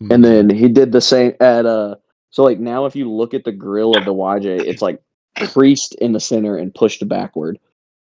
And 0.09 0.23
then 0.23 0.49
he 0.49 0.67
did 0.67 0.91
the 0.91 1.01
same 1.01 1.33
at 1.39 1.65
uh 1.65 1.95
so 2.31 2.43
like 2.43 2.59
now 2.59 2.85
if 2.85 2.95
you 2.95 3.11
look 3.11 3.33
at 3.33 3.43
the 3.43 3.51
grill 3.51 3.95
of 3.95 4.05
the 4.05 4.13
YJ, 4.13 4.45
it's 4.45 4.81
like 4.81 5.01
creased 5.37 5.95
in 5.95 6.13
the 6.13 6.19
center 6.19 6.55
and 6.57 6.73
pushed 6.73 7.07
backward. 7.07 7.59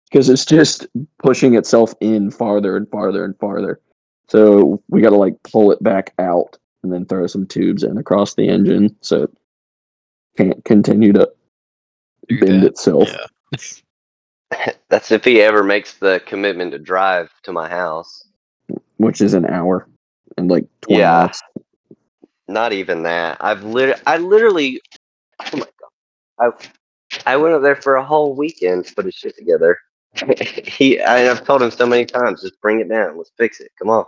Because 0.10 0.30
it's 0.30 0.46
just 0.46 0.88
pushing 1.20 1.56
itself 1.56 1.94
in 2.00 2.32
farther 2.32 2.78
and 2.78 2.90
farther 2.90 3.24
and 3.26 3.38
farther. 3.40 3.80
So 4.30 4.82
we 4.90 5.02
got 5.02 5.10
to 5.12 5.18
like 5.18 5.36
pull 5.44 5.72
it 5.72 5.82
back 5.84 6.14
out 6.18 6.58
and 6.84 6.92
then 6.94 7.06
throw 7.06 7.28
some 7.28 7.46
tubes 7.46 7.84
in 7.84 7.98
across 7.98 8.34
the 8.36 8.48
engine 8.48 8.96
so 9.02 9.24
it 9.24 9.30
can't 10.38 10.66
continue 10.66 11.12
to 11.14 11.30
Do 12.30 12.40
bend 12.40 12.64
that. 12.64 12.68
itself. 12.68 13.10
Yeah. 14.52 14.72
That's 14.90 15.12
if 15.12 15.26
he 15.26 15.42
ever 15.42 15.62
makes 15.64 15.96
the 15.96 16.22
commitment 16.26 16.72
to 16.72 16.80
drive 16.80 17.30
to 17.44 17.52
my 17.52 17.68
house. 17.70 18.28
which 18.98 19.20
is 19.22 19.34
an 19.34 19.46
hour 19.46 19.88
and 20.38 20.50
like 20.50 20.66
20 20.82 21.00
Yeah. 21.00 21.18
minutes. 21.20 21.42
Not 22.48 22.74
even 22.74 23.04
that. 23.04 23.38
I've 23.42 23.64
lit. 23.64 24.02
I 24.06 24.18
literally. 24.18 24.82
Oh 25.40 25.58
my 25.58 25.68
god. 26.40 26.54
I 27.26 27.32
I 27.34 27.38
went 27.38 27.56
up 27.56 27.62
there 27.62 27.76
for 27.76 27.96
a 27.96 28.06
whole 28.06 28.36
weekend 28.36 28.86
to 28.86 28.96
put 28.96 29.06
his 29.06 29.16
shit 29.16 29.36
together. 29.38 29.78
he. 30.64 31.00
I, 31.00 31.30
I've 31.30 31.46
told 31.46 31.62
him 31.62 31.72
so 31.72 31.86
many 31.86 32.06
times, 32.06 32.42
just 32.42 32.60
bring 32.62 32.80
it 32.80 32.90
down. 32.90 33.18
Let's 33.18 33.32
fix 33.38 33.60
it. 33.60 33.72
Come 33.78 33.90
on. 33.90 34.06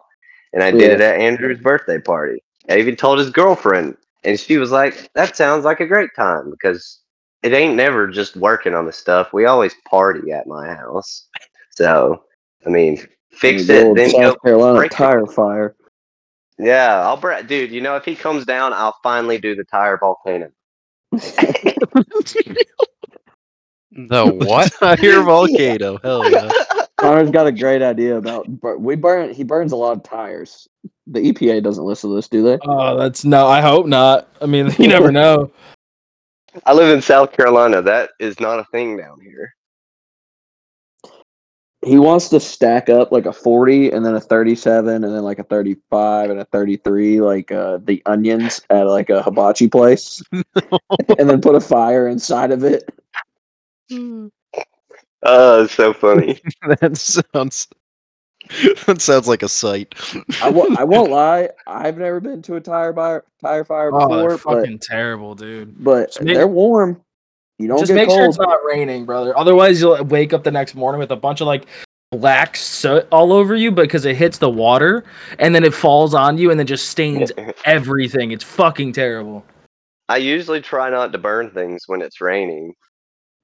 And 0.54 0.64
I 0.64 0.72
did 0.72 0.92
it 0.92 1.02
at 1.02 1.20
Andrew's 1.20 1.60
birthday 1.60 2.00
party. 2.00 2.42
I 2.70 2.78
even 2.78 2.96
told 2.96 3.20
his 3.20 3.30
girlfriend, 3.30 3.98
and 4.24 4.40
she 4.40 4.58
was 4.58 4.72
like, 4.72 5.12
"That 5.14 5.36
sounds 5.36 5.66
like 5.66 5.80
a 5.80 5.86
great 5.86 6.10
time 6.16 6.50
because 6.50 7.02
it 7.44 7.54
ain't 7.54 7.76
never 7.76 8.08
just 8.08 8.36
working 8.36 8.74
on 8.74 8.86
the 8.86 8.92
stuff. 8.92 9.32
We 9.34 9.46
always 9.46 9.74
party 9.88 10.32
at 10.32 10.48
my 10.48 10.74
house. 10.74 11.28
So, 11.72 12.24
I 12.66 12.70
mean, 12.70 13.06
fix 13.32 13.70
it, 13.70 13.96
then 13.96 14.12
go 14.12 14.32
South 14.32 14.42
Carolina 14.42 14.78
break 14.80 14.92
it. 14.92 14.96
tire 14.96 15.26
fire. 15.26 15.76
Yeah, 16.60 17.02
I'll 17.02 17.18
br- 17.18 17.42
dude. 17.42 17.72
You 17.72 17.82
know, 17.82 17.96
if 17.96 18.06
he 18.06 18.16
comes 18.16 18.46
down, 18.46 18.74
I'll 18.74 18.98
finally 19.02 19.38
do 19.40 19.56
the 19.56 19.64
tire 19.64 19.98
volcano. 19.98 20.52
The 23.92 24.26
what? 24.26 24.72
Tire 24.80 25.22
volcano. 25.24 25.98
Hell 26.04 26.30
yeah. 26.32 26.52
Connor's 26.98 27.32
got 27.32 27.48
a 27.48 27.52
great 27.52 27.82
idea 27.82 28.18
about. 28.18 28.48
bur- 28.48 28.78
We 28.78 28.96
burn. 28.96 29.34
He 29.34 29.44
burns 29.44 29.72
a 29.72 29.76
lot 29.76 29.98
of 29.98 30.04
tires. 30.04 30.68
The 31.08 31.20
EPA 31.34 31.64
doesn't 31.64 31.84
listen 31.84 32.10
to 32.12 32.16
this, 32.16 32.28
do 32.28 32.44
they? 32.44 32.60
Oh, 32.64 32.98
that's 32.98 33.26
no. 33.26 33.48
I 33.48 33.62
hope 33.62 33.88
not. 33.88 34.28
I 34.42 34.46
mean, 34.46 34.72
you 34.78 34.88
never 34.88 35.12
know. 35.12 35.52
I 36.66 36.74
live 36.74 36.94
in 36.94 37.02
South 37.02 37.32
Carolina. 37.32 37.82
That 37.82 38.12
is 38.20 38.40
not 38.40 38.60
a 38.60 38.66
thing 38.66 38.98
down 38.98 39.20
here. 39.22 39.56
He 41.86 41.98
wants 41.98 42.28
to 42.30 42.40
stack 42.42 42.90
up 42.90 43.12
like 43.14 43.26
a 43.26 43.32
forty, 43.32 43.90
and 43.92 44.06
then 44.06 44.14
a 44.14 44.20
thirty-seven, 44.20 45.04
and 45.04 45.16
then 45.16 45.24
like 45.24 45.40
a 45.40 45.44
thirty-five 45.46 46.30
and 46.30 46.40
a 46.42 46.46
thirty-three, 46.46 47.22
like 47.22 47.52
uh, 47.54 47.80
the 47.84 48.02
onions 48.06 48.60
at 48.70 48.86
like 48.88 49.10
a 49.10 49.24
hibachi 49.24 49.70
place, 49.70 50.22
and 50.34 51.30
then 51.30 51.40
put 51.40 51.56
a 51.56 51.62
fire 51.62 52.10
inside 52.10 52.52
of 52.52 52.66
it. 52.66 52.84
Oh, 55.24 55.64
it's 55.64 55.74
so 55.74 55.94
funny. 55.94 56.42
that 56.82 56.98
sounds. 56.98 57.68
That 58.88 59.00
sounds 59.02 59.28
like 59.28 59.44
a 59.44 59.50
sight. 59.50 59.94
I 60.42 60.52
w- 60.52 60.76
I 60.78 60.84
won't 60.84 61.12
lie. 61.12 61.50
I've 61.68 61.98
never 61.98 62.20
been 62.20 62.42
to 62.44 62.56
a 62.56 62.62
tire 62.62 62.94
fire 62.94 63.24
tire 63.42 63.64
fire 63.64 63.92
Oh, 63.94 64.18
they're 64.18 64.30
but 64.32 64.40
fucking 64.40 64.80
terrible, 64.80 65.36
dude. 65.36 65.82
but 65.84 66.18
make- 66.22 66.36
they're 66.36 66.48
warm. 66.48 67.02
You 67.60 67.68
don't 67.68 67.78
Just 67.80 67.90
get 67.90 67.96
make 67.96 68.08
cold. 68.08 68.20
sure 68.20 68.26
it's 68.26 68.38
not 68.40 68.58
raining, 68.66 69.06
brother. 69.06 69.38
Otherwise, 69.38 69.82
you'll 69.82 70.02
wake 70.06 70.32
up 70.34 70.44
the 70.44 70.52
next 70.52 70.76
morning 70.76 70.98
with 71.00 71.12
a 71.12 71.16
bunch 71.16 71.42
of 71.42 71.48
like 71.48 71.66
black 72.12 72.56
soot 72.56 73.06
all 73.12 73.32
over 73.34 73.54
you 73.56 73.70
because 73.70 74.06
it 74.06 74.16
hits 74.16 74.38
the 74.40 74.50
water 74.50 75.04
and 75.38 75.54
then 75.54 75.64
it 75.64 75.74
falls 75.74 76.14
on 76.16 76.38
you 76.38 76.50
and 76.52 76.60
then 76.60 76.66
just 76.66 76.90
stains 76.90 77.32
everything. 77.66 78.32
It's 78.32 78.44
fucking 78.46 78.94
terrible. 78.94 79.46
I 80.08 80.18
usually 80.18 80.62
try 80.62 80.90
not 80.90 81.12
to 81.12 81.18
burn 81.20 81.52
things 81.52 81.84
when 81.88 82.02
it's 82.02 82.20
raining. 82.22 82.74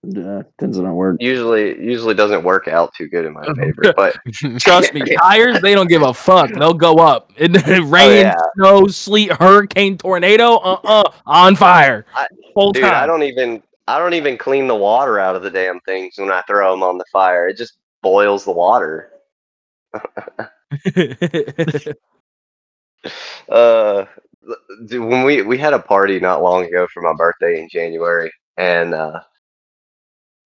Yeah, 0.08 0.44
tends 0.60 0.78
to 0.78 0.84
not 0.84 0.94
work. 0.94 1.18
Usually, 1.20 1.84
usually 1.84 2.14
doesn't 2.14 2.44
work 2.44 2.68
out 2.68 2.94
too 2.96 3.08
good 3.08 3.26
in 3.26 3.34
my 3.34 3.44
favor. 3.56 3.92
But 3.98 4.16
Trust 4.60 4.94
me, 4.94 5.02
tires 5.20 5.60
they 5.62 5.74
don't 5.74 5.88
give 5.90 6.04
a 6.04 6.14
fuck. 6.14 6.52
They'll 6.54 6.74
go 6.76 6.96
up. 6.98 7.32
It, 7.38 7.52
rain, 7.84 7.84
Oh, 7.92 8.10
yeah. 8.12 8.36
snow, 8.56 8.88
sleet, 8.88 9.32
hurricane, 9.34 9.98
tornado, 9.98 10.56
uh, 10.58 10.80
uh 10.84 11.12
on 11.26 11.56
fire. 11.56 12.06
I- 12.16 12.28
Whole 12.56 12.72
dude, 12.72 12.84
time. 12.84 13.04
I 13.04 13.06
don't 13.06 13.24
even 13.24 13.62
I 13.88 14.00
don't 14.00 14.14
even 14.16 14.38
clean 14.38 14.68
the 14.68 14.76
water 14.76 15.20
out 15.20 15.36
of 15.36 15.44
the 15.44 15.52
damn 15.52 15.80
things 15.82 16.16
when 16.18 16.32
I 16.32 16.42
throw 16.44 16.72
them 16.72 16.84
on 16.84 16.98
the 16.98 17.06
fire. 17.12 17.48
It 17.48 17.58
just 17.58 17.78
boils 18.02 18.46
the 18.46 18.52
water. 18.52 19.12
Uh, 23.50 24.06
when 24.92 25.24
we 25.24 25.42
we 25.44 25.58
had 25.58 25.74
a 25.74 25.80
party 25.80 26.20
not 26.20 26.42
long 26.42 26.66
ago 26.66 26.88
for 26.94 27.02
my 27.02 27.14
birthday 27.14 27.60
in 27.62 27.70
January, 27.70 28.32
and 28.58 28.94
uh, 28.94 29.20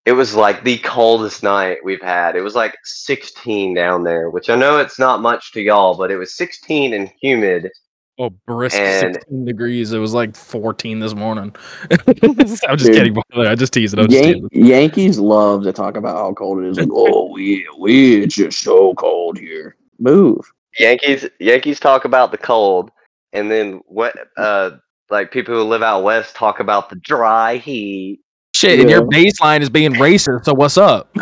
it 0.05 0.13
was 0.13 0.35
like 0.35 0.63
the 0.63 0.77
coldest 0.79 1.43
night 1.43 1.77
we've 1.83 2.01
had. 2.01 2.35
It 2.35 2.41
was 2.41 2.55
like 2.55 2.75
16 2.83 3.73
down 3.73 4.03
there, 4.03 4.29
which 4.29 4.49
I 4.49 4.55
know 4.55 4.77
it's 4.77 4.99
not 4.99 5.21
much 5.21 5.51
to 5.53 5.61
y'all, 5.61 5.97
but 5.97 6.11
it 6.11 6.17
was 6.17 6.35
16 6.35 6.93
and 6.93 7.09
humid. 7.21 7.69
Oh, 8.19 8.29
brisk 8.45 8.75
And- 8.77 9.15
16 9.15 9.45
degrees. 9.45 9.91
It 9.93 9.97
was 9.99 10.13
like 10.13 10.35
14 10.35 10.99
this 10.99 11.15
morning. 11.15 11.55
I'm 12.07 12.35
just 12.35 12.61
Dude. 12.61 12.93
kidding. 12.93 13.17
I 13.35 13.55
just 13.55 13.73
teased 13.73 13.95
it. 13.97 13.99
I'm 13.99 14.11
Yan- 14.11 14.23
teasing. 14.23 14.49
Yankees 14.51 15.17
love 15.17 15.63
to 15.63 15.73
talk 15.73 15.97
about 15.97 16.15
how 16.15 16.33
cold 16.33 16.59
it 16.63 16.67
is. 16.67 16.77
Like, 16.77 16.89
oh, 16.91 17.31
we 17.31 17.67
we 17.79 18.23
it's 18.23 18.35
just 18.35 18.59
so 18.59 18.93
cold 18.95 19.37
here. 19.39 19.75
Move. 19.97 20.51
Yankees 20.77 21.27
Yankees 21.39 21.79
talk 21.79 22.05
about 22.05 22.31
the 22.31 22.37
cold, 22.37 22.91
and 23.33 23.49
then 23.49 23.81
what? 23.87 24.15
Uh, 24.37 24.71
like 25.09 25.31
people 25.31 25.55
who 25.55 25.63
live 25.63 25.81
out 25.81 26.03
west 26.03 26.35
talk 26.35 26.59
about 26.59 26.89
the 26.89 26.95
dry 26.97 27.57
heat. 27.57 28.21
Shit, 28.53 28.79
and 28.79 28.89
your 28.89 29.01
baseline 29.03 29.61
is 29.61 29.69
being 29.69 29.93
racist. 29.93 30.45
So 30.45 30.53
what's 30.53 30.77
up? 30.77 31.15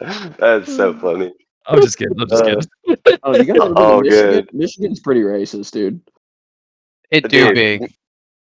That's 0.38 0.74
so 0.76 0.94
funny. 0.94 1.32
I'm 1.70 1.80
just 1.82 1.96
kidding. 1.98 2.20
I'm 2.20 2.28
just 2.28 2.42
Uh, 2.42 2.46
kidding. 2.46 3.18
Oh, 3.22 3.36
you 3.36 3.44
gotta 3.44 3.60
Oh, 3.64 3.74
oh, 3.76 4.00
Michigan. 4.00 4.30
good. 4.32 4.48
Michigan's 4.54 5.00
pretty 5.00 5.20
racist, 5.22 5.70
dude. 5.72 6.00
It 7.10 7.28
do 7.28 7.52
Dude, 7.52 7.54
be. 7.80 7.88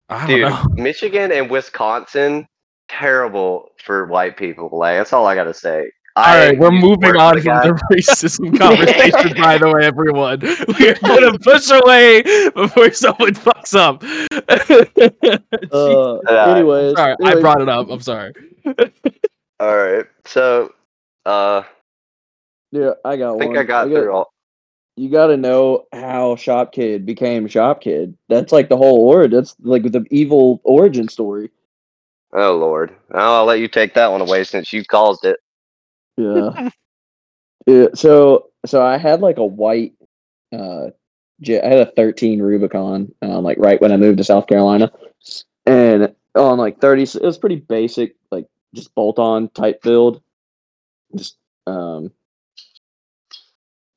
I 0.09 0.26
don't 0.26 0.28
Dude, 0.36 0.40
know. 0.48 0.64
Michigan 0.82 1.32
and 1.32 1.50
Wisconsin, 1.50 2.46
terrible 2.88 3.70
for 3.84 4.06
white 4.06 4.36
people. 4.36 4.68
Like 4.72 4.98
that's 4.98 5.12
all 5.12 5.26
I 5.26 5.34
gotta 5.34 5.55
say. 5.55 5.90
All 6.16 6.24
right, 6.24 6.59
we're 6.59 6.72
moving 6.72 7.14
on 7.16 7.36
with 7.36 7.44
from 7.44 7.62
the 7.62 7.80
racism 7.92 8.59
conversation. 8.59 9.40
by 9.40 9.56
the 9.56 9.70
way, 9.72 9.84
everyone, 9.86 10.40
we're 10.80 10.94
gonna 10.96 11.38
push 11.38 11.70
away 11.70 12.22
before 12.50 12.90
someone 12.92 13.34
fucks 13.34 13.74
up. 13.76 14.02
Uh, 15.72 16.16
Uh, 16.16 16.55
anyways, 16.56 16.96
sorry, 16.96 17.14
I 17.24 17.40
brought 17.40 17.60
it 17.60 17.68
up. 17.68 17.88
I'm 17.90 18.00
sorry. 18.00 18.32
All 19.60 19.76
right, 19.76 20.06
so 20.24 20.72
uh, 21.24 21.62
Yeah, 22.73 22.93
I 23.05 23.16
got 23.16 23.36
I 23.36 23.39
think 23.39 23.49
one. 23.49 23.59
I 23.59 23.62
got 23.62 23.89
You 23.89 23.95
through 23.97 24.12
all. 24.12 24.32
You 24.97 25.09
got 25.11 25.28
to 25.28 25.36
know 25.36 25.86
how 25.93 26.35
Shop 26.35 26.73
Kid 26.73 27.07
became 27.07 27.47
Shop 27.47 27.81
Kid. 27.81 28.16
That's 28.28 28.53
like 28.53 28.69
the 28.69 28.77
whole 28.77 29.07
origin. 29.09 29.36
That's 29.36 29.55
like 29.61 29.85
the 29.85 30.05
evil 30.11 30.61
origin 30.65 31.09
story. 31.09 31.51
Oh 32.32 32.57
Lord, 32.57 32.95
I'll 33.12 33.45
let 33.45 33.61
you 33.61 33.69
take 33.69 33.95
that 33.95 34.11
one 34.11 34.20
away 34.20 34.45
since 34.45 34.73
you 34.73 34.85
caused 34.85 35.24
it. 35.24 35.39
Yeah. 36.16 36.69
yeah. 37.66 37.86
So 37.95 38.51
so 38.66 38.85
I 38.85 38.99
had 38.99 39.20
like 39.20 39.39
a 39.39 39.47
white 39.47 39.95
uh 40.53 40.89
j- 41.40 41.62
I 41.62 41.66
had 41.66 41.89
a 41.89 41.93
13 41.93 42.43
Rubicon 42.43 43.15
um 43.23 43.45
like 43.45 43.59
right 43.59 43.81
when 43.81 43.93
I 43.93 43.97
moved 43.97 44.19
to 44.19 44.24
South 44.24 44.47
Carolina. 44.47 44.90
And 45.65 46.15
on 46.35 46.59
like 46.59 46.81
30 46.81 47.03
it 47.05 47.23
was 47.23 47.39
pretty 47.39 47.57
basic 47.57 48.16
like 48.31 48.47
just 48.74 48.95
bolt 48.95 49.19
on 49.19 49.49
type 49.51 49.81
build. 49.82 50.23
Just 51.15 51.39
um 51.66 52.11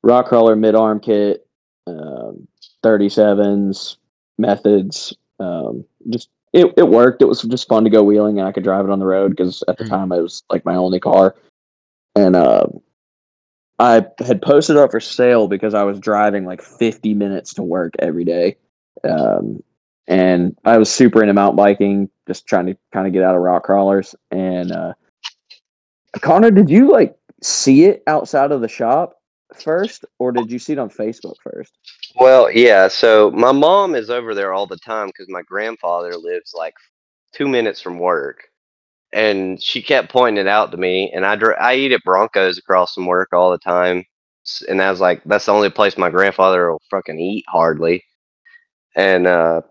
Rock 0.02 0.28
Krawler 0.28 0.58
mid 0.58 0.74
arm 0.74 1.00
kit 1.00 1.46
um 1.86 2.46
37s 2.84 3.96
methods 4.38 5.14
um 5.40 5.84
just 6.10 6.28
it, 6.52 6.72
it 6.76 6.86
worked. 6.88 7.22
It 7.22 7.28
was 7.28 7.40
just 7.42 7.66
fun 7.66 7.82
to 7.84 7.90
go 7.90 8.02
wheeling 8.02 8.38
and 8.38 8.46
I 8.46 8.52
could 8.52 8.62
drive 8.64 8.84
it 8.84 8.90
on 8.90 8.98
the 8.98 9.06
road 9.06 9.30
because 9.30 9.64
at 9.68 9.78
the 9.78 9.84
Mhm. 9.84 9.88
time 9.88 10.12
it 10.12 10.20
was 10.20 10.42
like 10.50 10.64
my 10.66 10.74
only 10.76 11.00
car 11.00 11.34
and 12.14 12.36
uh, 12.36 12.66
I 13.78 14.06
had 14.18 14.42
posted 14.42 14.76
up 14.76 14.90
for 14.90 15.00
sale 15.00 15.48
because 15.48 15.72
I 15.74 15.82
was 15.82 15.98
driving 15.98 16.44
like 16.44 16.60
50 16.62 17.14
minutes 17.14 17.54
to 17.54 17.62
work 17.62 17.94
every 18.00 18.24
day. 18.24 18.56
Um, 19.02 19.62
and 20.06 20.54
I 20.64 20.76
was 20.76 20.92
super 20.92 21.22
into 21.22 21.32
mountain 21.32 21.56
biking, 21.56 22.10
just 22.28 22.46
trying 22.46 22.66
to 22.66 22.76
kind 22.92 23.06
of 23.06 23.12
get 23.14 23.22
out 23.22 23.34
of 23.34 23.40
rock 23.40 23.64
crawlers. 23.64 24.14
And 24.30 24.72
uh, 24.72 24.92
Connor, 26.20 26.50
did 26.50 26.68
you 26.68 26.90
like 26.92 27.16
see 27.42 27.84
it 27.84 28.02
outside 28.06 28.52
of 28.52 28.60
the 28.60 28.68
shop 28.68 29.14
first, 29.60 30.04
or 30.18 30.32
did 30.32 30.50
you 30.50 30.58
see 30.58 30.74
it 30.74 30.78
on 30.78 30.90
Facebook 30.90 31.36
first? 31.42 31.78
Well, 32.16 32.50
yeah. 32.50 32.88
So 32.88 33.30
my 33.30 33.52
mom 33.52 33.94
is 33.94 34.10
over 34.10 34.34
there 34.34 34.52
all 34.52 34.66
the 34.66 34.78
time 34.78 35.08
because 35.08 35.28
my 35.28 35.42
grandfather 35.42 36.16
lives 36.16 36.54
like 36.54 36.74
two 37.32 37.48
minutes 37.48 37.80
from 37.80 37.98
work, 37.98 38.44
and 39.12 39.62
she 39.62 39.82
kept 39.82 40.12
pointing 40.12 40.40
it 40.40 40.48
out 40.48 40.70
to 40.72 40.76
me. 40.76 41.10
And 41.12 41.24
I 41.26 41.36
dr- 41.36 41.58
I 41.60 41.74
eat 41.74 41.92
at 41.92 42.04
Broncos 42.04 42.58
across 42.58 42.94
from 42.94 43.06
work 43.06 43.30
all 43.32 43.50
the 43.50 43.58
time, 43.58 44.04
and 44.68 44.82
I 44.82 44.90
was 44.90 45.00
like, 45.00 45.22
that's 45.24 45.46
the 45.46 45.52
only 45.52 45.70
place 45.70 45.96
my 45.96 46.10
grandfather 46.10 46.70
will 46.70 46.82
fucking 46.90 47.18
eat 47.18 47.44
hardly. 47.48 48.02
And 48.96 49.26
uh, 49.26 49.62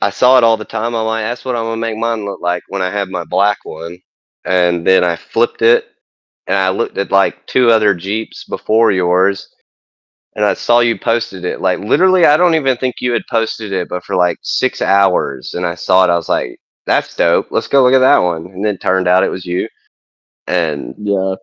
I 0.00 0.10
saw 0.10 0.38
it 0.38 0.44
all 0.44 0.56
the 0.56 0.64
time. 0.64 0.94
I'm 0.94 1.06
like, 1.06 1.24
that's 1.24 1.44
what 1.44 1.56
I'm 1.56 1.64
gonna 1.64 1.76
make 1.78 1.96
mine 1.96 2.24
look 2.24 2.40
like 2.40 2.62
when 2.68 2.82
I 2.82 2.90
have 2.90 3.08
my 3.08 3.24
black 3.24 3.58
one. 3.64 3.98
And 4.44 4.86
then 4.86 5.04
I 5.04 5.16
flipped 5.16 5.62
it, 5.62 5.86
and 6.46 6.56
I 6.56 6.68
looked 6.70 6.98
at 6.98 7.10
like 7.10 7.46
two 7.46 7.70
other 7.70 7.94
Jeeps 7.94 8.44
before 8.44 8.92
yours 8.92 9.48
and 10.34 10.44
I 10.44 10.54
saw 10.54 10.80
you 10.80 10.98
posted 10.98 11.44
it. 11.44 11.60
Like 11.60 11.78
literally, 11.78 12.26
I 12.26 12.36
don't 12.36 12.54
even 12.54 12.76
think 12.76 12.96
you 13.00 13.12
had 13.12 13.22
posted 13.30 13.72
it, 13.72 13.88
but 13.88 14.04
for 14.04 14.16
like 14.16 14.38
six 14.42 14.82
hours, 14.82 15.54
and 15.54 15.64
I 15.64 15.74
saw 15.74 16.04
it. 16.04 16.10
I 16.10 16.16
was 16.16 16.28
like, 16.28 16.60
"That's 16.86 17.16
dope. 17.16 17.46
Let's 17.50 17.68
go 17.68 17.82
look 17.82 17.94
at 17.94 18.00
that 18.00 18.18
one." 18.18 18.46
And 18.46 18.62
then 18.64 18.74
it 18.74 18.80
turned 18.82 19.08
out 19.08 19.24
it 19.24 19.30
was 19.30 19.46
you, 19.46 19.66
and 20.46 20.94
Yeah. 20.98 21.36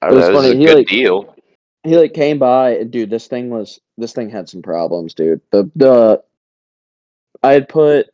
I 0.00 0.08
It 0.08 0.14
was 0.14 0.28
know, 0.28 0.32
was 0.34 0.44
funny, 0.46 0.50
a 0.54 0.58
he, 0.58 0.64
good 0.64 0.76
like- 0.78 0.86
deal. 0.86 1.34
he 1.84 1.96
like 1.98 2.14
came 2.14 2.38
by 2.38 2.70
and 2.76 2.90
dude 2.90 3.10
this 3.10 3.26
thing 3.26 3.50
was 3.50 3.78
this 3.98 4.12
thing 4.12 4.30
had 4.30 4.48
some 4.48 4.62
problems 4.62 5.12
dude 5.14 5.40
the 5.52 5.70
the 5.76 6.22
i 7.42 7.52
had 7.52 7.68
put 7.68 8.06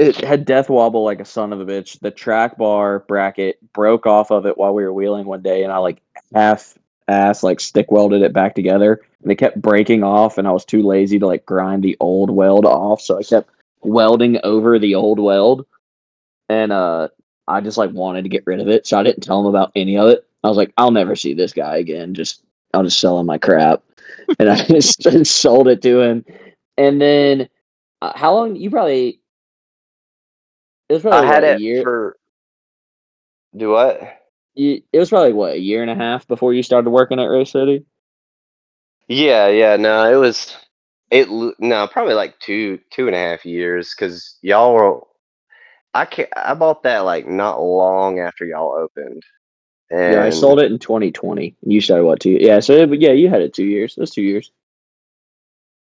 it 0.00 0.16
had 0.16 0.44
death 0.44 0.68
wobble 0.68 1.04
like 1.04 1.20
a 1.20 1.24
son 1.24 1.52
of 1.52 1.60
a 1.60 1.64
bitch 1.64 1.98
the 2.00 2.10
track 2.10 2.56
bar 2.56 3.00
bracket 3.00 3.58
broke 3.72 4.06
off 4.06 4.30
of 4.30 4.46
it 4.46 4.56
while 4.58 4.74
we 4.74 4.82
were 4.82 4.92
wheeling 4.92 5.26
one 5.26 5.42
day 5.42 5.62
and 5.62 5.72
i 5.72 5.76
like 5.76 6.00
half 6.34 6.76
ass 7.08 7.42
like 7.42 7.60
stick 7.60 7.90
welded 7.90 8.22
it 8.22 8.32
back 8.32 8.54
together 8.54 9.00
and 9.22 9.30
it 9.30 9.36
kept 9.36 9.60
breaking 9.60 10.02
off 10.02 10.38
and 10.38 10.48
i 10.48 10.50
was 10.50 10.64
too 10.64 10.82
lazy 10.82 11.18
to 11.18 11.26
like 11.26 11.44
grind 11.46 11.82
the 11.82 11.96
old 12.00 12.30
weld 12.30 12.64
off 12.64 13.00
so 13.00 13.18
i 13.18 13.22
kept 13.22 13.50
welding 13.82 14.38
over 14.44 14.78
the 14.78 14.94
old 14.94 15.18
weld 15.18 15.66
and 16.48 16.72
uh 16.72 17.08
i 17.48 17.60
just 17.60 17.78
like 17.78 17.90
wanted 17.92 18.22
to 18.22 18.28
get 18.28 18.46
rid 18.46 18.60
of 18.60 18.68
it 18.68 18.86
so 18.86 18.98
i 18.98 19.02
didn't 19.02 19.22
tell 19.22 19.40
him 19.40 19.46
about 19.46 19.72
any 19.74 19.96
of 19.96 20.08
it 20.08 20.26
i 20.44 20.48
was 20.48 20.56
like 20.56 20.72
i'll 20.76 20.90
never 20.90 21.16
see 21.16 21.34
this 21.34 21.52
guy 21.52 21.76
again 21.76 22.14
just 22.14 22.42
I'll 22.74 22.84
just 22.84 23.00
sell 23.00 23.18
him 23.18 23.26
my 23.26 23.38
crap. 23.38 23.82
and 24.38 24.48
I 24.50 24.64
just 24.68 25.02
sold 25.26 25.68
it 25.68 25.82
to 25.82 26.00
him. 26.00 26.24
And 26.76 27.00
then, 27.00 27.48
uh, 28.02 28.12
how 28.16 28.34
long? 28.34 28.56
You 28.56 28.70
probably. 28.70 29.19
It 30.90 30.94
was 30.94 31.02
probably 31.04 31.22
I 31.22 31.26
had 31.26 31.44
it 31.44 31.62
year. 31.62 31.82
for 31.82 32.18
Do 33.56 33.70
what? 33.70 34.00
You, 34.54 34.82
it 34.92 34.98
was 35.00 35.10
probably 35.10 35.32
what 35.34 35.54
a 35.54 35.58
year 35.60 35.82
and 35.82 35.90
a 35.90 35.96
half 35.96 36.28
before 36.28 36.54
you 36.54 36.62
started 36.62 36.90
working 36.90 37.20
at 37.20 37.26
Race 37.26 37.52
City. 37.52 37.86
Yeah, 39.08 39.48
yeah. 39.48 39.76
No, 39.76 40.10
it 40.12 40.16
was 40.16 40.56
it. 41.10 41.28
No, 41.60 41.88
probably 41.88 42.14
like 42.14 42.38
two 42.40 42.80
two 42.90 43.06
and 43.08 43.16
a 43.16 43.18
half 43.20 43.44
years 43.46 43.94
because 43.94 44.38
y'all 44.42 44.74
were. 44.74 45.00
I 45.94 46.06
can 46.06 46.26
I 46.36 46.54
bought 46.54 46.84
that 46.84 47.00
like 47.00 47.28
not 47.28 47.60
long 47.62 48.20
after 48.20 48.44
y'all 48.46 48.74
opened. 48.78 49.22
And 49.90 50.00
Yeah, 50.06 50.20
I 50.20 50.30
sold 50.30 50.60
it 50.60 50.72
in 50.72 50.78
2020. 50.80 51.56
and 51.62 51.72
You 51.72 51.80
started 51.80 52.04
what 52.06 52.20
two? 52.20 52.30
Yeah, 52.40 52.60
so 52.60 52.74
it- 52.74 53.00
yeah, 53.00 53.12
you 53.12 53.30
had 53.30 53.42
it 53.42 53.54
two 53.54 53.64
years. 53.66 53.96
That's 53.96 54.12
two 54.12 54.22
years. 54.22 54.52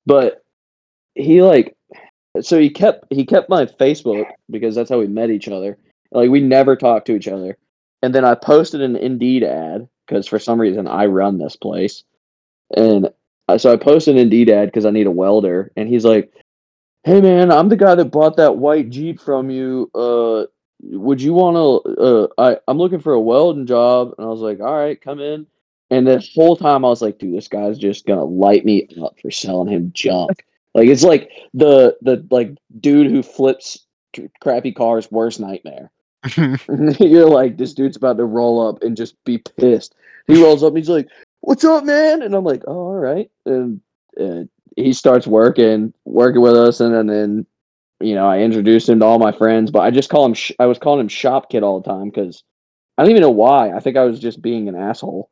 But 0.06 0.44
he 1.14 1.42
like, 1.42 1.77
so 2.40 2.58
he 2.58 2.70
kept 2.70 3.06
he 3.10 3.24
kept 3.24 3.48
my 3.48 3.66
Facebook 3.66 4.26
because 4.50 4.74
that's 4.74 4.90
how 4.90 4.98
we 4.98 5.06
met 5.06 5.30
each 5.30 5.48
other. 5.48 5.78
Like 6.10 6.30
we 6.30 6.40
never 6.40 6.76
talked 6.76 7.06
to 7.06 7.16
each 7.16 7.28
other. 7.28 7.56
And 8.02 8.14
then 8.14 8.24
I 8.24 8.34
posted 8.34 8.80
an 8.80 8.96
Indeed 8.96 9.42
ad 9.42 9.88
because 10.06 10.26
for 10.26 10.38
some 10.38 10.60
reason 10.60 10.86
I 10.86 11.06
run 11.06 11.38
this 11.38 11.56
place, 11.56 12.04
and 12.76 13.10
so 13.56 13.72
I 13.72 13.76
posted 13.76 14.14
an 14.14 14.22
Indeed 14.22 14.50
ad 14.50 14.68
because 14.68 14.86
I 14.86 14.90
need 14.90 15.06
a 15.06 15.10
welder. 15.10 15.72
And 15.76 15.88
he's 15.88 16.04
like, 16.04 16.32
"Hey 17.04 17.20
man, 17.20 17.50
I'm 17.50 17.68
the 17.68 17.76
guy 17.76 17.94
that 17.94 18.06
bought 18.06 18.36
that 18.36 18.56
white 18.56 18.90
Jeep 18.90 19.20
from 19.20 19.50
you. 19.50 19.90
Uh, 19.94 20.46
would 20.80 21.20
you 21.20 21.32
want 21.32 21.56
to 21.56 22.00
uh 22.00 22.28
I, 22.38 22.58
i'm 22.68 22.78
looking 22.78 23.00
for 23.00 23.12
a 23.12 23.20
welding 23.20 23.66
job 23.66 24.14
and 24.16 24.26
i 24.26 24.30
was 24.30 24.40
like 24.40 24.60
all 24.60 24.76
right 24.76 25.00
come 25.00 25.20
in 25.20 25.46
and 25.90 26.06
the 26.06 26.24
whole 26.34 26.56
time 26.56 26.84
i 26.84 26.88
was 26.88 27.02
like 27.02 27.18
dude 27.18 27.36
this 27.36 27.48
guy's 27.48 27.78
just 27.78 28.06
gonna 28.06 28.24
light 28.24 28.64
me 28.64 28.88
up 29.02 29.18
for 29.20 29.30
selling 29.30 29.72
him 29.72 29.90
junk 29.92 30.44
like 30.74 30.88
it's 30.88 31.04
like 31.04 31.30
the 31.54 31.96
the 32.02 32.26
like 32.30 32.50
dude 32.80 33.10
who 33.10 33.22
flips 33.22 33.86
c- 34.14 34.28
crappy 34.40 34.72
cars 34.72 35.10
worst 35.10 35.40
nightmare 35.40 35.90
you're 37.00 37.28
like 37.28 37.56
this 37.56 37.74
dude's 37.74 37.96
about 37.96 38.16
to 38.16 38.24
roll 38.24 38.66
up 38.66 38.82
and 38.82 38.96
just 38.96 39.14
be 39.24 39.38
pissed 39.38 39.94
he 40.26 40.42
rolls 40.42 40.62
up 40.62 40.68
and 40.68 40.78
he's 40.78 40.88
like 40.88 41.08
what's 41.40 41.64
up 41.64 41.84
man 41.84 42.22
and 42.22 42.34
i'm 42.34 42.44
like 42.44 42.62
oh, 42.66 42.88
all 42.88 42.94
right 42.94 43.30
and, 43.46 43.80
and 44.16 44.48
he 44.76 44.92
starts 44.92 45.26
working 45.26 45.92
working 46.04 46.42
with 46.42 46.54
us 46.54 46.80
and 46.80 46.94
then, 46.94 47.06
then 47.06 47.46
you 48.00 48.14
know, 48.14 48.26
I 48.28 48.40
introduced 48.40 48.88
him 48.88 49.00
to 49.00 49.04
all 49.04 49.18
my 49.18 49.32
friends, 49.32 49.70
but 49.70 49.80
I 49.80 49.90
just 49.90 50.10
call 50.10 50.24
him. 50.24 50.34
Sh- 50.34 50.52
I 50.58 50.66
was 50.66 50.78
calling 50.78 51.00
him 51.00 51.08
Shop 51.08 51.50
Kid 51.50 51.62
all 51.62 51.80
the 51.80 51.88
time 51.88 52.10
because 52.10 52.44
I 52.96 53.02
don't 53.02 53.10
even 53.10 53.22
know 53.22 53.30
why. 53.30 53.72
I 53.72 53.80
think 53.80 53.96
I 53.96 54.04
was 54.04 54.20
just 54.20 54.40
being 54.40 54.68
an 54.68 54.76
asshole. 54.76 55.30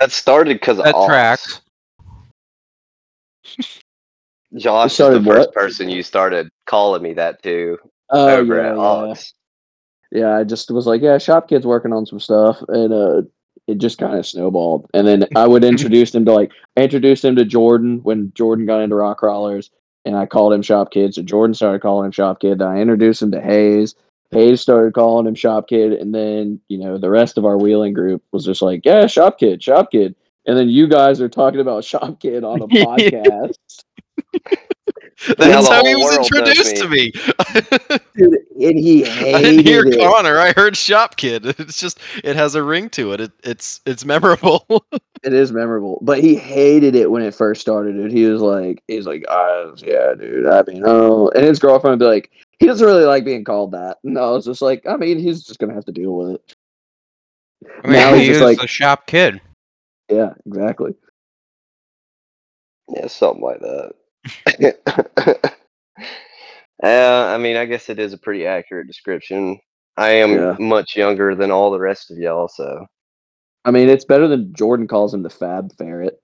that 0.00 0.12
started 0.12 0.54
because 0.54 0.78
of 0.78 0.84
That 0.84 0.94
tracks. 1.06 1.60
Josh 4.56 4.92
is 4.92 4.98
the 4.98 5.22
first 5.22 5.48
what? 5.48 5.52
person 5.54 5.88
you 5.88 6.02
started 6.02 6.48
calling 6.66 7.02
me 7.02 7.14
that 7.14 7.42
to 7.42 7.78
Oh 8.10 8.28
over 8.28 8.56
yeah, 8.56 8.70
at 8.70 8.74
yeah, 8.76 8.80
Ox. 8.80 9.34
yeah. 10.12 10.36
I 10.36 10.44
just 10.44 10.70
was 10.70 10.86
like, 10.86 11.02
yeah, 11.02 11.18
Shop 11.18 11.48
Kid's 11.48 11.66
working 11.66 11.92
on 11.92 12.06
some 12.06 12.20
stuff, 12.20 12.62
and 12.68 12.92
uh, 12.92 13.22
it 13.66 13.78
just 13.78 13.98
kind 13.98 14.18
of 14.18 14.26
snowballed. 14.26 14.88
And 14.94 15.06
then 15.06 15.26
I 15.34 15.46
would 15.46 15.64
introduce 15.72 16.14
him 16.14 16.24
to 16.26 16.32
like, 16.32 16.52
I 16.76 16.82
introduced 16.82 17.24
him 17.24 17.36
to 17.36 17.44
Jordan 17.44 18.00
when 18.02 18.32
Jordan 18.34 18.66
got 18.66 18.80
into 18.82 18.96
rock 18.96 19.18
crawlers, 19.18 19.70
and 20.04 20.16
I 20.16 20.26
called 20.26 20.52
him 20.52 20.62
Shop 20.62 20.90
Kid. 20.92 21.14
So 21.14 21.22
Jordan 21.22 21.54
started 21.54 21.80
calling 21.80 22.06
him 22.06 22.12
Shop 22.12 22.40
Kid. 22.40 22.58
Then 22.58 22.68
I 22.68 22.80
introduced 22.80 23.22
him 23.22 23.32
to 23.32 23.40
Hayes. 23.40 23.94
Hayes 24.30 24.60
started 24.60 24.94
calling 24.94 25.26
him 25.26 25.34
Shop 25.34 25.68
Kid, 25.68 25.92
and 25.92 26.14
then 26.14 26.60
you 26.68 26.78
know 26.78 26.98
the 26.98 27.10
rest 27.10 27.38
of 27.38 27.44
our 27.44 27.56
wheeling 27.56 27.94
group 27.94 28.22
was 28.32 28.44
just 28.44 28.62
like, 28.62 28.84
yeah, 28.84 29.06
Shop 29.06 29.38
Kid, 29.38 29.62
Shop 29.62 29.90
Kid. 29.90 30.14
And 30.46 30.58
then 30.58 30.68
you 30.68 30.86
guys 30.88 31.22
are 31.22 31.28
talking 31.28 31.60
about 31.60 31.84
Shop 31.84 32.20
Kid 32.20 32.44
on 32.44 32.60
a 32.60 32.68
podcast. 32.68 33.56
Now 35.28 35.34
That's 35.38 35.68
how 35.68 35.84
he 35.84 35.94
was 35.94 36.16
world 36.16 36.26
introduced 36.32 36.76
to 36.76 36.88
me. 36.88 37.12
Dude, 38.16 38.34
and 38.60 38.78
he 38.78 39.04
I 39.34 39.40
didn't 39.40 39.64
hear 39.64 39.84
hated 39.84 40.00
it. 40.00 40.02
Connor. 40.02 40.38
I 40.38 40.52
heard 40.52 40.76
Shop 40.76 41.16
Kid. 41.16 41.46
It's 41.60 41.78
just 41.80 41.98
it 42.24 42.36
has 42.36 42.54
a 42.56 42.62
ring 42.62 42.90
to 42.90 43.12
it. 43.12 43.20
it 43.20 43.32
it's 43.42 43.80
it's 43.86 44.04
memorable. 44.04 44.66
It 45.22 45.32
is 45.32 45.52
memorable, 45.52 46.00
but 46.02 46.20
he 46.20 46.34
hated 46.34 46.94
it 46.94 47.10
when 47.10 47.22
it 47.22 47.34
first 47.34 47.62
started. 47.62 47.94
Dude, 47.94 48.12
he 48.12 48.26
was 48.26 48.42
like, 48.42 48.82
he's 48.88 49.06
like, 49.06 49.24
ah, 49.30 49.70
yeah, 49.78 50.12
dude. 50.12 50.46
I 50.46 50.62
mean, 50.66 50.82
oh, 50.84 51.30
and 51.30 51.42
his 51.46 51.58
girlfriend 51.58 51.92
would 51.98 52.04
be 52.04 52.10
like, 52.10 52.30
he 52.58 52.66
doesn't 52.66 52.86
really 52.86 53.06
like 53.06 53.24
being 53.24 53.42
called 53.42 53.72
that. 53.72 53.96
No, 54.04 54.36
it's 54.36 54.44
just 54.44 54.60
like, 54.60 54.84
I 54.86 54.96
mean, 54.96 55.18
he's 55.18 55.42
just 55.42 55.58
gonna 55.58 55.72
have 55.72 55.86
to 55.86 55.92
deal 55.92 56.14
with 56.14 56.34
it. 56.34 56.56
I 57.82 57.86
mean, 57.86 57.92
Now 57.96 58.12
he's 58.12 58.26
he 58.26 58.28
just 58.34 58.42
like- 58.42 58.58
a 58.62 58.66
shop 58.66 59.06
kid. 59.06 59.40
Yeah, 60.10 60.34
exactly. 60.44 60.94
Yeah, 62.94 63.06
something 63.06 63.42
like 63.42 63.60
that. 63.60 63.92
uh, 64.62 65.34
I 66.82 67.38
mean, 67.38 67.56
I 67.56 67.64
guess 67.66 67.88
it 67.88 67.98
is 67.98 68.12
a 68.12 68.18
pretty 68.18 68.46
accurate 68.46 68.86
description. 68.86 69.58
I 69.96 70.10
am 70.10 70.32
Yeah. 70.32 70.56
much 70.58 70.96
younger 70.96 71.34
than 71.34 71.50
all 71.50 71.70
the 71.70 71.78
rest 71.80 72.10
of 72.10 72.18
y'all, 72.18 72.48
so 72.48 72.86
I 73.64 73.70
mean, 73.70 73.88
it's 73.88 74.04
better 74.04 74.28
than 74.28 74.52
Jordan 74.54 74.86
calls 74.86 75.14
him 75.14 75.22
the 75.22 75.30
Fab 75.30 75.72
Ferret. 75.78 76.20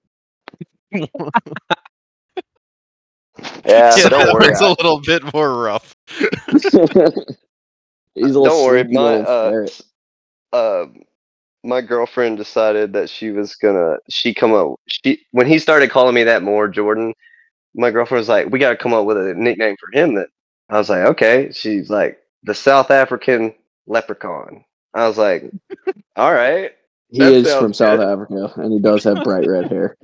yeah. 0.93 1.07
Yeah, 3.65 4.09
don't 4.09 4.27
that 4.27 4.35
worry. 4.35 4.49
one's 4.49 4.61
a 4.61 4.69
little 4.69 5.01
bit 5.01 5.33
more 5.33 5.63
rough. 5.63 5.95
he's 6.09 6.75
a 6.75 8.43
don't 8.43 8.65
worry. 8.65 8.85
My 8.85 9.17
uh, 9.17 9.51
ferret. 9.51 9.81
uh, 10.53 10.87
my 11.63 11.81
girlfriend 11.81 12.37
decided 12.39 12.93
that 12.95 13.09
she 13.09 13.31
was 13.31 13.55
gonna. 13.55 13.97
She 14.11 14.35
come 14.35 14.53
up. 14.53 14.75
She 14.89 15.21
when 15.31 15.47
he 15.47 15.59
started 15.59 15.91
calling 15.91 16.15
me 16.15 16.25
that 16.25 16.43
more, 16.43 16.69
Jordan. 16.69 17.15
My 17.75 17.91
girlfriend 17.91 18.21
was 18.21 18.29
like, 18.29 18.51
"We 18.51 18.59
got 18.59 18.71
to 18.71 18.77
come 18.77 18.95
up 18.95 19.07
with 19.07 19.17
a 19.17 19.35
nickname 19.35 19.77
for 19.79 19.99
him." 19.99 20.15
That 20.15 20.29
I 20.69 20.79
was 20.79 20.91
like, 20.91 21.07
"Okay." 21.07 21.53
She's 21.53 21.91
like, 21.91 22.19
"The 22.43 22.55
South 22.55 22.91
African 22.91 23.55
Leprechaun." 23.87 24.65
I 24.95 25.07
was 25.07 25.19
like, 25.19 25.51
"All 26.17 26.33
right." 26.33 26.73
He 27.11 27.23
is 27.23 27.53
from 27.55 27.75
South. 27.75 28.01
Africa, 28.01 28.53
and 28.57 28.73
he 28.73 28.79
does 28.79 29.03
have 29.05 29.25
bright 29.25 29.47
red 29.49 29.69
hair. 29.69 29.97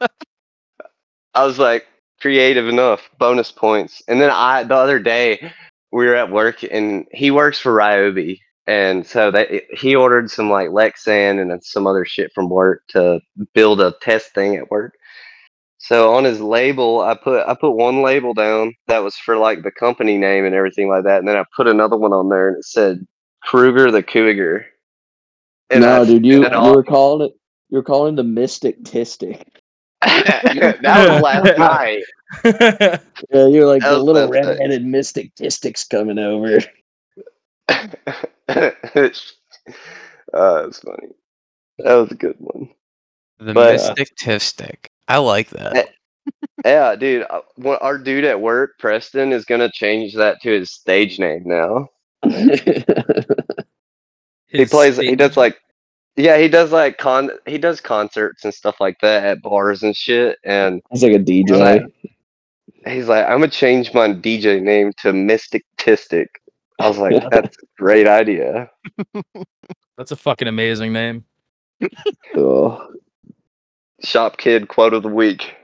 I 1.34 1.44
was 1.44 1.58
like, 1.58 1.86
creative 2.20 2.68
enough, 2.68 3.08
bonus 3.18 3.52
points. 3.52 4.02
And 4.08 4.20
then 4.20 4.30
I, 4.30 4.64
the 4.64 4.74
other 4.74 4.98
day, 4.98 5.52
we 5.92 6.06
were 6.06 6.16
at 6.16 6.30
work, 6.30 6.62
and 6.64 7.06
he 7.12 7.30
works 7.30 7.58
for 7.58 7.72
Ryobi, 7.72 8.40
and 8.66 9.06
so 9.06 9.30
they 9.30 9.62
he 9.72 9.94
ordered 9.94 10.30
some 10.30 10.50
like 10.50 10.68
Lexan 10.68 11.40
and 11.40 11.64
some 11.64 11.86
other 11.86 12.04
shit 12.04 12.32
from 12.34 12.50
work 12.50 12.82
to 12.88 13.20
build 13.54 13.80
a 13.80 13.94
test 14.02 14.34
thing 14.34 14.56
at 14.56 14.70
work. 14.70 14.94
So 15.78 16.12
on 16.14 16.24
his 16.24 16.40
label, 16.40 17.00
I 17.00 17.14
put 17.14 17.46
I 17.46 17.54
put 17.54 17.70
one 17.70 18.02
label 18.02 18.34
down 18.34 18.74
that 18.88 18.98
was 18.98 19.16
for 19.16 19.36
like 19.36 19.62
the 19.62 19.70
company 19.70 20.16
name 20.18 20.44
and 20.44 20.54
everything 20.54 20.88
like 20.88 21.04
that, 21.04 21.20
and 21.20 21.28
then 21.28 21.36
I 21.36 21.44
put 21.56 21.68
another 21.68 21.96
one 21.96 22.12
on 22.12 22.28
there, 22.28 22.48
and 22.48 22.56
it 22.58 22.64
said 22.64 23.06
Kruger 23.44 23.90
the 23.90 24.02
Cougar. 24.02 24.66
And 25.70 25.82
no, 25.82 26.02
I- 26.02 26.04
dude, 26.04 26.26
you 26.26 26.44
and 26.44 26.52
you 26.52 26.58
all- 26.58 26.74
were 26.74 26.82
calling 26.84 27.28
it. 27.28 27.34
You're 27.70 27.82
calling 27.84 28.16
the 28.16 28.24
Mystic 28.24 28.82
Tistic. 28.82 29.42
that 30.02 30.82
was 30.84 31.22
last 31.22 31.58
night. 31.58 32.02
Yeah, 33.30 33.46
you're 33.46 33.66
like 33.66 33.82
That 33.82 33.90
the 33.90 33.94
was 33.96 34.04
little 34.04 34.22
last 34.28 34.30
night. 34.32 34.48
redheaded 34.58 34.84
Mystic 34.84 35.34
Tistic's 35.34 35.84
coming 35.84 36.18
over. 36.18 36.58
uh, 37.68 37.90
it's 38.48 39.34
funny. 40.80 41.08
That 41.78 41.94
was 41.94 42.10
a 42.10 42.14
good 42.14 42.36
one. 42.38 42.68
The 43.38 43.54
But, 43.54 43.80
uh, 43.80 43.94
mystic 43.94 44.16
tistic. 44.16 44.86
I 45.08 45.18
like 45.18 45.48
that. 45.50 45.76
Eh, 45.76 45.84
Yeah, 46.64 46.94
dude. 46.96 47.26
uh, 47.30 47.40
our 47.80 47.98
dude 47.98 48.24
at 48.24 48.40
work, 48.40 48.72
Preston, 48.78 49.32
is 49.32 49.44
gonna 49.44 49.70
change 49.72 50.14
that 50.14 50.40
to 50.42 50.50
his 50.50 50.70
stage 50.70 51.18
name 51.18 51.42
now. 51.46 51.88
He 54.50 54.58
His 54.60 54.70
plays. 54.70 54.96
He 54.96 55.14
does 55.14 55.36
like. 55.36 55.58
Yeah, 56.16 56.38
he 56.38 56.48
does 56.48 56.72
like 56.72 56.96
con. 56.98 57.30
He 57.46 57.58
does 57.58 57.80
concerts 57.82 58.44
and 58.44 58.52
stuff 58.54 58.80
like 58.80 58.98
that 59.02 59.22
at 59.24 59.42
bars 59.42 59.82
and 59.82 59.94
shit. 59.94 60.38
And 60.42 60.80
He's 60.90 61.02
like 61.02 61.12
a 61.12 61.18
DJ. 61.18 61.50
Right. 61.60 61.82
he's 62.86 63.08
like, 63.08 63.24
"I'm 63.26 63.40
gonna 63.40 63.48
change 63.48 63.92
my 63.92 64.08
DJ 64.08 64.60
name 64.62 64.92
to 65.02 65.12
Mystic 65.12 65.64
Tistic." 65.76 66.28
I 66.80 66.88
was 66.88 66.96
like, 66.98 67.22
"That's 67.30 67.56
a 67.58 67.66
great 67.76 68.06
idea." 68.08 68.70
That's 69.98 70.12
a 70.12 70.16
fucking 70.16 70.48
amazing 70.48 70.92
name. 70.94 71.24
Oh, 72.34 72.88
Shop 74.02 74.36
kid 74.36 74.68
quote 74.68 74.94
of 74.94 75.02
the 75.02 75.08
week. 75.08 75.54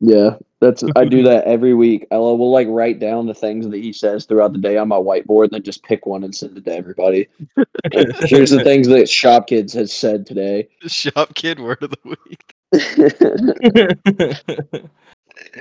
yeah, 0.00 0.36
that's 0.60 0.82
I 0.96 1.04
do 1.04 1.22
that 1.24 1.44
every 1.44 1.74
week. 1.74 2.06
I 2.10 2.16
will 2.16 2.36
will, 2.38 2.50
like 2.50 2.68
write 2.68 2.98
down 2.98 3.26
the 3.26 3.34
things 3.34 3.68
that 3.68 3.76
he 3.78 3.92
says 3.92 4.24
throughout 4.26 4.52
the 4.52 4.58
day 4.58 4.76
on 4.76 4.88
my 4.88 4.96
whiteboard, 4.96 5.44
and 5.44 5.52
then 5.52 5.62
just 5.62 5.82
pick 5.82 6.04
one 6.06 6.24
and 6.24 6.34
send 6.34 6.56
it 6.58 6.64
to 6.66 6.74
everybody. 6.74 7.28
Like, 7.56 7.66
Here's 8.20 8.50
the 8.50 8.62
things 8.64 8.88
that 8.88 9.08
Shop 9.08 9.46
Kids 9.46 9.72
has 9.74 9.92
said 9.92 10.26
today. 10.26 10.68
Shop 10.86 11.34
Kid 11.34 11.60
word 11.60 11.82
of 11.82 11.90
the 11.90 12.16
week. 12.28 12.54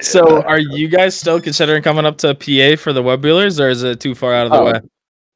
so, 0.02 0.42
are 0.44 0.60
you 0.60 0.88
guys 0.88 1.18
still 1.18 1.40
considering 1.42 1.82
coming 1.84 2.06
up 2.06 2.18
to 2.20 2.34
PA 2.36 2.82
for 2.82 2.94
the 2.94 3.02
web 3.04 3.24
wheelers, 3.24 3.60
or 3.60 3.70
is 3.70 3.84
it 3.84 4.00
too 4.00 4.16
far 4.16 4.34
out 4.34 4.46
of 4.48 4.52
the 4.52 4.60
Oh. 4.60 4.66
way? 4.74 4.82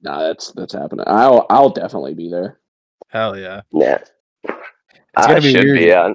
nah, 0.02 0.20
that's 0.22 0.52
that's 0.52 0.74
happening. 0.74 1.06
I'll 1.08 1.46
I'll 1.50 1.70
definitely 1.70 2.14
be 2.14 2.30
there. 2.30 2.60
Hell 3.08 3.38
yeah! 3.38 3.62
Yeah. 3.72 4.00
It's 4.44 5.28
gonna 5.28 5.36
I 5.36 5.40
be 5.40 5.52
should 5.54 5.64
weird. 5.64 5.80
be. 5.80 5.86
Yeah. 5.86 6.14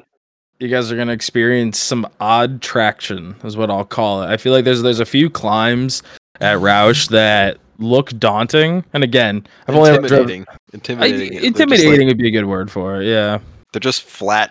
You 0.60 0.68
guys 0.68 0.90
are 0.90 0.96
gonna 0.96 1.12
experience 1.12 1.78
some 1.78 2.06
odd 2.20 2.60
traction, 2.60 3.36
is 3.44 3.56
what 3.56 3.70
I'll 3.70 3.84
call 3.84 4.22
it. 4.22 4.26
I 4.26 4.36
feel 4.36 4.52
like 4.52 4.64
there's 4.64 4.82
there's 4.82 4.98
a 5.00 5.06
few 5.06 5.30
climbs 5.30 6.02
at 6.40 6.58
Rausch 6.58 7.06
that 7.08 7.58
look 7.78 8.10
daunting. 8.18 8.84
And 8.92 9.04
again, 9.04 9.46
I've 9.68 9.76
only 9.76 9.90
ever 9.90 10.08
driven- 10.08 10.44
intimidating. 10.72 11.38
I- 11.38 11.42
Intimidating. 11.42 11.98
Like- 12.00 12.06
would 12.08 12.18
be 12.18 12.28
a 12.28 12.32
good 12.32 12.46
word 12.46 12.70
for 12.72 13.00
it. 13.00 13.06
Yeah. 13.06 13.38
They're 13.72 13.78
just 13.80 14.02
flat 14.02 14.50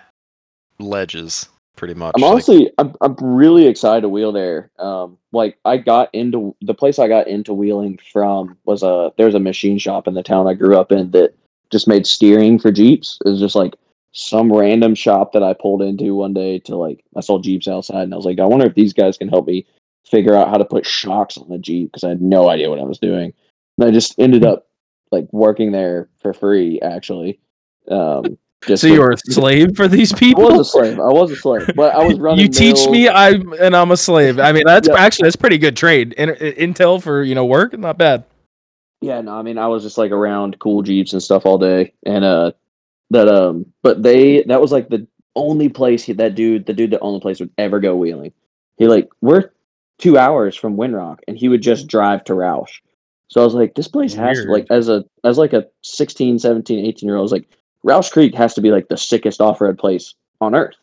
ledges, 0.80 1.50
pretty 1.76 1.94
much. 1.94 2.14
I'm 2.16 2.22
like- 2.22 2.32
honestly, 2.32 2.72
I'm, 2.78 2.94
I'm 3.02 3.16
really 3.20 3.68
excited 3.68 4.02
to 4.02 4.10
wheel 4.10 4.32
there. 4.32 4.70
Um, 4.80 5.18
like 5.34 5.58
I 5.66 5.76
got 5.76 6.10
into 6.14 6.56
the 6.62 6.74
place 6.74 7.00
I 7.00 7.10
got 7.10 7.28
into 7.28 7.54
wheeling 7.54 8.00
from 8.14 8.58
was 8.64 8.82
a 8.82 9.12
there's 9.18 9.36
a 9.36 9.40
machine 9.40 9.78
shop 9.78 10.08
in 10.08 10.14
the 10.14 10.24
town 10.24 10.48
I 10.48 10.54
grew 10.54 10.78
up 10.78 10.94
in 10.94 11.12
that 11.12 11.34
just 11.70 11.86
made 11.88 12.08
steering 12.08 12.60
for 12.60 12.72
Jeeps. 12.72 13.20
It 13.26 13.30
was 13.30 13.40
just 13.42 13.56
like 13.56 13.76
some 14.12 14.52
random 14.52 14.96
shop 14.96 15.34
that 15.34 15.44
I 15.44 15.54
pulled 15.54 15.82
into 15.82 16.16
one 16.16 16.34
day 16.34 16.60
to 16.60 16.76
like 16.76 17.04
I 17.16 17.22
saw 17.22 17.40
Jeeps 17.40 17.68
outside 17.68 18.04
and 18.04 18.14
I 18.14 18.18
was 18.18 18.26
like, 18.26 18.40
I 18.40 18.46
wonder 18.46 18.66
if 18.66 18.74
these 18.76 18.94
guys 18.94 19.18
can 19.18 19.28
help 19.30 19.48
me 19.48 19.66
figure 20.10 20.36
out 20.36 20.50
how 20.50 20.58
to 20.58 20.66
put 20.66 20.86
shocks 20.86 21.38
on 21.38 21.50
the 21.50 21.58
Jeep 21.58 21.92
because 21.92 22.04
I 22.04 22.10
had 22.10 22.22
no 22.22 22.50
idea 22.50 22.70
what 22.70 22.80
I 22.80 22.84
was 22.84 23.00
doing. 23.00 23.34
And 23.78 23.88
I 23.88 23.92
just 23.92 24.16
ended 24.18 24.44
up 24.46 24.68
like 25.12 25.28
working 25.32 25.72
there 25.72 26.10
for 26.22 26.34
free 26.34 26.80
actually. 26.82 27.40
Um, 27.90 28.38
just 28.66 28.82
So 28.82 28.88
you 28.88 29.02
were 29.02 29.12
a 29.12 29.18
slave 29.18 29.76
for 29.76 29.88
these 29.88 30.12
people. 30.14 30.52
I 30.52 30.58
was 30.58 30.68
a 30.68 30.72
slave. 30.72 31.00
I 31.00 31.04
was 31.12 31.32
a 31.32 31.36
slave, 31.36 31.70
but 31.76 31.94
I 31.94 32.04
was 32.04 32.18
running. 32.20 32.40
you 32.46 32.50
teach 32.50 32.76
mills. 32.78 32.90
me, 32.90 33.08
I 33.08 33.32
and 33.62 33.76
I'm 33.76 33.92
a 33.92 33.98
slave. 33.98 34.40
I 34.40 34.52
mean, 34.52 34.64
that's 34.66 34.88
Yeah. 34.88 34.96
actually 34.96 35.28
that's 35.28 35.36
pretty 35.36 35.60
good 35.60 35.78
trade. 35.78 36.14
In, 36.14 36.30
intel 36.30 37.02
for 37.02 37.22
you 37.22 37.36
know 37.36 37.46
work, 37.46 37.78
not 37.78 37.98
bad. 38.00 38.24
Yeah, 39.02 39.22
no, 39.22 39.34
I 39.38 39.44
mean, 39.44 39.60
I 39.60 39.68
was 39.68 39.84
just 39.84 40.00
like 40.00 40.10
around 40.12 40.58
cool 40.58 40.82
jeeps 40.82 41.14
and 41.14 41.22
stuff 41.22 41.46
all 41.46 41.60
day, 41.60 41.94
and 42.08 42.26
uh, 42.26 42.52
that 43.12 43.28
um, 43.28 43.66
but 43.84 44.04
they 44.04 44.44
that 44.44 44.62
was 44.62 44.72
like 44.72 44.90
the 44.90 45.08
only 45.36 45.70
place 45.70 46.04
he, 46.04 46.14
that 46.14 46.36
dude, 46.36 46.66
the 46.66 46.74
dude 46.74 46.92
that 46.92 47.00
only 47.02 47.20
place 47.20 47.40
would 47.40 47.52
ever 47.58 47.80
go 47.80 47.96
wheeling. 47.96 48.34
He 48.78 48.88
like 48.88 49.10
we're 49.22 49.52
two 49.98 50.18
hours 50.18 50.56
from 50.56 50.78
Windrock, 50.78 51.20
and 51.28 51.38
he 51.38 51.48
would 51.50 51.62
just 51.62 51.88
drive 51.88 52.24
to 52.26 52.34
Rausch. 52.34 52.80
So 53.30 53.42
I 53.42 53.44
was 53.44 53.54
like, 53.54 53.76
this 53.76 53.88
place 53.88 54.14
has 54.14 54.38
to, 54.42 54.52
like 54.52 54.68
as 54.70 54.90
a 54.90 55.04
as 55.24 55.38
like 55.38 55.54
a 55.54 55.68
16, 55.84 56.40
17, 56.40 56.86
18 56.86 57.08
year 57.08 57.16
old, 57.18 57.22
I 57.22 57.24
was 57.24 57.32
like, 57.32 57.50
Rausch 57.84 58.10
Creek 58.10 58.34
has 58.36 58.54
to 58.56 58.62
be 58.62 58.72
like 58.72 58.88
the 58.88 58.98
sickest 58.98 59.42
off 59.42 59.60
road 59.62 59.78
place 59.78 60.14
on 60.42 60.56
earth. 60.56 60.76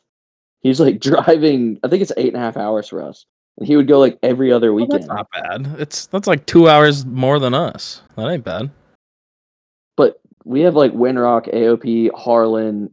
He's 0.60 0.80
like 0.80 1.00
driving, 1.00 1.78
I 1.82 1.88
think 1.88 2.02
it's 2.02 2.12
eight 2.16 2.28
and 2.28 2.36
a 2.36 2.40
half 2.40 2.56
hours 2.56 2.88
for 2.88 3.02
us, 3.02 3.24
and 3.58 3.66
he 3.66 3.76
would 3.76 3.88
go 3.88 3.98
like 3.98 4.18
every 4.22 4.52
other 4.52 4.72
Well, 4.72 4.84
weekend. 4.86 5.04
that's 5.04 5.08
not 5.08 5.28
bad. 5.32 5.80
It's 5.80 6.06
that's 6.06 6.26
like 6.26 6.46
two 6.46 6.68
hours 6.68 7.04
more 7.06 7.38
than 7.38 7.54
us. 7.54 8.02
That 8.16 8.28
ain't 8.28 8.44
bad. 8.44 8.70
But 10.44 10.50
we 10.50 10.60
have 10.60 10.74
like 10.74 10.92
Windrock, 10.92 11.52
AOP, 11.52 12.10
Harlan, 12.14 12.90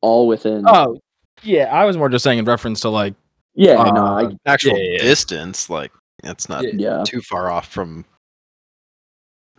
all 0.00 0.26
within. 0.26 0.64
Oh, 0.66 0.98
yeah. 1.42 1.64
I 1.64 1.84
was 1.84 1.96
more 1.96 2.08
just 2.08 2.22
saying 2.24 2.38
in 2.38 2.44
reference 2.44 2.80
to 2.80 2.88
like 2.88 3.14
yeah, 3.54 3.74
uh, 3.74 3.90
no, 3.92 4.04
I, 4.04 4.36
actual 4.50 4.76
yeah, 4.78 4.92
yeah. 4.96 5.02
distance, 5.02 5.70
like 5.70 5.92
it's 6.24 6.48
not 6.48 6.64
Yeah. 6.64 6.70
yeah. 6.76 7.02
too 7.06 7.20
far 7.20 7.50
off 7.50 7.68
from. 7.68 8.04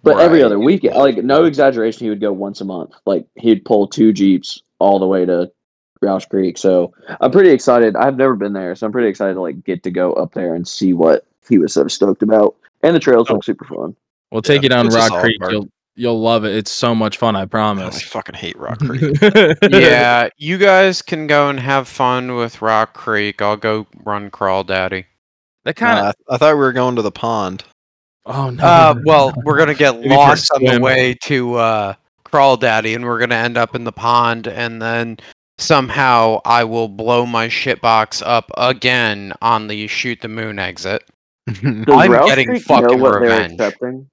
But 0.03 0.19
every 0.19 0.43
I 0.43 0.45
other 0.45 0.55
used 0.57 0.65
weekend, 0.65 0.95
like 0.95 1.17
no 1.17 1.45
exaggeration, 1.45 2.03
he 2.05 2.09
would 2.09 2.21
go 2.21 2.31
once 2.31 2.61
a 2.61 2.65
month. 2.65 2.91
Like 3.05 3.25
he'd 3.37 3.65
pull 3.65 3.87
two 3.87 4.13
jeeps 4.13 4.61
all 4.79 4.99
the 4.99 5.07
way 5.07 5.25
to 5.25 5.51
Rausch 6.01 6.25
Creek. 6.27 6.57
So 6.59 6.93
I'm 7.21 7.31
pretty 7.31 7.49
excited. 7.49 7.95
I've 7.95 8.17
never 8.17 8.35
been 8.35 8.53
there, 8.53 8.75
so 8.75 8.85
I'm 8.85 8.91
pretty 8.91 9.07
excited 9.07 9.33
to 9.33 9.41
like 9.41 9.63
get 9.63 9.81
to 9.83 9.89
go 9.91 10.13
up 10.13 10.33
there 10.33 10.53
and 10.53 10.67
see 10.67 10.93
what 10.93 11.25
he 11.47 11.57
was 11.57 11.73
so 11.73 11.87
stoked 11.87 12.21
about. 12.21 12.55
And 12.83 12.95
the 12.95 12.99
trails 12.99 13.27
Oh. 13.29 13.33
look 13.35 13.43
super 13.43 13.65
fun. 13.65 13.95
we'll 14.31 14.41
take 14.43 14.61
you 14.61 14.69
down 14.69 14.89
Rock 14.89 15.11
Creek. 15.21 15.37
You'll 15.49 15.69
you'll 15.95 16.19
love 16.21 16.45
it. 16.45 16.55
It's 16.55 16.71
so 16.71 16.93
much 16.95 17.17
fun. 17.17 17.35
I 17.35 17.39
Oh, 17.39 17.43
I 17.43 17.45
promise. 17.45 18.01
fucking 18.01 18.35
hate 18.35 18.57
Rock 18.57 18.79
Creek. 18.85 19.17
yeah, 19.69 20.29
you 20.37 20.57
guys 20.57 21.01
can 21.01 21.27
go 21.27 21.49
and 21.49 21.59
have 21.59 21.87
fun 21.87 22.35
with 22.35 22.61
Rock 22.61 22.93
Creek. 22.93 23.41
I'll 23.41 23.57
go 23.57 23.87
run 24.03 24.29
Crawl 24.29 24.63
Daddy. 24.63 25.05
That 25.63 25.75
kind 25.75 25.99
of. 25.99 26.05
Uh, 26.05 26.13
I 26.33 26.37
thought 26.37 26.53
we 26.53 26.59
were 26.59 26.73
going 26.73 26.95
to 26.95 27.01
the 27.01 27.11
pond. 27.11 27.63
oh 28.25 28.49
no. 28.51 28.63
Uh, 28.63 28.95
well, 29.05 29.33
we're 29.43 29.57
gonna 29.57 29.73
get 29.73 29.95
Maybe 29.99 30.09
for 30.09 30.13
a 30.15 30.17
lost 30.17 30.51
on 30.51 30.63
the 30.63 30.79
way 30.79 31.15
to 31.23 31.55
uh, 31.55 31.93
Crawl 32.23 32.57
Daddy, 32.57 32.93
and 32.93 33.03
we're 33.05 33.19
gonna 33.19 33.35
end 33.35 33.57
up 33.57 33.73
in 33.75 33.83
the 33.83 33.91
pond, 33.91 34.47
and 34.47 34.81
then 34.81 35.17
somehow 35.57 36.39
I 36.45 36.63
will 36.65 36.87
blow 36.89 37.25
my 37.25 37.47
shitbox 37.47 38.21
up 38.25 38.51
again 38.57 39.33
on 39.41 39.67
the 39.67 39.87
shoot 39.87 40.21
the 40.21 40.27
moon 40.27 40.59
exit. 40.59 41.03
Does 41.47 41.63
I'm 41.89 42.11
Rausch 42.11 42.27
getting 42.27 42.47
Creek 42.47 42.69
know 42.69 42.75
fucking 42.81 42.99
what 42.99 43.21
revenge. 43.21 43.57
they're 43.57 43.67
accepting? 43.69 44.09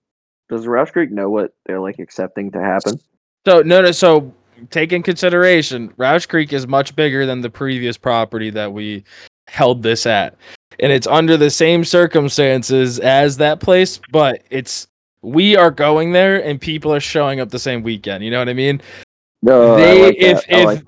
Does 0.53 0.67
Rausch 0.67 0.91
Creek 0.91 1.11
know 1.11 1.31
what 1.31 1.55
they're 1.65 1.81
like 1.81 1.99
accepting 1.99 2.51
to 2.51 2.61
happen? 2.61 3.01
So 3.47 3.63
no, 3.63 3.81
no. 3.81 3.91
So 3.91 4.33
take 4.69 4.93
in 4.93 5.03
consideration, 5.03 5.91
Rausch 5.97 6.27
Creek 6.27 6.53
is 6.53 6.67
much 6.67 6.95
bigger 6.95 7.25
than 7.25 7.41
the 7.41 7.49
previous 7.49 7.97
property 7.97 8.51
that 8.51 8.71
we 8.71 9.03
held 9.47 9.83
this 9.83 10.05
at, 10.05 10.37
and 10.79 10.93
it's 10.93 11.07
under 11.07 11.39
the 11.39 11.49
same 11.51 11.87
circumstances 11.87 12.99
as 13.01 13.39
that 13.39 13.61
place, 13.61 13.99
but 14.13 14.43
it's 14.51 14.89
we 15.23 15.57
are 15.57 15.71
going 15.71 16.13
there 16.13 16.45
and 16.45 16.61
people 16.61 16.93
are 16.93 17.01
showing 17.01 17.41
up 17.41 17.49
the 17.49 17.59
same 17.59 17.83
weekend. 17.83 18.23
You 18.23 18.31
know 18.31 18.39
what 18.39 18.51
I 18.51 18.55
mean? 18.55 18.83
No, 19.41 19.77
They- 19.77 20.03
I 20.03 20.07
like 20.09 20.17
if- 20.19 20.45
if- 20.51 20.65
like 20.67 20.85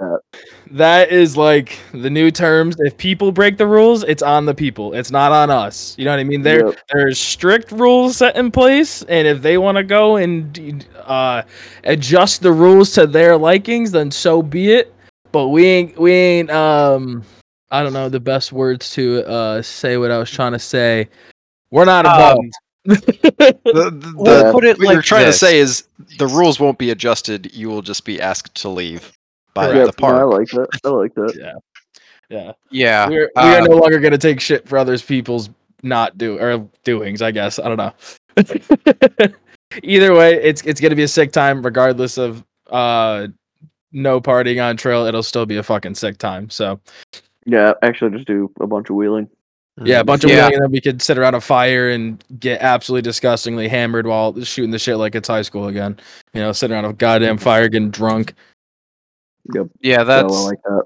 that. 0.66 0.74
That 0.76 1.10
is 1.12 1.36
like 1.36 1.78
the 1.92 2.10
new 2.10 2.30
terms. 2.30 2.76
If 2.78 2.96
people 2.96 3.32
break 3.32 3.58
the 3.58 3.66
rules, 3.66 4.02
it's 4.04 4.22
on 4.22 4.46
the 4.46 4.54
people. 4.54 4.92
It's 4.94 5.10
not 5.10 5.32
on 5.32 5.50
us. 5.50 5.94
You 5.98 6.04
know 6.04 6.12
what 6.12 6.20
I 6.20 6.24
mean? 6.24 6.42
There, 6.42 6.66
Yep. 6.66 6.78
there's 6.92 7.18
strict 7.18 7.72
rules 7.72 8.16
set 8.18 8.36
in 8.36 8.50
place, 8.50 9.02
and 9.04 9.26
if 9.26 9.42
they 9.42 9.58
want 9.58 9.76
to 9.76 9.84
go 9.84 10.16
and 10.16 10.86
uh, 11.04 11.42
adjust 11.84 12.42
the 12.42 12.52
rules 12.52 12.92
to 12.92 13.06
their 13.06 13.36
likings, 13.36 13.90
then 13.92 14.10
so 14.10 14.42
be 14.42 14.72
it. 14.72 14.94
But 15.32 15.48
we 15.48 15.66
ain't, 15.66 15.98
we 15.98 16.12
ain't. 16.12 16.50
Um, 16.50 17.22
I 17.70 17.82
don't 17.82 17.92
know 17.92 18.08
the 18.08 18.20
best 18.20 18.52
words 18.52 18.90
to 18.92 19.24
uh 19.26 19.62
say 19.62 19.96
what 19.96 20.10
I 20.12 20.18
was 20.18 20.30
trying 20.30 20.52
to 20.52 20.58
say. 20.60 21.08
We're 21.70 21.84
not 21.86 22.06
Um, 22.06 22.14
involved. 22.14 22.54
The, 22.86 23.90
the, 23.90 24.12
We'll 24.14 24.44
the- 24.44 24.52
put 24.52 24.64
it 24.64 24.78
what 24.78 24.86
like 24.86 24.92
you're 24.94 25.02
trying 25.02 25.26
this. 25.26 25.40
to 25.40 25.46
say 25.46 25.58
is 25.58 25.84
the 26.18 26.26
rules 26.28 26.60
won't 26.60 26.78
be 26.78 26.90
adjusted. 26.90 27.52
You 27.54 27.68
will 27.68 27.82
just 27.82 28.04
be 28.04 28.20
asked 28.20 28.54
to 28.56 28.68
leave 28.68 29.10
by 29.54 29.72
Yep, 29.72 29.96
the 29.96 30.02
no, 30.02 30.08
I 30.08 30.22
like 30.24 30.48
that. 30.48 30.68
I 30.84 30.88
like 30.88 31.14
that. 31.14 31.34
yeah, 31.38 31.54
yeah. 32.28 32.52
Yeah, 32.70 33.08
We're, 33.08 33.30
we 33.36 33.42
are 33.42 33.60
uh, 33.60 33.64
no 33.66 33.76
longer 33.76 34.00
going 34.00 34.12
to 34.12 34.18
take 34.18 34.40
shit 34.40 34.68
for 34.68 34.76
others 34.78 35.02
people's 35.02 35.50
not 35.82 36.18
do 36.18 36.38
or 36.38 36.68
doings. 36.82 37.22
I 37.22 37.30
guess 37.30 37.58
I 37.58 37.68
don't 37.68 37.76
know. 37.76 37.92
Either 39.82 40.14
way, 40.14 40.34
it's 40.34 40.62
it's 40.62 40.80
going 40.80 40.90
to 40.90 40.96
be 40.96 41.02
a 41.02 41.08
sick 41.08 41.32
time, 41.32 41.62
regardless 41.62 42.18
of 42.18 42.44
uh 42.70 43.28
no 43.92 44.20
partying 44.20 44.62
on 44.64 44.76
trail. 44.76 45.04
It'll 45.04 45.22
still 45.22 45.46
be 45.46 45.56
a 45.56 45.62
fucking 45.62 45.94
sick 45.94 46.18
time. 46.18 46.50
So 46.50 46.80
Yeah, 47.46 47.74
actually, 47.82 48.10
just 48.12 48.26
do 48.26 48.50
a 48.60 48.66
bunch 48.66 48.90
of 48.90 48.96
wheeling. 48.96 49.28
yeah, 49.84 50.00
a 50.00 50.04
bunch 50.04 50.24
of 50.24 50.30
Yeah. 50.30 50.36
wheeling, 50.36 50.54
and 50.54 50.62
then 50.64 50.70
we 50.72 50.80
could 50.80 51.00
sit 51.02 51.18
around 51.18 51.34
a 51.34 51.40
fire 51.40 51.90
and 51.90 52.22
get 52.40 52.60
absolutely 52.60 53.02
disgustingly 53.02 53.68
hammered 53.68 54.06
while 54.06 54.40
shooting 54.42 54.70
the 54.70 54.78
shit 54.78 54.96
like 54.96 55.14
it's 55.14 55.28
high 55.28 55.42
school 55.42 55.68
again. 55.68 55.98
You 56.32 56.40
know, 56.40 56.52
sitting 56.52 56.74
around 56.74 56.86
a 56.86 56.92
goddamn 56.92 57.38
fire, 57.38 57.68
getting 57.68 57.90
drunk. 57.90 58.34
Yeah, 59.80 60.04
that's 60.04 60.32
like 60.44 60.62
that. 60.62 60.84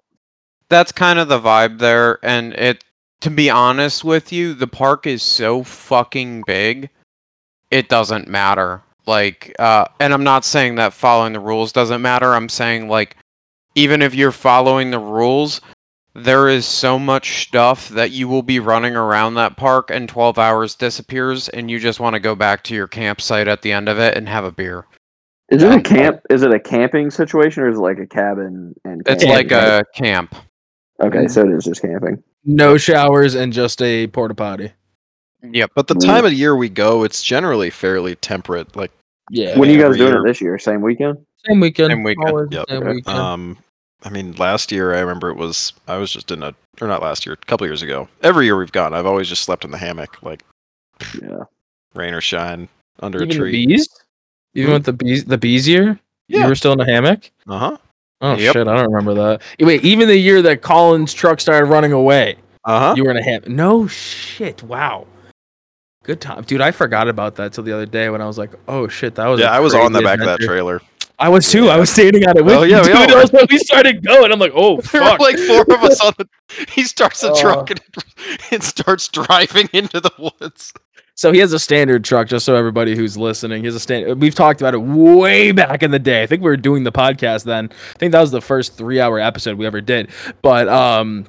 that's 0.68 0.92
kind 0.92 1.18
of 1.18 1.28
the 1.28 1.38
vibe 1.38 1.78
there 1.78 2.18
and 2.24 2.52
it 2.54 2.84
to 3.20 3.30
be 3.30 3.50
honest 3.50 4.04
with 4.04 4.32
you 4.32 4.54
the 4.54 4.66
park 4.66 5.06
is 5.06 5.22
so 5.22 5.62
fucking 5.62 6.42
big 6.46 6.90
it 7.70 7.88
doesn't 7.88 8.28
matter. 8.28 8.82
Like 9.06 9.54
uh 9.58 9.86
and 10.00 10.12
i'm 10.12 10.24
not 10.24 10.44
saying 10.44 10.74
that 10.74 10.92
following 10.92 11.32
the 11.32 11.40
rules 11.40 11.72
doesn't 11.72 12.02
matter 12.02 12.34
i'm 12.34 12.50
saying 12.50 12.88
like 12.88 13.16
even 13.74 14.02
if 14.02 14.14
you're 14.14 14.32
following 14.32 14.90
the 14.90 14.98
rules 14.98 15.62
there 16.14 16.48
is 16.48 16.66
so 16.66 16.98
much 16.98 17.42
stuff 17.46 17.88
that 17.90 18.10
you 18.10 18.28
will 18.28 18.42
be 18.42 18.58
running 18.58 18.96
around 18.96 19.34
that 19.34 19.56
park 19.56 19.90
and 19.90 20.08
12 20.08 20.38
hours 20.38 20.74
disappears 20.74 21.48
and 21.50 21.70
you 21.70 21.78
just 21.78 22.00
want 22.00 22.14
to 22.14 22.20
go 22.20 22.34
back 22.34 22.62
to 22.64 22.74
your 22.74 22.86
campsite 22.88 23.48
at 23.48 23.62
the 23.62 23.72
end 23.72 23.88
of 23.88 23.98
it 23.98 24.14
and 24.16 24.28
have 24.28 24.44
a 24.44 24.52
beer 24.52 24.84
Is 25.50 25.62
it 25.62 25.72
a 25.72 25.80
camp? 25.80 26.20
Is 26.30 26.42
it 26.42 26.52
a 26.52 26.60
camping 26.60 27.10
situation 27.10 27.62
or 27.62 27.68
is 27.70 27.78
it 27.78 27.80
like 27.80 27.98
a 27.98 28.06
cabin 28.06 28.74
and? 28.84 29.02
it's 29.06 29.24
camping? 29.24 29.50
like 29.50 29.52
a 29.52 29.84
camp 29.94 30.34
Okay, 31.00 31.28
so 31.28 31.42
it 31.48 31.52
is 31.54 31.64
just 31.64 31.80
camping. 31.80 32.22
No 32.44 32.76
showers 32.76 33.34
and 33.34 33.52
just 33.52 33.80
a 33.80 34.08
porta 34.08 34.34
potty. 34.34 34.72
yep 35.42 35.70
But 35.74 35.86
the 35.86 35.94
time 35.94 36.24
of 36.26 36.32
year 36.32 36.56
we 36.56 36.68
go, 36.68 37.04
it's 37.04 37.22
generally 37.22 37.70
fairly 37.70 38.16
temperate. 38.16 38.74
Like, 38.76 38.90
Yeah. 39.30 39.56
When 39.58 39.68
are 39.68 39.72
you 39.72 39.78
guys 39.78 39.84
every 39.86 39.98
doing 39.98 40.12
year. 40.12 40.20
it 40.24 40.26
this 40.26 40.40
year? 40.40 40.58
Same 40.58 40.80
weekend? 40.82 41.18
Same 41.46 41.60
weekend. 41.60 41.92
Same 41.92 42.02
weekend, 42.02 42.28
always 42.28 42.48
yep. 42.50 42.64
Same 42.68 42.82
Okay. 42.82 42.90
weekend. 42.96 43.16
um, 43.16 43.58
I 44.04 44.10
mean, 44.10 44.32
last 44.32 44.70
year 44.72 44.92
I 44.94 44.98
remember 45.00 45.30
it 45.30 45.36
was 45.36 45.72
I 45.86 45.96
was 45.98 46.12
just 46.12 46.30
in 46.30 46.42
a 46.42 46.52
or 46.80 46.88
not 46.88 47.00
last 47.02 47.24
year, 47.26 47.32
a 47.34 47.46
couple 47.46 47.66
years 47.66 47.82
ago. 47.82 48.08
Every 48.22 48.44
year 48.46 48.56
we've 48.56 48.70
gone, 48.72 48.92
I've 48.94 49.06
always 49.06 49.28
just 49.28 49.44
slept 49.44 49.64
in 49.64 49.70
the 49.70 49.78
hammock, 49.78 50.22
like 50.22 50.42
Yeah. 51.22 51.44
rain 51.94 52.12
or 52.12 52.20
shine, 52.20 52.68
under 53.00 53.18
Even 53.22 53.30
a 53.30 53.34
tree. 53.38 53.66
bees? 53.66 53.88
Even 54.58 54.70
Hmm? 54.70 54.74
with 54.74 54.84
the 54.84 54.92
bees, 54.92 55.24
the 55.24 55.38
bees 55.38 55.68
year? 55.68 55.98
You 56.28 56.46
were 56.46 56.54
still 56.54 56.72
in 56.72 56.80
a 56.80 56.84
hammock? 56.84 57.30
Uh 57.48 57.58
huh. 57.58 57.76
Oh 58.20 58.36
Yep. 58.36 58.52
shit, 58.52 58.68
I 58.68 58.74
don't 58.76 58.92
remember 58.92 59.14
that. 59.14 59.42
Wait, 59.60 59.84
even 59.84 60.08
the 60.08 60.16
year 60.16 60.42
that 60.42 60.60
Colin's 60.62 61.14
truck 61.14 61.40
started 61.40 61.66
running 61.66 61.92
away, 61.92 62.36
Uh 62.64 62.80
huh. 62.80 62.94
you 62.96 63.04
were 63.04 63.10
in 63.12 63.16
a 63.16 63.22
hammock. 63.22 63.48
No 63.48 63.86
shit. 63.86 64.62
Wow. 64.62 65.06
Good 66.04 66.20
time, 66.20 66.42
dude. 66.42 66.60
I 66.60 66.70
forgot 66.70 67.06
about 67.08 67.36
that 67.36 67.52
till 67.52 67.64
the 67.64 67.72
other 67.72 67.86
day 67.86 68.08
when 68.10 68.20
I 68.22 68.26
was 68.26 68.38
like, 68.38 68.50
"Oh 68.66 68.88
shit, 68.88 69.14
that 69.16 69.26
was." 69.26 69.40
Yeah, 69.40 69.50
I 69.52 69.60
was 69.60 69.74
on 69.74 69.92
the 69.92 70.00
back 70.02 70.18
of 70.20 70.26
that 70.26 70.40
trailer. 70.40 70.80
I 71.20 71.28
was 71.28 71.50
too. 71.50 71.68
I 71.68 71.76
was 71.78 71.90
standing 71.90 72.26
on 72.28 72.36
it 72.38 72.44
with 72.44 72.54
Oh, 72.54 72.62
yeah, 72.62 72.80
we 72.80 73.06
dude. 73.06 73.32
when 73.32 73.46
we 73.50 73.58
started 73.58 74.02
going. 74.06 74.32
I'm 74.32 74.38
like, 74.38 74.52
"Oh 74.54 74.80
There 74.92 75.02
were 75.02 75.08
fuck!" 75.08 75.20
like 75.20 75.36
four 75.38 75.62
of 75.62 75.82
us 75.84 76.00
on 76.00 76.14
the. 76.16 76.26
He 76.70 76.84
starts 76.84 77.20
the 77.20 77.32
Oh. 77.32 77.34
truck 77.40 77.70
and 77.70 77.80
it, 77.80 78.42
it 78.52 78.62
starts 78.62 79.08
driving 79.08 79.68
into 79.72 80.00
the 80.00 80.12
woods. 80.18 80.72
So 81.18 81.32
he 81.32 81.40
has 81.40 81.52
a 81.52 81.58
standard 81.58 82.04
truck, 82.04 82.28
just 82.28 82.46
so 82.46 82.54
everybody 82.54 82.94
who's 82.94 83.18
listening, 83.18 83.62
he 83.62 83.66
has 83.66 83.74
a 83.74 83.80
stand. 83.80 84.22
We've 84.22 84.36
talked 84.36 84.60
about 84.60 84.72
it 84.72 84.78
way 84.78 85.50
back 85.50 85.82
in 85.82 85.90
the 85.90 85.98
day. 85.98 86.22
I 86.22 86.28
think 86.28 86.42
we 86.42 86.48
were 86.48 86.56
doing 86.56 86.84
the 86.84 86.92
podcast 86.92 87.42
then. 87.42 87.70
I 87.72 87.98
think 87.98 88.12
that 88.12 88.20
was 88.20 88.30
the 88.30 88.40
first 88.40 88.76
three 88.76 89.00
hour 89.00 89.18
episode 89.18 89.58
we 89.58 89.66
ever 89.66 89.80
did. 89.80 90.10
But 90.42 90.68
um, 90.68 91.26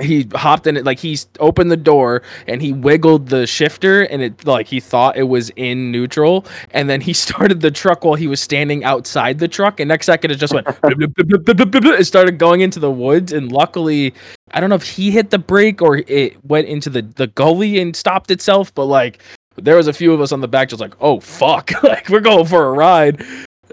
he 0.00 0.26
hopped 0.34 0.66
in 0.66 0.76
it 0.76 0.84
like 0.86 0.98
he 0.98 1.18
opened 1.38 1.70
the 1.70 1.76
door 1.76 2.22
and 2.46 2.62
he 2.62 2.72
wiggled 2.72 3.28
the 3.28 3.46
shifter 3.46 4.02
and 4.02 4.22
it 4.22 4.46
like 4.46 4.66
he 4.66 4.80
thought 4.80 5.16
it 5.16 5.24
was 5.24 5.50
in 5.56 5.92
neutral. 5.92 6.46
And 6.70 6.88
then 6.88 7.00
he 7.00 7.12
started 7.12 7.60
the 7.60 7.70
truck 7.70 8.04
while 8.04 8.14
he 8.14 8.26
was 8.26 8.40
standing 8.40 8.84
outside 8.84 9.38
the 9.38 9.48
truck. 9.48 9.80
And 9.80 9.88
next 9.88 10.06
second 10.06 10.30
it 10.30 10.36
just 10.36 10.54
went 10.54 10.66
it 10.84 12.06
started 12.06 12.38
going 12.38 12.62
into 12.62 12.80
the 12.80 12.90
woods. 12.90 13.32
And 13.32 13.52
luckily 13.52 14.14
i 14.54 14.60
don't 14.60 14.68
know 14.70 14.76
if 14.76 14.82
he 14.82 15.10
hit 15.10 15.30
the 15.30 15.38
brake 15.38 15.80
or 15.80 15.98
it 15.98 16.42
went 16.44 16.68
into 16.68 16.90
the 16.90 17.02
the 17.02 17.26
gully 17.26 17.78
and 17.78 17.94
stopped 17.94 18.30
itself. 18.30 18.74
But 18.74 18.86
like 18.86 19.22
there 19.56 19.76
was 19.76 19.88
a 19.88 19.92
few 19.92 20.14
of 20.14 20.20
us 20.22 20.32
on 20.32 20.40
the 20.40 20.48
back 20.48 20.70
just 20.70 20.80
like 20.80 20.94
oh 21.00 21.20
fuck. 21.20 21.70
Like 21.82 22.08
we're 22.08 22.20
going 22.20 22.46
for 22.46 22.64
a 22.64 22.72
ride. 22.72 23.22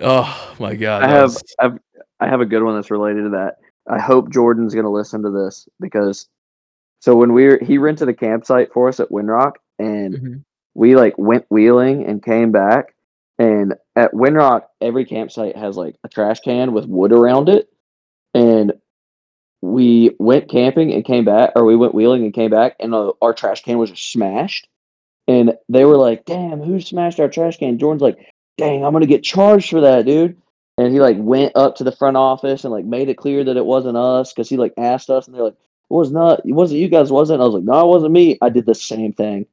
Oh 0.02 0.56
my 0.60 0.76
god 0.76 1.04
I 1.04 1.08
have 1.08 1.24
was- 1.34 1.44
I've, 1.60 1.80
I 2.20 2.28
have 2.28 2.42
a 2.42 2.46
good 2.46 2.62
one 2.62 2.76
that's 2.76 2.92
related 2.92 3.24
to 3.24 3.30
that. 3.30 3.60
I 3.90 4.00
hope 4.00 4.30
Jordan's 4.30 4.76
gonna 4.76 4.92
listen 4.92 5.24
to 5.24 5.30
this 5.32 5.68
because 5.80 6.28
so 7.00 7.16
when 7.16 7.34
we 7.34 7.46
were 7.48 7.60
he 7.62 7.78
rented 7.78 8.10
a 8.10 8.14
campsite 8.14 8.72
for 8.74 8.88
us 8.88 9.00
at 9.00 9.10
Windrock 9.10 9.54
and 9.80 10.14
Mhm. 10.16 10.44
we 10.76 10.96
like 10.96 11.18
went 11.18 11.46
wheeling 11.50 12.06
and 12.06 12.22
came 12.24 12.52
back 12.52 12.94
and 13.38 13.76
at 13.96 14.14
Windrock 14.14 14.64
every 14.82 15.06
campsite 15.06 15.56
has 15.56 15.76
like 15.78 15.96
a 16.04 16.10
trash 16.10 16.40
can 16.42 16.74
with 16.74 16.86
wood 16.86 17.12
around 17.12 17.50
it. 17.50 17.70
And 18.34 18.74
we 19.62 20.16
went 20.20 20.50
camping 20.50 20.94
and 20.94 21.04
came 21.04 21.26
back 21.26 21.52
or 21.56 21.66
we 21.66 21.76
went 21.76 21.94
wheeling 21.96 22.24
and 22.24 22.34
came 22.34 22.52
back 22.52 22.76
and 22.80 22.94
uh, 22.94 23.12
our 23.22 23.34
trash 23.34 23.64
can 23.64 23.78
was 23.78 23.92
smashed. 23.92 24.68
And 25.28 25.54
they 25.68 25.86
were 25.86 25.98
like 25.98 26.26
damn 26.26 26.62
who 26.62 26.80
smashed 26.80 27.20
our 27.20 27.28
trash 27.30 27.58
can? 27.58 27.78
Jordan's 27.80 28.02
like 28.02 28.18
dang 28.58 28.84
i'm 28.84 28.92
gonna 28.92 29.06
get 29.06 29.24
charged 29.24 29.70
for 29.70 29.80
that 29.82 30.06
dude 30.06 30.36
and 30.80 30.94
he 30.94 31.00
like 31.00 31.18
went 31.20 31.52
up 31.56 31.76
to 31.76 31.84
the 31.84 31.92
front 31.92 32.18
office 32.18 32.64
and 32.64 32.74
like 32.74 32.86
made 32.86 33.10
it 33.10 33.18
clear 33.18 33.44
that 33.44 33.58
it 33.58 33.66
wasn't 33.66 33.98
us 33.98 34.34
because 34.34 34.50
he 34.50 34.58
like 34.58 34.74
asked 34.78 35.10
us 35.10 35.28
and 35.28 35.36
they're 35.36 35.44
like 35.44 35.54
it 35.54 35.94
was 35.94 36.12
not 36.12 36.40
it 36.46 36.54
wasn't 36.54 36.80
you 36.80 36.88
guys 36.88 37.12
was 37.12 37.30
it 37.30 37.40
i 37.40 37.44
was 37.44 37.54
like 37.54 37.64
no 37.64 37.80
it 37.82 37.88
wasn't 37.88 38.12
me 38.12 38.38
i 38.42 38.50
did 38.50 38.66
the 38.66 38.76
same 38.76 39.14
thing 39.14 39.46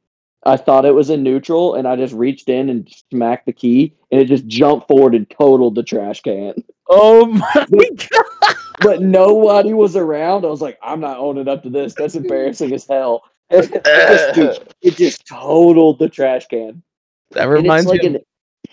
i 0.44 0.56
thought 0.56 0.84
it 0.84 0.94
was 0.94 1.10
in 1.10 1.22
neutral 1.22 1.74
and 1.74 1.88
i 1.88 1.96
just 1.96 2.14
reached 2.14 2.48
in 2.48 2.70
and 2.70 2.88
smacked 3.10 3.46
the 3.46 3.52
key 3.52 3.94
and 4.10 4.20
it 4.20 4.26
just 4.26 4.46
jumped 4.46 4.86
forward 4.86 5.14
and 5.14 5.28
totaled 5.30 5.74
the 5.74 5.82
trash 5.82 6.20
can 6.20 6.54
oh 6.88 7.26
my 7.26 7.66
god 8.10 8.56
but 8.80 9.02
nobody 9.02 9.72
was 9.72 9.96
around. 9.96 10.44
I 10.44 10.48
was 10.48 10.60
like, 10.60 10.78
I'm 10.82 11.00
not 11.00 11.18
owning 11.18 11.48
up 11.48 11.62
to 11.62 11.70
this. 11.70 11.94
That's 11.94 12.14
embarrassing 12.14 12.72
as 12.72 12.86
hell. 12.86 13.24
it, 13.50 14.34
just, 14.34 14.62
it 14.82 14.96
just 14.96 15.26
totaled 15.26 15.98
the 15.98 16.08
trash 16.08 16.46
can. 16.46 16.82
that 17.30 17.44
reminds 17.48 17.86
it's 17.86 17.92
like 17.92 18.02
me 18.02 18.18
an, 18.18 18.24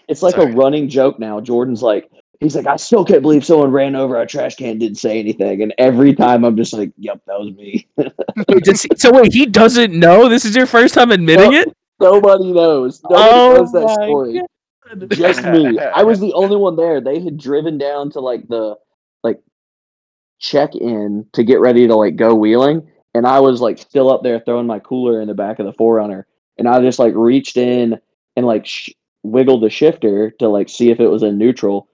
it's 0.08 0.22
like 0.22 0.36
Sorry. 0.36 0.52
a 0.52 0.56
running 0.56 0.90
joke 0.90 1.20
now. 1.20 1.40
Jordan's 1.40 1.84
like, 1.84 2.10
he's 2.39 2.55
like, 2.55 2.68
I 2.68 2.76
still 2.76 3.05
can't 3.05 3.22
believe 3.22 3.45
someone 3.45 3.72
ran 3.72 3.95
over 3.95 4.19
a 4.19 4.26
trash 4.26 4.55
can, 4.55 4.77
didn't 4.77 4.97
say 4.97 5.19
anything. 5.19 5.61
And 5.61 5.73
every 5.77 6.14
time 6.14 6.43
I'm 6.43 6.57
just 6.57 6.73
like, 6.73 6.91
Yep, 6.97 7.22
that 7.27 7.39
was 7.39 7.53
me. 7.55 7.88
Wait, 7.97 8.65
he- 8.68 8.89
so 8.97 9.11
wait, 9.11 9.34
he 9.34 9.45
doesn't 9.45 9.93
know. 9.93 10.27
This 10.30 10.45
is 10.45 10.55
your 10.55 10.65
first 10.65 10.93
time 10.93 11.11
admitting 11.11 11.51
Well, 11.51 11.61
it. 11.61 11.73
Nobody 11.99 12.51
knows. 12.51 13.01
Nobody 13.03 13.30
Oh 13.31 13.55
knows 13.57 13.72
that 13.73 13.89
story. 14.03 14.39
God. 14.39 15.10
Just 15.11 15.43
me. 15.45 15.80
I 15.80 16.03
was 16.03 16.19
the 16.19 16.34
only 16.34 16.55
one 16.57 16.76
there. 16.76 16.99
They 17.01 17.19
had 17.19 17.38
driven 17.38 17.77
down 17.77 18.11
to 18.11 18.19
like 18.19 18.47
the 18.47 18.76
like 19.23 19.39
check 20.39 20.76
in 20.76 21.26
to 21.34 21.43
get 21.43 21.61
ready 21.61 21.88
to 21.88 21.95
like 21.95 22.15
go 22.15 22.35
wheeling. 22.35 22.89
And 23.14 23.26
I 23.26 23.39
was 23.39 23.61
like 23.61 23.77
still 23.77 24.11
up 24.11 24.23
there 24.23 24.39
throwing 24.39 24.68
my 24.68 24.80
cooler 24.80 25.22
in 25.22 25.27
the 25.27 25.34
back 25.34 25.60
of 25.60 25.65
the 25.65 25.73
4Runner. 25.73 26.23
And 26.57 26.68
I 26.68 26.81
just 26.81 26.99
like 26.99 27.14
reached 27.15 27.57
in 27.57 27.99
and 28.35 28.45
like 28.45 28.65
sh- 28.65 28.89
wiggled 29.23 29.64
the 29.64 29.69
shifter 29.69 30.31
to 30.39 30.49
like 30.49 30.68
see 30.69 30.89
if 30.91 30.99
it 30.99 31.07
was 31.07 31.23
in 31.23 31.38
neutral 31.38 31.88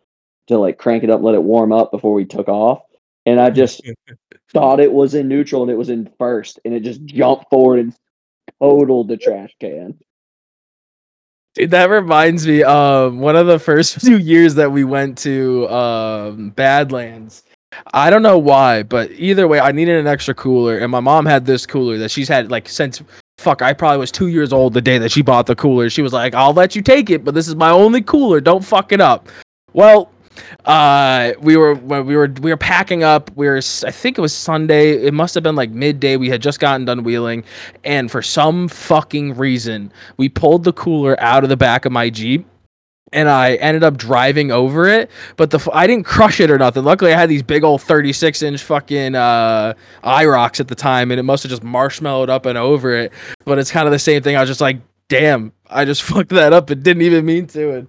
to 0.49 0.57
like 0.57 0.77
crank 0.77 1.03
it 1.03 1.09
up, 1.09 1.21
let 1.21 1.35
it 1.35 1.43
warm 1.43 1.71
up 1.71 1.91
before 1.91 2.13
we 2.13 2.25
took 2.25 2.49
off. 2.49 2.81
And 3.25 3.39
I 3.39 3.49
just 3.49 3.81
thought 4.51 4.79
it 4.79 4.91
was 4.91 5.13
in 5.13 5.27
neutral 5.27 5.61
and 5.61 5.71
it 5.71 5.77
was 5.77 5.89
in 5.89 6.09
first. 6.17 6.59
And 6.65 6.73
it 6.73 6.81
just 6.81 7.03
jumped 7.05 7.45
forward 7.49 7.79
and 7.79 7.95
totaled 8.59 9.07
the 9.07 9.17
trash 9.17 9.55
can. 9.59 9.97
Dude, 11.55 11.71
that 11.71 11.89
reminds 11.89 12.45
me. 12.45 12.63
Um, 12.63 13.19
one 13.19 13.35
of 13.35 13.47
the 13.47 13.59
first 13.59 14.01
few 14.01 14.17
years 14.17 14.55
that 14.55 14.71
we 14.71 14.83
went 14.83 15.17
to 15.19 15.67
um 15.69 16.49
Badlands. 16.51 17.43
I 17.93 18.09
don't 18.09 18.23
know 18.23 18.37
why, 18.37 18.81
but 18.81 19.11
either 19.11 19.47
way, 19.47 19.59
I 19.59 19.71
needed 19.71 19.97
an 19.99 20.07
extra 20.07 20.33
cooler, 20.33 20.79
and 20.79 20.91
my 20.91 20.99
mom 20.99 21.25
had 21.25 21.45
this 21.45 21.67
cooler 21.67 21.99
that 21.99 22.09
she's 22.09 22.27
had 22.27 22.49
like 22.49 22.67
since 22.67 23.01
fuck. 23.37 23.61
I 23.61 23.73
probably 23.73 23.99
was 23.99 24.11
two 24.11 24.27
years 24.27 24.51
old 24.51 24.73
the 24.73 24.81
day 24.81 24.97
that 24.97 25.11
she 25.11 25.21
bought 25.21 25.45
the 25.45 25.55
cooler. 25.55 25.89
She 25.89 26.01
was 26.01 26.13
like, 26.13 26.33
"I'll 26.33 26.53
let 26.53 26.75
you 26.75 26.81
take 26.81 27.09
it, 27.09 27.23
but 27.23 27.35
this 27.35 27.47
is 27.47 27.55
my 27.55 27.69
only 27.69 28.01
cooler. 28.01 28.41
Don't 28.41 28.65
fuck 28.65 28.91
it 28.91 29.01
up." 29.01 29.29
Well, 29.73 30.11
uh, 30.65 31.33
we 31.39 31.57
were 31.57 31.73
we 31.73 32.15
were 32.15 32.31
we 32.41 32.51
were 32.51 32.57
packing 32.57 33.03
up. 33.03 33.31
We 33.35 33.47
were 33.47 33.57
I 33.57 33.91
think 33.91 34.17
it 34.17 34.21
was 34.21 34.33
Sunday. 34.33 34.91
It 34.91 35.13
must 35.13 35.33
have 35.35 35.43
been 35.43 35.55
like 35.55 35.71
midday. 35.71 36.17
We 36.17 36.29
had 36.29 36.41
just 36.41 36.59
gotten 36.59 36.85
done 36.85 37.03
wheeling, 37.03 37.43
and 37.83 38.11
for 38.11 38.21
some 38.21 38.67
fucking 38.67 39.35
reason, 39.35 39.91
we 40.17 40.29
pulled 40.29 40.63
the 40.63 40.73
cooler 40.73 41.19
out 41.19 41.43
of 41.43 41.49
the 41.49 41.57
back 41.57 41.85
of 41.85 41.91
my 41.91 42.09
Jeep 42.09 42.45
and 43.11 43.29
I 43.29 43.55
ended 43.55 43.83
up 43.83 43.97
driving 43.97 44.51
over 44.51 44.87
it, 44.87 45.09
but 45.35 45.51
the 45.51 45.69
I 45.73 45.87
didn't 45.87 46.05
crush 46.05 46.39
it 46.39 46.51
or 46.51 46.57
nothing. 46.57 46.83
Luckily, 46.83 47.13
I 47.13 47.17
had 47.17 47.29
these 47.29 47.43
big 47.43 47.63
old 47.63 47.81
36 47.81 48.41
inch 48.41 48.63
fucking 48.63 49.15
uh, 49.15 49.73
Iroks 50.03 50.59
at 50.59 50.67
the 50.67 50.75
time, 50.75 51.11
and 51.11 51.19
it 51.19 51.23
must 51.23 51.43
have 51.43 51.49
just 51.49 51.63
marshmallowed 51.63 52.29
up 52.29 52.45
and 52.45 52.57
over 52.57 52.93
it. 52.93 53.11
But 53.45 53.59
it's 53.59 53.71
kind 53.71 53.87
of 53.87 53.91
the 53.91 53.99
same 53.99 54.21
thing. 54.21 54.35
I 54.35 54.41
was 54.41 54.49
just 54.49 54.61
like, 54.61 54.77
damn, 55.07 55.51
I 55.69 55.85
just 55.85 56.03
fucked 56.03 56.29
that 56.29 56.53
up 56.53 56.69
and 56.69 56.83
didn't 56.83 57.03
even 57.03 57.25
mean 57.25 57.47
to. 57.47 57.71
And 57.71 57.87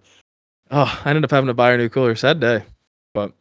oh, 0.71 1.01
I 1.05 1.11
ended 1.11 1.25
up 1.25 1.31
having 1.31 1.49
to 1.49 1.55
buy 1.55 1.73
a 1.73 1.77
new 1.77 1.89
cooler. 1.89 2.15
Sad 2.15 2.41
day, 2.41 2.63
but 3.15 3.33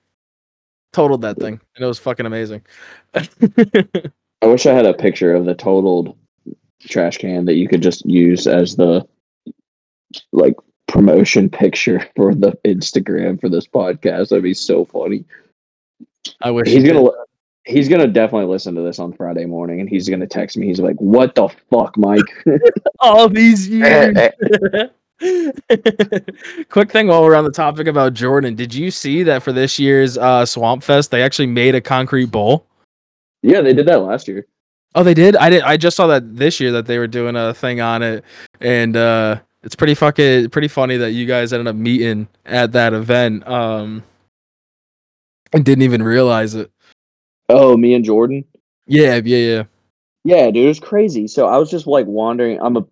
totaled 0.94 1.22
that 1.22 1.38
thing, 1.38 1.60
and 1.76 1.84
it 1.84 1.88
was 1.88 2.00
fucking 2.00 2.26
amazing. 2.26 2.62
I 3.14 4.46
wish 4.48 4.66
I 4.66 4.74
had 4.74 4.86
a 4.86 4.94
picture 4.94 5.34
of 5.34 5.46
the 5.46 5.56
totaled 5.56 6.18
trash 6.82 7.18
can 7.18 7.46
that 7.46 7.56
you 7.56 7.68
could 7.68 7.82
just 7.82 8.06
use 8.06 8.48
as 8.48 8.76
the 8.76 9.06
like 10.32 10.56
promotion 10.88 11.50
picture 11.50 12.08
for 12.16 12.34
the 12.34 12.58
Instagram 12.66 13.40
for 13.40 13.50
this 13.50 13.68
podcast. 13.68 14.30
That'd 14.30 14.44
be 14.44 14.54
so 14.54 14.86
funny. 14.86 15.26
I 16.42 16.52
wish 16.52 16.68
He's 16.68 16.84
gonna 16.84 17.10
he's 17.66 17.90
gonna 17.90 18.08
definitely 18.08 18.48
listen 18.48 18.76
to 18.76 18.82
this 18.82 19.00
on 19.00 19.14
Friday 19.14 19.46
morning, 19.46 19.80
and 19.80 19.90
he's 19.90 20.10
gonna 20.10 20.28
text 20.28 20.58
me. 20.58 20.68
He's 20.68 20.80
like, 20.80 20.98
"What 20.98 21.36
the 21.36 21.50
fuck, 21.70 21.98
Mike?" 21.98 22.46
all 23.00 23.30
these 23.30 23.68
years. 23.68 24.18
Eh, 24.18 24.32
eh. 24.74 24.88
Quick 26.70 26.92
thing 26.92 27.08
while 27.08 27.24
we're 27.24 27.36
on 27.36 27.44
the 27.44 27.52
topic 27.52 27.88
about 27.88 28.14
Jordan, 28.14 28.56
did 28.56 28.74
you 28.74 28.90
see 28.90 29.24
that 29.24 29.44
for 29.44 29.52
this 29.52 29.78
year's 29.78 30.18
uh, 30.18 30.46
Swamp 30.46 30.84
Fest 30.84 31.12
they 31.12 31.22
actually 31.22 31.48
made 31.48 31.76
a 31.76 31.82
concrete 31.82 32.32
bowl? 32.32 32.66
yeah, 33.42 33.62
they 33.62 33.74
did 33.74 33.86
that 33.88 34.02
last 34.02 34.28
year. 34.28 34.46
Oh, 34.96 35.04
they 35.04 35.14
did. 35.14 35.36
I 35.36 35.50
did. 35.50 35.62
I 35.64 35.78
just 35.78 35.96
saw 35.96 36.08
that 36.08 36.36
this 36.36 36.60
year 36.60 36.72
that 36.72 36.88
they 36.88 36.98
were 36.98 37.08
doing 37.08 37.36
a 37.36 37.54
thing 37.54 37.80
on 37.80 38.02
it, 38.02 38.24
and 38.60 38.98
uh, 38.98 39.40
it's 39.64 39.76
pretty 39.76 39.94
fucking 39.94 40.50
pretty 40.50 40.68
funny 40.68 40.98
that 40.98 41.12
you 41.12 41.26
guys 41.26 41.54
ended 41.54 41.68
up 41.68 41.76
meeting 41.76 42.28
at 42.46 42.72
that 42.72 42.94
event. 42.94 43.48
Um, 43.48 44.04
and 45.54 45.66
didn't 45.66 45.84
even 45.84 46.04
realize 46.04 46.56
it. 46.56 46.72
Oh, 47.50 47.78
me 47.78 47.94
and 47.94 48.06
Jordan. 48.06 48.46
Yeah, 48.88 49.22
yeah, 49.24 49.38
yeah. 49.38 49.64
Yeah, 50.24 50.46
dude, 50.48 50.66
it 50.66 50.68
was 50.68 50.80
crazy. 50.80 51.28
So 51.28 51.48
I 51.48 51.58
was 51.58 51.72
just 51.72 51.88
like 51.88 52.06
wandering. 52.06 52.60
I'm 52.62 52.78
a 52.78 52.86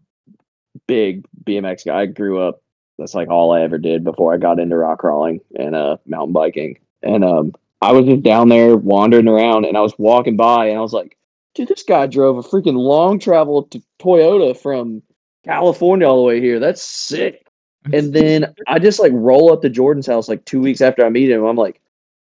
big 0.88 1.26
BMX 1.44 1.86
guy. 1.86 2.02
I 2.02 2.06
grew 2.06 2.42
up. 2.42 2.62
That's 2.98 3.14
like 3.14 3.30
all 3.30 3.52
I 3.52 3.62
ever 3.62 3.78
did 3.78 4.04
before 4.04 4.34
I 4.34 4.38
got 4.38 4.60
into 4.60 4.78
rock 4.78 5.00
crawling 5.00 5.40
and 5.56 5.76
uh 5.76 5.98
mountain 6.06 6.34
biking. 6.34 6.80
And 7.04 7.24
um 7.24 7.54
I 7.82 7.92
was 7.92 8.06
just 8.06 8.24
down 8.24 8.50
there 8.50 8.76
wandering 8.76 9.28
around 9.28 9.66
and 9.66 9.78
I 9.78 9.82
was 9.82 9.94
walking 10.00 10.36
by 10.36 10.68
and 10.68 10.78
I 10.78 10.82
was 10.82 10.94
like, 10.94 11.16
dude, 11.54 11.68
this 11.68 11.84
guy 11.84 12.08
drove 12.08 12.38
a 12.38 12.48
freaking 12.48 12.76
long 12.76 13.20
travel 13.20 13.64
to 13.64 13.82
Toyota 14.00 14.58
from 14.58 15.04
California 15.44 16.08
all 16.08 16.18
the 16.18 16.24
way 16.24 16.42
here. 16.42 16.60
That's 16.60 16.82
sick. 16.82 17.46
And 17.94 18.14
then 18.16 18.54
I 18.68 18.80
just 18.80 19.00
like 19.00 19.12
roll 19.14 19.52
up 19.52 19.62
to 19.62 19.70
Jordan's 19.70 20.08
house 20.08 20.28
like 20.28 20.46
two 20.46 20.60
weeks 20.60 20.82
after 20.82 21.06
I 21.06 21.10
meet 21.10 21.30
him. 21.30 21.44
I'm 21.44 21.56
like, 21.56 21.82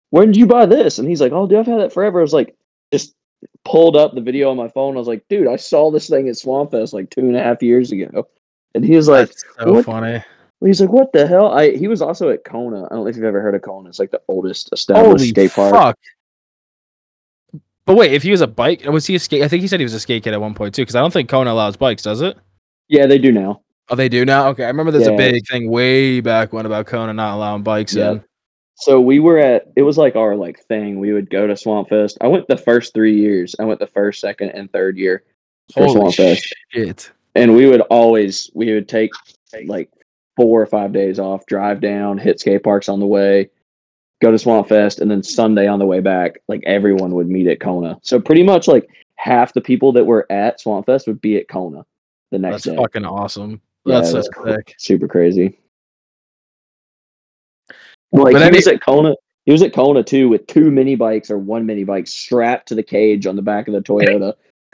when 0.10 0.28
did 0.28 0.38
you 0.38 0.46
buy 0.46 0.66
this? 0.66 1.00
And 1.00 1.08
he's 1.08 1.22
like, 1.22 1.32
oh, 1.32 1.48
dude, 1.48 1.60
I've 1.60 1.66
had 1.66 1.82
that 1.82 1.94
forever. 1.94 2.20
I 2.20 2.22
was 2.22 2.34
like, 2.34 2.56
just 2.92 3.14
pulled 3.66 3.96
up 3.96 4.14
the 4.14 4.22
video 4.22 4.50
on 4.50 4.58
my 4.58 4.70
phone. 4.70 4.96
I 4.96 5.00
was 5.00 5.08
like, 5.08 5.28
dude, 5.30 5.48
I 5.48 5.58
saw 5.58 5.92
this 5.92 6.10
thing 6.10 6.30
at 6.30 6.38
Swamp 6.38 6.72
Fest 6.72 6.94
like 6.94 7.10
two 7.10 7.22
and 7.22 7.36
a 7.36 7.44
half 7.44 7.62
years 7.62 7.92
ago. 7.92 8.28
And 8.78 8.86
he 8.86 8.96
was 8.96 9.08
like, 9.08 9.28
That's 9.28 9.46
so 9.60 9.74
what- 9.74 9.86
funny. 9.86 10.24
he's 10.64 10.80
like, 10.82 10.90
what 10.92 11.12
the 11.12 11.28
hell? 11.28 11.52
I 11.52 11.72
he 11.72 11.88
was 11.88 12.02
also 12.02 12.30
at 12.30 12.44
Kona. 12.44 12.86
I 12.86 12.90
don't 12.90 13.00
know 13.04 13.08
if 13.08 13.16
you've 13.16 13.26
ever 13.26 13.42
heard 13.42 13.56
of 13.56 13.62
Kona. 13.62 13.90
It's 13.90 14.00
like 14.00 14.12
the 14.12 14.22
oldest 14.28 14.70
established 14.74 15.06
Holy 15.08 15.28
skate 15.30 15.52
park. 15.52 15.74
fuck! 15.74 15.98
But 17.86 17.96
wait, 17.96 18.12
if 18.14 18.24
he 18.24 18.32
was 18.32 18.42
a 18.42 18.48
bike, 18.48 18.84
was 18.86 19.06
he 19.06 19.16
a 19.16 19.20
skate? 19.20 19.44
I 19.44 19.48
think 19.48 19.62
he 19.62 19.68
said 19.68 19.80
he 19.80 19.86
was 19.86 19.94
a 19.94 20.00
skate 20.00 20.24
kid 20.24 20.34
at 20.34 20.42
one 20.42 20.54
point 20.54 20.76
too, 20.76 20.82
because 20.82 20.96
I 20.96 21.00
don't 21.02 21.12
think 21.14 21.30
Kona 21.30 21.52
allows 21.54 21.78
bikes, 21.78 22.04
does 22.04 22.22
it? 22.22 22.38
Yeah, 22.90 23.06
they 23.06 23.18
do 23.18 23.32
now. 23.32 23.62
Oh, 23.90 23.96
they 23.96 24.10
do 24.10 24.26
now. 24.26 24.50
Okay, 24.50 24.66
I 24.66 24.68
remember 24.68 24.92
there's 24.92 25.08
a 25.08 25.16
big 25.16 25.48
thing 25.48 25.70
way 25.70 26.20
back 26.20 26.52
when 26.52 26.66
about 26.66 26.86
Kona 26.88 27.14
not 27.14 27.36
allowing 27.36 27.64
bikes 27.64 27.96
Yeah. 27.96 28.12
in. 28.12 28.24
So 28.80 29.00
we 29.00 29.20
were 29.20 29.38
at 29.40 29.68
it 29.76 29.82
was 29.84 29.98
like 29.98 30.16
our 30.16 30.36
like 30.36 30.60
thing. 30.66 31.00
We 31.00 31.14
would 31.14 31.30
go 31.30 31.48
to 31.48 31.54
Swampfest. 31.54 32.18
I 32.22 32.28
went 32.28 32.48
the 32.48 32.58
first 32.58 32.94
three 32.94 33.16
years. 33.16 33.56
I 33.60 33.64
went 33.64 33.80
the 33.80 33.88
first, 33.88 34.20
second, 34.20 34.50
and 34.50 34.72
third 34.72 34.98
year 34.98 35.24
for 35.74 35.86
Holy 35.86 36.12
Swampfest. 36.12 36.44
shit! 36.70 37.12
And 37.38 37.56
we 37.56 37.68
would 37.68 37.82
always 37.82 38.50
we 38.54 38.74
would 38.74 38.88
take 38.90 39.12
like 39.66 39.90
four 40.36 40.62
or 40.62 40.66
five 40.66 40.92
days 40.94 41.20
off, 41.20 41.46
drive 41.46 41.80
down, 41.82 42.18
hit 42.18 42.40
skate 42.40 42.64
parks 42.64 42.90
on 42.90 43.00
the 43.00 43.08
way, 43.08 43.50
go 44.22 44.32
to 44.32 44.38
Swamp 44.38 44.68
Fest, 44.68 45.00
and 45.00 45.10
then 45.10 45.24
Sunday 45.24 45.68
on 45.68 45.80
the 45.80 45.86
way 45.86 46.00
back, 46.00 46.40
like 46.48 46.62
everyone 46.66 47.12
would 47.16 47.28
meet 47.30 47.48
at 47.48 47.60
Kona. 47.60 47.98
So 48.04 48.20
pretty 48.20 48.44
much 48.44 48.68
like 48.68 48.88
half 49.16 49.54
the 49.54 49.62
people 49.62 49.92
that 49.94 50.06
were 50.06 50.26
at 50.32 50.60
Swamp 50.60 50.86
Fest 50.86 51.08
would 51.08 51.22
be 51.22 51.38
at 51.38 51.48
Kona 51.48 51.86
the 52.32 52.40
next 52.40 52.64
day. 52.64 52.72
That's 52.72 52.78
day. 52.78 52.84
fucking 52.84 53.06
awesome. 53.06 53.62
Yeah, 53.86 53.96
That's 53.96 54.10
so 54.10 54.14
that's 54.18 54.30
cool. 54.30 54.46
sick. 54.54 54.76
Super 54.78 55.08
crazy. 55.08 55.60
Like 58.12 58.34
But 58.34 58.42
he 58.42 58.48
any- 58.48 58.58
was 58.58 58.68
at 58.68 58.84
Kona. 58.84 59.16
He 59.46 59.52
was 59.54 59.62
at 59.62 59.74
Kona 59.74 60.04
too 60.04 60.28
with 60.28 60.46
two 60.48 60.70
mini 60.72 60.96
bikes 60.96 61.32
or 61.32 61.38
one 61.38 61.66
mini 61.66 61.86
bike 61.86 62.06
strapped 62.06 62.68
to 62.68 62.76
the 62.76 62.84
cage 62.84 63.26
on 63.26 63.38
the 63.38 63.42
back 63.42 63.68
of 63.70 63.74
the 63.74 63.82
Toyota. 63.82 64.34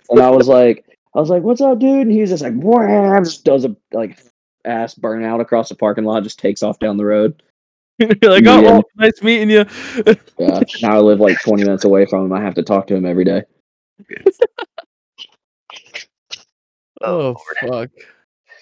and 0.10 0.20
I 0.20 0.30
was 0.32 0.48
like, 0.48 0.93
I 1.16 1.20
was 1.20 1.30
like, 1.30 1.44
"What's 1.44 1.62
up, 1.62 1.80
dude?" 1.80 2.08
And 2.08 2.12
he's 2.12 2.30
just 2.30 2.44
like, 2.44 2.56
"Wham!" 2.56 3.24
Just 3.24 3.46
does 3.46 3.66
a 3.66 3.76
like 3.92 4.20
ass 4.66 4.96
burnout 4.96 5.42
across 5.42 5.70
the 5.70 5.76
parking 5.76 6.04
lot, 6.06 6.24
just 6.24 6.40
takes 6.40 6.64
off 6.64 6.80
down 6.80 6.98
the 6.98 7.06
road. 7.06 7.42
You're 8.00 8.10
like, 8.32 8.46
oh, 8.48 8.60
Yeah. 8.60 8.62
well, 8.62 8.84
nice 8.98 9.22
meeting 9.22 9.50
you. 9.52 9.66
Yeah. 10.40 10.62
now 10.82 10.96
I 10.96 11.00
live 11.00 11.20
like 11.20 11.40
20 11.42 11.64
minutes 11.64 11.84
away 11.86 12.06
from 12.08 12.26
him. 12.26 12.34
I 12.34 12.42
have 12.42 12.56
to 12.56 12.64
talk 12.64 12.88
to 12.88 12.96
him 12.96 13.06
every 13.06 13.24
day. 13.24 13.44
oh 17.02 17.36
fuck, 17.62 17.90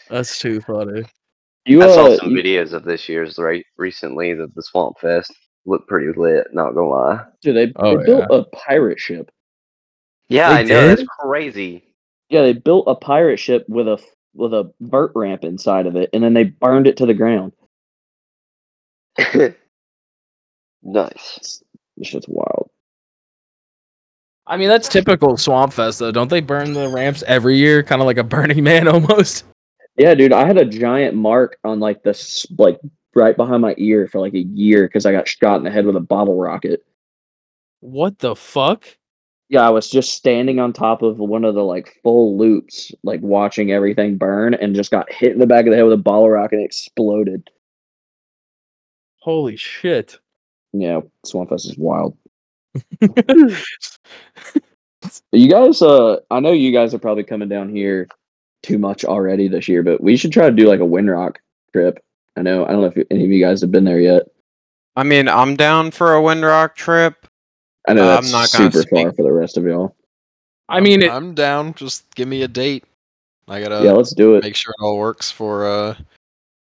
that's 0.09 0.39
too 0.39 0.61
funny. 0.61 1.03
You 1.65 1.83
I 1.83 1.87
saw 1.87 2.05
uh, 2.07 2.17
some 2.17 2.31
you- 2.31 2.41
videos 2.43 2.73
of 2.73 2.83
this 2.83 3.07
year's 3.07 3.37
right 3.37 3.65
recently. 3.77 4.33
The, 4.33 4.47
the 4.55 4.63
Swamp 4.63 4.99
Fest 4.99 5.31
looked 5.65 5.87
pretty 5.87 6.11
lit. 6.19 6.47
Not 6.53 6.73
gonna 6.73 6.89
lie. 6.89 7.23
dude, 7.41 7.55
they, 7.55 7.73
Oh, 7.77 7.97
they 7.97 8.05
built 8.05 8.25
a 8.31 8.43
pirate 8.55 8.99
ship. 8.99 9.29
Yeah, 10.27 10.49
They 10.53 10.59
I 10.59 10.63
know 10.63 10.87
that's 10.87 11.03
crazy. 11.19 11.90
Yeah, 12.31 12.41
they 12.43 12.53
built 12.53 12.85
a 12.87 12.95
pirate 12.95 13.37
ship 13.37 13.65
with 13.67 13.89
a 13.89 14.01
with 14.33 14.53
a 14.53 14.71
vert 14.79 15.11
ramp 15.13 15.43
inside 15.43 15.85
of 15.85 15.97
it, 15.97 16.09
and 16.13 16.23
then 16.23 16.33
they 16.33 16.45
burned 16.45 16.87
it 16.87 16.95
to 16.97 17.05
the 17.05 17.13
ground. 17.13 17.51
nice. 20.81 21.61
This 21.97 22.07
shit's 22.07 22.27
wild. 22.29 22.69
I 24.47 24.55
mean, 24.55 24.69
that's 24.69 24.87
typical 24.87 25.35
Swamp 25.35 25.73
Fest, 25.73 25.99
though. 25.99 26.11
Don't 26.11 26.29
they 26.29 26.39
burn 26.39 26.73
the 26.73 26.87
ramps 26.87 27.21
every 27.27 27.57
year? 27.57 27.83
Kind 27.83 28.01
of 28.01 28.05
like 28.05 28.17
a 28.17 28.23
Burning 28.23 28.63
Man 28.63 28.87
almost. 28.93 29.43
Yeah, 29.97 30.15
dude, 30.15 30.31
I 30.31 30.47
had 30.47 30.57
a 30.57 30.65
giant 30.65 31.15
mark 31.15 31.57
on 31.65 31.81
like 31.81 32.01
this, 32.03 32.47
like 32.57 32.79
right 33.13 33.35
behind 33.35 33.61
my 33.61 33.75
ear 33.77 34.07
for 34.07 34.21
like 34.21 34.33
a 34.33 34.39
year 34.39 34.87
because 34.87 35.05
I 35.05 35.11
got 35.11 35.27
shot 35.27 35.57
in 35.57 35.63
the 35.63 35.69
head 35.69 35.85
with 35.85 35.97
a 35.97 36.01
bottle 36.01 36.39
rocket. 36.39 36.85
What 37.81 38.19
the 38.19 38.37
fuck? 38.37 38.85
Yeah, 39.51 39.67
I 39.67 39.69
was 39.69 39.89
just 39.89 40.13
standing 40.13 40.59
on 40.59 40.71
top 40.71 41.01
of 41.01 41.17
one 41.17 41.43
of 41.43 41.55
the 41.55 41.63
like 41.63 41.99
full 42.03 42.37
loops, 42.37 42.93
like 43.03 43.19
watching 43.19 43.71
everything 43.71 44.17
burn, 44.17 44.53
and 44.53 44.73
just 44.73 44.91
got 44.91 45.11
hit 45.11 45.33
in 45.33 45.39
the 45.39 45.45
back 45.45 45.65
of 45.65 45.71
the 45.71 45.75
head 45.75 45.83
with 45.83 45.91
a 45.91 45.97
bottle 45.97 46.29
rock 46.29 46.53
and 46.53 46.61
it 46.61 46.65
exploded. 46.65 47.49
Holy 49.17 49.57
shit! 49.57 50.17
Yeah, 50.71 51.01
Swampfest 51.25 51.65
is 51.65 51.77
wild. 51.77 52.17
You 55.31 55.49
guys, 55.49 55.81
uh, 55.81 56.17
I 56.29 56.39
know 56.39 56.51
you 56.51 56.71
guys 56.71 56.93
are 56.93 56.99
probably 56.99 57.23
coming 57.23 57.49
down 57.49 57.73
here 57.75 58.07
too 58.61 58.77
much 58.77 59.03
already 59.03 59.47
this 59.47 59.67
year, 59.67 59.81
but 59.81 60.01
we 60.01 60.15
should 60.15 60.31
try 60.31 60.49
to 60.49 60.55
do 60.55 60.67
like 60.67 60.79
a 60.79 60.83
Windrock 60.83 61.37
trip. 61.73 62.03
I 62.37 62.43
know, 62.43 62.65
I 62.65 62.71
don't 62.71 62.81
know 62.81 62.93
if 62.95 63.07
any 63.09 63.23
of 63.23 63.31
you 63.31 63.43
guys 63.43 63.61
have 63.61 63.71
been 63.71 63.83
there 63.83 63.99
yet. 63.99 64.23
I 64.95 65.03
mean, 65.03 65.27
I'm 65.27 65.55
down 65.55 65.91
for 65.91 66.15
a 66.15 66.21
Windrock 66.21 66.75
trip. 66.75 67.25
I 67.87 67.93
know 67.93 68.03
Uh, 68.03 68.15
that's 68.15 68.27
I'm 68.27 68.31
not 68.31 68.51
gonna 68.51 68.71
super 68.71 68.87
far 68.89 69.13
for 69.13 69.23
the 69.23 69.31
rest 69.31 69.57
of 69.57 69.63
y'all. 69.65 69.95
I 70.69 70.79
mean, 70.79 71.01
it, 71.01 71.11
I'm 71.11 71.33
down. 71.33 71.73
Just 71.73 72.05
give 72.15 72.27
me 72.27 72.43
a 72.43 72.47
date. 72.47 72.85
I 73.47 73.59
gotta 73.61 73.83
yeah, 73.83 73.91
let's 73.91 74.13
do 74.13 74.35
it. 74.35 74.43
make 74.43 74.55
sure 74.55 74.73
it 74.77 74.83
all 74.83 74.97
works 74.97 75.29
for 75.31 75.65
uh 75.65 75.95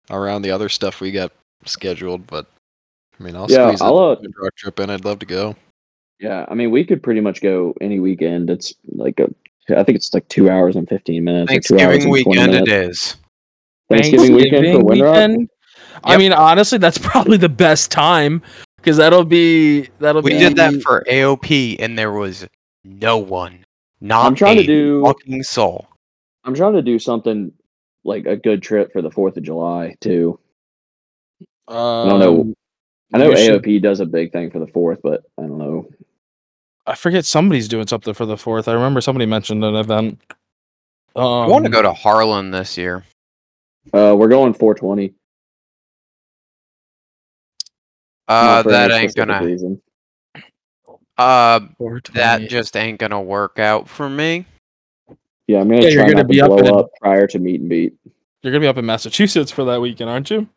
around 0.10 0.42
the 0.42 0.52
other 0.52 0.70
stuff 0.70 1.00
we 1.02 1.12
got 1.12 1.32
scheduled. 1.66 2.28
But 2.28 2.46
I 3.20 3.24
mean, 3.24 3.36
I'll 3.36 3.48
Yeah, 3.48 3.68
squeeze 3.68 3.82
I'll, 3.82 3.98
uh, 3.98 4.14
a 4.16 4.52
trip 4.58 4.80
in. 4.80 4.90
I'd 4.90 5.06
love 5.06 5.20
to 5.20 5.26
go. 5.26 5.56
Yeah, 6.20 6.46
I 6.48 6.54
mean, 6.56 6.72
we 6.72 6.84
could 6.84 7.04
pretty 7.04 7.22
much 7.22 7.42
go 7.42 7.74
any 7.82 8.00
weekend. 8.00 8.50
It's 8.50 8.74
like 8.88 9.20
a, 9.20 9.30
I 9.78 9.84
think 9.84 9.96
it's 9.98 10.14
like 10.14 10.28
two 10.30 10.50
hours 10.50 10.76
and 10.76 10.88
fifteen 10.88 11.24
minutes. 11.24 11.52
or 11.52 11.60
two 11.60 11.76
hours 11.80 12.04
Thanksgiving 12.04 12.12
weekend 12.12 12.54
it 12.54 12.66
minutes. 12.68 12.72
is. 12.72 13.16
Thanksgiving 13.90 14.34
weekend 14.34 14.66
for 14.74 14.84
Windrock. 14.84 15.14
weekend? 15.14 15.50
I 16.04 16.18
mean, 16.18 16.34
honestly, 16.34 16.78
that's 16.78 16.98
probably 17.02 17.38
the 17.38 17.50
best 17.50 17.92
time 17.92 18.42
because 18.84 18.98
that'll 18.98 19.24
be 19.24 19.84
that'll 20.00 20.22
We 20.22 20.32
be. 20.32 20.40
did 20.40 20.58
that 20.58 20.82
for 20.82 21.04
AOP, 21.10 21.78
and 21.80 21.98
there 21.98 22.12
was 22.12 22.46
no 22.84 23.18
one. 23.18 23.66
Not 24.02 24.26
I'm 24.26 24.36
trying 24.36 24.58
a 24.58 24.62
to 24.62 24.68
do. 24.68 25.04
fucking 25.06 25.44
soul. 25.44 25.88
I'm 26.44 26.54
trying 26.54 26.74
to 26.74 26.82
do 26.82 27.00
something 27.00 27.54
like 28.04 28.26
a 28.26 28.36
good 28.36 28.62
trip 28.62 28.92
for 28.92 29.02
the 29.02 29.10
Fourth 29.10 29.38
of 29.38 29.44
July 29.44 29.96
too. 30.02 30.38
I 31.70 31.74
don't 32.10 32.20
know. 32.20 32.54
I 33.14 33.18
know 33.20 33.34
should- 33.36 33.64
AOP 33.64 33.82
does 33.82 34.02
a 34.02 34.06
big 34.06 34.34
thing 34.34 34.52
for 34.52 34.60
the 34.60 34.68
Fourth, 34.68 35.00
but 35.02 35.24
I 35.38 35.44
don't 35.44 35.58
know. 35.58 35.88
I 36.86 36.96
forget 36.96 37.24
somebody's 37.26 37.70
doing 37.70 37.88
something 37.88 38.14
for 38.14 38.26
the 38.26 38.36
fourth. 38.36 38.68
I 38.68 38.74
remember 38.74 39.00
somebody 39.00 39.26
mentioned 39.26 39.64
an 39.64 39.76
event. 39.76 40.20
Um, 41.16 41.24
I 41.24 41.48
want 41.48 41.64
to 41.64 41.72
go 41.72 41.82
to 41.82 41.94
Harlan 41.94 42.52
this 42.52 42.78
year. 42.78 43.06
Uh, 43.94 44.14
we're 44.18 44.28
going 44.28 44.54
420. 44.54 45.14
Uh, 48.34 48.64
that 48.64 48.92
ain't 48.92 49.16
gonna. 49.16 49.44
reason. 49.44 49.82
Uh, 51.18 51.60
that 52.14 52.42
just 52.50 52.76
ain't 52.76 53.00
gonna 53.00 53.22
work 53.22 53.60
out 53.60 53.88
for 53.88 54.10
me. 54.10 54.46
Yeah, 55.48 55.60
I'm 55.62 55.68
gonna 55.70 55.82
Yeah, 55.82 55.90
you're 55.90 56.02
gonna 56.04 56.16
not 56.16 56.28
be 56.28 56.38
to 56.38 56.46
up 56.46 56.50
blow 56.50 56.58
in- 56.58 56.76
up 56.76 56.90
prior 57.00 57.28
to 57.28 57.40
meet 57.40 57.62
and 57.62 57.70
beat. 57.70 57.94
You're 58.42 58.52
gonna 58.52 58.62
be 58.62 58.68
up 58.68 58.78
in 58.78 58.86
Massachusetts 58.86 59.52
for 59.52 59.64
that 59.66 59.80
weekend, 59.80 60.10
aren't 60.10 60.30
you? 60.32 60.48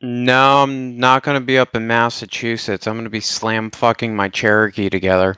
No, 0.00 0.62
I'm 0.62 0.98
not 0.98 1.22
gonna 1.22 1.40
be 1.42 1.58
up 1.58 1.76
in 1.76 1.86
Massachusetts. 1.86 2.86
I'm 2.86 2.96
gonna 2.96 3.10
be 3.10 3.20
slam 3.20 3.70
fucking 3.70 4.16
my 4.16 4.28
Cherokee 4.30 4.88
together. 4.88 5.36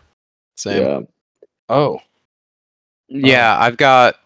Same. 0.56 0.82
Yeah, 0.82 1.00
Oh, 1.68 2.00
Yeah, 3.08 3.56
I've 3.58 3.76
got. 3.76 4.16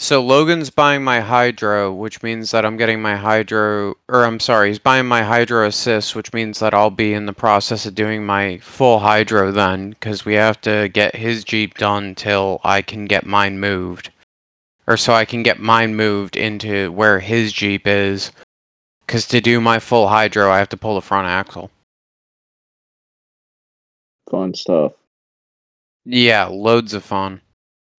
So 0.00 0.22
Logan's 0.22 0.70
buying 0.70 1.02
my 1.02 1.18
Hydro, 1.18 1.92
which 1.92 2.22
means 2.22 2.52
that 2.52 2.64
I'm 2.64 2.76
getting 2.76 3.02
my 3.02 3.16
Hydro, 3.16 3.96
or 4.08 4.24
I'm 4.24 4.38
sorry, 4.38 4.68
he's 4.68 4.78
buying 4.78 5.06
my 5.06 5.24
Hydro 5.24 5.66
Assist, 5.66 6.14
which 6.14 6.32
means 6.32 6.60
that 6.60 6.72
I'll 6.72 6.88
be 6.88 7.12
in 7.12 7.26
the 7.26 7.32
process 7.32 7.84
of 7.84 7.96
doing 7.96 8.24
my 8.24 8.58
full 8.58 9.00
Hydro 9.00 9.50
then, 9.50 9.90
because 9.90 10.24
we 10.24 10.34
have 10.34 10.60
to 10.60 10.88
get 10.88 11.16
his 11.16 11.42
Jeep 11.42 11.76
done 11.76 12.14
till 12.14 12.60
I 12.62 12.80
can 12.80 13.06
get 13.06 13.26
mine 13.26 13.58
moved. 13.58 14.12
Or 14.86 14.96
so 14.96 15.14
I 15.14 15.24
can 15.24 15.42
get 15.42 15.58
mine 15.58 15.96
moved 15.96 16.36
into 16.36 16.92
where 16.92 17.18
his 17.18 17.52
Jeep 17.52 17.84
is. 17.84 18.30
Because 19.04 19.26
to 19.26 19.40
do 19.40 19.60
my 19.60 19.80
full 19.80 20.06
Hydro, 20.06 20.48
I 20.48 20.58
have 20.58 20.68
to 20.68 20.76
pull 20.76 20.94
the 20.94 21.00
front 21.00 21.26
axle. 21.26 21.72
fun 24.30 24.54
stuff. 24.54 24.92
Yeah, 26.04 26.44
loads 26.44 26.94
of 26.94 27.02
fun. 27.02 27.40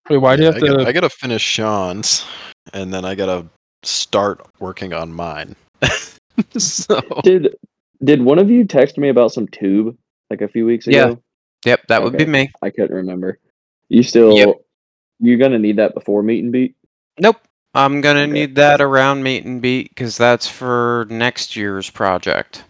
Wait, 0.10 0.18
why 0.18 0.36
do 0.36 0.44
you 0.44 0.50
Yeah, 0.50 0.54
have 0.54 0.64
I, 0.64 0.68
to? 0.68 0.74
gotta, 0.74 0.88
I 0.88 0.92
gotta 0.92 1.10
finish 1.10 1.42
Sean's, 1.42 2.26
and 2.74 2.94
then 2.94 3.06
I 3.06 3.16
gotta 3.16 3.46
start 3.84 4.46
working 4.60 4.94
on 4.94 5.14
mine. 5.14 5.56
so 6.58 7.00
Did 7.24 7.56
did 8.04 8.22
one 8.22 8.40
of 8.40 8.50
you 8.50 8.66
text 8.66 8.98
me 8.98 9.10
about 9.10 9.32
some 9.32 9.48
tube 9.48 9.98
like 10.30 10.42
a 10.42 10.48
few 10.48 10.66
weeks 10.66 10.88
ago? 10.88 10.98
Yeah. 10.98 11.06
ago? 11.12 11.22
Yep, 11.66 11.88
that 11.88 12.02
would 12.04 12.18
be 12.18 12.26
me. 12.26 12.50
I 12.62 12.70
couldn't 12.70 12.96
remember. 12.96 13.38
You 13.90 14.04
still 14.04 14.38
Yep. 14.38 14.56
you're 15.20 15.38
gonna 15.38 15.60
need 15.60 15.78
that 15.78 15.94
before 15.94 16.24
meet 16.24 16.44
and 16.44 16.52
beat? 16.52 16.76
Nope. 17.20 17.38
I'm 17.76 18.02
gonna 18.02 18.22
Okay. 18.22 18.32
need 18.32 18.56
that 18.56 18.82
around 18.82 19.22
meet 19.24 19.46
and 19.46 19.62
beat 19.62 19.90
because 19.90 20.18
that's 20.18 20.48
for 20.48 21.06
next 21.10 21.56
year's 21.56 21.90
project. 21.90 22.64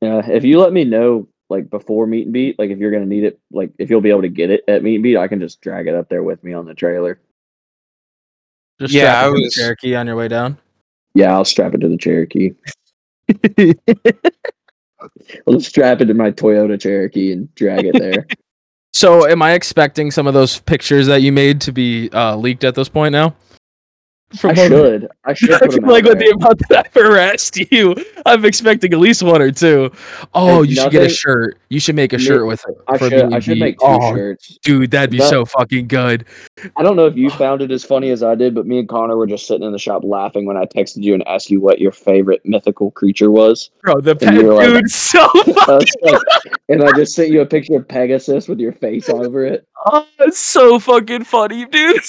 Yeah, 0.00 0.24
if 0.30 0.44
you 0.44 0.58
let 0.58 0.72
me 0.72 0.84
know 0.84 1.28
like 1.50 1.68
before 1.68 2.06
meet 2.06 2.24
and 2.24 2.32
beat, 2.32 2.58
like 2.58 2.70
if 2.70 2.78
you're 2.78 2.90
gonna 2.92 3.06
need 3.06 3.24
it, 3.24 3.38
like 3.50 3.72
if 3.78 3.90
you'll 3.90 4.00
be 4.00 4.10
able 4.10 4.22
to 4.22 4.28
get 4.28 4.50
it 4.50 4.64
at 4.68 4.82
meet 4.82 4.94
and 4.94 5.02
beat, 5.02 5.16
I 5.16 5.28
can 5.28 5.40
just 5.40 5.60
drag 5.60 5.86
it 5.88 5.94
up 5.94 6.08
there 6.08 6.22
with 6.22 6.42
me 6.44 6.52
on 6.52 6.64
the 6.66 6.74
trailer. 6.74 7.20
Just 8.80 8.94
Yeah, 8.94 9.10
strap 9.12 9.16
I 9.16 9.26
it 9.26 9.30
to 9.30 9.34
the 9.36 9.42
was- 9.44 9.54
Cherokee 9.54 9.94
on 9.96 10.06
your 10.06 10.16
way 10.16 10.28
down. 10.28 10.56
Yeah, 11.14 11.34
I'll 11.34 11.44
strap 11.44 11.74
it 11.74 11.78
to 11.78 11.88
the 11.88 11.98
Cherokee. 11.98 12.52
I'll 15.46 15.54
just 15.54 15.68
strap 15.68 16.00
it 16.00 16.06
to 16.06 16.14
my 16.14 16.30
Toyota 16.30 16.80
Cherokee 16.80 17.32
and 17.32 17.52
drag 17.54 17.84
it 17.86 17.98
there. 17.98 18.26
so, 18.92 19.26
am 19.26 19.42
I 19.42 19.52
expecting 19.54 20.10
some 20.10 20.26
of 20.26 20.34
those 20.34 20.60
pictures 20.60 21.06
that 21.08 21.22
you 21.22 21.32
made 21.32 21.60
to 21.62 21.72
be 21.72 22.10
uh, 22.10 22.36
leaked 22.36 22.64
at 22.64 22.74
this 22.74 22.88
point 22.88 23.12
now? 23.12 23.34
I 24.44 24.54
should. 24.54 25.08
I 25.24 25.34
should 25.34 25.52
I 25.62 25.66
feel 25.66 25.82
like 25.88 26.04
with 26.04 26.18
there. 26.18 26.28
the 26.28 26.36
amount 26.36 26.60
that 26.68 26.86
I've 26.86 26.94
harassed 26.94 27.56
you, 27.56 27.96
I'm 28.24 28.44
expecting 28.44 28.92
at 28.92 28.98
least 29.00 29.22
one 29.24 29.42
or 29.42 29.50
two. 29.50 29.90
Oh, 30.34 30.58
There's 30.58 30.68
you 30.68 30.74
should 30.76 30.92
get 30.92 31.02
a 31.02 31.08
shirt. 31.08 31.58
You 31.68 31.80
should 31.80 31.96
make 31.96 32.12
a 32.12 32.18
shirt 32.18 32.46
with 32.46 32.62
it. 32.68 32.76
I 32.86 32.96
for 32.98 33.08
should. 33.10 33.32
I 33.32 33.40
should 33.40 33.58
make 33.58 33.78
two 33.78 33.86
oh, 33.86 34.14
shirts. 34.14 34.58
Dude, 34.62 34.90
that'd 34.92 35.10
be 35.10 35.18
That- 35.18 35.30
so 35.30 35.44
fucking 35.44 35.88
good. 35.88 36.26
I 36.76 36.82
don't 36.82 36.94
know 36.94 37.06
if 37.06 37.16
you 37.16 37.28
found 37.44 37.60
it 37.62 37.70
as 37.72 37.84
funny 37.84 38.10
as 38.10 38.22
I 38.22 38.34
did, 38.36 38.54
but 38.54 38.66
me 38.66 38.78
and 38.78 38.88
Connor 38.88 39.16
were 39.16 39.26
just 39.26 39.46
sitting 39.48 39.66
in 39.66 39.72
the 39.72 39.78
shop 39.78 40.02
laughing 40.04 40.46
when 40.46 40.56
I 40.56 40.64
texted 40.64 41.02
you 41.02 41.14
and 41.14 41.26
asked 41.26 41.50
you 41.50 41.60
what 41.60 41.80
your 41.80 41.92
favorite 41.92 42.40
mythical 42.44 42.92
creature 42.92 43.30
was. 43.32 43.70
Bro, 43.82 44.02
the 44.02 44.14
pet 44.14 44.34
you 44.34 44.54
like- 44.54 44.86
so 44.86 45.26
fucking 45.66 45.86
like- 46.02 46.22
and 46.68 46.84
I 46.84 46.92
just 46.92 47.14
sent 47.14 47.30
you 47.30 47.40
a 47.40 47.46
picture 47.46 47.74
of 47.76 47.88
Pegasus 47.88 48.46
with 48.46 48.60
your 48.60 48.72
face 48.72 49.08
all 49.08 49.26
over 49.26 49.44
it. 49.44 49.66
oh, 49.86 50.06
it's 50.20 50.38
so 50.38 50.78
fucking 50.78 51.24
funny, 51.24 51.66
dude. 51.66 52.00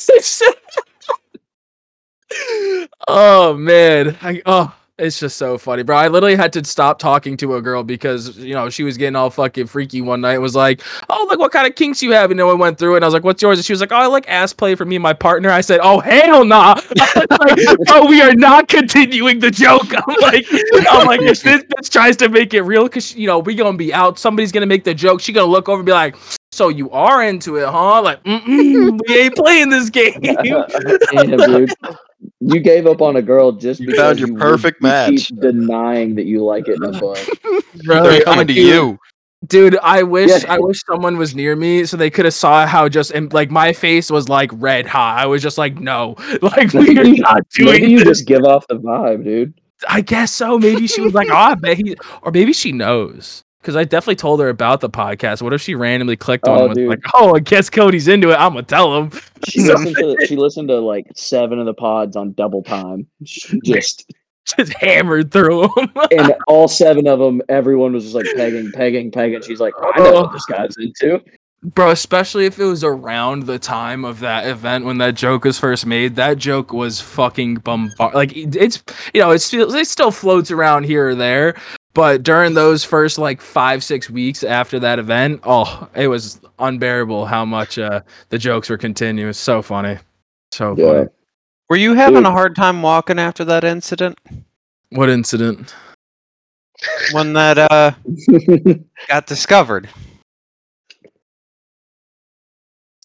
Oh 3.07 3.55
man, 3.57 4.17
I, 4.21 4.41
oh, 4.45 4.73
it's 5.01 5.19
just 5.19 5.37
so 5.37 5.57
funny, 5.57 5.81
bro. 5.81 5.97
I 5.97 6.09
literally 6.09 6.35
had 6.35 6.53
to 6.53 6.63
stop 6.63 6.99
talking 6.99 7.35
to 7.37 7.55
a 7.55 7.61
girl 7.61 7.83
because 7.83 8.37
you 8.37 8.53
know 8.53 8.69
she 8.69 8.83
was 8.83 8.97
getting 8.97 9.15
all 9.15 9.31
fucking 9.31 9.65
freaky 9.65 9.99
one 9.99 10.21
night. 10.21 10.35
It 10.35 10.41
was 10.41 10.55
like, 10.55 10.81
oh 11.09 11.25
look, 11.27 11.39
what 11.39 11.51
kind 11.51 11.67
of 11.67 11.75
kinks 11.75 12.03
you 12.03 12.11
have? 12.11 12.29
And 12.29 12.37
no 12.37 12.45
one 12.45 12.59
went 12.59 12.77
through 12.77 12.93
it. 12.93 12.97
And 12.97 13.05
I 13.05 13.07
was 13.07 13.13
like, 13.13 13.23
what's 13.23 13.41
yours? 13.41 13.57
And 13.57 13.65
she 13.65 13.73
was 13.73 13.81
like, 13.81 13.91
oh, 13.91 13.95
I 13.95 14.05
like 14.05 14.29
ass 14.29 14.53
play 14.53 14.75
for 14.75 14.85
me 14.85 14.97
and 14.97 15.03
my 15.03 15.13
partner. 15.13 15.49
I 15.49 15.61
said, 15.61 15.79
oh 15.81 15.99
hell 15.99 16.45
nah. 16.45 16.79
Like, 16.95 17.57
oh, 17.89 18.05
we 18.07 18.21
are 18.21 18.35
not 18.35 18.67
continuing 18.67 19.39
the 19.39 19.49
joke. 19.49 19.91
I'm 19.91 20.21
like, 20.21 20.45
I'm 20.87 21.07
like, 21.07 21.21
if 21.21 21.41
this 21.41 21.63
bitch 21.63 21.89
tries 21.89 22.15
to 22.17 22.29
make 22.29 22.53
it 22.53 22.61
real, 22.61 22.87
cause 22.87 23.15
you 23.15 23.25
know 23.25 23.39
we 23.39 23.55
gonna 23.55 23.77
be 23.77 23.91
out. 23.91 24.19
Somebody's 24.19 24.51
gonna 24.51 24.67
make 24.67 24.83
the 24.83 24.93
joke. 24.93 25.19
She 25.19 25.33
gonna 25.33 25.51
look 25.51 25.67
over 25.67 25.79
and 25.79 25.85
be 25.85 25.91
like. 25.91 26.15
So 26.53 26.67
you 26.67 26.91
are 26.91 27.23
into 27.23 27.55
it, 27.55 27.65
huh? 27.65 28.01
Like, 28.01 28.21
Mm-mm, 28.25 28.99
we 29.07 29.17
ain't 29.17 29.37
playing 29.37 29.69
this 29.69 29.89
game. 29.89 30.19
Damn. 30.21 31.97
You 32.39 32.59
gave 32.59 32.85
up 32.87 33.01
on 33.01 33.15
a 33.15 33.21
girl 33.21 33.51
just 33.51 33.79
You 33.79 33.87
because 33.87 33.99
found 33.99 34.19
your 34.19 34.31
would- 34.33 34.41
perfect 34.41 34.81
you 34.83 34.89
keep 34.89 35.31
match. 35.31 35.41
denying 35.41 36.15
that 36.15 36.25
you 36.25 36.43
like 36.43 36.67
it 36.67 36.75
in 36.75 36.81
the 36.81 36.91
butt. 36.99 37.83
Bro, 37.83 38.03
They're 38.03 38.21
coming 38.21 38.47
to 38.47 38.53
dude, 38.53 38.65
you. 38.67 38.99
Dude, 39.47 39.77
I 39.79 40.03
wish 40.03 40.29
Yeah. 40.29 40.53
I 40.53 40.59
wish 40.59 40.83
someone 40.85 41.17
was 41.17 41.33
near 41.33 41.55
me 41.55 41.83
so 41.85 41.97
they 41.97 42.11
could 42.11 42.25
have 42.25 42.33
saw 42.35 42.67
how 42.67 42.87
just 42.87 43.09
and 43.11 43.33
like 43.33 43.49
my 43.49 43.73
face 43.73 44.11
was 44.11 44.29
like 44.29 44.51
red 44.53 44.85
hot. 44.85 45.17
I 45.17 45.25
was 45.25 45.41
just 45.41 45.57
like, 45.57 45.79
no, 45.79 46.15
like 46.43 46.71
we 46.73 46.97
are 46.99 47.03
not 47.03 47.41
Maybe 47.57 47.79
doing 47.79 47.89
you 47.91 47.99
this. 47.99 48.19
just 48.19 48.27
give 48.27 48.43
off 48.43 48.67
the 48.67 48.75
vibe, 48.75 49.23
dude. 49.23 49.53
I 49.89 50.01
guess 50.01 50.31
so. 50.31 50.59
Maybe 50.59 50.85
she 50.85 51.01
was 51.01 51.15
like, 51.15 51.27
ah, 51.31 51.55
oh, 51.63 51.67
I 51.67 51.73
he, 51.73 51.95
or 52.21 52.31
maybe 52.31 52.53
she 52.53 52.71
knows. 52.71 53.43
Because 53.61 53.75
I 53.75 53.83
definitely 53.83 54.15
told 54.15 54.39
her 54.39 54.49
about 54.49 54.81
the 54.81 54.89
podcast. 54.89 55.43
What 55.43 55.53
if 55.53 55.61
she 55.61 55.75
randomly 55.75 56.15
clicked 56.15 56.47
on 56.47 56.57
Oh, 56.57 56.65
it 56.65 56.77
and 56.77 56.87
was 56.87 56.97
like, 56.97 57.03
oh, 57.13 57.35
I 57.35 57.39
guess 57.39 57.69
Cody's 57.69 58.07
into 58.07 58.31
it. 58.31 58.35
I'm 58.35 58.53
gonna 58.53 58.63
tell 58.63 58.97
him. 58.97 59.11
She 59.47 59.61
listened 59.63 59.95
to 59.97 60.17
she 60.27 60.35
listened 60.35 60.69
to 60.69 60.79
like 60.79 61.07
seven 61.15 61.59
of 61.59 61.65
the 61.67 61.73
pods 61.73 62.15
on 62.15 62.33
double 62.33 62.63
time. 62.63 63.05
Just 63.21 64.11
Just 64.57 64.73
hammered 64.73 65.31
through 65.31 65.69
them. 65.75 65.91
and 66.11 66.33
all 66.47 66.67
seven 66.67 67.07
of 67.07 67.19
them, 67.19 67.41
everyone 67.47 67.93
was 67.93 68.05
just 68.05 68.15
like 68.15 68.25
pegging, 68.35 68.71
pegging, 68.71 69.11
pegging. 69.11 69.41
She's 69.43 69.59
like, 69.59 69.73
I 69.79 69.99
know 69.99 70.13
what 70.13 70.33
this 70.33 70.45
guy's 70.45 70.75
into. 70.77 71.21
Bro, 71.63 71.91
especially 71.91 72.47
if 72.47 72.57
it 72.57 72.65
was 72.65 72.83
around 72.83 73.43
the 73.43 73.59
time 73.59 74.03
of 74.03 74.19
that 74.21 74.47
event 74.47 74.83
when 74.83 74.97
that 74.97 75.13
joke 75.13 75.43
was 75.43 75.59
first 75.59 75.85
made. 75.85 76.15
That 76.15 76.39
joke 76.39 76.73
was 76.73 76.99
fucking 76.99 77.55
bombard. 77.57 78.15
Like 78.15 78.35
it's, 78.35 78.83
you 79.13 79.21
know, 79.21 79.29
it's 79.29 79.53
it 79.53 79.87
still 79.87 80.09
floats 80.09 80.49
around 80.49 80.85
here 80.85 81.09
or 81.09 81.15
there. 81.15 81.53
But 81.93 82.23
during 82.23 82.53
those 82.53 82.83
first 82.85 83.17
like 83.17 83.41
five 83.41 83.83
six 83.83 84.09
weeks 84.09 84.43
after 84.43 84.79
that 84.79 84.97
event, 84.99 85.41
oh, 85.43 85.89
it 85.93 86.07
was 86.07 86.39
unbearable 86.59 87.25
how 87.25 87.43
much 87.43 87.77
uh, 87.77 88.01
the 88.29 88.37
jokes 88.37 88.69
were 88.69 88.77
continuous. 88.77 89.37
So 89.37 89.61
funny, 89.61 89.97
so 90.53 90.75
Yeah. 90.77 90.85
funny. 90.87 91.07
Were 91.69 91.75
you 91.77 91.93
having 91.93 92.15
Dude. 92.23 92.25
a 92.25 92.31
hard 92.31 92.55
time 92.55 92.81
walking 92.81 93.19
after 93.19 93.43
that 93.45 93.63
incident? 93.63 94.17
What 94.89 95.09
incident? 95.09 95.73
When 97.11 97.33
that 97.33 97.57
uh 97.57 97.91
got 99.07 99.27
discovered? 99.27 99.89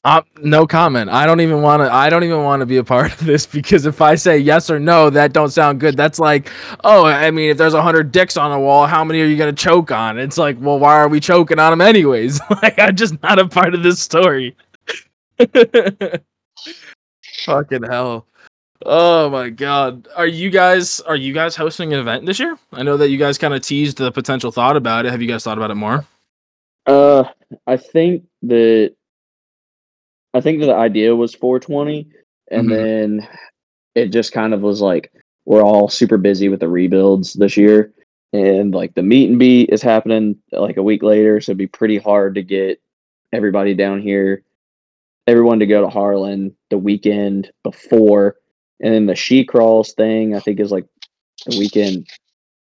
Uh, 0.06 0.22
no 0.40 0.66
comment. 0.68 1.10
I 1.10 1.26
don't 1.26 1.40
even 1.40 1.62
want 1.62 1.82
to. 1.82 1.92
I 1.92 2.08
don't 2.08 2.22
even 2.22 2.44
want 2.44 2.60
to 2.60 2.66
be 2.66 2.76
a 2.76 2.84
part 2.84 3.12
of 3.12 3.26
this 3.26 3.44
because 3.58 3.86
if 3.86 4.00
I 4.00 4.14
say 4.14 4.38
yes 4.38 4.70
or 4.70 4.78
no, 4.78 5.10
that 5.10 5.32
don't 5.32 5.50
sound 5.50 5.80
good. 5.80 5.96
That's 5.96 6.20
like, 6.20 6.48
oh, 6.84 7.06
I 7.06 7.32
mean, 7.32 7.50
if 7.50 7.58
there's 7.58 7.74
a 7.74 7.82
hundred 7.82 8.12
dicks 8.12 8.36
on 8.36 8.52
a 8.52 8.60
wall, 8.60 8.86
how 8.86 9.02
many 9.02 9.20
are 9.20 9.24
you 9.24 9.36
gonna 9.36 9.52
choke 9.52 9.90
on? 9.90 10.16
It's 10.16 10.38
like, 10.38 10.58
well, 10.60 10.78
why 10.78 10.94
are 10.94 11.08
we 11.08 11.18
choking 11.18 11.58
on 11.58 11.72
them 11.72 11.80
anyways? 11.80 12.40
like, 12.62 12.78
I'm 12.78 12.94
just 12.94 13.20
not 13.20 13.40
a 13.40 13.48
part 13.48 13.74
of 13.74 13.82
this 13.82 13.98
story. 13.98 14.54
Fucking 17.44 17.82
hell. 17.82 18.28
Oh 18.84 19.28
my 19.28 19.50
god. 19.50 20.06
Are 20.14 20.28
you 20.28 20.50
guys 20.50 21.00
are 21.00 21.16
you 21.16 21.32
guys 21.32 21.56
hosting 21.56 21.92
an 21.92 21.98
event 21.98 22.26
this 22.26 22.38
year? 22.38 22.56
I 22.72 22.84
know 22.84 22.96
that 22.96 23.08
you 23.08 23.18
guys 23.18 23.38
kind 23.38 23.54
of 23.54 23.62
teased 23.62 23.96
the 23.98 24.12
potential 24.12 24.52
thought 24.52 24.76
about 24.76 25.04
it. 25.04 25.10
Have 25.10 25.20
you 25.20 25.26
guys 25.26 25.42
thought 25.42 25.58
about 25.58 25.72
it 25.72 25.74
more? 25.74 26.06
Uh, 26.86 27.24
I 27.66 27.76
think 27.76 28.22
that 28.42 28.94
I 30.36 30.40
think 30.40 30.60
the 30.60 30.74
idea 30.74 31.16
was 31.16 31.34
420, 31.34 32.06
and 32.50 32.68
Mhm. 32.68 32.70
then 32.70 33.28
it 33.94 34.08
just 34.08 34.32
kind 34.32 34.52
of 34.52 34.60
was 34.60 34.80
like 34.82 35.10
we're 35.46 35.62
all 35.62 35.88
super 35.88 36.18
busy 36.18 36.48
with 36.48 36.60
the 36.60 36.68
rebuilds 36.68 37.32
this 37.34 37.56
year, 37.56 37.92
and 38.32 38.74
like 38.74 38.94
the 38.94 39.02
meet 39.02 39.30
and 39.30 39.38
beat 39.38 39.70
is 39.70 39.80
happening 39.80 40.36
like 40.52 40.76
a 40.76 40.82
week 40.82 41.02
later, 41.02 41.40
so 41.40 41.50
it'd 41.52 41.58
be 41.58 41.66
pretty 41.66 41.96
hard 41.96 42.34
to 42.34 42.42
get 42.42 42.80
everybody 43.32 43.72
down 43.74 44.00
here, 44.02 44.42
everyone 45.26 45.58
to 45.60 45.66
go 45.66 45.80
to 45.80 45.88
Harlan 45.88 46.54
the 46.70 46.78
weekend 46.78 47.50
before, 47.62 48.36
and 48.80 48.92
then 48.92 49.06
the 49.06 49.14
she 49.14 49.44
crawls 49.44 49.94
thing 49.94 50.34
I 50.34 50.40
think 50.40 50.60
is 50.60 50.72
like 50.72 50.86
the 51.46 51.58
weekend. 51.58 52.08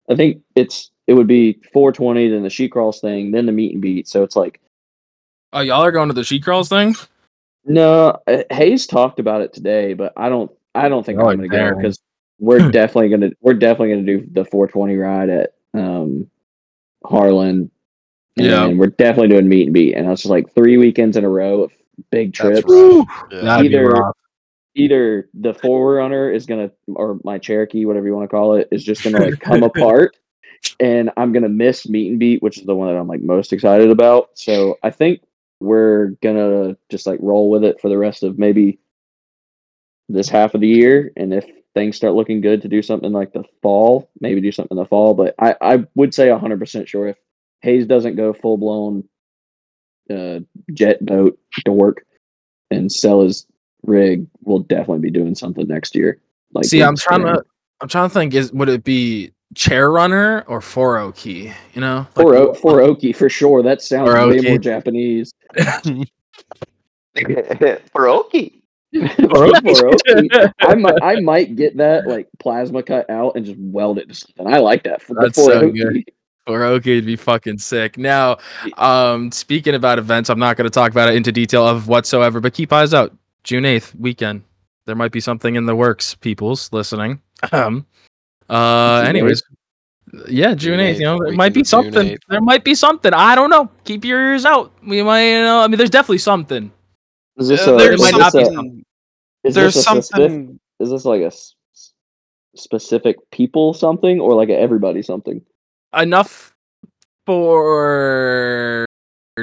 I 0.08 0.14
think 0.14 0.42
it's 0.54 0.90
it 1.08 1.14
would 1.14 1.26
be 1.26 1.58
420, 1.72 2.28
then 2.28 2.42
the 2.42 2.50
she 2.50 2.68
crawls 2.68 3.00
thing, 3.00 3.30
then 3.32 3.46
the 3.46 3.52
meet 3.52 3.72
and 3.72 3.82
beat. 3.82 4.06
So 4.06 4.22
it's 4.22 4.36
like 4.36 4.60
Oh, 5.52 5.60
y'all 5.60 5.82
are 5.82 5.90
going 5.92 6.08
to 6.08 6.14
the 6.14 6.24
she 6.24 6.38
crawls 6.40 6.68
thing? 6.68 6.94
No, 7.66 8.20
uh, 8.26 8.42
Hayes 8.50 8.86
talked 8.86 9.18
about 9.18 9.42
it 9.42 9.52
today, 9.52 9.94
but 9.94 10.12
I 10.16 10.28
don't. 10.28 10.50
I 10.74 10.88
don't 10.88 11.04
think 11.04 11.18
Oh, 11.18 11.22
I'm 11.28 11.36
going 11.38 11.48
to 11.50 11.56
go 11.56 11.56
damn. 11.56 11.76
because 11.76 12.00
we're 12.38 12.70
definitely 12.70 13.08
going 13.08 13.22
to. 13.22 13.32
We're 13.40 13.54
definitely 13.54 13.94
going 13.94 14.06
to 14.06 14.18
do 14.18 14.28
the 14.32 14.44
420 14.44 14.96
ride 14.96 15.28
at 15.30 15.54
um, 15.74 16.30
Harlan. 17.04 17.70
And 18.38 18.46
Yeah. 18.46 18.68
we're 18.68 18.88
definitely 18.88 19.28
doing 19.28 19.48
meet 19.48 19.64
and 19.68 19.74
beat, 19.74 19.94
and 19.94 20.06
it's 20.10 20.22
just 20.22 20.30
like 20.30 20.54
three 20.54 20.76
weekends 20.76 21.16
in 21.16 21.24
a 21.24 21.28
row 21.28 21.62
of 21.62 21.72
big 22.10 22.34
That's 22.34 22.60
trips. 22.60 22.64
rough. 22.68 23.06
Yeah. 23.32 23.40
That'd 23.40 23.72
Either- 23.72 23.86
rough. 23.90 24.16
Either 24.78 25.30
the 25.32 25.54
4Runner 25.54 26.34
is 26.34 26.44
gonna, 26.44 26.70
or 26.88 27.18
my 27.24 27.38
Cherokee, 27.38 27.86
whatever 27.86 28.06
you 28.06 28.14
want 28.14 28.24
to 28.24 28.36
call 28.36 28.56
it, 28.56 28.68
is 28.70 28.84
just 28.84 29.02
gonna 29.02 29.18
like 29.20 29.40
come 29.40 29.62
apart, 29.62 30.18
and 30.80 31.10
I'm 31.16 31.32
gonna 31.32 31.48
miss 31.48 31.88
meet 31.88 32.10
and 32.10 32.18
beat, 32.18 32.42
which 32.42 32.58
is 32.58 32.64
the 32.66 32.74
one 32.74 32.88
that 32.88 33.00
I'm 33.00 33.08
like 33.08 33.22
most 33.22 33.54
excited 33.54 33.88
about. 33.88 34.28
So 34.34 34.76
I 34.82 34.90
think 34.90 35.22
we're 35.60 36.08
gonna 36.22 36.76
just 36.90 37.06
like 37.06 37.18
roll 37.22 37.50
with 37.50 37.64
it 37.64 37.80
for 37.80 37.88
the 37.88 37.98
rest 37.98 38.22
of 38.22 38.38
maybe 38.38 38.78
this 40.08 40.28
half 40.28 40.54
of 40.54 40.60
the 40.60 40.68
year, 40.68 41.12
and 41.16 41.32
if 41.32 41.46
things 41.74 41.96
start 41.96 42.14
looking 42.14 42.40
good 42.40 42.62
to 42.62 42.68
do 42.68 42.82
something 42.82 43.12
like 43.12 43.32
the 43.32 43.44
fall, 43.62 44.10
maybe 44.20 44.40
do 44.40 44.52
something 44.52 44.76
in 44.76 44.82
the 44.82 44.88
fall. 44.88 45.14
But 45.14 45.34
I 45.38 45.56
I 45.60 45.84
would 45.94 46.14
say 46.14 46.30
100 46.30 46.58
percent 46.58 46.88
sure 46.88 47.08
if 47.08 47.16
Hayes 47.62 47.86
doesn't 47.86 48.16
go 48.16 48.32
full 48.32 48.56
blown 48.56 49.08
uh, 50.10 50.40
jet 50.72 51.04
boat 51.04 51.38
dork 51.64 52.04
and 52.70 52.90
sell 52.90 53.22
his 53.22 53.46
rig, 53.82 54.26
we'll 54.42 54.60
definitely 54.60 54.98
be 54.98 55.10
doing 55.10 55.34
something 55.34 55.66
next 55.66 55.94
year. 55.94 56.20
Like 56.52 56.64
See, 56.64 56.82
I'm 56.82 56.96
trying 56.96 57.22
to 57.22 57.44
I'm 57.80 57.88
trying 57.88 58.08
to 58.08 58.14
think 58.14 58.34
is 58.34 58.52
would 58.52 58.68
it 58.68 58.84
be 58.84 59.32
chair 59.54 59.90
runner 59.90 60.44
or 60.48 60.60
four 60.60 60.98
o 60.98 61.12
key, 61.12 61.52
you 61.74 61.80
know? 61.80 62.06
for 62.14 62.32
Like, 62.34 62.38
o- 62.40 62.54
for 62.54 62.80
Oki 62.82 63.12
for 63.12 63.28
sure. 63.28 63.62
That 63.62 63.80
sounds 63.82 64.08
way 64.08 64.38
Oroki. 64.38 64.48
more 64.48 64.58
Japanese. 64.58 65.32
For 67.92 68.08
Oki. 68.08 68.62
For 68.92 69.46
Oki. 69.88 70.28
I 70.60 70.74
might 70.74 70.94
I 71.02 71.20
might 71.20 71.56
get 71.56 71.76
that 71.76 72.06
like 72.06 72.28
plasma 72.38 72.82
cut 72.82 73.08
out 73.10 73.36
and 73.36 73.44
just 73.44 73.58
weld 73.58 73.98
it 73.98 74.08
to 74.08 74.14
something. 74.14 74.46
I 74.52 74.58
like 74.58 74.82
that. 74.84 75.02
For 75.02 75.14
the 75.14 75.22
That's 75.22 75.36
so 75.42 75.62
4okee. 75.70 75.74
good. 75.76 76.04
Oroki 76.48 76.94
would 76.96 77.06
be 77.06 77.16
fucking 77.16 77.58
sick. 77.58 77.98
Now, 77.98 78.36
um, 78.78 79.32
speaking 79.32 79.74
about 79.74 79.98
events, 79.98 80.30
I'm 80.30 80.38
not 80.38 80.56
going 80.56 80.64
to 80.66 80.70
talk 80.70 80.92
about 80.92 81.08
it 81.08 81.16
into 81.16 81.32
detail 81.32 81.66
of 81.66 81.88
whatsoever, 81.88 82.38
but 82.38 82.54
keep 82.54 82.72
eyes 82.72 82.94
out. 82.94 83.12
June 83.42 83.64
8th 83.64 83.94
weekend. 83.98 84.44
There 84.84 84.94
might 84.94 85.10
be 85.10 85.18
something 85.18 85.56
in 85.56 85.66
the 85.66 85.74
works, 85.74 86.14
people's 86.14 86.72
listening. 86.72 87.20
Um, 87.52 87.84
uh, 88.48 89.00
June 89.02 89.08
anyways, 89.08 89.42
yeah, 90.28 90.54
June 90.54 90.78
June 90.78 90.80
8th. 90.80 90.94
You 90.98 91.04
know, 91.04 91.18
there 91.24 91.32
might 91.32 91.52
be 91.52 91.60
weekend 91.60 91.86
of 91.88 91.92
June 91.92 91.92
something. 91.92 92.12
8th. 92.14 92.18
There 92.28 92.40
might 92.40 92.64
be 92.64 92.74
something. 92.74 93.12
I 93.14 93.34
don't 93.34 93.50
know. 93.50 93.70
Keep 93.84 94.04
your 94.04 94.20
ears 94.30 94.44
out. 94.44 94.72
We 94.86 95.02
might, 95.02 95.26
you 95.32 95.42
know, 95.42 95.60
I 95.60 95.66
mean, 95.68 95.78
there's 95.78 95.90
definitely 95.90 96.18
something. 96.18 96.70
Is 97.38 97.48
this 97.48 97.66
Uh, 97.66 97.74
a, 97.74 97.78
there's 97.78 98.00
is 98.00 98.12
might 98.12 98.18
not 98.18 98.32
this 98.32 98.48
be 98.48 98.54
something. 98.54 98.84
is 99.44 99.54
There's 99.54 99.74
this 99.74 99.86
a 99.86 99.90
specific- 99.90 100.30
something. 100.30 100.60
is 100.80 100.90
this 100.90 101.04
like 101.04 101.20
a 101.22 101.26
s- 101.26 101.54
s- 101.74 101.92
specific 102.56 103.16
people 103.30 103.74
something 103.74 104.20
or 104.20 104.34
like 104.34 104.48
a 104.48 104.56
everybody 104.58 105.02
something? 105.02 105.42
enough 105.96 106.54
for 107.26 108.85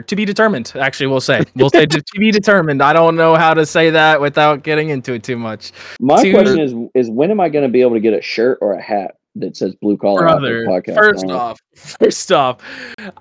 to 0.01 0.15
be 0.15 0.25
determined 0.25 0.73
actually 0.75 1.07
we'll 1.07 1.21
say. 1.21 1.43
We'll 1.55 1.69
say 1.69 1.85
to, 1.85 2.01
to 2.01 2.19
be 2.19 2.31
determined. 2.31 2.81
I 2.81 2.93
don't 2.93 3.15
know 3.15 3.35
how 3.35 3.53
to 3.53 3.65
say 3.65 3.91
that 3.91 4.19
without 4.19 4.63
getting 4.63 4.89
into 4.89 5.13
it 5.13 5.23
too 5.23 5.37
much. 5.37 5.71
My 5.99 6.21
To- 6.21 6.31
question 6.31 6.59
is 6.59 6.73
is 6.95 7.09
when 7.09 7.31
am 7.31 7.39
I 7.39 7.49
going 7.49 7.63
to 7.63 7.71
be 7.71 7.81
able 7.81 7.93
to 7.93 7.99
get 7.99 8.13
a 8.13 8.21
shirt 8.21 8.57
or 8.61 8.73
a 8.73 8.81
hat 8.81 9.15
that 9.35 9.57
says 9.57 9.73
blue 9.81 9.97
collar 9.97 10.19
brother 10.21 10.63
podcast? 10.67 10.95
first 10.95 11.23
on 11.23 11.29
it? 11.31 11.33
off 11.33 11.59
first 11.75 12.31
off 12.31 12.57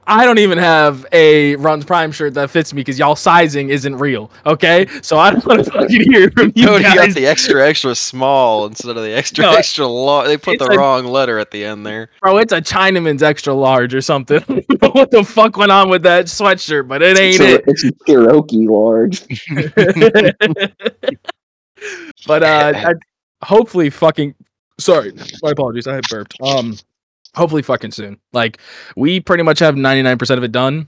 i 0.06 0.26
don't 0.26 0.39
even 0.39 0.59
have 0.59 1.06
a 1.12 1.56
runs 1.56 1.86
prime 1.86 2.12
shirt 2.12 2.34
that 2.34 2.51
fits 2.51 2.74
me 2.74 2.80
because 2.80 2.98
y'all 2.98 3.16
sizing 3.16 3.70
isn't 3.70 3.97
real 3.97 4.30
okay 4.44 4.86
so 5.01 5.16
i 5.18 5.30
don't 5.30 5.47
want 5.47 5.64
to 5.64 5.70
fucking 5.70 6.12
hear 6.12 6.30
from 6.32 6.52
you 6.55 6.66
guys. 6.66 6.82
Cody 6.82 6.94
got 7.09 7.14
the 7.14 7.26
extra 7.26 7.66
extra 7.66 7.94
small 7.94 8.66
instead 8.66 8.94
of 8.97 9.02
the 9.02 9.10
extra 9.14 9.44
No, 9.44 9.52
extra 9.52 9.86
large. 9.86 10.26
They 10.26 10.36
put 10.36 10.59
the 10.59 10.66
a- 10.66 10.76
wrong 10.76 11.06
letter 11.06 11.39
at 11.39 11.51
the 11.51 11.64
end 11.64 11.86
there. 11.86 12.10
bro 12.20 12.36
it's 12.36 12.52
a 12.52 12.60
chinaman's 12.60 13.22
extra 13.22 13.55
large 13.55 13.94
or 13.94 14.02
something 14.02 14.43
I 14.48 14.55
don't 14.60 14.82
know 14.82 14.90
what 14.90 15.10
the 15.10 15.24
fuck 15.24 15.56
went 15.56 15.72
on 15.72 15.89
with 15.89 16.02
that 16.02 16.26
sweatshirt 16.26 16.89
but 16.89 17.01
it 17.01 17.18
ain't 17.18 17.40
Chir- 17.40 17.55
it 17.60 17.64
It's 17.68 17.84
a 17.84 17.90
Cherokee 18.06 18.68
large. 18.68 19.22
but 22.26 22.43
uh, 22.43 22.72
I, 22.76 22.93
hopefully 23.44 23.90
fucking 23.90 24.34
sorry, 24.82 25.12
my 25.42 25.50
apologies. 25.50 25.86
I 25.86 25.94
had 25.94 26.04
burped. 26.09 26.34
Um 26.42 26.76
hopefully 27.34 27.62
fucking 27.62 27.92
soon. 27.92 28.18
Like 28.32 28.59
we 28.96 29.20
pretty 29.20 29.42
much 29.42 29.59
have 29.60 29.74
99% 29.74 30.36
of 30.36 30.44
it 30.44 30.52
done. 30.52 30.86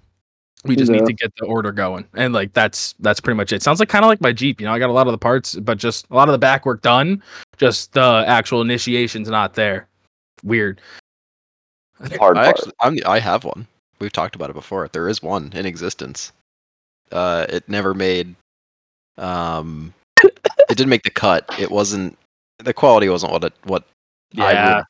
We 0.66 0.76
just 0.76 0.90
Yeah. 0.92 0.98
need 0.98 1.06
to 1.06 1.12
get 1.12 1.32
the 1.36 1.46
order 1.46 1.72
going. 1.72 2.06
And 2.14 2.32
like 2.34 2.52
that's 2.52 2.94
that's 3.00 3.20
pretty 3.20 3.36
much 3.36 3.52
it. 3.52 3.62
Sounds 3.62 3.80
like 3.80 3.88
kind 3.88 4.04
of 4.04 4.08
like 4.08 4.20
my 4.20 4.32
Jeep, 4.32 4.60
you 4.60 4.66
know. 4.66 4.72
I 4.72 4.78
got 4.78 4.90
a 4.90 4.92
lot 4.92 5.06
of 5.06 5.12
the 5.12 5.18
parts, 5.18 5.54
but 5.56 5.78
just 5.78 6.06
a 6.10 6.14
lot 6.14 6.28
of 6.28 6.32
the 6.32 6.38
back 6.38 6.64
work 6.66 6.82
done. 6.82 7.22
Just 7.56 7.92
the 7.92 8.24
actual 8.26 8.60
initiation's 8.62 9.28
not 9.28 9.54
there. 9.54 9.88
Weird. 10.42 10.80
Hard 12.18 12.36
I 12.36 12.46
actually, 12.46 12.72
I'm, 12.80 12.98
I 13.06 13.18
have 13.20 13.44
one. 13.44 13.66
We've 14.00 14.12
talked 14.12 14.34
about 14.34 14.50
it 14.50 14.54
before. 14.54 14.88
There 14.88 15.08
is 15.08 15.22
one 15.22 15.52
in 15.54 15.64
existence. 15.64 16.32
Uh, 17.12 17.46
it 17.48 17.66
never 17.68 17.94
made. 17.94 18.34
Um, 19.16 19.94
it 20.22 20.32
didn't 20.76 20.88
make 20.88 21.04
the 21.04 21.10
cut. 21.10 21.48
It 21.58 21.70
wasn't. 21.70 22.18
The 22.59 22.72
quality 22.72 23.09
wasn't 23.09 23.32
what 23.32 23.44
it 23.44 23.52
what 23.64 23.85
I 24.36 24.52
Yeah. 24.52 24.76
would. 24.76 24.85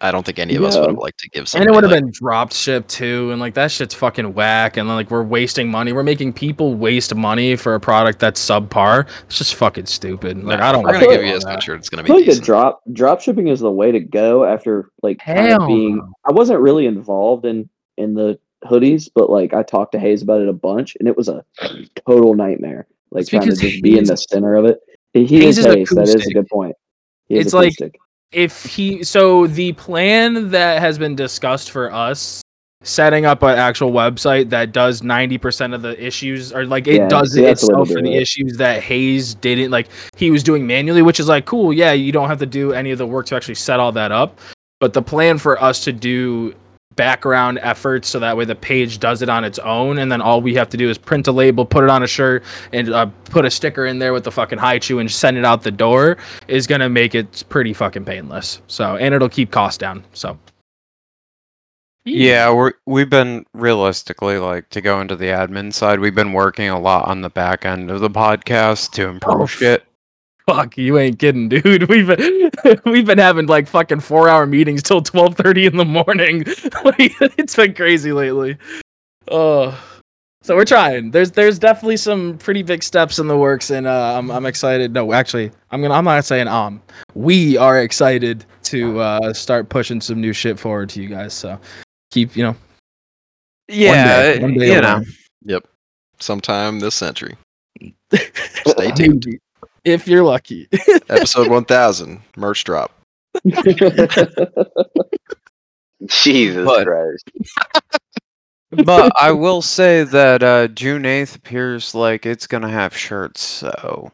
I 0.00 0.12
don't 0.12 0.24
think 0.24 0.38
any 0.38 0.54
of 0.54 0.62
us 0.62 0.76
would 0.78 0.90
have 0.90 0.98
liked 0.98 1.18
to 1.18 1.28
give. 1.30 1.48
Some. 1.48 1.60
And 1.60 1.68
it 1.68 1.74
would 1.74 1.82
have 1.82 1.90
like, 1.90 2.04
been 2.04 2.12
dropped 2.12 2.52
ship 2.52 2.86
too, 2.86 3.32
and 3.32 3.40
like 3.40 3.54
that 3.54 3.72
shit's 3.72 3.94
fucking 3.94 4.32
whack. 4.32 4.76
And 4.76 4.88
like 4.88 5.10
we're 5.10 5.24
wasting 5.24 5.68
money. 5.68 5.92
We're 5.92 6.04
making 6.04 6.34
people 6.34 6.74
waste 6.76 7.12
money 7.16 7.56
for 7.56 7.74
a 7.74 7.80
product 7.80 8.20
that's 8.20 8.40
subpar. 8.44 9.08
It's 9.24 9.38
just 9.38 9.56
fucking 9.56 9.86
stupid. 9.86 10.44
Like 10.44 10.60
I 10.60 10.70
don't. 10.70 10.84
We're 10.84 10.92
wanna 10.92 11.00
gonna 11.06 11.16
give 11.16 11.24
you 11.26 11.32
all 11.32 11.36
a 11.38 11.40
that. 11.40 11.58
sweatshirt. 11.58 11.78
It's 11.78 11.88
gonna 11.88 12.02
I 12.02 12.04
be 12.04 12.08
feel 12.12 12.16
like 12.18 12.26
the 12.36 12.40
drop 12.40 12.80
drop 12.92 13.20
shipping 13.20 13.48
is 13.48 13.58
the 13.58 13.72
way 13.72 13.90
to 13.90 13.98
go 13.98 14.44
after 14.44 14.90
like 15.02 15.18
kind 15.18 15.52
of 15.52 15.66
being. 15.66 16.00
I 16.24 16.30
wasn't 16.32 16.60
really 16.60 16.86
involved 16.86 17.44
in 17.44 17.68
in 17.96 18.14
the 18.14 18.38
hoodies, 18.64 19.08
but 19.12 19.30
like 19.30 19.52
I 19.52 19.64
talked 19.64 19.92
to 19.92 19.98
Hayes 19.98 20.22
about 20.22 20.40
it 20.40 20.48
a 20.48 20.52
bunch 20.52 20.96
and 21.00 21.08
it 21.08 21.16
was 21.16 21.28
a 21.28 21.44
total 22.06 22.34
nightmare. 22.34 22.86
Like 23.10 23.22
It's 23.22 23.30
trying 23.30 23.48
to 23.48 23.56
just 23.56 23.82
be 23.82 23.98
in 23.98 24.04
the 24.04 24.16
center 24.16 24.54
of 24.54 24.64
it. 24.64 24.78
He, 25.12 25.24
he 25.24 25.40
Hayes 25.40 25.58
is 25.58 25.66
is 25.66 25.74
Hayes, 25.74 25.88
that 25.90 26.08
is 26.08 26.26
a 26.26 26.32
good 26.34 26.46
point. 26.46 26.76
It's 27.28 27.52
like- 27.52 27.72
acoustic. 27.74 27.96
if 28.32 28.64
he 28.64 29.02
so 29.04 29.46
the 29.46 29.72
plan 29.72 30.50
that 30.50 30.80
has 30.80 30.98
been 30.98 31.14
discussed 31.16 31.70
for 31.70 31.92
us 31.92 32.42
setting 32.82 33.26
up 33.26 33.42
an 33.42 33.58
actual 33.58 33.90
website 33.90 34.50
that 34.50 34.70
does 34.72 35.00
90% 35.02 35.74
of 35.74 35.82
the 35.82 36.00
issues 36.04 36.52
or 36.52 36.64
like 36.64 36.86
it 36.86 36.94
Yeah, 36.96 37.08
does 37.08 37.34
it 37.36 37.42
that's 37.42 37.62
the 37.66 37.72
way 37.72 37.74
to 37.78 37.82
itself 37.82 37.88
for 37.88 38.02
the 38.02 38.14
it. 38.14 38.22
issues 38.22 38.56
that 38.58 38.82
Hayes 38.84 39.34
didn't 39.34 39.70
like 39.72 39.88
he 40.16 40.30
was 40.30 40.42
doing 40.44 40.64
manually 40.66 41.02
which 41.02 41.18
is 41.18 41.26
like 41.28 41.44
cool 41.44 41.72
yeah 41.72 41.92
you 41.92 42.12
don't 42.12 42.28
have 42.28 42.38
to 42.38 42.46
do 42.46 42.72
any 42.72 42.90
of 42.92 42.98
the 42.98 43.06
work 43.06 43.26
to 43.26 43.34
actually 43.36 43.56
set 43.56 43.80
all 43.80 43.90
that 43.92 44.12
up 44.12 44.38
but 44.78 44.92
the 44.92 45.02
plan 45.02 45.38
for 45.38 45.60
us 45.60 45.82
to 45.84 45.92
do 45.92 46.54
background 46.98 47.58
efforts 47.62 48.08
so 48.08 48.18
that 48.18 48.36
way 48.36 48.44
the 48.44 48.54
page 48.54 48.98
does 48.98 49.22
it 49.22 49.28
on 49.28 49.44
its 49.44 49.58
own 49.60 49.98
and 49.98 50.10
then 50.12 50.20
all 50.20 50.42
we 50.42 50.52
have 50.54 50.68
to 50.68 50.76
do 50.76 50.90
is 50.90 50.98
print 50.98 51.26
a 51.28 51.32
label 51.32 51.64
put 51.64 51.84
it 51.84 51.88
on 51.90 52.02
a 52.02 52.06
shirt 52.06 52.42
and 52.72 52.90
uh, 52.90 53.06
put 53.26 53.44
a 53.44 53.50
sticker 53.50 53.86
in 53.86 53.98
there 54.00 54.12
with 54.12 54.24
the 54.24 54.32
fucking 54.32 54.58
Hi-Chew 54.58 54.98
and 54.98 55.10
send 55.10 55.38
it 55.38 55.44
out 55.44 55.62
the 55.62 55.70
door 55.70 56.16
is 56.48 56.66
gonna 56.66 56.88
make 56.88 57.14
it 57.14 57.44
pretty 57.48 57.72
fucking 57.72 58.04
painless. 58.04 58.60
So 58.66 58.96
and 58.96 59.14
it'll 59.14 59.28
keep 59.28 59.50
costs 59.52 59.78
down. 59.78 60.04
So 60.12 60.38
Yeah, 62.04 62.50
we're 62.52 62.72
we've 62.86 63.10
been 63.10 63.44
realistically 63.54 64.38
like 64.38 64.68
to 64.70 64.80
go 64.80 65.00
into 65.00 65.14
the 65.14 65.26
admin 65.26 65.72
side. 65.72 66.00
We've 66.00 66.14
been 66.14 66.32
working 66.32 66.68
a 66.68 66.80
lot 66.80 67.06
on 67.06 67.20
the 67.20 67.30
back 67.30 67.64
end 67.64 67.90
of 67.90 68.00
the 68.00 68.10
podcast 68.10 68.90
to 68.92 69.08
improve 69.08 69.40
Oh, 69.42 69.46
shit. 69.46 69.84
Fuck, 70.48 70.78
you 70.78 70.98
ain't 70.98 71.18
kidding, 71.18 71.48
dude. 71.48 71.88
We've 71.88 72.06
been 72.06 72.50
we've 72.84 73.06
been 73.06 73.18
having 73.18 73.46
like 73.46 73.68
fucking 73.68 74.00
four 74.00 74.28
hour 74.28 74.46
meetings 74.46 74.82
till 74.82 75.02
twelve 75.02 75.36
thirty 75.36 75.66
in 75.66 75.76
the 75.76 75.84
morning. 75.84 76.44
like 76.84 77.14
it's 77.38 77.54
been 77.54 77.74
crazy 77.74 78.12
lately. 78.12 78.56
Oh. 79.30 79.78
So 80.42 80.56
we're 80.56 80.64
trying. 80.64 81.10
There's 81.10 81.32
there's 81.32 81.58
definitely 81.58 81.98
some 81.98 82.38
pretty 82.38 82.62
big 82.62 82.82
steps 82.82 83.18
in 83.18 83.26
the 83.26 83.36
works, 83.36 83.70
and 83.70 83.86
uh, 83.86 84.16
I'm 84.16 84.30
I'm 84.30 84.46
excited. 84.46 84.94
No, 84.94 85.12
actually, 85.12 85.50
I'm 85.70 85.82
gonna 85.82 85.94
I'm 85.94 86.04
not 86.04 86.24
saying 86.24 86.48
um. 86.48 86.80
We 87.14 87.58
are 87.58 87.82
excited 87.82 88.46
to 88.64 88.98
uh, 89.00 89.32
start 89.34 89.68
pushing 89.68 90.00
some 90.00 90.20
new 90.20 90.32
shit 90.32 90.58
forward 90.58 90.88
to 90.90 91.02
you 91.02 91.08
guys. 91.08 91.34
So 91.34 91.58
keep 92.10 92.34
you 92.36 92.44
know 92.44 92.56
Yeah, 93.68 94.34
day- 94.34 94.38
one 94.40 94.54
day 94.54 94.68
you 94.68 94.72
at 94.74 94.82
know. 94.82 95.04
Yep. 95.42 95.66
Sometime 96.20 96.80
this 96.80 96.94
century. 96.94 97.36
Stay 98.66 98.90
tuned. 98.92 99.26
Maybe, 99.88 100.02
if 100.02 100.08
you're 100.08 100.24
lucky. 100.24 100.68
Episode 101.08 101.48
1000 101.48 102.20
merch 102.36 102.64
drop. 102.64 102.92
Jesus 106.06 106.64
But- 106.66 106.86
Christ. 106.86 107.30
but 108.84 109.12
I 109.20 109.32
will 109.32 109.62
say 109.62 110.04
that 110.04 110.42
uh, 110.42 110.68
June 110.68 111.04
eighth 111.06 111.36
appears 111.36 111.94
like 111.94 112.26
it's 112.26 112.46
gonna 112.46 112.68
have 112.70 112.96
shirts. 112.96 113.40
So 113.40 114.12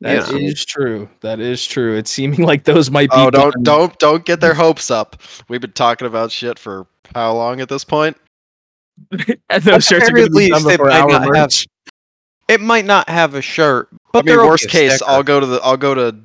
That 0.00 0.30
is 0.34 0.60
Yeah. 0.60 0.64
true. 0.66 1.08
That 1.20 1.40
is 1.40 1.64
true. 1.66 1.96
It's 1.96 2.10
seeming 2.10 2.42
like 2.42 2.64
those 2.64 2.90
might 2.90 3.10
be. 3.10 3.16
Oh, 3.16 3.30
don't 3.30 3.52
done- 3.54 3.62
don't 3.62 3.98
don't 3.98 4.24
get 4.24 4.40
their 4.40 4.54
hopes 4.54 4.90
up. 4.90 5.20
We've 5.48 5.60
been 5.60 5.72
talking 5.72 6.06
about 6.06 6.30
shit 6.32 6.58
for 6.58 6.86
how 7.14 7.32
long 7.34 7.60
at 7.60 7.68
this 7.68 7.84
point? 7.84 8.16
And 9.48 9.62
those 9.62 9.86
shirts 9.86 10.08
are 10.08 10.12
very 10.12 10.28
going 10.28 10.32
to 10.32 10.38
be 10.38 10.48
done 10.50 10.64
least, 10.64 10.74
it 10.74 10.78
before 10.78 10.86
might 10.88 11.00
our 11.00 11.08
not 11.08 11.22
have- 11.22 11.28
merch. 11.30 11.66
It 12.48 12.60
might 12.60 12.84
not 12.84 13.08
have 13.08 13.34
a 13.34 13.42
shirt. 13.42 13.88
But 14.12 14.26
I 14.28 14.34
mean, 14.34 14.38
worst 14.38 14.68
case, 14.68 14.96
sticker. 14.96 15.10
I'll 15.10 15.22
go 15.22 15.38
to 15.40 15.46
the 15.46 15.60
I'll 15.62 15.76
go 15.76 15.94
to 15.94 16.16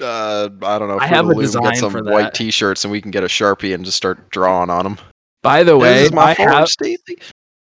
uh 0.00 0.48
I 0.62 0.78
don't 0.78 0.88
know, 0.88 0.98
I 0.98 1.08
Fruit 1.08 1.16
have 1.16 1.24
of 1.26 1.30
a 1.30 1.34
the 1.34 1.36
Loom, 1.36 1.46
design 1.46 1.62
get 1.62 1.76
some 1.76 1.92
for 1.92 2.02
white 2.02 2.34
t-shirts 2.34 2.84
and 2.84 2.92
we 2.92 3.00
can 3.00 3.10
get 3.10 3.22
a 3.22 3.28
Sharpie 3.28 3.74
and 3.74 3.84
just 3.84 3.96
start 3.96 4.30
drawing 4.30 4.70
on 4.70 4.84
them. 4.84 4.98
By 5.42 5.62
the 5.62 5.78
way, 5.78 6.08
my 6.12 6.30
I 6.30 6.34
have, 6.34 6.68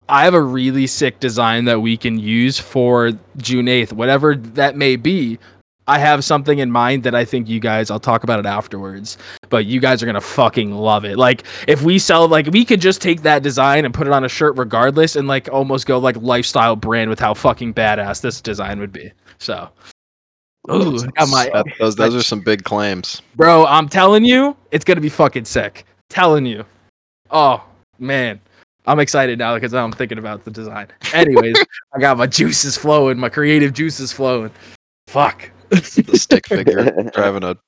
I 0.08 0.24
have 0.24 0.34
a 0.34 0.40
really 0.40 0.86
sick 0.86 1.20
design 1.20 1.66
that 1.66 1.80
we 1.80 1.96
can 1.96 2.18
use 2.18 2.58
for 2.58 3.12
June 3.36 3.66
8th, 3.66 3.92
whatever 3.92 4.34
that 4.34 4.76
may 4.76 4.96
be. 4.96 5.38
I 5.88 5.98
have 5.98 6.22
something 6.22 6.58
in 6.58 6.70
mind 6.70 7.02
that 7.04 7.14
I 7.14 7.24
think 7.24 7.48
you 7.48 7.60
guys, 7.60 7.90
I'll 7.90 7.98
talk 7.98 8.22
about 8.22 8.38
it 8.38 8.44
afterwards, 8.46 9.16
but 9.48 9.64
you 9.64 9.80
guys 9.80 10.02
are 10.02 10.06
going 10.06 10.14
to 10.14 10.20
fucking 10.20 10.70
love 10.70 11.06
it. 11.06 11.16
Like, 11.16 11.44
if 11.66 11.80
we 11.82 11.98
sell, 11.98 12.28
like, 12.28 12.46
we 12.48 12.66
could 12.66 12.80
just 12.82 13.00
take 13.00 13.22
that 13.22 13.42
design 13.42 13.86
and 13.86 13.94
put 13.94 14.06
it 14.06 14.12
on 14.12 14.22
a 14.22 14.28
shirt 14.28 14.56
regardless 14.58 15.16
and, 15.16 15.26
like, 15.26 15.48
almost 15.50 15.86
go, 15.86 15.98
like, 15.98 16.16
lifestyle 16.18 16.76
brand 16.76 17.08
with 17.08 17.18
how 17.18 17.32
fucking 17.32 17.72
badass 17.72 18.20
this 18.20 18.42
design 18.42 18.78
would 18.80 18.92
be. 18.92 19.10
So, 19.38 19.70
ooh, 20.70 20.98
my, 21.30 21.50
That- 21.54 21.64
those 21.78 21.96
those 21.96 22.14
are 22.14 22.22
some 22.22 22.40
big 22.40 22.64
claims. 22.64 23.22
Bro, 23.34 23.64
I'm 23.66 23.88
telling 23.88 24.26
you, 24.26 24.56
it's 24.70 24.84
gonna 24.84 25.00
be 25.00 25.08
fucking 25.08 25.46
sick. 25.46 25.86
Telling 26.10 26.44
you. 26.44 26.64
Oh 27.30 27.62
man, 27.98 28.40
I'm 28.86 29.00
excited 29.00 29.38
now 29.38 29.54
because 29.54 29.72
I'm 29.74 29.92
thinking 29.92 30.18
about 30.18 30.44
the 30.44 30.50
design. 30.50 30.88
Anyways, 31.14 31.56
I 31.94 31.98
got 31.98 32.18
my 32.18 32.26
juices 32.26 32.76
flowing, 32.76 33.18
my 33.18 33.28
creative 33.28 33.72
juices 33.72 34.12
flowing. 34.12 34.50
Fuck. 35.06 35.50
The 35.70 36.18
stick 36.18 36.46
figure 36.48 36.84
driving 37.14 37.44
a 37.44 37.48
No, 37.48 37.58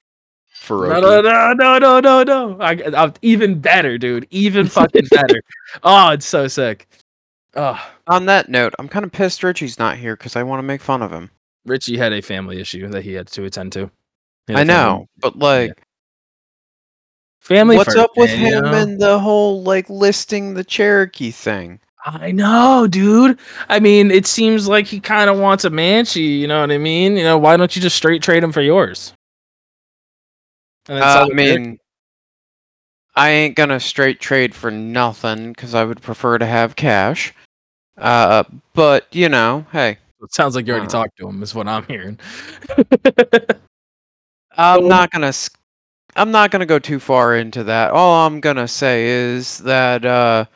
4okee. 0.66 1.00
no, 1.00 1.20
no, 1.20 1.52
no, 1.54 1.78
no, 1.78 2.00
no, 2.00 2.22
no. 2.22 2.60
I, 2.60 2.82
I'm 2.96 3.14
even 3.22 3.60
better, 3.60 3.98
dude. 3.98 4.26
Even 4.30 4.66
fucking 4.68 5.06
better. 5.10 5.40
oh, 5.82 6.10
it's 6.10 6.26
so 6.26 6.48
sick. 6.48 6.86
Oh, 7.56 7.80
On 8.06 8.26
that 8.26 8.48
note, 8.48 8.74
I'm 8.78 8.88
kind 8.88 9.04
of 9.04 9.10
pissed 9.12 9.42
Richie's 9.42 9.78
not 9.78 9.96
here 9.96 10.16
because 10.16 10.36
I 10.36 10.42
want 10.42 10.60
to 10.60 10.62
make 10.64 10.80
fun 10.80 11.02
of 11.02 11.10
him. 11.12 11.30
Richie 11.66 11.96
had 11.96 12.12
a 12.12 12.22
family 12.22 12.60
issue 12.60 12.88
that 12.88 13.02
he 13.02 13.12
had 13.12 13.26
to 13.28 13.44
attend 13.44 13.72
to. 13.72 13.90
I 14.48 14.64
know, 14.64 15.08
but 15.18 15.36
like, 15.38 15.82
Family. 17.40 17.76
what's 17.76 17.94
first, 17.94 17.98
up 17.98 18.10
with 18.16 18.30
him 18.30 18.64
know? 18.64 18.74
and 18.74 19.00
the 19.00 19.18
whole 19.18 19.62
like 19.62 19.88
listing 19.88 20.54
the 20.54 20.64
Cherokee 20.64 21.30
thing? 21.30 21.80
I 22.04 22.30
know, 22.30 22.86
dude. 22.88 23.38
I 23.68 23.78
mean, 23.78 24.10
it 24.10 24.26
seems 24.26 24.66
like 24.66 24.86
he 24.86 25.00
kind 25.00 25.28
of 25.28 25.38
wants 25.38 25.64
a 25.64 25.70
Manchi. 25.70 26.38
You 26.38 26.46
know 26.46 26.60
what 26.60 26.70
I 26.70 26.78
mean? 26.78 27.16
You 27.16 27.24
know, 27.24 27.36
why 27.38 27.56
don't 27.56 27.74
you 27.76 27.82
just 27.82 27.96
straight 27.96 28.22
trade 28.22 28.42
him 28.42 28.52
for 28.52 28.62
yours? 28.62 29.12
Uh, 30.88 31.28
I 31.30 31.34
mean, 31.34 31.78
I 33.14 33.30
ain't 33.30 33.54
gonna 33.54 33.78
straight 33.78 34.18
trade 34.18 34.54
for 34.54 34.70
nothing 34.70 35.52
because 35.52 35.74
I 35.74 35.84
would 35.84 36.00
prefer 36.00 36.38
to 36.38 36.46
have 36.46 36.74
cash. 36.74 37.34
Uh, 37.98 38.44
but 38.72 39.06
you 39.12 39.28
know, 39.28 39.66
hey, 39.72 39.98
it 40.22 40.32
sounds 40.32 40.56
like 40.56 40.66
you 40.66 40.72
already 40.72 40.86
uh, 40.86 40.90
talked 40.90 41.18
to 41.18 41.28
him. 41.28 41.42
Is 41.42 41.54
what 41.54 41.68
I'm 41.68 41.84
hearing. 41.84 42.18
I'm 44.56 44.88
not 44.88 45.10
gonna. 45.10 45.32
I'm 46.16 46.30
not 46.30 46.50
gonna 46.50 46.66
go 46.66 46.78
too 46.78 46.98
far 46.98 47.36
into 47.36 47.62
that. 47.64 47.90
All 47.90 48.26
I'm 48.26 48.40
gonna 48.40 48.66
say 48.66 49.06
is 49.06 49.58
that 49.58 50.04
uh, 50.04 50.46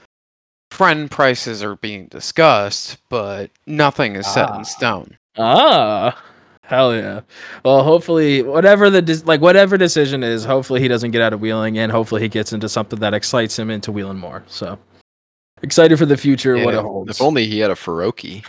friend 0.74 1.10
prices 1.10 1.62
are 1.62 1.76
being 1.76 2.06
discussed, 2.06 2.96
but 3.08 3.50
nothing 3.66 4.16
is 4.16 4.26
set 4.26 4.48
Ah. 4.50 4.58
in 4.58 4.64
stone. 4.64 5.16
ah, 5.38 6.20
hell 6.62 6.94
yeah. 6.94 7.20
Well, 7.64 7.82
hopefully, 7.82 8.42
whatever 8.42 8.90
the 8.90 9.00
des- 9.02 9.24
like, 9.24 9.40
whatever 9.40 9.76
decision 9.76 10.22
is, 10.22 10.44
hopefully 10.44 10.80
he 10.80 10.88
doesn't 10.88 11.12
get 11.12 11.22
out 11.22 11.32
of 11.32 11.40
wheeling, 11.40 11.78
and 11.78 11.92
hopefully 11.92 12.22
he 12.22 12.28
gets 12.28 12.52
into 12.52 12.68
something 12.68 12.98
that 13.00 13.14
excites 13.14 13.58
him 13.58 13.70
into 13.70 13.92
wheeling 13.92 14.18
more. 14.18 14.42
So 14.48 14.78
excited 15.62 15.96
for 15.98 16.06
the 16.06 16.16
future, 16.16 16.56
what 16.64 16.74
it 16.74 16.80
holds. 16.82 17.10
If 17.10 17.22
only 17.22 17.46
he 17.46 17.60
had 17.60 17.70
a 17.70 17.74
4okee. 17.76 18.44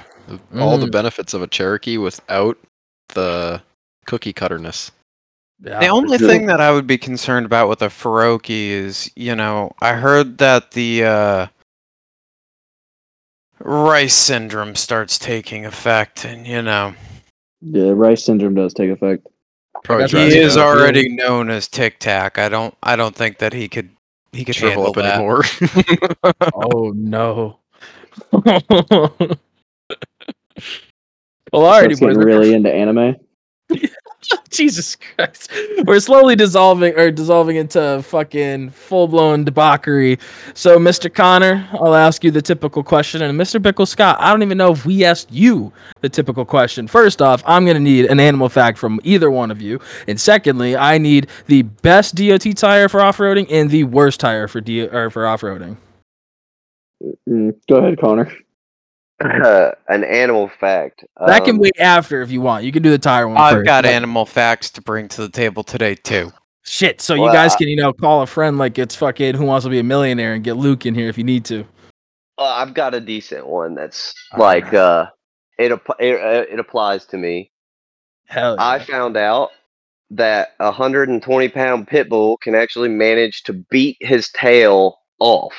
All 0.60 0.78
the 0.80 0.88
Mm. 0.88 0.92
benefits 0.92 1.34
of 1.36 1.44
a 1.44 1.48
Cherokee 1.48 1.98
without 2.00 2.58
the 3.14 3.62
cookie 4.08 4.34
cutterness. 4.34 4.92
Yeah. 5.64 5.80
The 5.80 5.88
only 5.88 6.18
thing 6.18 6.48
that 6.48 6.60
I 6.60 6.72
would 6.72 6.88
be 6.88 6.98
concerned 6.98 7.46
about 7.46 7.70
with 7.70 7.82
a 7.84 7.90
4okee 7.90 8.70
is, 8.72 9.10
you 9.16 9.36
know, 9.36 9.72
I 9.82 9.94
heard 9.94 10.40
that 10.40 10.72
the 10.72 11.06
uh, 11.06 11.48
rice 13.66 14.14
syndrome 14.14 14.76
starts 14.76 15.18
taking 15.18 15.66
effect, 15.66 16.24
and 16.24 16.46
you 16.48 16.62
know, 16.62 16.94
Yeah, 17.62 17.92
rice 17.94 18.24
syndrome 18.24 18.54
does 18.56 18.74
take 18.74 18.92
effect. 18.92 19.28
Probably 19.84 20.08
he 20.08 20.38
is 20.38 20.56
out. 20.56 20.78
already 20.78 21.10
known 21.10 21.50
as 21.50 21.68
Tic 21.68 22.00
Tac. 22.00 22.38
I 22.38 22.48
don't 22.48 22.76
I 22.82 22.96
don't 22.96 23.16
think 23.16 23.40
that 23.40 23.54
he 23.54 23.68
could 23.68 23.90
he 24.32 24.46
could 24.46 24.56
shrivel 24.56 24.86
handle 24.86 24.90
up 24.90 24.96
that. 24.96 25.16
anymore. 25.16 25.44
oh 26.72 26.92
no. 26.96 27.60
well, 28.32 28.44
alrighty, 31.54 31.96
Starts 31.96 32.00
getting 32.00 32.18
really 32.18 32.54
into 32.54 32.72
anime. 32.72 33.16
Jesus 34.50 34.96
Christ. 34.96 35.52
We're 35.86 36.00
slowly 36.00 36.36
dissolving 36.36 36.98
or 36.98 37.12
dissolving 37.12 37.58
into 37.58 38.02
fucking 38.04 38.72
full 38.72 39.08
blown 39.08 39.44
debauchery. 39.44 40.20
So, 40.54 40.78
Mr. 40.78 41.14
Connor, 41.14 41.68
I'll 41.74 41.96
ask 41.96 42.24
you 42.24 42.32
the 42.32 42.42
typical 42.42 42.84
question. 42.84 43.22
And 43.22 43.40
Mr. 43.40 43.60
Bikel 43.60 43.88
Scott, 43.88 44.18
I 44.20 44.32
don't 44.32 44.44
even 44.44 44.58
know 44.58 44.72
if 44.72 44.86
we 44.86 45.04
asked 45.04 45.32
you 45.32 45.74
the 46.02 46.10
typical 46.10 46.46
question. 46.46 46.88
First 46.88 47.22
off, 47.22 47.44
I'm 47.46 47.66
going 47.66 47.76
to 47.76 47.82
need 47.82 48.06
an 48.06 48.20
animal 48.20 48.50
fact 48.50 48.78
from 48.78 49.00
either 49.04 49.30
one 49.30 49.52
of 49.52 49.62
you. 49.62 49.80
And 50.08 50.20
secondly, 50.20 50.76
I 50.76 50.98
need 50.98 51.28
the 51.48 51.64
best 51.64 52.16
DOT 52.16 52.56
tire 52.56 52.90
for 52.90 53.02
off 53.02 53.18
roading 53.18 53.48
and 53.50 53.70
the 53.70 53.84
worst 53.84 54.20
tire 54.20 54.48
for, 54.48 54.62
D- 54.62 54.88
or 54.88 55.10
for 55.10 55.28
off 55.28 55.42
roading. 55.42 55.78
Mm, 57.28 57.54
go 57.68 57.78
ahead, 57.78 58.00
Connor. 58.00 58.32
Uh, 59.24 59.72
an 59.88 60.04
animal 60.04 60.50
fact. 60.60 61.06
That 61.26 61.46
can 61.46 61.56
um, 61.56 61.62
wait 61.62 61.80
after 61.80 62.22
if 62.22 62.32
you 62.32 62.42
want. 62.42 62.64
You 62.66 62.72
can 62.72 62.84
do 62.84 62.90
the 62.92 62.98
tire 62.98 63.28
one 63.28 63.38
I've 63.38 63.54
first. 63.54 63.66
got 63.66 63.84
But- 63.84 63.92
animal 63.94 64.26
facts 64.26 64.70
to 64.72 64.82
bring 64.82 65.08
to 65.10 65.22
the 65.22 65.30
table 65.30 65.64
today 65.64 65.96
too. 65.96 66.32
Shit, 66.68 67.00
so 67.00 67.14
you 67.14 67.32
guys 67.32 67.54
I- 67.54 67.58
can, 67.60 67.68
you 67.68 67.76
know, 67.76 67.94
call 67.94 68.24
a 68.24 68.28
friend 68.28 68.58
like 68.58 68.80
it's 68.80 68.96
fucking 68.96 69.36
Who 69.36 69.46
Wants 69.46 69.66
to 69.66 69.70
Be 69.70 69.78
a 69.80 69.84
Millionaire 69.84 70.34
and 70.34 70.44
get 70.44 70.58
Luke 70.58 70.86
in 70.88 70.96
here 70.96 71.08
if 71.10 71.18
you 71.18 71.24
need 71.24 71.46
to. 71.46 71.62
Uh, 72.38 72.44
I've 72.44 72.74
got 72.74 72.94
a 72.96 73.00
decent 73.00 73.46
one 73.48 73.76
that's 73.76 74.14
All 74.34 74.40
like 74.40 74.66
right. 74.66 74.74
uh, 74.76 75.10
it, 75.60 75.72
it 75.72 75.78
uh, 75.80 76.52
it 76.54 76.60
applies 76.60 77.06
to 77.08 77.18
me. 77.18 77.52
Hell 78.26 78.58
I 78.60 78.80
found 78.80 79.16
out 79.16 79.52
that 80.10 80.50
a 80.60 80.66
120 80.66 81.50
pound 81.50 81.88
pit 81.88 82.10
bull 82.10 82.38
can 82.38 82.56
actually 82.56 82.90
manage 82.90 83.44
to 83.44 83.54
beat 83.54 83.98
his 84.02 84.30
tail 84.32 84.98
off. 85.20 85.54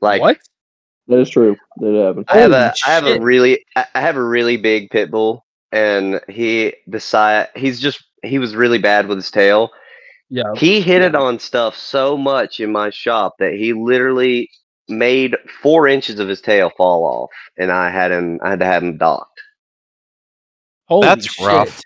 Like 0.00 0.20
what? 0.20 0.38
That 1.08 1.18
is 1.18 1.30
true. 1.30 1.56
That 1.78 1.94
happened. 1.94 2.26
I 2.28 2.38
have 2.38 2.50
Holy 2.50 2.62
a 2.62 2.74
I 2.86 2.90
have 2.90 3.06
a 3.06 3.20
really 3.20 3.64
I 3.76 3.86
I 3.94 4.00
have 4.00 4.16
a 4.16 4.24
really 4.24 4.56
big 4.56 4.90
pit 4.90 5.10
bull, 5.10 5.44
and 5.72 6.20
he 6.28 6.74
decide 6.88 7.48
he's 7.54 7.80
just 7.80 8.04
he 8.22 8.38
was 8.38 8.56
really 8.56 8.78
bad 8.78 9.06
with 9.06 9.18
his 9.18 9.30
tail. 9.30 9.70
Yeah. 10.30 10.54
He 10.56 10.80
hit 10.80 11.02
it 11.02 11.14
on 11.14 11.38
stuff 11.38 11.76
so 11.76 12.16
much 12.16 12.58
in 12.60 12.72
my 12.72 12.90
shop 12.90 13.34
that 13.38 13.52
he 13.52 13.72
literally 13.72 14.50
made 14.88 15.36
four 15.62 15.86
inches 15.86 16.18
of 16.18 16.28
his 16.28 16.40
tail 16.40 16.70
fall 16.76 17.04
off, 17.04 17.30
and 17.58 17.70
I 17.70 17.90
had 17.90 18.10
him 18.10 18.40
I 18.42 18.50
had 18.50 18.60
to 18.60 18.66
have 18.66 18.82
him 18.82 18.96
docked. 18.96 19.40
Holy 20.86 21.06
That's 21.06 21.26
shit. 21.26 21.46
rough. 21.46 21.80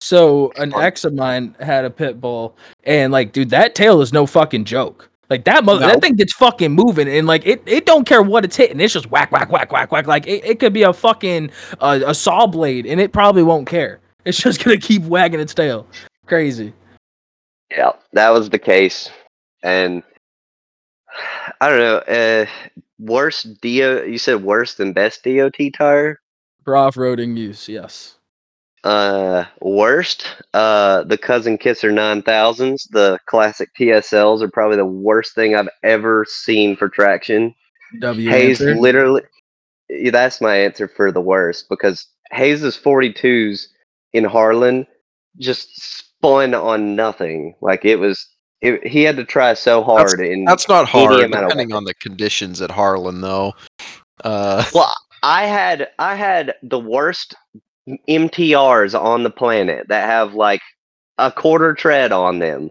So 0.00 0.52
an 0.56 0.74
ex 0.74 1.04
of 1.04 1.14
mine 1.14 1.56
had 1.60 1.84
a 1.84 1.90
pit 1.90 2.20
bull, 2.20 2.56
and 2.82 3.12
like, 3.12 3.32
dude, 3.32 3.50
that 3.50 3.74
tail 3.74 4.02
is 4.02 4.12
no 4.12 4.26
fucking 4.26 4.64
joke. 4.64 5.10
Like 5.34 5.44
that 5.46 5.64
mother, 5.64 5.80
No. 5.80 5.88
that 5.88 6.00
thing 6.00 6.14
gets 6.14 6.32
fucking 6.32 6.70
moving, 6.70 7.08
and 7.08 7.26
like 7.26 7.44
it, 7.44 7.60
it 7.66 7.86
don't 7.86 8.06
care 8.06 8.22
what 8.22 8.44
it's 8.44 8.54
hitting. 8.54 8.78
It's 8.78 8.92
just 8.92 9.10
whack, 9.10 9.32
whack, 9.32 9.50
whack, 9.50 9.72
whack, 9.72 9.90
whack. 9.90 10.06
Like 10.06 10.28
it, 10.28 10.44
it 10.44 10.60
could 10.60 10.72
be 10.72 10.84
a 10.84 10.92
fucking 10.92 11.50
uh, 11.80 11.98
a 12.06 12.14
saw 12.14 12.46
blade, 12.46 12.86
and 12.86 13.00
it 13.00 13.12
probably 13.12 13.42
won't 13.42 13.66
care. 13.66 13.98
It's 14.24 14.38
just 14.38 14.62
gonna 14.64 14.76
keep 14.76 15.02
wagging 15.02 15.40
its 15.40 15.52
tail. 15.52 15.88
Crazy. 16.26 16.72
Yeah, 17.72 17.90
that 18.12 18.30
was 18.30 18.48
the 18.48 18.60
case, 18.60 19.10
and 19.64 20.04
I 21.60 21.68
don't 21.68 21.80
know. 21.80 21.96
Uh, 21.96 22.46
worst 23.00 23.60
DO? 23.60 24.04
You 24.08 24.18
said 24.18 24.44
worse 24.44 24.74
than 24.74 24.92
best 24.92 25.24
DOT 25.24 25.56
tire? 25.76 26.20
For 26.62 26.76
off-roading 26.76 27.36
use, 27.36 27.68
yes. 27.68 28.18
Uh, 28.84 29.46
worst. 29.62 30.26
Uh, 30.52 31.02
the 31.04 31.16
Cousin 31.16 31.56
Kisser 31.56 31.90
9000s, 31.90 32.88
the 32.90 33.18
classic 33.26 33.70
TSLs, 33.78 34.42
are 34.42 34.50
probably 34.50 34.76
the 34.76 34.84
worst 34.84 35.34
thing 35.34 35.56
I've 35.56 35.70
ever 35.82 36.26
seen 36.28 36.76
for 36.76 36.90
traction. 36.90 37.54
W 38.00 38.28
Hayes 38.28 38.60
answer. 38.60 38.76
literally. 38.76 39.22
yeah, 39.88 40.10
That's 40.10 40.40
my 40.40 40.56
answer 40.56 40.86
for 40.86 41.10
the 41.10 41.22
worst 41.22 41.68
because 41.70 42.06
Hayes's 42.32 42.76
42s 42.76 43.68
in 44.12 44.24
Harlan 44.24 44.86
just 45.38 45.68
spun 45.80 46.54
on 46.54 46.94
nothing. 46.94 47.54
Like 47.60 47.84
it 47.84 47.96
was. 47.96 48.28
It, 48.60 48.86
he 48.86 49.02
had 49.02 49.16
to 49.16 49.24
try 49.24 49.52
so 49.52 49.82
hard. 49.82 50.20
in 50.20 50.46
That's 50.46 50.68
not 50.68 50.88
hard, 50.88 51.30
depending 51.30 51.74
on 51.74 51.84
the 51.84 51.92
conditions 51.94 52.62
at 52.62 52.70
Harlan, 52.70 53.20
though. 53.20 53.52
Uh, 54.22 54.64
Well, 54.74 54.94
I 55.22 55.46
had 55.46 55.88
I 55.98 56.14
had 56.14 56.54
the 56.62 56.78
worst 56.78 57.34
MTRs 58.08 58.98
on 58.98 59.22
the 59.22 59.30
planet 59.30 59.88
that 59.88 60.06
have 60.06 60.34
like 60.34 60.62
a 61.18 61.30
quarter 61.30 61.74
tread 61.74 62.12
on 62.12 62.38
them. 62.38 62.70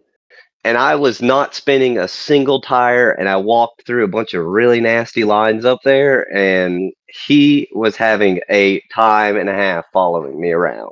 And 0.66 0.78
I 0.78 0.96
was 0.96 1.22
not 1.22 1.54
spinning 1.54 1.98
a 1.98 2.08
single 2.08 2.62
tire 2.62 3.12
and 3.12 3.28
I 3.28 3.36
walked 3.36 3.86
through 3.86 4.06
a 4.06 4.10
bunch 4.10 4.34
of 4.34 4.46
really 4.46 4.80
nasty 4.80 5.26
lines 5.26 5.66
up 5.66 5.80
there 5.84 6.34
and 6.34 6.94
he 7.26 7.68
was 7.74 7.98
having 7.98 8.40
a 8.50 8.82
time 8.94 9.36
and 9.36 9.50
a 9.50 9.54
half 9.54 9.86
following 9.92 10.40
me 10.40 10.52
around. 10.52 10.92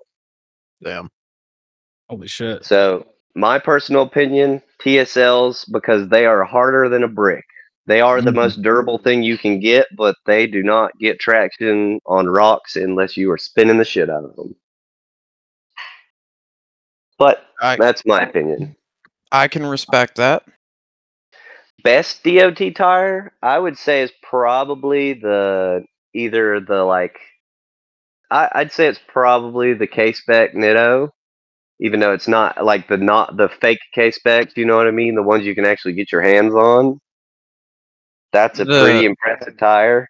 damn. 0.84 1.10
Holy 2.10 2.28
shit. 2.28 2.66
So, 2.66 3.08
my 3.34 3.58
personal 3.58 4.02
opinion, 4.02 4.62
TSLs 4.82 5.72
because 5.72 6.10
they 6.10 6.26
are 6.26 6.44
harder 6.44 6.90
than 6.90 7.04
a 7.04 7.08
brick. 7.08 7.46
They 7.88 8.02
are 8.02 8.22
the 8.22 8.32
Mhm. 8.32 8.36
most 8.36 8.62
durable 8.62 8.98
thing 9.00 9.24
you 9.24 9.38
can 9.38 9.60
get, 9.60 9.88
but 9.96 10.16
they 10.26 10.48
do 10.48 10.64
not 10.64 10.98
get 11.00 11.20
traction 11.20 12.00
on 12.06 12.28
rocks 12.28 12.76
unless 12.76 13.18
you 13.18 13.32
are 13.32 13.38
spinning 13.38 13.78
the 13.78 13.86
shit 13.86 14.10
out 14.10 14.24
of 14.24 14.36
them. 14.36 14.56
But 17.18 17.46
I 17.62 17.76
that's 17.78 18.06
my 18.06 18.22
opinion. 18.22 18.76
I 19.32 19.48
can 19.48 19.66
respect 19.66 20.16
that. 20.18 20.44
Best 21.84 22.24
DOT 22.24 22.72
tire, 22.76 23.34
I 23.42 23.58
would 23.58 23.78
say, 23.78 24.02
is 24.04 24.12
probably 24.22 25.14
the 25.14 25.84
either 26.14 26.60
the 26.60 26.84
like. 26.84 27.20
I, 28.30 28.50
I'd 28.54 28.72
say 28.72 28.88
it's 28.88 29.00
probably 29.08 29.74
the 29.74 29.88
K 29.88 30.14
spec 30.14 30.54
Nitto, 30.54 31.10
even 31.80 32.00
though 32.00 32.14
it's 32.14 32.28
not 32.28 32.64
like 32.64 32.88
the 32.88 32.98
not 32.98 33.38
the 33.38 33.50
fake 33.50 33.80
K 33.94 34.12
specs. 34.12 34.56
You 34.56 34.66
know 34.66 34.78
what 34.78 34.88
I 34.88 34.92
mean? 34.92 35.16
The 35.16 35.24
ones 35.24 35.46
you 35.46 35.56
can 35.56 35.66
actually 35.66 35.94
get 35.94 36.12
your 36.12 36.22
hands 36.22 36.54
on. 36.54 37.00
That's 38.32 38.60
a 38.60 38.66
The- 38.66 38.82
pretty 38.84 39.06
impressive 39.06 39.58
tire. 39.58 40.10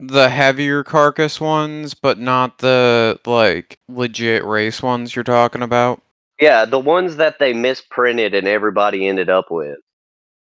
The 0.00 0.28
heavier 0.28 0.84
carcass 0.84 1.40
ones, 1.40 1.92
but 1.94 2.18
not 2.18 2.58
the 2.58 3.18
like 3.26 3.78
legit 3.88 4.44
race 4.44 4.80
ones 4.80 5.16
you're 5.16 5.24
talking 5.24 5.60
about. 5.62 6.02
Yeah, 6.40 6.64
the 6.64 6.78
ones 6.78 7.16
that 7.16 7.40
they 7.40 7.52
misprinted 7.52 8.32
and 8.32 8.46
everybody 8.46 9.08
ended 9.08 9.28
up 9.28 9.50
with. 9.50 9.78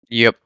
Yep. 0.09 0.37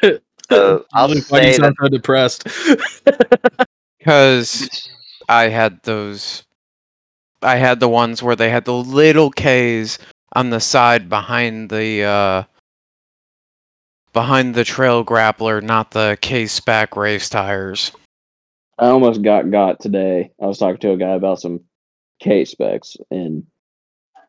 So 0.50 0.84
I'll 0.92 1.08
Luke, 1.08 1.24
why 1.28 1.40
do 1.42 1.46
you 1.46 1.52
say 1.52 1.58
sound 1.60 1.76
so 1.80 1.88
depressed? 1.88 2.44
Because 3.98 4.88
I 5.28 5.48
had 5.48 5.82
those. 5.82 6.44
I 7.42 7.56
had 7.56 7.80
the 7.80 7.88
ones 7.88 8.22
where 8.22 8.34
they 8.34 8.50
had 8.50 8.64
the 8.64 8.74
little 8.74 9.30
K's 9.30 9.98
on 10.34 10.50
the 10.50 10.58
side 10.60 11.08
behind 11.08 11.70
the 11.70 12.02
uh 12.04 12.42
behind 14.12 14.54
the 14.54 14.64
trail 14.64 15.04
grappler, 15.04 15.62
not 15.62 15.92
the 15.92 16.18
K 16.20 16.46
spec 16.46 16.96
race 16.96 17.28
tires. 17.28 17.92
I 18.78 18.86
almost 18.86 19.22
got 19.22 19.50
got 19.50 19.80
today. 19.80 20.30
I 20.40 20.46
was 20.46 20.58
talking 20.58 20.78
to 20.78 20.92
a 20.92 20.96
guy 20.96 21.10
about 21.10 21.40
some 21.40 21.60
K 22.20 22.44
specs 22.44 22.96
and 23.10 23.46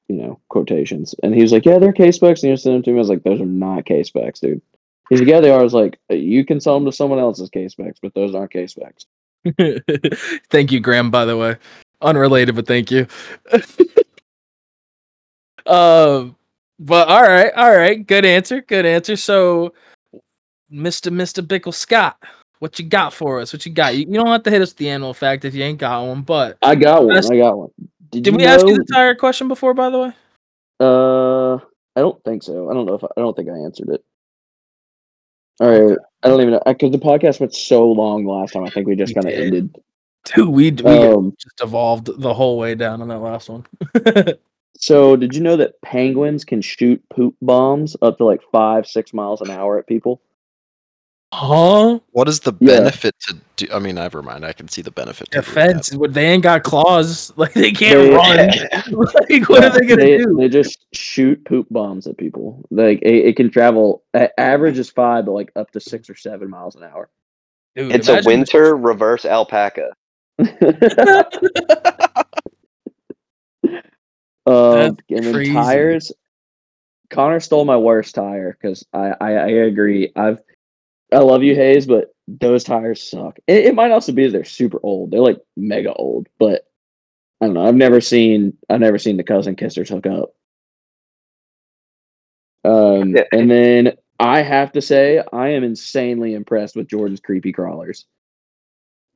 you 0.07 0.17
know 0.17 0.39
quotations, 0.49 1.15
and 1.23 1.33
he 1.33 1.41
was 1.41 1.51
like, 1.51 1.65
"Yeah, 1.65 1.79
they're 1.79 1.93
K 1.93 2.11
specs." 2.11 2.43
And 2.43 2.49
he 2.49 2.51
was 2.51 2.63
sending 2.63 2.79
them 2.79 2.83
to 2.83 2.91
me. 2.91 2.97
I 2.97 2.99
was 2.99 3.09
like, 3.09 3.23
"Those 3.23 3.41
are 3.41 3.45
not 3.45 3.85
K 3.85 4.03
specs, 4.03 4.39
dude." 4.39 4.61
He's 5.09 5.19
like, 5.19 5.29
"Yeah, 5.29 5.39
they 5.39 5.51
are." 5.51 5.59
I 5.59 5.63
was 5.63 5.73
like, 5.73 5.99
"You 6.09 6.45
can 6.45 6.59
sell 6.59 6.75
them 6.75 6.85
to 6.85 6.91
someone 6.91 7.19
else's 7.19 7.49
K 7.49 7.67
specs, 7.69 7.99
but 8.01 8.13
those 8.13 8.35
aren't 8.35 8.51
K 8.51 8.67
specs." 8.67 9.05
thank 10.49 10.71
you, 10.71 10.79
Graham, 10.79 11.11
by 11.11 11.25
the 11.25 11.37
way. 11.37 11.57
Unrelated, 12.01 12.55
but 12.55 12.67
thank 12.67 12.91
you. 12.91 13.07
um, 15.65 16.35
but 16.81 17.07
all 17.07 17.21
right, 17.21 17.53
all 17.55 17.75
right. 17.75 18.05
Good 18.05 18.25
answer. 18.25 18.61
Good 18.61 18.85
answer. 18.85 19.15
So, 19.15 19.73
Mr. 20.71 21.11
Mr. 21.11 21.45
Bikel 21.45 21.73
Scott, 21.73 22.17
what 22.57 22.79
you 22.79 22.85
got 22.85 23.13
for 23.13 23.39
us? 23.39 23.53
What 23.53 23.65
you 23.65 23.71
got? 23.71 23.95
You, 23.95 24.05
you 24.07 24.13
don't 24.15 24.27
have 24.27 24.43
to 24.43 24.49
hit 24.49 24.61
us 24.61 24.71
with 24.71 24.77
the 24.77 24.89
animal 24.89 25.13
fact 25.13 25.45
if 25.45 25.53
you 25.53 25.63
ain't 25.63 25.77
got 25.77 26.03
one, 26.03 26.23
but 26.23 26.57
I 26.63 26.73
got 26.75 27.05
one. 27.05 27.15
I 27.17 27.37
got 27.37 27.57
one. 27.57 27.69
Did, 28.09 28.23
did 28.23 28.35
we 28.35 28.45
ask 28.45 28.65
you 28.65 28.75
the 28.75 28.85
tire 28.91 29.15
question 29.15 29.47
before, 29.47 29.75
by 29.75 29.89
the 29.91 29.99
way? 29.99 30.11
Uh, 30.79 31.55
I 31.95 32.01
don't 32.01 32.21
think 32.23 32.41
so. 32.41 32.69
I 32.69 32.73
don't 32.73 32.87
know 32.87 32.95
if 32.95 33.03
I, 33.03 33.07
I 33.15 33.21
don't 33.21 33.35
think 33.35 33.49
I 33.49 33.57
answered 33.57 33.89
it. 33.89 34.03
All 35.59 35.69
right, 35.69 35.97
I 36.23 36.27
don't 36.27 36.41
even 36.41 36.53
know 36.53 36.61
because 36.65 36.91
the 36.91 36.97
podcast 36.97 37.39
went 37.39 37.53
so 37.53 37.91
long 37.91 38.25
last 38.25 38.53
time. 38.53 38.65
I 38.65 38.71
think 38.71 38.87
we 38.87 38.95
just 38.95 39.13
kind 39.13 39.27
of 39.27 39.33
ended. 39.33 39.75
Dude, 40.35 40.49
we, 40.49 40.71
we 40.71 40.97
Um, 41.07 41.35
just 41.37 41.61
evolved 41.61 42.09
the 42.19 42.33
whole 42.33 42.57
way 42.57 42.73
down 42.75 43.01
on 43.01 43.07
that 43.09 43.19
last 43.19 43.49
one. 43.49 43.65
so 44.81 45.15
did 45.15 45.33
you 45.35 45.41
know 45.41 45.55
that 45.57 45.81
penguins 45.81 46.43
can 46.43 46.61
shoot 46.61 47.01
poop 47.13 47.35
bombs 47.41 47.95
up 48.01 48.17
to 48.17 48.25
like 48.25 48.41
five, 48.51 48.85
six 48.87 49.13
miles 49.13 49.41
an 49.41 49.49
hour 49.49 49.77
at 49.79 49.87
people? 49.87 50.21
Huh? 51.33 51.99
What 52.11 52.27
is 52.27 52.41
the 52.41 52.51
Yeah. 52.59 52.79
benefit 52.79 53.15
to 53.29 53.37
do? 53.55 53.67
I 53.73 53.79
mean, 53.79 53.95
never 53.95 54.21
mind. 54.21 54.45
I 54.45 54.51
can 54.51 54.67
see 54.67 54.81
the 54.81 54.91
benefit. 54.91 55.31
To 55.31 55.39
doing 55.39 55.43
Defense. 55.45 55.95
What 55.95 56.13
they 56.13 56.25
ain't 56.25 56.43
got 56.43 56.63
claws. 56.63 57.31
Like 57.37 57.53
they 57.53 57.71
can't 57.71 57.99
They- 57.99 58.09
run. 58.13 58.37
like 59.29 59.47
what 59.47 59.63
are 59.63 59.69
they 59.69 59.85
gonna 59.87 60.01
they, 60.01 60.17
do? 60.17 60.35
They 60.37 60.49
just 60.49 60.85
shoot 60.93 61.41
poop 61.45 61.67
bombs 61.71 62.05
at 62.05 62.17
people. 62.17 62.65
Like 62.69 62.99
it, 63.01 63.27
it 63.27 63.35
can 63.37 63.49
travel. 63.49 64.03
a- 64.13 64.37
Average 64.37 64.77
is 64.77 64.89
five, 64.89 65.25
but 65.25 65.31
like 65.31 65.51
up 65.55 65.71
to 65.71 65.79
six 65.79 66.09
or 66.09 66.15
seven 66.15 66.49
miles 66.49 66.75
an 66.75 66.83
hour. 66.83 67.07
Dude, 67.77 67.93
It's 67.93 68.09
a 68.09 68.13
imagine- 68.13 68.27
winter 68.27 68.75
reverse 68.75 69.23
alpaca. 69.23 69.91
Um, 74.45 74.53
That's 74.73 74.95
and 75.09 75.25
then 75.25 75.33
crazy. 75.33 75.53
tires. 75.53 76.11
Connor 77.09 77.39
stole 77.39 77.65
my 77.65 77.77
worst 77.77 78.15
tire 78.15 78.57
because 78.59 78.85
I, 78.93 79.13
I 79.19 79.31
I 79.31 79.47
agree. 79.47 80.11
I've 80.15 80.39
I 81.11 81.19
love 81.19 81.43
you 81.43 81.55
Hayes, 81.55 81.85
but 81.85 82.13
those 82.27 82.63
tires 82.63 83.03
suck. 83.03 83.37
It, 83.47 83.65
it 83.65 83.75
might 83.75 83.91
also 83.91 84.11
be 84.13 84.27
they're 84.27 84.43
super 84.45 84.79
old. 84.83 85.11
They're 85.11 85.19
like 85.19 85.39
mega 85.57 85.93
old, 85.93 86.27
but 86.39 86.67
I 87.41 87.45
don't 87.45 87.55
know. 87.55 87.67
I've 87.67 87.75
never 87.75 87.99
seen 88.01 88.57
I've 88.69 88.79
never 88.79 88.97
seen 88.97 89.17
the 89.17 89.23
cousin 89.23 89.55
kissers 89.55 89.89
hook 89.89 90.05
up. 90.05 90.33
Um, 92.63 93.15
and 93.31 93.49
then 93.49 93.93
I 94.19 94.41
have 94.43 94.71
to 94.73 94.81
say 94.81 95.21
I 95.33 95.49
am 95.49 95.63
insanely 95.63 96.33
impressed 96.35 96.75
with 96.75 96.87
Jordan's 96.87 97.19
creepy 97.19 97.51
crawlers. 97.51 98.05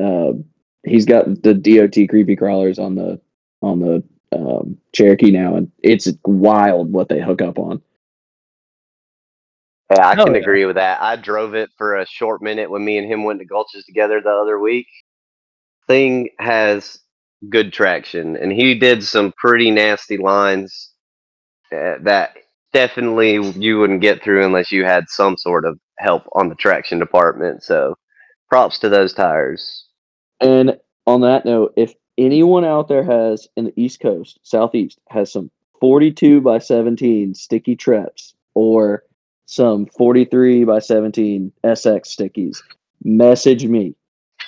Uh, 0.03 0.34
he's 0.84 1.06
got 1.06 1.43
the 1.43 1.53
DOT 1.53 2.10
creepy 2.10 2.35
crawlers 2.35 2.80
on 2.80 2.95
the 2.95 3.22
on 3.61 3.80
the 3.80 4.03
um, 4.31 4.77
Cherokee 4.93 5.31
now, 5.31 5.56
and 5.56 5.72
it's 5.84 6.11
wild 6.26 6.91
what 6.91 7.10
they 7.10 7.22
hook 7.22 7.41
up 7.41 7.60
on. 7.60 7.81
Yeah, 9.91 10.07
I 10.07 10.15
Hell 10.15 10.26
can 10.26 10.35
yeah. 10.35 10.41
agree 10.41 10.65
with 10.65 10.76
that. 10.77 11.02
I 11.02 11.15
drove 11.15 11.53
it 11.53 11.69
for 11.77 11.97
a 11.97 12.07
short 12.07 12.41
minute 12.41 12.72
when 12.72 12.84
me 12.84 12.97
and 12.97 13.07
him 13.07 13.23
went 13.23 13.39
to 13.39 13.47
Gulches 13.47 13.85
together 13.85 14.19
the 14.19 14.31
other 14.31 14.60
week. 14.60 14.88
Thing 15.88 16.30
has 16.39 16.99
good 17.49 17.72
traction, 17.72 18.35
and 18.35 18.52
he 18.52 18.77
did 18.77 19.03
some 19.03 19.34
pretty 19.38 19.69
nasty 19.69 20.18
lines 20.18 20.91
uh, 21.72 21.95
that 22.02 22.31
definitely 22.73 23.35
you 23.60 23.80
wouldn't 23.80 24.02
get 24.02 24.23
through 24.23 24.43
unless 24.43 24.72
you 24.72 24.85
had 24.85 25.06
some 25.07 25.38
sort 25.38 25.65
of 25.65 25.80
help 25.99 26.23
on 26.34 26.49
the 26.49 26.56
traction 26.56 26.97
department. 26.97 27.64
So, 27.64 27.95
props 28.49 28.80
to 28.80 28.89
those 28.89 29.14
tires. 29.14 29.85
And 30.41 30.77
on 31.06 31.22
that 31.22 31.45
note, 31.45 31.73
if 31.77 31.93
anyone 32.17 32.65
out 32.65 32.87
there 32.87 33.03
has 33.03 33.47
in 33.55 33.65
the 33.65 33.73
East 33.75 33.99
Coast, 33.99 34.39
Southeast, 34.43 34.99
has 35.09 35.31
some 35.31 35.51
42 35.79 36.41
by 36.41 36.59
17 36.59 37.33
sticky 37.33 37.75
Treps 37.75 38.33
or 38.53 39.03
some 39.45 39.85
43 39.85 40.63
by 40.63 40.79
17 40.79 41.51
SX 41.63 42.01
stickies, 42.07 42.63
message 43.03 43.65
me. 43.65 43.95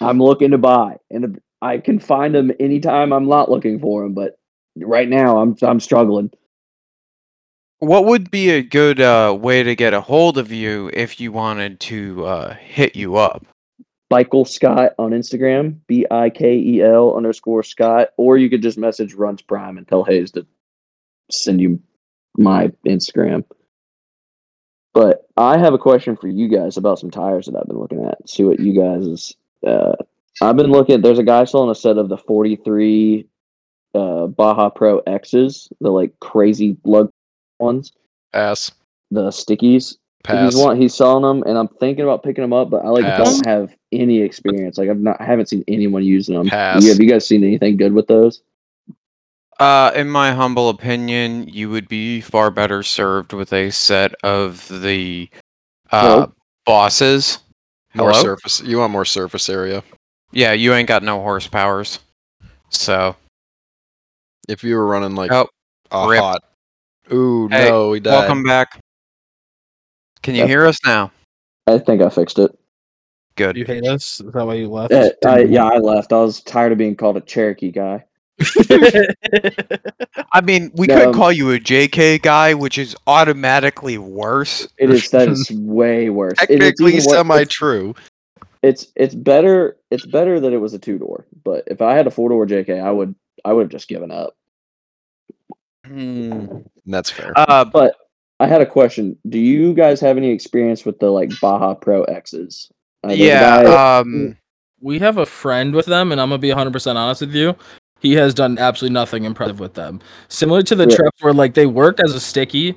I'm 0.01 0.21
looking 0.21 0.51
to 0.51 0.57
buy, 0.57 0.97
and 1.11 1.39
I 1.61 1.77
can 1.79 1.99
find 1.99 2.33
them 2.33 2.51
anytime 2.59 3.13
I'm 3.13 3.27
not 3.27 3.49
looking 3.49 3.79
for 3.79 4.03
them. 4.03 4.13
But 4.13 4.39
right 4.75 5.07
now, 5.07 5.39
I'm 5.39 5.55
I'm 5.61 5.79
struggling. 5.79 6.31
What 7.79 8.05
would 8.05 8.31
be 8.31 8.49
a 8.49 8.63
good 8.63 8.99
uh, 8.99 9.37
way 9.39 9.61
to 9.61 9.75
get 9.75 9.93
a 9.93 10.01
hold 10.01 10.37
of 10.37 10.51
you 10.51 10.89
if 10.93 11.19
you 11.19 11.31
wanted 11.31 11.79
to 11.81 12.25
uh, 12.25 12.53
hit 12.55 12.95
you 12.95 13.17
up? 13.17 13.45
Bikel 14.11 14.47
Scott 14.47 14.93
on 14.97 15.11
Instagram, 15.11 15.77
B 15.87 16.05
I 16.09 16.29
K 16.29 16.57
E 16.57 16.81
L 16.81 17.15
underscore 17.15 17.63
Scott, 17.63 18.09
or 18.17 18.37
you 18.37 18.49
could 18.49 18.61
just 18.61 18.77
message 18.77 19.13
Runs 19.13 19.41
Prime 19.41 19.77
and 19.77 19.87
tell 19.87 20.03
Hayes 20.03 20.31
to 20.31 20.45
send 21.29 21.61
you 21.61 21.79
my 22.37 22.71
Instagram. 22.85 23.43
But 24.93 25.27
I 25.35 25.57
have 25.57 25.73
a 25.73 25.77
question 25.77 26.15
for 26.15 26.27
you 26.27 26.47
guys 26.47 26.77
about 26.77 26.99
some 26.99 27.11
tires 27.11 27.45
that 27.45 27.57
I've 27.57 27.67
been 27.67 27.77
looking 27.77 28.05
at. 28.05 28.29
See 28.29 28.43
what 28.43 28.59
you 28.59 28.73
guys 28.73 29.05
is. 29.05 29.35
Uh, 29.65 29.93
I've 30.41 30.55
been 30.55 30.71
looking. 30.71 31.01
There's 31.01 31.19
a 31.19 31.23
guy 31.23 31.43
selling 31.45 31.69
a 31.69 31.75
set 31.75 31.97
of 31.97 32.09
the 32.09 32.17
43 32.17 33.27
uh, 33.93 34.27
Baja 34.27 34.69
Pro 34.69 34.99
X's, 34.99 35.69
the 35.81 35.89
like 35.89 36.17
crazy 36.19 36.77
lug 36.83 37.09
ones, 37.59 37.91
Pass. 38.33 38.71
the 39.11 39.29
stickies. 39.29 39.97
Pass. 40.27 40.53
He's 40.53 40.61
want 40.61 40.79
he's 40.79 40.93
selling 40.93 41.23
them, 41.23 41.43
and 41.49 41.57
I'm 41.57 41.67
thinking 41.69 42.03
about 42.03 42.21
picking 42.21 42.41
them 42.41 42.51
up, 42.53 42.69
but 42.69 42.83
I 42.83 42.89
like 42.89 43.05
Pass. 43.05 43.17
don't 43.17 43.47
have 43.47 43.73
any 43.93 44.19
experience. 44.21 44.77
Like 44.77 44.89
I've 44.89 44.99
not, 44.99 45.19
I 45.21 45.25
haven't 45.25 45.47
seen 45.47 45.63
anyone 45.69 46.03
using 46.03 46.35
them. 46.35 46.47
Pass. 46.49 46.83
You- 46.83 46.89
have 46.91 46.99
you 46.99 47.09
guys 47.09 47.25
seen 47.25 47.43
anything 47.43 47.77
good 47.77 47.93
with 47.93 48.07
those? 48.07 48.41
Uh, 49.59 49.91
in 49.95 50.09
my 50.09 50.33
humble 50.33 50.69
opinion, 50.69 51.47
you 51.47 51.69
would 51.69 51.87
be 51.87 52.21
far 52.21 52.51
better 52.51 52.83
served 52.83 53.33
with 53.33 53.51
a 53.53 53.71
set 53.71 54.13
of 54.21 54.67
the 54.83 55.29
uh, 55.91 56.09
Hello? 56.09 56.33
bosses. 56.65 57.39
more 57.95 58.11
Hello? 58.11 58.21
surface. 58.21 58.61
You 58.61 58.77
want 58.79 58.91
more 58.91 59.05
surface 59.05 59.49
area. 59.49 59.81
Yeah, 60.31 60.51
you 60.51 60.73
ain't 60.73 60.87
got 60.87 61.01
no 61.03 61.19
horsepowers. 61.19 61.99
So, 62.69 63.15
If 64.47 64.63
you 64.63 64.75
were 64.75 64.85
running 64.85 65.15
like 65.15 65.31
oh, 65.31 65.47
a 65.89 66.07
rip. 66.07 66.19
hot. 66.19 66.43
Ooh 67.11 67.47
Hey, 67.47 67.69
no, 67.69 67.89
we 67.89 67.99
died. 68.01 68.11
welcome 68.11 68.43
back. 68.43 68.79
Can 70.21 70.35
you 70.35 70.41
Yeah. 70.41 70.47
hear 70.47 70.65
us 70.65 70.77
now? 70.85 71.11
I 71.67 71.77
think 71.79 72.01
I 72.01 72.09
fixed 72.09 72.39
it. 72.39 72.57
Good. 73.35 73.55
You 73.57 73.65
hate 73.65 73.85
us? 73.85 74.19
Is 74.19 74.31
that 74.33 74.45
why 74.45 74.55
you 74.55 74.67
left? 74.69 74.91
Uh, 74.93 75.11
I, 75.25 75.39
yeah, 75.41 75.65
I 75.65 75.77
left. 75.77 76.11
I 76.11 76.19
was 76.21 76.41
tired 76.41 76.71
of 76.71 76.77
being 76.77 76.95
called 76.95 77.17
a 77.17 77.21
Cherokee 77.21 77.71
guy. 77.71 78.03
I 80.31 80.41
mean, 80.43 80.71
we 80.75 80.87
No. 80.87 81.05
could 81.05 81.15
call 81.15 81.31
you 81.31 81.51
a 81.51 81.59
JK 81.59 82.21
guy, 82.21 82.53
which 82.53 82.77
is 82.77 82.95
automatically 83.05 83.97
worse. 83.97 84.67
It 84.77 84.89
is 84.89 85.09
that 85.11 85.27
is 85.27 85.49
way 85.55 86.09
worse. 86.09 86.37
It- 86.43 86.49
it's 86.51 86.59
Technically 86.81 86.91
even 86.97 87.01
semi 87.09 87.43
true. 87.45 87.95
It's 88.63 88.87
it's 88.95 89.13
better. 89.13 89.77
It's 89.91 90.05
better 90.05 90.39
that 90.39 90.51
it 90.51 90.57
was 90.57 90.73
a 90.73 90.79
two 90.79 90.97
door. 90.97 91.25
But 91.43 91.63
if 91.67 91.81
I 91.81 91.95
had 91.95 92.07
a 92.07 92.11
four 92.11 92.29
door 92.29 92.45
JK, 92.45 92.81
I 92.81 92.91
would 92.91 93.13
I 93.45 93.53
would 93.53 93.61
have 93.63 93.71
just 93.71 93.87
given 93.87 94.11
up. 94.11 94.35
That's 96.85 97.09
fair. 97.11 97.33
Uh, 97.35 97.65
But 97.65 97.95
I 98.39 98.47
had 98.47 98.61
a 98.61 98.65
question. 98.65 99.17
Do 99.29 99.39
you 99.39 99.73
guys 99.73 99.99
have 100.01 100.17
any 100.17 100.29
experience 100.31 100.85
with 100.85 100.99
the 100.99 101.09
like 101.09 101.31
Baja 101.39 101.73
Pro 101.73 102.03
X's? 102.03 102.69
Uh, 103.03 103.11
yeah. 103.11 103.63
guy- 103.63 103.99
Um, 103.99 104.37
we 104.79 104.99
have 104.99 105.17
a 105.17 105.25
friend 105.25 105.73
with 105.73 105.87
them, 105.87 106.11
and 106.11 106.21
I'm 106.21 106.29
gonna 106.29 106.37
be 106.39 106.49
100 106.51 106.71
percent 106.71 106.97
honest 106.97 107.21
with 107.21 107.33
you. 107.33 107.55
He 107.99 108.13
has 108.13 108.33
done 108.35 108.59
absolutely 108.59 108.93
nothing 108.93 109.23
impressive 109.23 109.59
with 109.59 109.73
them. 109.73 109.99
Similar 110.27 110.61
to 110.63 110.75
the 110.75 110.87
Yeah. 110.87 110.95
Treps 110.97 111.21
where 111.21 111.33
like 111.33 111.55
they 111.55 111.65
work 111.65 111.99
as 111.99 112.13
a 112.13 112.19
sticky, 112.19 112.75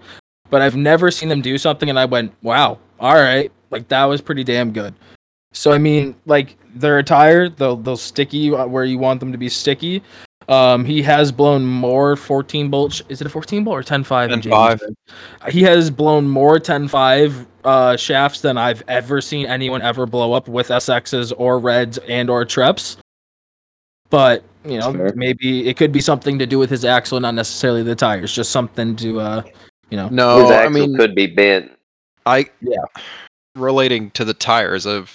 but 0.49 0.63
I've 0.63 0.77
never 0.77 1.11
seen 1.11 1.29
them 1.29 1.43
do 1.43 1.59
something, 1.59 1.91
and 1.91 1.99
I 1.99 2.07
went, 2.07 2.33
"Wow, 2.43 2.79
all 2.99 3.15
right, 3.17 3.53
like 3.71 3.89
that 3.89 4.05
was 4.07 4.23
pretty 4.23 4.45
damn 4.45 4.73
good." 4.73 4.95
So 5.53 5.73
I 5.73 5.79
mean, 5.79 6.15
like 6.25 6.57
they're 6.75 6.99
a 6.99 7.03
tire, 7.05 7.51
they'll 7.51 7.77
they'll 7.77 7.99
sticky 7.99 8.55
uh, 8.55 8.67
where 8.67 8.85
you 8.85 8.99
want 8.99 9.21
them 9.21 9.33
to 9.33 9.39
be 9.39 9.51
sticky. 9.51 10.03
Um, 10.51 10.85
he 10.85 11.01
has 11.03 11.31
blown 11.31 11.65
more 11.65 12.17
14 12.17 12.71
bolt. 12.71 12.93
sh- 12.93 13.03
Is 13.09 13.21
it 13.21 13.27
a 13.27 13.31
14 13.31 13.63
bolt 13.63 13.79
or 13.79 13.83
10.5? 13.83 14.33
in 14.33 14.41
10.5. 14.41 14.81
James? 14.81 15.55
He 15.55 15.63
has 15.63 15.91
blown 15.91 16.29
more 16.29 16.59
10.5 16.59 17.47
uh, 17.63 17.97
shafts 17.97 18.41
than 18.41 18.59
I've 18.59 18.83
ever 18.89 19.21
seen 19.21 19.47
anyone 19.47 19.81
ever 19.81 20.07
blow 20.07 20.33
up 20.33 20.49
with 20.49 20.69
SXs 20.69 21.33
or 21.37 21.59
Reds 21.61 21.99
and 22.09 22.29
or 22.29 22.45
Treps. 22.45 22.97
But 24.11 24.43
you 24.65 24.79
know, 24.79 24.93
Fair. 24.93 25.13
maybe 25.15 25.69
it 25.69 25.77
could 25.77 25.93
be 25.93 26.01
something 26.01 26.39
to 26.41 26.47
do 26.47 26.59
with 26.59 26.69
his 26.69 26.85
axle, 26.85 27.21
not 27.21 27.35
necessarily 27.35 27.83
the 27.85 27.95
tires. 27.95 28.35
Just 28.35 28.51
something 28.51 28.97
to, 28.97 29.21
uh, 29.21 29.43
you 29.89 29.97
know. 29.97 30.09
no, 30.09 30.41
His 30.43 30.51
I 30.51 30.65
axle 30.65 30.71
mean, 30.73 30.97
could 30.97 31.15
be 31.15 31.27
bent. 31.29 31.71
I 32.27 32.47
Yeah. 32.61 32.83
relating 33.55 34.11
to 34.13 34.25
the 34.25 34.35
tires. 34.35 34.85
I've 34.87 35.15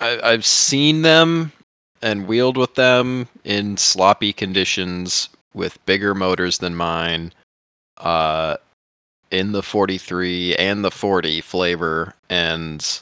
I, 0.00 0.18
I've 0.22 0.46
seen 0.46 1.02
them 1.02 1.52
and 2.02 2.26
wheeled 2.26 2.56
with 2.56 2.74
them 2.74 3.28
in 3.44 3.76
sloppy 3.76 4.32
conditions 4.32 5.28
with 5.54 5.84
bigger 5.86 6.14
motors 6.14 6.58
than 6.58 6.74
mine. 6.74 7.32
Uh, 7.98 8.56
in 9.30 9.52
the 9.52 9.62
43 9.62 10.54
and 10.56 10.84
the 10.84 10.90
40 10.90 11.40
flavor, 11.40 12.14
and 12.30 13.00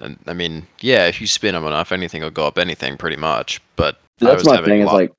and 0.00 0.18
I 0.26 0.32
mean, 0.32 0.66
yeah, 0.80 1.06
if 1.06 1.20
you 1.20 1.26
spin 1.26 1.54
them 1.54 1.64
enough, 1.64 1.92
anything 1.92 2.22
will 2.22 2.30
go 2.30 2.46
up 2.46 2.58
anything 2.58 2.96
pretty 2.96 3.16
much. 3.16 3.60
But 3.76 3.96
I 4.20 4.26
that's 4.26 4.44
my 4.44 4.62
thing. 4.62 4.80
Is 4.80 4.86
like 4.86 5.12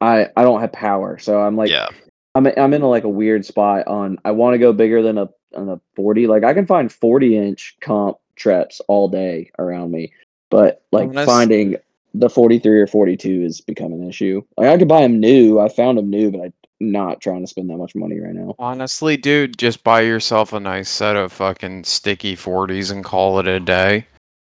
I 0.00 0.28
I 0.36 0.42
don't 0.42 0.60
have 0.60 0.72
power, 0.72 1.18
so 1.18 1.40
I'm 1.40 1.56
like 1.56 1.70
yeah, 1.70 1.88
I'm 2.34 2.46
I'm 2.46 2.74
in 2.74 2.82
a, 2.82 2.88
like 2.88 3.04
a 3.04 3.08
weird 3.08 3.44
spot 3.44 3.86
on 3.86 4.18
I 4.24 4.32
want 4.32 4.54
to 4.54 4.58
go 4.58 4.72
bigger 4.72 5.02
than 5.02 5.18
a 5.18 5.28
on 5.56 5.68
a 5.68 5.80
40. 5.96 6.26
Like 6.26 6.44
I 6.44 6.52
can 6.52 6.66
find 6.66 6.92
40 6.92 7.36
inch 7.36 7.76
comp 7.80 8.18
treps 8.36 8.80
all 8.88 9.08
day 9.08 9.50
around 9.58 9.90
me, 9.90 10.12
but 10.50 10.82
like 10.92 11.08
Unless- 11.08 11.26
finding 11.26 11.76
the 12.14 12.28
43 12.30 12.80
or 12.80 12.86
42 12.86 13.42
is 13.42 13.60
become 13.60 13.92
an 13.92 14.08
issue. 14.08 14.42
Like 14.56 14.68
I 14.68 14.78
could 14.78 14.88
buy 14.88 15.02
them 15.02 15.20
new. 15.20 15.58
I 15.60 15.68
found 15.68 15.98
them 15.98 16.10
new, 16.10 16.30
but 16.30 16.40
I'm 16.40 16.52
not 16.80 17.20
trying 17.20 17.40
to 17.42 17.46
spend 17.46 17.68
that 17.70 17.76
much 17.76 17.94
money 17.94 18.18
right 18.20 18.34
now. 18.34 18.54
honestly, 18.58 19.16
dude, 19.16 19.58
just 19.58 19.84
buy 19.84 20.00
yourself 20.00 20.52
a 20.52 20.60
nice 20.60 20.88
set 20.88 21.16
of 21.16 21.32
fucking 21.32 21.84
sticky 21.84 22.36
40s 22.36 22.90
and 22.92 23.04
call 23.04 23.38
it 23.40 23.46
a 23.46 23.60
day. 23.60 24.06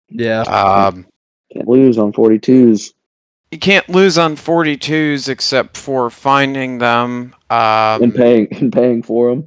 Yeah. 0.10 0.42
Um, 0.42 1.06
Can't 1.54 1.68
lose 1.68 1.98
on 1.98 2.12
42s. 2.14 2.94
you 3.52 3.60
can't 3.60 3.88
lose 3.90 4.18
on 4.18 4.36
42s 4.36 5.30
except 5.30 5.78
for 5.78 6.10
finding 6.10 6.80
them. 6.80 7.34
Um, 7.50 8.04
and 8.04 8.16
paying 8.16 8.48
and 8.60 8.74
paying 8.74 9.02
for 9.04 9.30
them. 9.30 9.46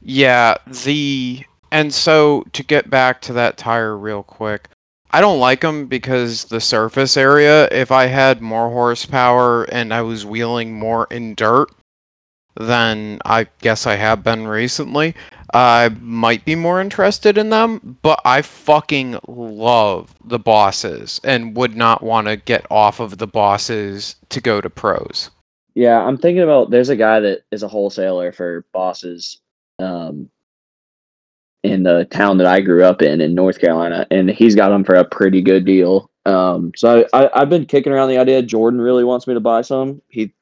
Yeah, 0.00 0.56
the 0.84 1.42
and 1.72 1.92
so 1.92 2.44
to 2.52 2.62
get 2.62 2.90
back 2.90 3.20
to 3.22 3.32
that 3.34 3.56
tire 3.56 3.96
real 3.96 4.22
quick, 4.22 4.68
I 5.14 5.20
don't 5.20 5.38
like 5.38 5.60
them 5.60 5.86
because 5.86 6.46
the 6.46 6.60
surface 6.60 7.16
area. 7.16 7.68
If 7.70 7.92
I 7.92 8.06
had 8.06 8.42
more 8.42 8.68
horsepower 8.68 9.62
and 9.64 9.94
I 9.94 10.02
was 10.02 10.26
wheeling 10.26 10.74
more 10.74 11.06
in 11.08 11.36
dirt, 11.36 11.70
than 12.56 13.20
I 13.24 13.46
guess 13.60 13.86
I 13.86 13.94
have 13.94 14.22
been 14.24 14.46
recently, 14.46 15.14
I 15.52 15.90
might 16.00 16.44
be 16.44 16.54
more 16.54 16.80
interested 16.80 17.38
in 17.38 17.50
them. 17.50 17.98
But 18.02 18.20
I 18.24 18.42
fucking 18.42 19.20
love 19.28 20.14
the 20.24 20.38
bosses 20.38 21.20
and 21.22 21.56
would 21.56 21.76
not 21.76 22.02
want 22.02 22.26
to 22.26 22.36
get 22.36 22.66
off 22.68 23.00
of 23.00 23.18
the 23.18 23.26
bosses 23.26 24.16
to 24.30 24.40
go 24.40 24.60
to 24.60 24.70
pros. 24.70 25.30
Yeah, 25.74 26.00
I'm 26.00 26.18
thinking 26.18 26.42
about. 26.42 26.70
There's 26.70 26.88
a 26.88 26.96
guy 26.96 27.20
that 27.20 27.42
is 27.52 27.62
a 27.62 27.68
wholesaler 27.68 28.32
for 28.32 28.64
bosses, 28.72 29.40
um, 29.78 30.30
in 31.64 31.82
the 31.82 32.04
town 32.10 32.38
that 32.38 32.46
I 32.46 32.60
grew 32.60 32.84
up 32.84 33.02
in 33.02 33.20
in 33.20 33.34
North 33.34 33.58
Carolina, 33.58 34.06
and 34.10 34.30
he's 34.30 34.54
got 34.54 34.68
them 34.68 34.84
for 34.84 34.94
a 34.94 35.04
pretty 35.04 35.40
good 35.40 35.64
deal. 35.64 36.10
Um, 36.26 36.72
so 36.76 37.06
I, 37.12 37.24
I, 37.24 37.40
I've 37.40 37.50
been 37.50 37.66
kicking 37.66 37.92
around 37.92 38.10
the 38.10 38.18
idea. 38.18 38.42
Jordan 38.42 38.80
really 38.80 39.04
wants 39.04 39.26
me 39.26 39.34
to 39.34 39.40
buy 39.40 39.62
some. 39.62 40.00
He 40.08 40.32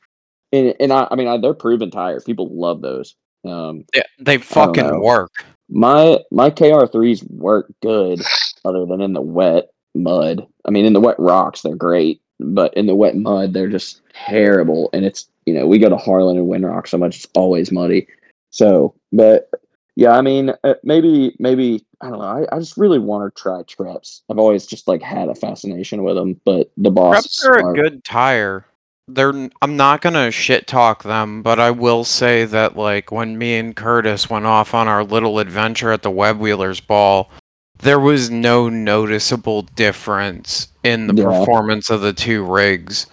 and 0.52 0.74
and 0.80 0.92
I, 0.92 1.08
I 1.10 1.16
mean 1.16 1.28
I, 1.28 1.38
they're 1.38 1.54
proven 1.54 1.90
tires. 1.90 2.24
People 2.24 2.48
love 2.52 2.82
those. 2.82 3.14
Um, 3.44 3.84
Yeah, 3.94 4.02
they 4.18 4.38
fucking 4.38 5.00
work. 5.00 5.44
my 5.70 6.18
my 6.30 6.50
KR 6.50 6.86
threes 6.86 7.24
work 7.24 7.72
good, 7.82 8.20
other 8.64 8.84
than 8.84 9.00
in 9.00 9.12
the 9.12 9.22
wet 9.22 9.70
mud. 9.94 10.46
I 10.66 10.70
mean, 10.70 10.84
in 10.84 10.92
the 10.92 11.00
wet 11.00 11.18
rocks 11.18 11.62
they're 11.62 11.76
great, 11.76 12.20
but 12.40 12.74
in 12.74 12.86
the 12.86 12.94
wet 12.94 13.16
mud 13.16 13.52
they're 13.52 13.68
just 13.68 14.02
terrible. 14.12 14.90
And 14.92 15.04
it's 15.04 15.28
you 15.46 15.54
know 15.54 15.66
we 15.68 15.78
go 15.78 15.88
to 15.88 15.96
Harlan 15.96 16.36
and 16.36 16.48
Windrock 16.48 16.88
so 16.88 16.98
much, 16.98 17.16
it's 17.16 17.28
always 17.34 17.70
muddy. 17.70 18.08
So, 18.50 18.94
but 19.12 19.48
yeah, 19.96 20.12
I 20.12 20.22
mean 20.22 20.52
uh, 20.64 20.74
maybe 20.82 21.36
maybe 21.38 21.84
I 22.00 22.08
don't 22.10 22.18
know. 22.18 22.24
I, 22.24 22.46
I 22.54 22.58
just 22.58 22.76
really 22.76 22.98
want 22.98 23.34
to 23.34 23.40
try 23.40 23.62
Treps. 23.62 24.22
I've 24.30 24.38
always 24.38 24.66
just 24.66 24.88
like 24.88 25.02
had 25.02 25.28
a 25.28 25.34
fascination 25.34 26.02
with 26.02 26.16
them, 26.16 26.40
but 26.44 26.70
the 26.76 26.90
boss 26.90 27.26
Preps 27.26 27.44
are 27.46 27.70
a 27.70 27.74
good 27.74 28.04
tire. 28.04 28.64
They're 29.08 29.48
I'm 29.60 29.76
not 29.76 30.00
gonna 30.00 30.30
shit 30.30 30.66
talk 30.66 31.02
them, 31.02 31.42
but 31.42 31.58
I 31.60 31.70
will 31.70 32.04
say 32.04 32.44
that 32.46 32.76
like 32.76 33.12
when 33.12 33.36
me 33.36 33.56
and 33.56 33.76
Curtis 33.76 34.30
went 34.30 34.46
off 34.46 34.74
on 34.74 34.88
our 34.88 35.04
little 35.04 35.38
adventure 35.38 35.92
at 35.92 36.02
the 36.02 36.10
Web 36.10 36.38
Wheelers 36.38 36.80
Ball, 36.80 37.30
there 37.78 38.00
was 38.00 38.30
no 38.30 38.68
noticeable 38.68 39.62
difference 39.62 40.68
in 40.84 41.08
the 41.08 41.14
Yeah. 41.14 41.24
performance 41.24 41.90
of 41.90 42.00
the 42.00 42.12
two 42.12 42.44
rigs. 42.44 43.06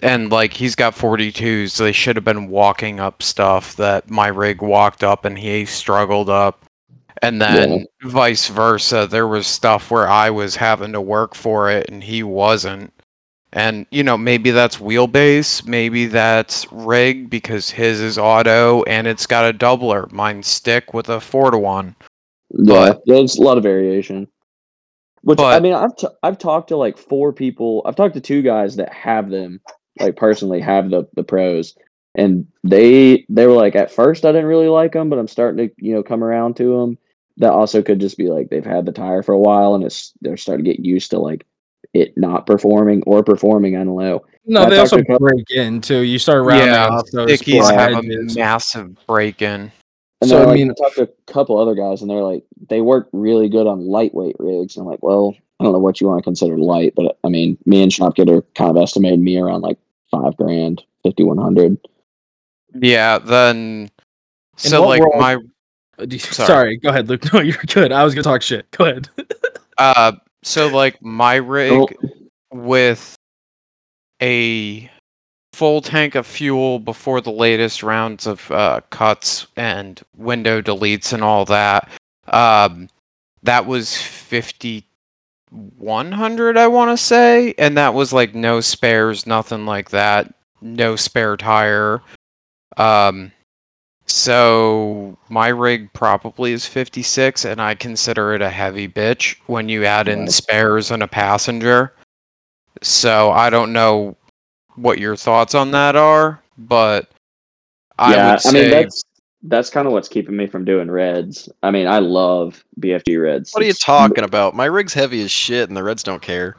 And 0.00 0.30
like 0.30 0.52
he's 0.52 0.74
got 0.74 0.94
42s, 0.94 1.70
so 1.70 1.84
they 1.84 1.92
should 1.92 2.16
have 2.16 2.24
been 2.24 2.48
walking 2.48 3.00
up 3.00 3.22
stuff 3.22 3.76
that 3.76 4.10
my 4.10 4.28
rig 4.28 4.60
walked 4.62 5.02
up 5.02 5.24
and 5.24 5.38
he 5.38 5.64
struggled 5.64 6.28
up. 6.28 6.64
And 7.22 7.40
then 7.40 7.86
vice 8.02 8.48
versa, 8.48 9.06
there 9.10 9.26
was 9.26 9.46
stuff 9.46 9.90
where 9.90 10.06
I 10.06 10.28
was 10.28 10.54
having 10.56 10.92
to 10.92 11.00
work 11.00 11.34
for 11.34 11.70
it 11.70 11.90
and 11.90 12.04
he 12.04 12.22
wasn't. 12.22 12.92
And 13.54 13.86
you 13.90 14.02
know, 14.02 14.18
maybe 14.18 14.50
that's 14.50 14.76
wheelbase, 14.76 15.66
maybe 15.66 16.06
that's 16.06 16.70
rig 16.70 17.30
because 17.30 17.70
his 17.70 18.00
is 18.00 18.18
auto 18.18 18.82
and 18.82 19.06
it's 19.06 19.26
got 19.26 19.48
a 19.48 19.56
doubler. 19.56 20.12
Mine 20.12 20.42
stick 20.42 20.92
with 20.92 21.08
a 21.08 21.20
four 21.20 21.50
to 21.50 21.58
one. 21.58 21.96
Yeah, 22.50 22.90
But- 22.90 23.02
there's 23.06 23.38
a 23.38 23.42
lot 23.42 23.56
of 23.56 23.62
variation. 23.62 24.28
Which 25.22 25.40
I 25.40 25.58
mean, 25.58 25.72
I've 25.72 25.96
t- 25.96 26.06
I've 26.22 26.38
talked 26.38 26.68
to 26.68 26.76
like 26.76 26.96
four 26.96 27.32
people. 27.32 27.82
I've 27.84 27.96
talked 27.96 28.14
to 28.14 28.20
two 28.20 28.42
guys 28.42 28.76
that 28.76 28.92
have 28.92 29.28
them, 29.28 29.60
like 30.00 30.16
personally 30.16 30.60
have 30.60 30.90
the 30.90 31.08
the 31.14 31.24
pros, 31.24 31.74
and 32.14 32.46
they 32.64 33.24
they 33.28 33.46
were 33.46 33.54
like 33.54 33.76
at 33.76 33.90
first 33.90 34.24
I 34.24 34.32
didn't 34.32 34.46
really 34.46 34.68
like 34.68 34.92
them, 34.92 35.08
but 35.10 35.18
I'm 35.18 35.28
starting 35.28 35.68
to 35.68 35.74
you 35.78 35.94
know 35.94 36.02
come 36.02 36.22
around 36.24 36.56
to 36.56 36.78
them. 36.78 36.98
That 37.38 37.52
also 37.52 37.82
could 37.82 38.00
just 38.00 38.16
be 38.16 38.28
like 38.28 38.48
they've 38.48 38.64
had 38.64 38.86
the 38.86 38.92
tire 38.92 39.22
for 39.22 39.32
a 39.32 39.38
while 39.38 39.74
and 39.74 39.84
it's 39.84 40.12
they're 40.22 40.36
starting 40.38 40.64
to 40.64 40.72
get 40.72 40.84
used 40.84 41.10
to 41.10 41.18
like 41.18 41.44
it 41.92 42.16
not 42.16 42.46
performing 42.46 43.02
or 43.06 43.22
performing. 43.22 43.76
I 43.76 43.84
don't 43.84 43.98
know. 43.98 44.24
No, 44.46 44.62
I 44.62 44.70
they 44.70 44.78
also 44.78 44.96
to 44.98 45.04
couple- 45.04 45.28
break 45.28 45.50
in 45.50 45.80
too. 45.80 46.00
You 46.00 46.18
start 46.18 46.44
rounding 46.44 46.68
yeah, 46.68 46.88
off 46.88 47.10
those 47.12 47.28
stickies 47.30 47.60
flat 47.60 47.92
have 47.92 48.04
a 48.04 48.34
massive 48.34 48.96
break 49.06 49.42
in. 49.42 49.70
And 50.22 50.30
So, 50.30 50.38
then 50.38 50.46
I 50.46 50.50
like, 50.50 50.58
mean- 50.58 50.70
I 50.70 50.74
talked 50.74 50.96
to 50.96 51.02
a 51.02 51.32
couple 51.32 51.58
other 51.58 51.74
guys, 51.74 52.00
and 52.00 52.10
they're 52.10 52.22
like, 52.22 52.42
they 52.70 52.80
work 52.80 53.08
really 53.12 53.48
good 53.50 53.66
on 53.66 53.86
lightweight 53.86 54.36
rigs. 54.38 54.76
And 54.76 54.84
I'm 54.84 54.90
like, 54.90 55.02
well, 55.02 55.34
I 55.60 55.64
don't 55.64 55.72
know 55.74 55.78
what 55.78 56.00
you 56.00 56.06
want 56.06 56.20
to 56.20 56.22
consider 56.24 56.56
light, 56.56 56.94
but 56.96 57.18
I 57.22 57.28
mean, 57.28 57.58
me 57.66 57.82
and 57.82 57.92
Shopkid 57.92 58.30
are 58.30 58.42
kind 58.54 58.70
of 58.70 58.82
estimated 58.82 59.20
me 59.20 59.36
around 59.38 59.60
like 59.60 59.78
five 60.22 60.36
grand, 60.36 60.82
fifty 61.02 61.22
one 61.24 61.38
hundred. 61.38 61.78
Yeah, 62.74 63.18
then 63.18 63.56
In 64.64 64.70
so 64.70 64.86
like 64.86 65.00
world- 65.00 65.14
my 65.18 65.34
Uh, 65.98 66.06
you- 66.10 66.18
Sorry. 66.18 66.46
Sorry. 66.46 66.76
go 66.78 66.88
ahead, 66.90 67.08
Luke. 67.08 67.22
No, 67.32 67.40
you're 67.40 67.56
good. 67.66 67.92
I 67.92 68.04
was 68.04 68.14
gonna 68.14 68.22
talk 68.24 68.42
shit. 68.42 68.70
Go 68.72 68.84
ahead. 68.84 69.08
uh 69.78 70.12
so 70.42 70.68
like 70.68 71.02
my 71.02 71.36
rig 71.36 71.72
Oh, 71.72 71.88
with 72.52 73.16
a 74.22 74.90
full 75.52 75.80
tank 75.80 76.14
of 76.14 76.26
fuel 76.26 76.78
before 76.78 77.20
the 77.20 77.32
latest 77.32 77.82
rounds 77.82 78.26
of 78.26 78.50
uh, 78.50 78.80
cuts 78.90 79.46
and 79.56 80.00
window 80.16 80.60
deletes 80.62 81.12
and 81.12 81.22
all 81.24 81.44
that. 81.46 81.88
Um, 82.28 82.88
that 83.42 83.66
was 83.66 83.96
5100 85.56 86.56
I 86.56 86.66
want 86.66 86.90
to 86.90 87.02
say 87.02 87.54
and 87.58 87.76
that 87.76 87.94
was 87.94 88.12
like 88.12 88.34
no 88.34 88.60
spares, 88.60 89.26
nothing 89.26 89.66
like 89.66 89.90
that, 89.90 90.34
no 90.60 90.96
spare 90.96 91.36
tire. 91.36 92.02
Um 92.76 93.32
so 94.06 95.18
my 95.28 95.48
rig 95.48 95.92
probably 95.92 96.52
is 96.52 96.66
56 96.66 97.44
and 97.44 97.60
I 97.60 97.74
consider 97.74 98.34
it 98.34 98.42
a 98.42 98.50
heavy 98.50 98.88
bitch 98.88 99.36
when 99.46 99.68
you 99.68 99.84
add 99.84 100.08
in 100.08 100.28
spares 100.28 100.90
and 100.90 101.02
a 101.02 101.08
passenger. 101.08 101.92
So 102.82 103.30
I 103.32 103.50
don't 103.50 103.72
know 103.72 104.16
what 104.76 104.98
your 104.98 105.16
thoughts 105.16 105.54
on 105.54 105.72
that 105.72 105.96
are, 105.96 106.40
but 106.56 107.10
I 107.98 108.14
yeah, 108.14 108.26
would 108.26 108.34
I 108.34 108.38
say 108.38 108.60
mean 108.62 108.70
that's 108.70 109.02
that's 109.48 109.70
kind 109.70 109.86
of 109.86 109.92
what's 109.92 110.08
keeping 110.08 110.36
me 110.36 110.46
from 110.46 110.64
doing 110.64 110.90
reds. 110.90 111.48
I 111.62 111.70
mean, 111.70 111.86
I 111.86 111.98
love 111.98 112.64
BFG 112.80 113.20
reds. 113.22 113.52
What 113.52 113.62
are 113.62 113.64
you 113.64 113.70
It's- 113.70 113.84
talking 113.84 114.24
about? 114.24 114.54
My 114.54 114.66
rig's 114.66 114.94
heavy 114.94 115.22
as 115.22 115.30
shit, 115.30 115.68
and 115.68 115.76
the 115.76 115.82
Reds 115.82 116.02
don't 116.02 116.22
care. 116.22 116.56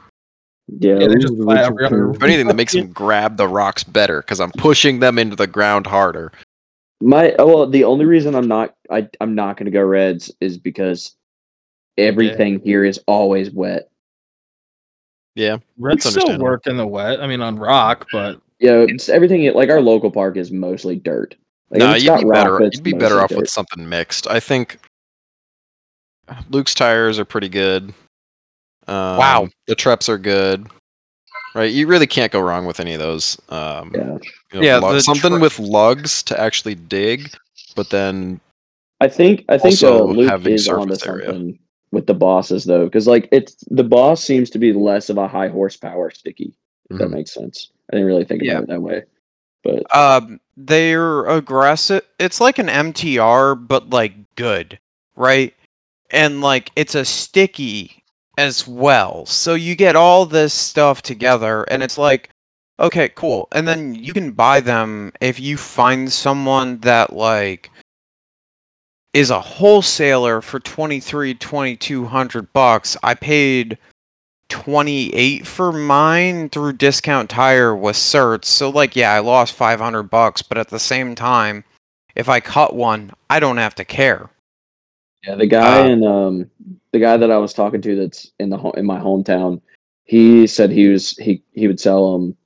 Yeah, 0.80 0.94
Yeah, 0.94 0.98
they 0.98 1.14
these 1.14 1.22
just 1.22 1.32
are 1.34 1.36
the 1.36 1.42
fly 1.44 1.54
ones 1.56 1.66
every 1.66 1.78
who 1.82 1.86
other- 1.86 1.96
care. 1.96 2.10
If 2.16 2.22
anything, 2.22 2.46
that 2.48 2.56
makes 2.56 2.72
them 2.74 2.88
grab 2.92 3.36
the 3.36 3.48
rocks 3.48 3.84
better 3.84 4.20
because 4.20 4.40
I'm 4.40 4.50
pushing 4.52 5.00
them 5.00 5.18
into 5.18 5.36
the 5.36 5.46
ground 5.46 5.86
harder. 5.86 6.32
My 7.00 7.32
oh, 7.38 7.46
well, 7.46 7.66
the 7.68 7.84
only 7.84 8.04
reason 8.04 8.34
I'm 8.34 8.48
not 8.48 8.74
I 8.90 9.08
I'm 9.20 9.34
not 9.34 9.56
going 9.56 9.66
to 9.66 9.70
go 9.70 9.82
reds 9.82 10.32
is 10.40 10.58
because 10.58 11.14
everything 11.96 12.60
here 12.60 12.84
is 12.84 12.98
always 13.06 13.50
wet. 13.50 13.88
Yeah, 15.36 15.58
Reds 15.78 16.04
That's 16.04 16.16
still 16.16 16.38
work 16.38 16.66
in 16.66 16.76
the 16.76 16.86
wet. 16.86 17.20
I 17.22 17.26
mean, 17.28 17.40
on 17.40 17.56
rock, 17.56 18.08
but 18.12 18.40
Yeah, 18.58 18.84
it's 18.88 19.08
everything 19.08 19.52
like 19.54 19.70
our 19.70 19.80
local 19.80 20.10
park 20.10 20.36
is 20.36 20.50
mostly 20.50 20.96
dirt. 20.96 21.36
Like, 21.70 21.80
if 21.82 22.04
no, 22.06 22.14
you'd 22.16 22.24
be 22.24 22.30
better. 22.30 22.62
it's 22.62 22.76
You'd 22.76 22.84
be 22.84 22.92
better 22.92 23.16
mostly 23.16 23.36
off 23.36 23.40
with 23.42 23.50
something 23.50 23.88
mixed. 23.88 24.26
I 24.26 24.40
think 24.40 24.78
Luke's 26.50 26.74
tires 26.74 27.18
are 27.18 27.24
pretty 27.24 27.48
good. 27.48 27.92
Um, 28.86 29.18
Wow. 29.18 29.48
the 29.66 29.74
Treps 29.76 30.08
are 30.08 30.18
good. 30.18 30.66
Right, 31.54 31.72
you 31.72 31.86
really 31.86 32.06
can't 32.06 32.30
go 32.30 32.40
wrong 32.40 32.66
with 32.66 32.78
any 32.80 32.92
of 32.94 33.00
those. 33.00 33.38
Um, 33.48 33.90
Yeah, 33.94 34.00
you 34.52 34.60
know, 34.60 34.66
Yeah, 34.66 34.76
lug- 34.78 35.00
something 35.00 35.32
Tre- 35.32 35.40
with 35.40 35.58
lugs 35.58 36.22
to 36.24 36.38
actually 36.38 36.74
dig, 36.74 37.30
but 37.74 37.90
then 37.90 38.40
I 39.00 39.08
think 39.08 39.44
I 39.48 39.58
think 39.58 39.82
uh, 39.82 40.02
Luke 40.02 40.28
having 40.30 40.54
is 40.54 40.68
onto 40.68 40.94
surface 40.94 41.06
area. 41.06 41.26
something 41.26 41.58
with 41.92 42.06
the 42.06 42.14
bosses 42.14 42.64
though, 42.64 42.84
because 42.84 43.06
like 43.06 43.28
it's 43.32 43.56
the 43.70 43.84
boss 43.84 44.22
seems 44.22 44.50
to 44.50 44.58
be 44.58 44.72
less 44.72 45.08
of 45.08 45.16
a 45.18 45.26
high 45.28 45.48
horsepower 45.48 46.10
sticky. 46.10 46.52
If 46.90 46.98
that 46.98 47.08
Mhm. 47.08 47.12
makes 47.12 47.32
sense. 47.32 47.70
I 47.90 47.96
didn't 47.96 48.06
really 48.08 48.24
think 48.24 48.42
Yeah. 48.42 48.52
about 48.52 48.62
it 48.64 48.68
that 48.68 48.80
way, 48.82 49.02
but 49.64 49.96
um 49.96 50.40
they're 50.56 51.24
aggressive. 51.26 52.02
It's 52.18 52.40
like 52.40 52.58
an 52.58 52.66
MTR 52.66 53.68
but 53.68 53.90
like 53.90 54.14
good, 54.34 54.78
right? 55.16 55.54
And 56.10 56.40
like 56.40 56.70
it's 56.76 56.94
a 56.94 57.04
sticky 57.04 58.02
as 58.36 58.66
well. 58.66 59.26
So 59.26 59.54
you 59.54 59.74
get 59.76 59.96
all 59.96 60.26
this 60.26 60.54
stuff 60.54 61.02
together 61.02 61.62
and 61.64 61.82
it's 61.82 61.98
like 61.98 62.30
okay, 62.80 63.08
cool. 63.10 63.48
And 63.52 63.66
then 63.66 63.94
you 63.94 64.12
can 64.12 64.32
buy 64.32 64.60
them 64.60 65.12
if 65.20 65.40
you 65.40 65.56
find 65.56 66.12
someone 66.12 66.78
that 66.80 67.12
like 67.12 67.70
is 69.14 69.30
a 69.30 69.40
wholesaler 69.40 70.40
for 70.40 70.60
23 70.60 71.34
2200 71.34 72.52
bucks. 72.52 72.96
I 73.02 73.14
paid 73.14 73.78
28 74.48 75.46
for 75.46 75.72
mine 75.72 76.48
through 76.48 76.72
discount 76.72 77.30
tire 77.30 77.74
with 77.74 77.96
certs. 77.96 78.46
So 78.46 78.70
like 78.70 78.96
yeah, 78.96 79.12
I 79.12 79.20
lost 79.20 79.54
500 79.54 80.04
bucks, 80.04 80.42
but 80.42 80.58
at 80.58 80.68
the 80.68 80.78
same 80.78 81.14
time, 81.14 81.64
if 82.14 82.28
I 82.28 82.40
cut 82.40 82.74
one, 82.74 83.12
I 83.30 83.40
don't 83.40 83.58
have 83.58 83.74
to 83.76 83.84
care. 83.84 84.30
yeah, 85.26 85.34
the 85.34 85.46
guy 85.46 85.80
Uh, 85.80 85.88
in 85.88 86.04
um 86.04 86.50
the 86.92 86.98
guy 86.98 87.16
that 87.16 87.30
I 87.30 87.38
was 87.38 87.52
talking 87.52 87.82
to 87.82 87.96
that's 87.96 88.32
in 88.38 88.50
the 88.50 88.58
in 88.76 88.86
my 88.86 88.98
hometown, 88.98 89.60
he 90.04 90.46
said 90.46 90.70
he 90.70 90.88
was 90.88 91.10
he 91.18 91.42
he 91.52 91.66
would 91.66 91.80
sell 91.80 92.12
them 92.12 92.36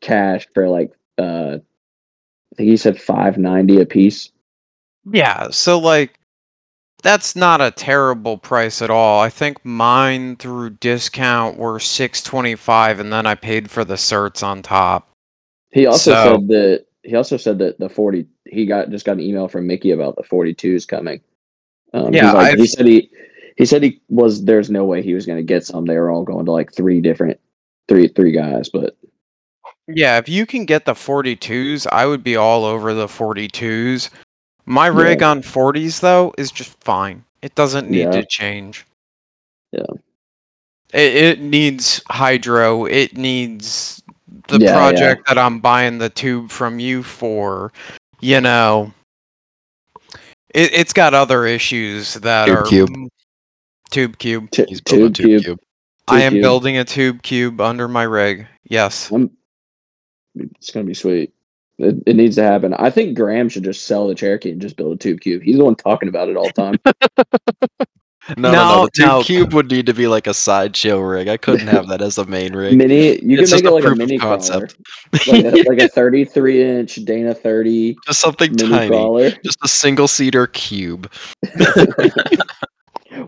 cash 0.00 0.46
for 0.54 0.68
like 0.68 0.92
uh 1.18 1.58
I 1.58 2.54
think 2.56 2.68
he 2.70 2.76
said 2.76 3.00
five 3.00 3.36
ninety 3.38 3.80
a 3.80 3.86
piece. 3.86 4.30
Yeah, 5.10 5.50
so 5.50 5.78
like 5.78 6.18
that's 7.06 7.36
not 7.36 7.60
a 7.60 7.70
terrible 7.70 8.36
price 8.36 8.82
at 8.82 8.90
all. 8.90 9.20
I 9.20 9.30
think 9.30 9.64
mine 9.64 10.34
through 10.34 10.70
discount 10.70 11.56
were 11.56 11.78
six 11.78 12.20
twenty 12.20 12.56
five, 12.56 12.98
and 12.98 13.12
then 13.12 13.26
I 13.26 13.36
paid 13.36 13.70
for 13.70 13.84
the 13.84 13.94
certs 13.94 14.42
on 14.42 14.60
top. 14.60 15.08
He 15.70 15.86
also 15.86 16.12
So- 16.12 16.24
said 16.32 16.48
that 16.48 16.86
he 17.04 17.14
also 17.14 17.36
said 17.36 17.58
that 17.60 17.78
the 17.78 17.88
forty 17.88 18.26
he 18.44 18.66
got 18.66 18.90
just 18.90 19.06
got 19.06 19.12
an 19.12 19.20
email 19.20 19.46
from 19.46 19.68
Mickey 19.68 19.92
about 19.92 20.16
the 20.16 20.24
forty 20.24 20.52
twos 20.52 20.84
coming. 20.84 21.20
Um, 21.94 22.12
Yeah, 22.12 22.32
like, 22.32 22.58
he 22.58 22.66
said 22.66 22.86
he 22.86 23.08
he 23.56 23.64
said 23.66 23.84
he 23.84 24.00
was 24.08 24.44
there's 24.44 24.68
no 24.68 24.84
way 24.84 25.00
he 25.00 25.14
was 25.14 25.26
going 25.26 25.38
to 25.38 25.44
get 25.44 25.64
some. 25.64 25.86
They 25.86 25.96
were 25.96 26.10
all 26.10 26.24
going 26.24 26.44
to 26.46 26.50
like 26.52 26.72
three 26.74 27.00
different 27.00 27.38
three 27.86 28.08
three 28.08 28.32
guys, 28.32 28.68
but 28.68 28.96
Yeah, 29.86 30.18
if 30.18 30.28
you 30.28 30.44
can 30.44 30.64
get 30.64 30.84
the 30.84 30.94
42s, 30.94 31.86
I 31.92 32.06
would 32.06 32.24
be 32.24 32.34
all 32.34 32.64
over 32.64 32.92
the 32.92 33.06
42s. 33.06 34.10
My 34.66 34.86
Yeah. 34.86 35.02
rig 35.02 35.22
on 35.22 35.42
40s 35.42 36.00
though 36.00 36.34
is 36.36 36.50
just 36.50 36.76
fine. 36.82 37.24
It 37.42 37.54
doesn't 37.54 37.90
need 37.90 38.00
Yeah. 38.00 38.10
to 38.12 38.26
change. 38.26 38.84
Yeah. 39.72 39.82
It, 40.92 41.14
it 41.14 41.40
needs 41.40 42.00
hydro. 42.08 42.84
It 42.86 43.16
needs 43.16 44.02
the 44.48 44.58
Yeah, 44.58 44.66
yeah. 44.70 44.74
project 44.74 45.26
that 45.28 45.38
I'm 45.38 45.60
buying 45.60 45.98
the 45.98 46.08
tube 46.10 46.50
from 46.50 46.78
you 46.80 47.02
for. 47.02 47.72
You 48.20 48.40
know, 48.40 48.92
it, 50.54 50.72
it's 50.72 50.92
got 50.92 51.14
other 51.14 51.44
issues 51.46 52.14
that 52.14 52.46
Tube 52.46 52.56
are 52.56 52.62
cube. 52.64 53.08
tube 53.90 54.18
cube. 54.18 54.50
t- 54.50 54.64
He's 54.68 54.80
building 54.80 55.12
tube 55.12 55.26
cube. 55.26 55.42
cube. 55.44 55.60
I 56.08 56.22
am 56.22 56.32
cube. 56.32 56.42
building 56.42 56.78
a 56.78 56.84
tube 56.84 57.22
cube 57.22 57.60
under 57.60 57.88
my 57.88 58.04
rig. 58.04 58.46
Yes. 58.64 59.10
I'm, 59.10 59.30
it's 60.36 60.70
going 60.70 60.86
to 60.86 60.88
be 60.88 60.94
sweet. 60.94 61.32
It, 61.78 61.96
it 62.06 62.16
needs 62.16 62.36
to 62.36 62.42
happen. 62.42 62.72
I 62.74 62.88
think 62.90 63.16
Graham 63.16 63.48
should 63.48 63.64
just 63.64 63.84
sell 63.84 64.08
the 64.08 64.14
Cherokee 64.14 64.50
and 64.52 64.60
just 64.62 64.76
build 64.76 64.94
a 64.94 64.96
tube 64.96 65.20
cube. 65.20 65.42
He's 65.42 65.58
the 65.58 65.64
one 65.64 65.74
talking 65.76 66.08
about 66.08 66.28
it 66.28 66.36
all 66.36 66.46
the 66.46 66.52
time. 66.52 66.76
No, 68.36 68.50
no, 68.50 68.52
no. 68.52 68.64
No, 68.80 68.84
The 68.86 68.90
tube 68.90 69.06
no. 69.06 69.22
cube 69.22 69.54
would 69.54 69.70
need 69.70 69.86
to 69.86 69.94
be 69.94 70.08
like 70.08 70.26
a 70.26 70.34
sideshow 70.34 70.98
rig. 70.98 71.28
I 71.28 71.36
couldn't 71.36 71.68
have 71.68 71.86
that 71.86 72.02
as 72.02 72.18
a 72.18 72.24
main 72.26 72.56
rig. 72.56 72.76
mini, 72.76 73.10
you 73.22 73.36
can 73.36 73.44
It's 73.44 73.52
make 73.52 73.62
it 73.62 73.70
like 73.70 73.84
a 73.84 73.94
mini 73.94 74.18
concept. 74.18 74.74
crawler, 75.14 75.42
like 75.52 75.54
a, 75.54 75.68
like 75.68 75.78
a 75.80 75.86
33 75.88 76.62
inch 76.80 76.96
Dana 77.04 77.32
30 77.32 77.96
Just 78.04 78.18
something 78.20 78.56
tiny. 78.56 78.88
crawler, 78.88 79.30
Just 79.44 79.58
a 79.62 79.68
single 79.68 80.08
seater 80.08 80.48
cube. 80.48 81.08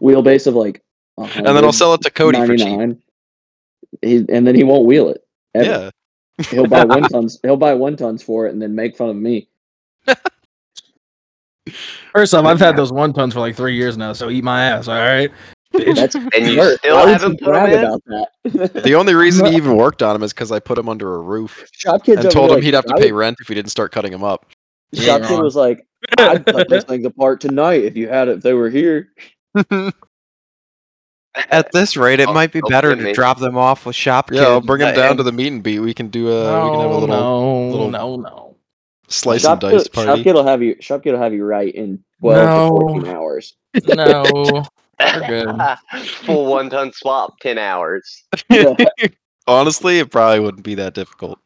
wheelbase 0.01 0.49
of 0.49 0.55
like. 0.55 0.83
And 1.17 1.47
then 1.47 1.65
I'll 1.65 1.73
sell 1.73 1.95
it 1.95 2.01
to 2.03 2.11
Cody 2.11 2.45
for 2.45 2.57
cheap. 2.57 2.99
He, 4.03 4.17
and 4.29 4.45
then 4.47 4.55
he 4.57 4.65
won't 4.65 4.85
wheel 4.87 5.09
it. 5.11 5.21
ever. 5.55 5.65
Yeah. 5.65 5.91
He'll 6.51 6.67
buy 6.67 6.85
one 6.85 7.03
tons. 7.11 7.39
He'll 7.43 7.57
buy 7.57 7.75
one 7.75 7.97
tons 7.97 8.23
for 8.23 8.47
it, 8.47 8.53
and 8.53 8.61
then 8.63 8.75
make 8.75 8.97
fun 8.97 9.11
of 9.11 9.17
me. 9.17 9.49
First 12.13 12.33
off, 12.35 12.47
I've 12.47 12.59
had 12.59 12.77
those 12.77 12.93
one 12.93 13.13
tons 13.13 13.35
for 13.35 13.41
like 13.41 13.55
three 13.57 13.77
years 13.77 13.97
now, 13.97 14.13
so 14.15 14.31
eat 14.31 14.43
my 14.43 14.65
ass, 14.65 14.89
all 14.89 14.95
right? 14.97 15.31
That's 15.73 16.15
And 16.35 16.47
you 16.47 16.57
Bert, 16.57 16.79
still 16.79 16.97
why 16.97 17.11
haven't 17.11 17.33
you 17.33 17.39
put 17.39 17.55
'em 17.55 17.67
brag 17.67 17.73
in? 17.75 17.85
about 17.85 18.03
that. 18.07 18.83
The 18.83 18.95
only 18.95 19.15
reason 19.15 19.45
he 19.47 19.57
even 19.57 19.77
worked 19.77 20.03
on 20.03 20.17
him 20.17 20.23
is 20.23 20.33
because 20.33 20.51
I 20.51 20.61
put 20.61 20.79
him 20.79 20.89
under 20.89 21.17
a 21.17 21.19
roof 21.21 21.69
Shop 21.73 22.03
kids 22.03 22.25
and 22.25 22.33
told 22.33 22.51
there, 22.51 22.57
him 22.59 22.65
he'd 22.65 22.75
have 22.75 22.87
to 22.87 22.95
pay 22.95 23.13
rent 23.13 23.37
if 23.41 23.51
we 23.51 23.55
didn't 23.55 23.71
start 23.71 23.93
cutting 23.93 24.13
him 24.13 24.25
up. 24.25 24.47
Shop 24.95 25.23
kid 25.23 25.43
was 25.43 25.55
like, 25.57 25.87
"I'd 26.17 26.47
cut 26.47 26.71
those 26.71 26.85
things 26.85 27.05
apart 27.05 27.43
tonight 27.43 27.85
if 27.85 27.97
you 27.99 28.09
had 28.09 28.29
it. 28.29 28.39
If 28.39 28.43
they 28.43 28.55
were 28.55 28.71
here." 28.71 29.13
At 31.35 31.71
this 31.73 31.97
rate, 31.97 32.21
it 32.21 32.29
I'll- 32.29 32.35
might 32.35 32.53
be 32.53 32.61
I'll 32.63 32.69
better 32.69 32.91
send 32.91 33.01
to 33.01 33.07
me. 33.07 33.13
drop 33.13 33.39
them 33.39 33.57
off 33.57 33.87
with 33.87 33.95
shop. 33.95 34.31
Yeah, 34.33 34.43
I'll 34.43 34.61
Kid 34.61 34.67
bring 34.67 34.81
him 34.83 34.89
and- 34.89 34.97
down 34.97 35.17
to 35.19 35.23
the 35.23 35.33
meet 35.33 35.53
and 35.53 35.63
beat. 35.63 35.79
We 35.81 35.95
can 35.95 36.09
do 36.09 36.29
a 36.31 36.65
we 36.65 36.71
can 36.71 36.81
have 36.81 36.91
a 36.91 36.95
little 36.95 37.07
no, 37.09 37.69
little- 37.69 37.91
no, 37.91 38.17
no. 38.17 38.57
slice 39.09 39.43
Shop 39.43 39.63
and 39.63 39.73
dice 39.73 39.85
kid, 39.85 39.93
party. 39.93 40.23
kid 40.25 40.35
will 40.35 40.47
have 40.47 40.63
you. 40.63 40.77
Shop 40.81 41.03
kid 41.03 41.13
will 41.13 41.21
have 41.21 41.33
you 41.33 41.45
right 41.45 41.73
in 41.75 42.03
twelve 42.21 42.71
No. 42.71 42.77
to 42.77 42.81
fourteen 42.83 43.07
hours. 43.15 43.55
No. 43.87 44.25
We're 45.01 45.27
good. 45.29 45.57
Full 46.27 46.47
one 46.47 46.71
ton 46.71 46.93
swap, 46.93 47.39
ten 47.41 47.57
hours. 47.59 48.25
Honestly, 49.47 49.99
it 50.01 50.11
probably 50.11 50.41
wouldn't 50.41 50.65
be 50.65 50.75
that 50.75 50.95
difficult. 50.95 51.39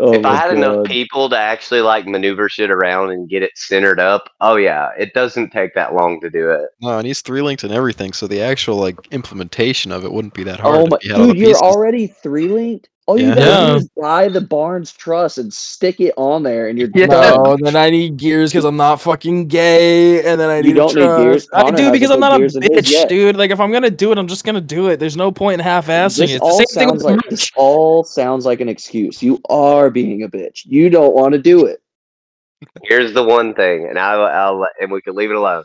Oh 0.00 0.12
if 0.14 0.24
I 0.24 0.30
my 0.30 0.36
had 0.36 0.54
enough 0.56 0.86
people 0.86 1.28
to 1.28 1.38
actually 1.38 1.80
like 1.80 2.06
maneuver 2.06 2.48
shit 2.48 2.70
around 2.70 3.10
and 3.10 3.28
get 3.28 3.42
it 3.42 3.56
centered 3.56 4.00
up, 4.00 4.30
oh 4.40 4.56
yeah, 4.56 4.90
it 4.98 5.12
doesn't 5.14 5.50
take 5.50 5.74
that 5.74 5.94
long 5.94 6.20
to 6.20 6.30
do 6.30 6.50
it. 6.50 6.70
No, 6.80 6.98
and 6.98 7.06
he's 7.06 7.20
three 7.20 7.42
linked 7.42 7.64
and 7.64 7.72
everything, 7.72 8.12
so 8.12 8.26
the 8.26 8.40
actual 8.40 8.76
like 8.76 8.96
implementation 9.10 9.92
of 9.92 10.04
it 10.04 10.12
wouldn't 10.12 10.34
be 10.34 10.44
that 10.44 10.60
oh 10.60 10.62
hard. 10.62 10.76
Oh 10.76 10.86
my, 10.86 10.98
you 11.02 11.14
dude, 11.14 11.38
you're 11.38 11.56
already 11.56 12.06
three 12.06 12.48
linked. 12.48 12.88
All 13.10 13.18
you 13.18 13.26
Yeah. 13.26 13.34
gotta 13.34 13.66
do 13.72 13.76
is 13.78 13.88
buy 14.00 14.28
the 14.28 14.40
Barnes 14.40 14.92
Truss 14.92 15.36
and 15.36 15.52
stick 15.52 16.00
it 16.00 16.14
on 16.16 16.44
there, 16.44 16.68
and 16.68 16.78
you're 16.78 16.86
No, 16.94 17.06
done. 17.08 17.52
and 17.54 17.66
then 17.66 17.74
I 17.74 17.90
need 17.96 18.16
gears 18.16 18.52
because 18.52 18.64
I'm 18.64 18.76
not 18.76 19.00
fucking 19.00 19.48
gay, 19.48 20.22
and 20.24 20.40
then 20.40 20.48
I 20.48 20.58
You 20.58 20.62
need. 20.62 20.74
don't 20.74 20.94
need 20.94 21.02
trust. 21.02 21.20
gears. 21.20 21.48
I 21.52 21.62
Connor 21.62 21.76
do 21.76 21.90
because 21.90 22.10
I'm 22.12 22.20
not 22.20 22.34
a 22.34 22.38
gears 22.38 22.54
in 22.54 22.62
his 22.62 22.70
bitch, 22.70 23.08
dude. 23.08 23.34
Like 23.36 23.50
if 23.50 23.58
I'm 23.58 23.72
gonna 23.72 23.90
do 23.90 24.12
it, 24.12 24.18
I'm 24.18 24.28
just 24.28 24.44
gonna 24.44 24.60
do 24.60 24.86
it. 24.90 25.00
There's 25.00 25.16
no 25.16 25.32
point 25.32 25.54
in 25.54 25.64
half-assing 25.64 26.18
This 26.18 26.30
it. 26.30 26.34
It's 26.34 26.42
all 26.42 26.58
the 26.58 26.66
same 26.68 26.88
sounds 26.90 27.02
with 27.02 27.16
like 27.16 27.24
this 27.30 27.50
all 27.56 28.04
sounds 28.04 28.46
like 28.46 28.60
an 28.60 28.68
excuse. 28.68 29.20
You 29.20 29.40
are 29.48 29.90
being 29.90 30.22
a 30.22 30.28
bitch. 30.28 30.60
You 30.64 30.88
don't 30.88 31.12
want 31.12 31.32
to 31.32 31.38
do 31.40 31.66
it. 31.66 31.82
Here's 32.84 33.12
the 33.12 33.24
one 33.24 33.54
thing, 33.54 33.86
and 33.88 33.98
I'll, 33.98 34.22
I'll 34.24 34.68
and 34.80 34.92
we 34.92 35.00
can 35.00 35.16
leave 35.16 35.30
it 35.30 35.36
alone. 35.36 35.64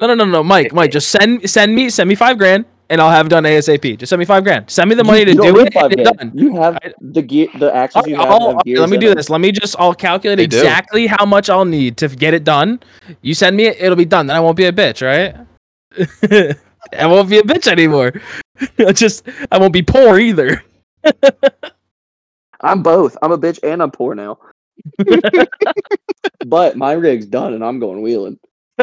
No, 0.00 0.06
no, 0.06 0.14
no, 0.14 0.24
no, 0.24 0.44
Mike, 0.44 0.72
Mike, 0.72 0.90
just 0.98 1.08
send 1.08 1.50
send 1.50 1.74
me 1.74 1.90
send 1.90 2.08
me 2.08 2.14
five 2.14 2.38
grand, 2.38 2.64
and 2.90 3.00
I'll 3.00 3.10
have 3.10 3.26
it 3.26 3.28
done 3.28 3.44
ASAP. 3.44 3.98
Just 3.98 4.10
send 4.10 4.18
me 4.20 4.24
five 4.26 4.44
grand. 4.44 4.70
Send 4.70 4.88
me 4.88 4.94
the 4.94 5.04
money 5.04 5.20
you, 5.20 5.24
to 5.26 5.30
you 5.32 5.36
don't 5.36 5.54
do 5.54 5.62
need 5.64 5.74
it, 5.74 5.76
and 5.76 6.00
it's 6.00 6.10
done. 6.10 6.32
You 6.34 6.56
have 6.56 6.76
I- 6.82 6.92
the 7.00 7.22
gear, 7.22 7.48
the 7.58 7.74
axles 7.74 8.06
you 8.06 8.16
have. 8.16 8.26
I'll- 8.26 8.40
have 8.48 8.56
I'll- 8.66 8.80
let 8.80 8.88
me 8.90 8.96
do 8.98 9.08
them. 9.08 9.16
this. 9.16 9.28
Let 9.30 9.40
me 9.40 9.52
just. 9.52 9.76
I'll 9.78 9.94
calculate 9.94 10.38
They 10.38 10.46
do. 10.46 10.58
exactly 10.58 11.06
how 11.06 11.24
much 11.26 11.50
I'll 11.50 11.64
need 11.64 11.96
to 11.98 12.08
get 12.08 12.34
it 12.34 12.44
done. 12.44 12.80
You 13.22 13.34
send 13.34 13.56
me 13.56 13.66
it, 13.66 13.76
it'll 13.80 13.96
be 13.96 14.04
done. 14.04 14.26
Then 14.26 14.36
I 14.36 14.40
won't 14.40 14.56
be 14.56 14.64
a 14.66 14.72
bitch, 14.72 15.04
right? 15.06 15.34
I 16.98 17.06
won't 17.06 17.28
be 17.28 17.38
a 17.38 17.42
bitch 17.42 17.66
anymore. 17.66 18.12
I 18.78 18.92
just 18.92 19.28
I 19.50 19.58
won't 19.58 19.72
be 19.72 19.82
poor 19.82 20.18
either. 20.18 20.62
I'm 22.60 22.82
both. 22.82 23.16
I'm 23.22 23.32
a 23.32 23.38
bitch 23.38 23.58
and 23.62 23.82
I'm 23.82 23.90
poor 23.90 24.14
now. 24.14 24.38
but 26.46 26.76
my 26.76 26.92
rig's 26.92 27.26
done 27.26 27.52
and 27.54 27.64
I'm 27.64 27.78
going 27.78 28.00
wheeling. 28.02 28.38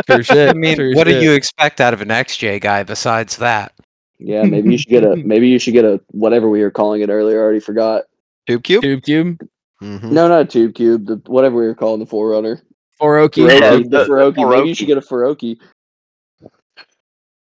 True 0.06 0.24
shit. 0.24 0.50
I 0.50 0.54
mean, 0.54 0.76
true 0.76 0.94
what 0.96 1.06
do 1.06 1.20
you 1.20 1.32
expect 1.34 1.80
out 1.82 1.94
of 1.94 2.02
an 2.02 2.10
XJ 2.10 2.62
guy 2.62 2.84
besides 2.84 3.38
that? 3.38 3.74
Yeah, 4.20 4.44
maybe 4.44 4.72
you 4.72 4.78
should 4.78 4.90
get 4.90 5.04
a 5.04 5.16
maybe 5.26 5.48
you 5.48 5.60
should 5.60 5.74
get 5.74 5.86
a 5.86 6.00
whatever 6.12 6.50
we 6.50 6.62
were 6.62 6.72
calling 6.72 7.02
it 7.02 7.10
earlier. 7.10 7.40
I 7.40 7.44
already 7.44 7.60
forgot. 7.60 8.04
Tube 8.48 8.64
cube. 8.64 8.82
Tube 8.84 9.04
cube? 9.04 9.40
Mhm. 9.84 10.12
No, 10.12 10.28
not 10.28 10.42
a 10.42 10.46
tube 10.46 10.74
cube. 10.76 11.06
The 11.06 11.22
whatever 11.26 11.58
we 11.58 11.66
were 11.68 11.76
calling 11.76 12.00
the 12.00 12.06
4Runner. 12.06 12.62
Oroki. 13.02 13.48
Yeah, 13.50 13.60
4okee, 13.72 13.84
the 13.90 14.06
the- 14.06 14.32
the 14.32 14.48
Maybe 14.48 14.70
you 14.70 14.76
should 14.76 14.88
get 14.88 14.98
a 14.98 15.02
4okee. 15.02 15.58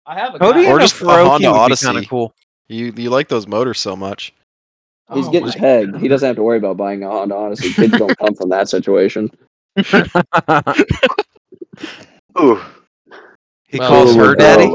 I 0.07 0.15
have 0.19 0.35
a 0.35 0.39
Cody 0.39 0.67
Or 0.67 0.73
and 0.73 0.79
a 0.79 0.83
just 0.83 1.01
a 1.01 1.05
4okee 1.05 1.27
Honda 1.27 1.49
would 1.51 1.55
be 1.55 1.59
Odyssey. 1.61 1.87
kinda 1.87 2.07
cool. 2.07 2.35
You 2.69 2.93
you 2.97 3.09
like 3.11 3.29
those 3.29 3.47
motors 3.47 3.79
so 3.81 3.97
much. 3.97 4.35
He's 5.15 5.27
Oh 5.27 5.31
getting 5.31 5.51
pegged. 5.53 5.93
God. 5.93 6.03
He 6.03 6.09
doesn't 6.09 6.27
have 6.27 6.37
to 6.37 6.43
worry 6.43 6.59
about 6.59 6.77
buying 6.77 7.03
a 7.03 7.09
Honda. 7.09 7.35
Honestly, 7.35 7.73
kids 7.73 7.97
don't 7.97 8.15
come 8.19 8.35
from 8.35 8.51
that 8.51 8.69
situation. 8.69 9.31
Ooh. 12.41 12.61
he 13.69 13.79
Well, 13.79 13.89
calls 13.89 14.15
her 14.17 14.35
daddy. 14.35 14.71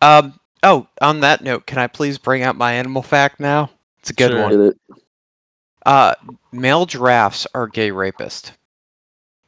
Um. 0.00 0.39
Oh, 0.62 0.86
on 1.00 1.20
that 1.20 1.42
note, 1.42 1.66
can 1.66 1.78
I 1.78 1.86
please 1.86 2.18
bring 2.18 2.42
out 2.42 2.56
my 2.56 2.72
animal 2.72 3.02
fact 3.02 3.40
now? 3.40 3.70
It's 4.00 4.10
a 4.10 4.14
good 4.14 4.30
Sure. 4.32 4.42
one. 4.42 4.50
Get 4.50 4.60
it? 4.60 4.76
Uh, 5.86 6.14
male 6.52 6.84
giraffes 6.86 7.46
are 7.54 7.66
gay 7.66 7.90
rapists 7.90 8.52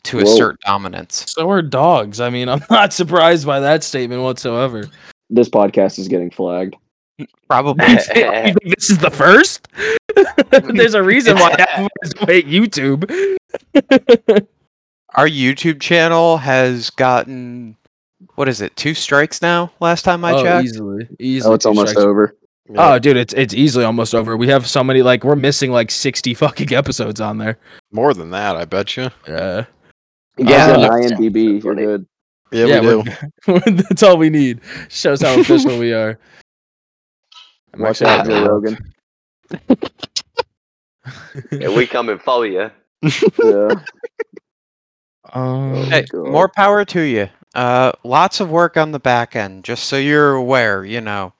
to 0.05 0.17
Whoa. 0.19 0.23
assert 0.25 0.61
dominance. 0.65 1.27
So 1.31 1.51
are 1.51 1.61
dogs. 1.63 2.21
I 2.21 2.31
mean, 2.31 2.49
I'm 2.51 2.65
not 2.71 2.93
surprised 2.93 3.47
by 3.47 3.61
that 3.61 3.85
statement 3.85 4.23
whatsoever. 4.23 4.89
This 5.29 5.49
podcast 5.49 5.99
is 5.99 6.09
getting 6.09 6.31
flagged. 6.31 6.77
Probably. 7.49 7.85
You 7.93 7.99
think 8.55 8.59
this 8.65 8.91
is 8.91 8.99
the 8.99 9.11
first? 9.11 9.69
There's 10.75 10.95
a 10.95 11.03
reason 11.03 11.37
why 11.37 11.55
half 11.59 11.81
of 11.81 11.89
us 12.03 12.13
hate 12.27 12.47
YouTube. 12.47 13.05
Our 15.15 15.29
YouTube 15.29 15.81
channel 15.81 16.39
has 16.39 16.89
gotten 16.91 17.77
what 18.43 18.49
is 18.49 18.61
it? 18.61 18.75
Two 18.75 18.93
strikes 18.93 19.41
now. 19.41 19.71
Last 19.79 20.03
time 20.03 20.25
I 20.25 20.33
oh, 20.33 20.43
checked. 20.43 20.65
easily, 20.65 21.09
easily. 21.21 21.53
Oh, 21.53 21.55
it's 21.55 21.65
almost 21.65 21.91
strikes. 21.93 22.05
over. 22.05 22.35
Yeah, 22.69 22.95
Oh, 22.95 22.99
dude, 22.99 23.17
it's 23.17 23.33
it's 23.35 23.55
easily 23.55 23.85
almost 23.85 24.17
over. 24.17 24.37
We 24.37 24.49
have 24.49 24.67
so 24.67 24.83
many 24.83 25.01
like 25.01 25.23
we're 25.23 25.37
missing 25.37 25.71
like 25.71 25.93
sixty 25.93 26.35
fucking 26.43 26.73
episodes 26.73 27.21
on 27.21 27.39
there. 27.39 27.57
more 27.93 28.13
than 28.15 28.31
that, 28.31 28.57
I 28.57 28.65
bet 28.65 28.97
you. 28.97 29.11
Yeah, 29.29 29.67
Yeah, 30.39 30.45
guys 30.45 30.77
got 30.77 30.91
that's- 30.91 31.13
IMDb. 31.13 31.63
You're 31.63 31.75
good. 31.77 32.05
Yeah, 32.51 32.81
we 32.81 32.81
do. 32.81 33.05
we're- 33.47 33.71
that's 33.77 34.03
all 34.03 34.19
we 34.19 34.29
need. 34.29 34.61
Shows 34.89 35.23
how 35.23 35.39
official 35.39 35.79
we 35.79 35.93
are. 35.93 36.19
I'm 37.75 37.81
Watch 37.83 38.03
actually 38.03 38.35
out, 38.35 38.45
Joe 38.45 38.51
Rogan. 38.51 38.93
And 41.53 41.77
we 41.77 41.87
coming 41.87 42.19
for 42.19 42.45
you. 42.45 42.73
Yeah. 43.45 43.71
Um, 45.33 45.75
Hey, 45.85 46.05
more 46.13 46.49
power 46.49 46.85
to 46.87 47.01
you. 47.03 47.29
Uh, 47.55 47.93
lots 48.05 48.41
of 48.41 48.51
work 48.51 48.77
on 48.77 48.93
the 48.93 48.99
back 49.01 49.37
end, 49.37 49.65
just 49.65 49.85
so 49.85 49.97
you're 49.97 50.33
aware. 50.35 50.85
You 50.85 51.01
know. 51.01 51.33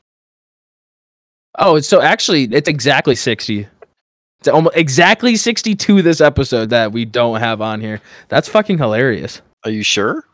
oh, 1.59 1.81
so 1.81 2.01
actually 2.01 2.45
it's 2.45 2.69
exactly 2.69 3.15
sixty. 3.15 3.67
It's 4.41 4.49
almost 4.49 4.77
exactly 4.77 5.37
sixty-two 5.37 6.03
this 6.03 6.21
episode 6.21 6.71
that 6.71 6.93
we 6.93 7.05
don't 7.05 7.41
have 7.41 7.61
on 7.61 7.81
here. 7.81 8.01
That's 8.29 8.49
fucking 8.49 8.79
hilarious. 8.79 9.41
Are 9.65 9.71
you 9.71 9.83
sure? 9.85 10.25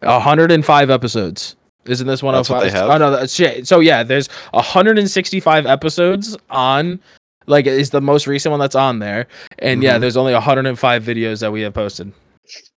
105 0.00 0.90
episodes. 0.90 1.56
Isn't 1.84 2.06
this 2.06 2.22
one 2.22 2.34
That's 2.34 2.48
of 2.48 2.54
what 2.56 2.60
they 2.62 2.70
have? 2.70 2.88
Oh 2.88 2.96
no, 2.98 3.10
that's 3.10 3.34
shit. 3.34 3.66
So 3.66 3.80
yeah, 3.80 4.02
there's 4.04 4.28
165 4.52 5.66
episodes 5.66 6.36
on 6.50 7.00
like 7.46 7.66
is 7.66 7.90
the 7.90 8.00
most 8.00 8.26
recent 8.26 8.50
one 8.52 8.60
that's 8.60 8.74
on 8.76 9.00
there. 9.00 9.26
And 9.58 9.82
yeah, 9.82 9.96
Mhm. 9.96 10.00
there's 10.02 10.16
only 10.16 10.34
105 10.34 11.02
videos 11.02 11.40
that 11.40 11.50
we 11.52 11.62
have 11.62 11.74
posted. 11.74 12.12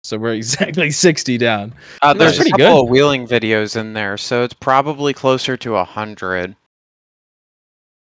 So 0.03 0.17
we're 0.17 0.33
exactly 0.35 0.91
60 0.91 1.37
down. 1.37 1.73
Uh, 2.01 2.13
That's 2.13 2.37
there's 2.37 2.47
a 2.47 2.51
couple 2.51 2.57
good. 2.65 2.83
of 2.85 2.89
wheeling 2.89 3.27
videos 3.27 3.75
in 3.75 3.93
there, 3.93 4.17
so 4.17 4.43
it's 4.43 4.53
probably 4.53 5.13
closer 5.13 5.57
to 5.57 5.75
a 5.75 5.83
hundred. 5.83 6.55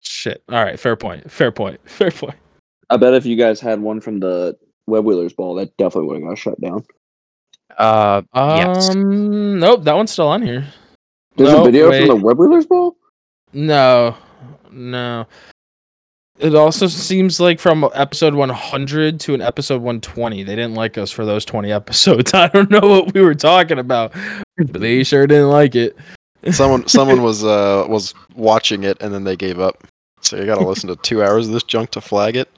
Shit. 0.00 0.42
All 0.50 0.62
right, 0.62 0.78
fair 0.78 0.96
point. 0.96 1.30
Fair 1.30 1.50
point. 1.52 1.80
Fair 1.88 2.10
point. 2.10 2.34
I 2.90 2.96
bet 2.98 3.14
if 3.14 3.24
you 3.24 3.36
guys 3.36 3.60
had 3.60 3.80
one 3.80 4.00
from 4.00 4.20
the 4.20 4.56
Web 4.86 5.04
Wheelers 5.04 5.32
Ball, 5.32 5.54
that 5.54 5.74
definitely 5.78 6.08
would 6.08 6.20
have 6.20 6.28
got 6.28 6.38
shut 6.38 6.60
down. 6.60 6.84
Uh, 7.78 8.22
yes. 8.34 8.90
Um 8.90 9.58
nope, 9.58 9.82
that 9.84 9.96
one's 9.96 10.10
still 10.12 10.28
on 10.28 10.42
here. 10.42 10.66
There's 11.36 11.50
No, 11.50 11.62
a 11.62 11.64
video 11.64 11.90
wait. 11.90 12.06
from 12.06 12.18
the 12.20 12.24
Web 12.24 12.38
Wheelers 12.38 12.66
Ball. 12.66 12.94
No. 13.52 14.16
No. 14.70 15.26
It 16.38 16.54
also 16.54 16.88
seems 16.88 17.38
like 17.38 17.60
from 17.60 17.88
episode 17.94 18.34
100 18.34 19.20
to 19.20 19.34
an 19.34 19.40
episode 19.40 19.82
120, 19.82 20.42
they 20.42 20.56
didn't 20.56 20.74
like 20.74 20.98
us 20.98 21.12
for 21.12 21.24
those 21.24 21.44
20 21.44 21.70
episodes. 21.70 22.34
I 22.34 22.48
don't 22.48 22.70
know 22.70 22.80
what 22.80 23.14
we 23.14 23.20
were 23.20 23.36
talking 23.36 23.78
about, 23.78 24.12
but 24.56 24.80
they 24.80 25.04
sure 25.04 25.26
didn't 25.26 25.50
like 25.50 25.76
it. 25.76 25.96
Someone 26.50 26.88
someone 26.88 27.22
was 27.22 27.44
uh 27.44 27.86
was 27.88 28.14
watching 28.34 28.82
it 28.82 29.00
and 29.00 29.14
then 29.14 29.24
they 29.24 29.36
gave 29.36 29.60
up. 29.60 29.84
So 30.20 30.36
you 30.36 30.46
got 30.46 30.58
to 30.58 30.66
listen 30.66 30.88
to 30.88 30.96
two 30.96 31.22
hours 31.22 31.46
of 31.46 31.52
this 31.52 31.62
junk 31.62 31.90
to 31.90 32.00
flag 32.00 32.36
it. 32.36 32.48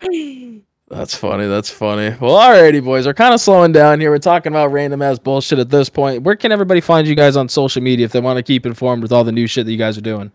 That's 0.88 1.14
funny. 1.14 1.46
That's 1.46 1.70
funny. 1.70 2.16
Well, 2.18 2.36
alrighty, 2.36 2.82
boys. 2.82 3.06
We're 3.06 3.12
kind 3.12 3.34
of 3.34 3.40
slowing 3.40 3.72
down 3.72 4.00
here. 4.00 4.10
We're 4.10 4.18
talking 4.18 4.50
about 4.50 4.72
random 4.72 5.02
ass 5.02 5.18
bullshit 5.18 5.58
at 5.58 5.68
this 5.68 5.90
point. 5.90 6.22
Where 6.22 6.34
can 6.34 6.50
everybody 6.50 6.80
find 6.80 7.06
you 7.06 7.14
guys 7.14 7.36
on 7.36 7.50
social 7.50 7.82
media 7.82 8.06
if 8.06 8.12
they 8.12 8.20
want 8.20 8.38
to 8.38 8.42
keep 8.42 8.64
informed 8.64 9.02
with 9.02 9.12
all 9.12 9.22
the 9.22 9.32
new 9.32 9.46
shit 9.46 9.66
that 9.66 9.72
you 9.72 9.78
guys 9.78 9.98
are 9.98 10.02
doing? 10.02 10.32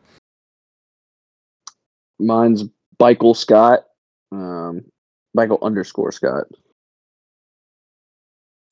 Mine's 2.19 2.63
Michael 2.99 3.33
Scott. 3.33 3.85
Um, 4.31 4.83
Michael 5.33 5.59
underscore 5.61 6.11
Scott. 6.11 6.45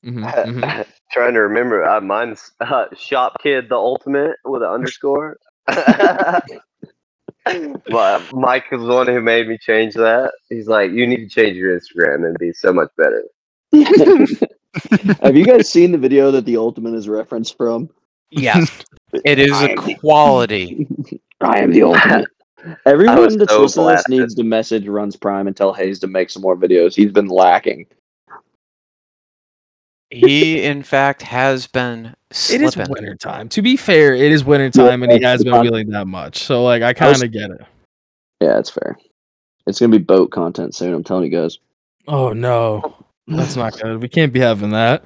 Mhm, 0.04 0.24
mhm. 0.46 0.86
Trying 1.12 1.34
to 1.34 1.40
remember. 1.40 1.84
Uh, 1.84 2.00
mine's 2.00 2.50
uh, 2.60 2.86
Shop 2.96 3.36
Kid 3.42 3.68
the 3.68 3.76
Ultimate 3.76 4.36
with 4.44 4.62
an 4.62 4.68
underscore. 4.68 5.38
but 5.66 6.52
Mike 8.32 8.70
was 8.70 8.82
the 8.82 8.88
one 8.94 9.06
who 9.06 9.20
made 9.20 9.48
me 9.48 9.58
change 9.58 9.94
that. 9.94 10.32
He's 10.48 10.66
like, 10.68 10.90
"You 10.92 11.06
need 11.06 11.18
to 11.18 11.28
change 11.28 11.56
your 11.56 11.78
Instagram 11.78 12.26
and 12.26 12.36
be 12.38 12.52
so 12.52 12.72
much 12.72 12.88
better." 12.96 13.22
Have 15.22 15.36
you 15.36 15.44
guys 15.44 15.68
seen 15.70 15.92
the 15.92 15.98
video 15.98 16.30
that 16.30 16.44
the 16.46 16.56
Ultimate 16.56 16.94
is 16.94 17.08
referenced 17.08 17.56
from? 17.56 17.88
Yes, 18.30 18.70
it 19.24 19.38
is 19.38 19.52
I 19.52 19.66
a 19.66 19.70
am 19.70 19.86
the- 19.86 19.94
quality. 19.96 20.86
I 21.40 21.60
am 21.60 21.70
the 21.72 21.82
Ultimate. 21.84 22.28
I 22.64 22.76
Everyone 22.86 23.16
that's 23.38 23.52
so 23.52 23.62
listening 23.62 23.64
this 23.64 23.74
blasted. 23.76 24.10
needs 24.10 24.34
to 24.36 24.44
message 24.44 24.86
Runs 24.86 25.16
Prime 25.16 25.46
and 25.46 25.56
tell 25.56 25.72
Hayes 25.72 25.98
to 26.00 26.06
make 26.06 26.30
some 26.30 26.42
more 26.42 26.56
videos. 26.56 26.94
He's 26.94 27.10
been 27.10 27.26
lacking. 27.28 27.86
He, 30.10 30.62
in 30.62 30.82
fact, 30.82 31.22
has 31.22 31.66
been 31.66 32.14
It 32.30 32.60
is 32.60 32.74
slipping. 32.74 32.92
winter 32.92 33.14
time. 33.16 33.48
To 33.50 33.62
be 33.62 33.76
fair, 33.76 34.14
it 34.14 34.30
is 34.30 34.44
winter 34.44 34.68
time, 34.70 35.02
and 35.02 35.10
he 35.10 35.22
has 35.22 35.42
been 35.42 35.52
con- 35.54 35.62
wheeling 35.62 35.88
that 35.90 36.06
much. 36.06 36.44
So, 36.44 36.62
like, 36.62 36.82
I 36.82 36.92
kind 36.92 37.22
of 37.22 37.32
get 37.32 37.50
it. 37.50 37.62
Yeah, 38.40 38.58
it's 38.58 38.68
fair. 38.70 38.98
It's 39.66 39.80
gonna 39.80 39.90
be 39.92 39.98
boat 39.98 40.30
content 40.30 40.74
soon. 40.74 40.92
I'm 40.92 41.04
telling 41.04 41.24
you 41.24 41.30
guys. 41.38 41.58
Oh 42.08 42.32
no, 42.32 42.96
that's 43.28 43.54
not 43.56 43.80
good. 43.80 44.02
We 44.02 44.08
can't 44.08 44.32
be 44.32 44.40
having 44.40 44.70
that. 44.70 45.04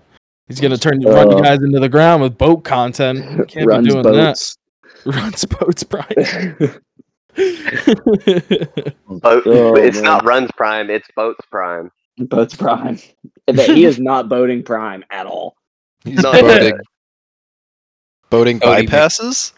He's 0.49 0.61
gonna 0.61 0.78
turn 0.78 1.01
run 1.03 1.31
you 1.31 1.37
Uh, 1.37 1.41
guys 1.43 1.61
into 1.62 1.78
the 1.78 1.89
ground 1.89 2.23
with 2.23 2.37
boat 2.39 2.65
content. 2.65 3.39
We 3.39 3.45
can't 3.45 3.66
Runs 3.66 3.87
be 3.87 3.91
doing 3.93 4.03
boats. 4.03 4.57
that. 5.05 5.15
Runs 5.15 5.45
boats, 5.45 5.83
Brian. 5.85 6.81
Boat. 9.08 9.42
Oh, 9.46 9.76
it's 9.76 9.96
man. 9.96 10.04
not 10.04 10.24
Runs 10.24 10.50
Prime. 10.56 10.90
It's 10.90 11.08
Boats 11.16 11.44
Prime. 11.50 11.90
Boats 12.18 12.54
Prime. 12.56 12.98
That 13.48 13.70
he 13.70 13.84
is 13.84 14.00
not 14.00 14.28
boating 14.28 14.64
Prime 14.64 15.04
at 15.10 15.26
all. 15.26 15.54
He's 16.04 16.20
No, 16.22 16.32
boating 16.32 16.78
boating 18.30 18.58
Boating. 18.58 18.88
bypasses. 18.88 19.52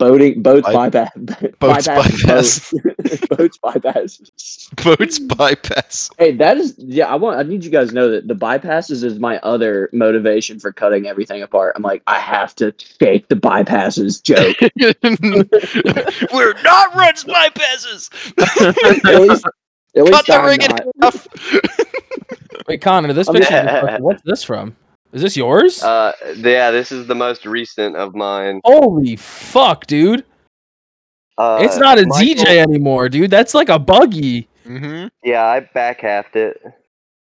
Boating 0.00 0.40
boats 0.40 0.66
By- 0.66 0.88
bypass. 0.90 1.10
Boats 1.58 1.86
bypass. 1.86 2.72
Boats, 2.72 3.26
boats 3.28 3.58
bypasses. 3.58 4.74
Boats 4.84 5.18
bypass. 5.18 6.08
Hey, 6.18 6.32
that 6.36 6.56
is 6.56 6.74
yeah. 6.78 7.06
I 7.06 7.16
want. 7.16 7.38
I 7.38 7.42
need 7.42 7.62
you 7.62 7.70
guys 7.70 7.90
to 7.90 7.94
know 7.94 8.10
that 8.10 8.26
the 8.26 8.34
bypasses 8.34 9.04
is 9.04 9.18
my 9.18 9.38
other 9.40 9.90
motivation 9.92 10.58
for 10.58 10.72
cutting 10.72 11.06
everything 11.06 11.42
apart. 11.42 11.74
I'm 11.76 11.82
like, 11.82 12.02
I 12.06 12.18
have 12.18 12.54
to 12.56 12.74
shake 12.98 13.28
the 13.28 13.34
bypasses 13.36 14.22
joke. 14.22 14.56
We're 16.32 16.54
not 16.62 16.94
runs 16.94 17.24
bypasses. 17.24 18.10
at 19.04 19.20
least, 19.20 19.44
at 19.96 20.04
least 20.04 20.12
Cut 20.12 20.26
the 20.26 20.34
I'm 20.34 20.46
ring 20.46 20.62
in 20.62 20.70
half. 21.02 21.28
Wait, 22.66 22.80
Connor, 22.80 23.12
this 23.12 23.28
picture. 23.28 23.52
Yeah. 23.52 23.98
What's 23.98 24.22
this 24.22 24.42
from? 24.42 24.76
Is 25.12 25.22
this 25.22 25.36
yours? 25.36 25.82
Uh, 25.82 26.12
yeah, 26.36 26.70
this 26.70 26.92
is 26.92 27.06
the 27.06 27.14
most 27.14 27.44
recent 27.46 27.96
of 27.96 28.14
mine. 28.14 28.60
Holy 28.64 29.16
fuck, 29.16 29.86
dude! 29.86 30.24
Uh, 31.36 31.58
it's 31.62 31.76
not 31.78 31.98
a 31.98 32.06
Michael- 32.06 32.44
ZJ 32.44 32.58
anymore, 32.58 33.08
dude. 33.08 33.30
That's 33.30 33.54
like 33.54 33.68
a 33.68 33.78
buggy. 33.78 34.48
Mm-hmm. 34.66 35.08
Yeah, 35.24 35.44
I 35.46 35.60
back 35.60 36.00
halved 36.02 36.36
it. 36.36 36.60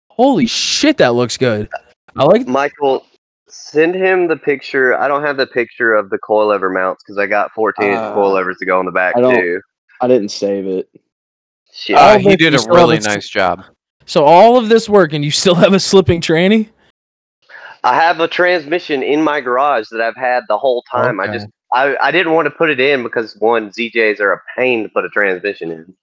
Holy 0.10 0.46
shit, 0.46 0.98
that 0.98 1.14
looks 1.14 1.38
good. 1.38 1.70
I 2.18 2.24
like. 2.26 2.48
Michael, 2.48 3.06
send 3.48 3.96
him 3.96 4.28
the 4.28 4.36
picture. 4.36 4.98
I 5.00 5.08
don't 5.08 5.24
have 5.24 5.38
the 5.38 5.48
picture 5.48 5.94
of 5.94 6.10
the 6.10 6.18
coilover 6.20 6.74
mounts 6.74 7.04
because 7.04 7.18
I 7.18 7.28
got 7.28 7.52
14 7.54 7.86
inch 7.88 7.98
Uh, 7.98 8.14
coilovers 8.14 8.58
to 8.58 8.66
go 8.66 8.78
on 8.80 8.86
the 8.86 8.92
back 8.92 9.16
I 9.16 9.22
too. 9.22 9.62
I 10.02 10.08
didn't 10.08 10.30
save 10.30 10.68
it. 10.68 10.90
Shit. 11.72 11.96
Oh, 11.96 12.00
Uh, 12.00 12.18
he 12.18 12.36
did 12.36 12.54
a 12.56 12.60
really 12.70 13.00
nice 13.00 13.30
job. 13.30 13.64
So 14.06 14.26
all 14.26 14.58
of 14.58 14.68
this 14.70 14.90
work, 14.90 15.14
and 15.14 15.24
you 15.24 15.32
still 15.32 15.56
have 15.64 15.74
a 15.74 15.80
slipping 15.80 16.20
tranny? 16.20 16.70
I 17.84 17.96
have 17.96 18.20
a 18.20 18.28
transmission 18.28 19.04
in 19.04 19.22
my 19.22 19.42
garage 19.42 19.88
that 19.92 20.02
I've 20.02 20.16
had 20.16 20.44
the 20.48 20.58
whole 20.58 20.84
time. 20.92 21.20
I 21.20 21.28
just 21.28 21.48
I, 21.72 21.96
I 22.02 22.12
didn't 22.12 22.34
want 22.34 22.48
to 22.48 22.52
put 22.52 22.70
it 22.70 22.80
in 22.80 23.04
because 23.04 23.36
one 23.38 23.70
ZJs 23.70 24.20
are 24.20 24.34
a 24.34 24.42
pain 24.58 24.84
to 24.84 24.90
put 24.90 25.06
a 25.06 25.10
transmission 25.10 25.72
in. 25.72 25.96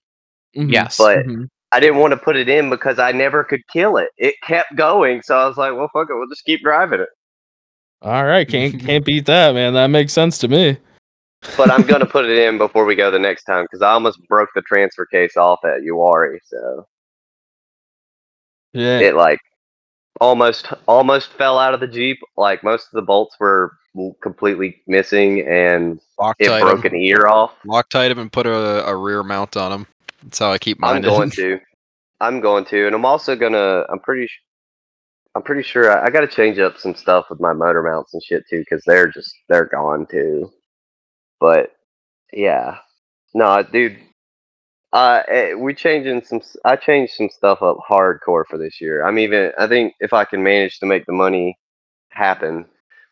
Mhm, 0.55 0.71
Yes. 0.71 0.97
But 0.97 1.25
mhm. 1.25 1.49
I 1.71 1.79
didn't 1.79 1.97
want 1.97 2.11
to 2.11 2.17
put 2.17 2.37
it 2.37 2.47
in 2.47 2.69
because 2.69 2.97
I 2.99 3.11
never 3.11 3.43
could 3.43 3.61
kill 3.67 3.97
it. 3.97 4.09
It 4.17 4.35
kept 4.41 4.75
going, 4.75 5.21
so 5.21 5.37
I 5.37 5.45
was 5.47 5.57
like, 5.57 5.73
"Well, 5.73 5.89
fuck 5.93 6.09
it, 6.09 6.15
we'll 6.15 6.29
just 6.29 6.45
keep 6.45 6.61
driving 6.63 7.01
it." 7.01 7.09
All 8.01 8.25
right, 8.25 8.47
can't 8.47 8.79
can't 8.79 9.03
beat 9.05 9.25
that, 9.25 9.53
man. 9.53 9.73
That 9.73 9.87
makes 9.87 10.13
sense 10.13 10.37
to 10.39 10.47
me. 10.47 10.77
But 11.57 11.69
I'm 11.69 11.85
gonna 11.85 12.05
put 12.17 12.25
it 12.25 12.37
in 12.37 12.57
before 12.57 12.85
we 12.85 12.95
go 12.95 13.11
the 13.11 13.19
next 13.19 13.43
time 13.43 13.65
because 13.65 13.81
I 13.81 13.91
almost 13.91 14.19
broke 14.27 14.49
the 14.55 14.61
transfer 14.61 15.05
case 15.05 15.35
off 15.35 15.59
at 15.65 15.81
Uwharrie, 15.81 16.39
so 16.45 16.87
Yeah. 18.73 18.99
it 18.99 19.15
like 19.15 19.39
almost 20.21 20.67
almost 20.87 21.33
fell 21.33 21.59
out 21.59 21.73
of 21.73 21.79
the 21.79 21.87
Jeep. 21.87 22.19
Like 22.35 22.63
most 22.63 22.85
of 22.85 22.91
the 22.93 23.01
bolts 23.01 23.35
were 23.39 23.73
completely 24.21 24.81
missing, 24.87 25.41
and 25.47 25.99
it 26.39 26.61
broke 26.61 26.85
him. 26.85 26.93
an 26.93 26.99
ear 26.99 27.27
off. 27.27 27.53
Loctite 27.65 28.11
him 28.11 28.19
and 28.19 28.31
put 28.31 28.45
a, 28.45 28.87
a 28.87 28.95
rear 28.95 29.23
mount 29.23 29.57
on 29.57 29.71
him. 29.71 29.87
That's 30.23 30.39
how 30.39 30.51
I 30.51 30.57
keep 30.57 30.79
mine. 30.79 30.97
I'm 30.97 31.01
going 31.01 31.29
to. 31.31 31.59
I'm 32.19 32.41
going 32.41 32.65
to, 32.65 32.87
and 32.87 32.95
I'm 32.95 33.05
also 33.05 33.35
gonna. 33.35 33.85
I'm 33.89 33.99
pretty. 33.99 34.27
I'm 35.35 35.43
pretty 35.43 35.61
sure 35.61 35.91
I, 35.91 36.07
I 36.07 36.09
got 36.09 36.21
to 36.21 36.27
change 36.27 36.57
up 36.57 36.79
some 36.79 36.95
stuff 36.95 37.27
with 37.29 37.39
my 37.39 37.53
motor 37.53 37.83
mounts 37.83 38.13
and 38.13 38.23
shit 38.23 38.43
too, 38.49 38.59
because 38.59 38.83
they're 38.85 39.11
just 39.11 39.33
they're 39.49 39.65
gone 39.65 40.07
too. 40.09 40.51
But 41.39 41.73
yeah, 42.33 42.77
no, 43.33 43.61
dude. 43.63 43.97
Uh, 44.93 45.21
eh, 45.27 45.53
we 45.53 45.73
changing 45.73 46.23
some. 46.23 46.41
I 46.63 46.75
changed 46.75 47.13
some 47.13 47.29
stuff 47.29 47.61
up 47.61 47.77
hardcore 47.89 48.45
for 48.49 48.57
this 48.57 48.79
year. 48.79 49.03
I'm 49.05 49.19
even. 49.19 49.51
I 49.59 49.67
think 49.67 49.93
if 49.99 50.13
I 50.13 50.23
can 50.25 50.41
manage 50.41 50.79
to 50.79 50.85
make 50.85 51.05
the 51.05 51.13
money 51.13 51.57
happen, 52.09 52.65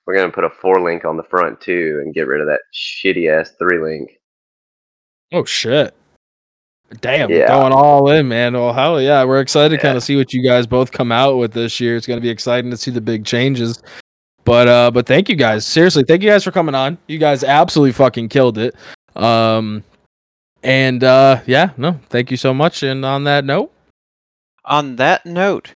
we're 0.05 0.15
gonna 0.15 0.31
put 0.31 0.45
a 0.45 0.49
four 0.49 0.79
link 0.81 1.03
on 1.03 1.17
the 1.17 1.23
front 1.23 1.59
too, 1.59 2.01
and 2.03 2.13
get 2.13 2.27
rid 2.27 2.39
of 2.41 2.47
that 2.47 2.61
shitty 2.73 3.29
ass 3.29 3.51
three 3.59 3.79
link. 3.79 4.11
Oh 5.33 5.43
shit. 5.43 5.93
Damn, 7.01 7.29
Yeah. 7.31 7.47
going 7.47 7.73
all 7.73 8.09
in, 8.09 8.27
man. 8.27 8.53
Well, 8.53 8.71
hell 8.71 9.01
yeah. 9.01 9.23
We're 9.23 9.41
excited 9.41 9.75
to 9.75 9.81
kind 9.81 9.97
of 9.97 10.03
see 10.03 10.15
what 10.15 10.31
you 10.33 10.43
guys 10.43 10.67
both 10.67 10.91
come 10.91 11.11
out 11.11 11.37
with 11.37 11.51
this 11.51 11.79
year. 11.79 11.97
It's 11.97 12.07
gonna 12.07 12.21
be 12.21 12.29
exciting 12.29 12.71
to 12.71 12.77
see 12.77 12.91
the 12.91 13.01
big 13.01 13.25
changes. 13.25 13.81
But 14.45 14.67
uh 14.67 14.91
but 14.91 15.07
thank 15.07 15.27
you 15.27 15.35
guys. 15.35 15.65
Seriously, 15.65 16.03
thank 16.07 16.21
you 16.21 16.29
guys 16.29 16.43
for 16.43 16.51
coming 16.51 16.75
on. 16.75 16.97
You 17.07 17.17
guys 17.17 17.43
absolutely 17.43 17.93
fucking 17.93 18.29
killed 18.29 18.57
it. 18.59 18.75
Um 19.15 19.83
and 20.65 21.03
uh 21.03 21.41
yeah, 21.45 21.71
no, 21.77 21.99
thank 22.09 22.31
you 22.31 22.37
so 22.37 22.53
much. 22.53 22.83
And 22.83 23.05
on 23.05 23.23
that 23.25 23.45
note, 23.45 23.71
On 24.65 24.95
that 24.97 25.25
note, 25.25 25.73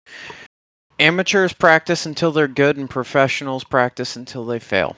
amateurs 0.99 1.53
practice 1.53 2.05
until 2.05 2.31
they're 2.31 2.47
good, 2.47 2.75
and 2.77 2.89
professionals 2.89 3.63
practice 3.63 4.15
until 4.15 4.45
they 4.45 4.59
fail. 4.59 4.95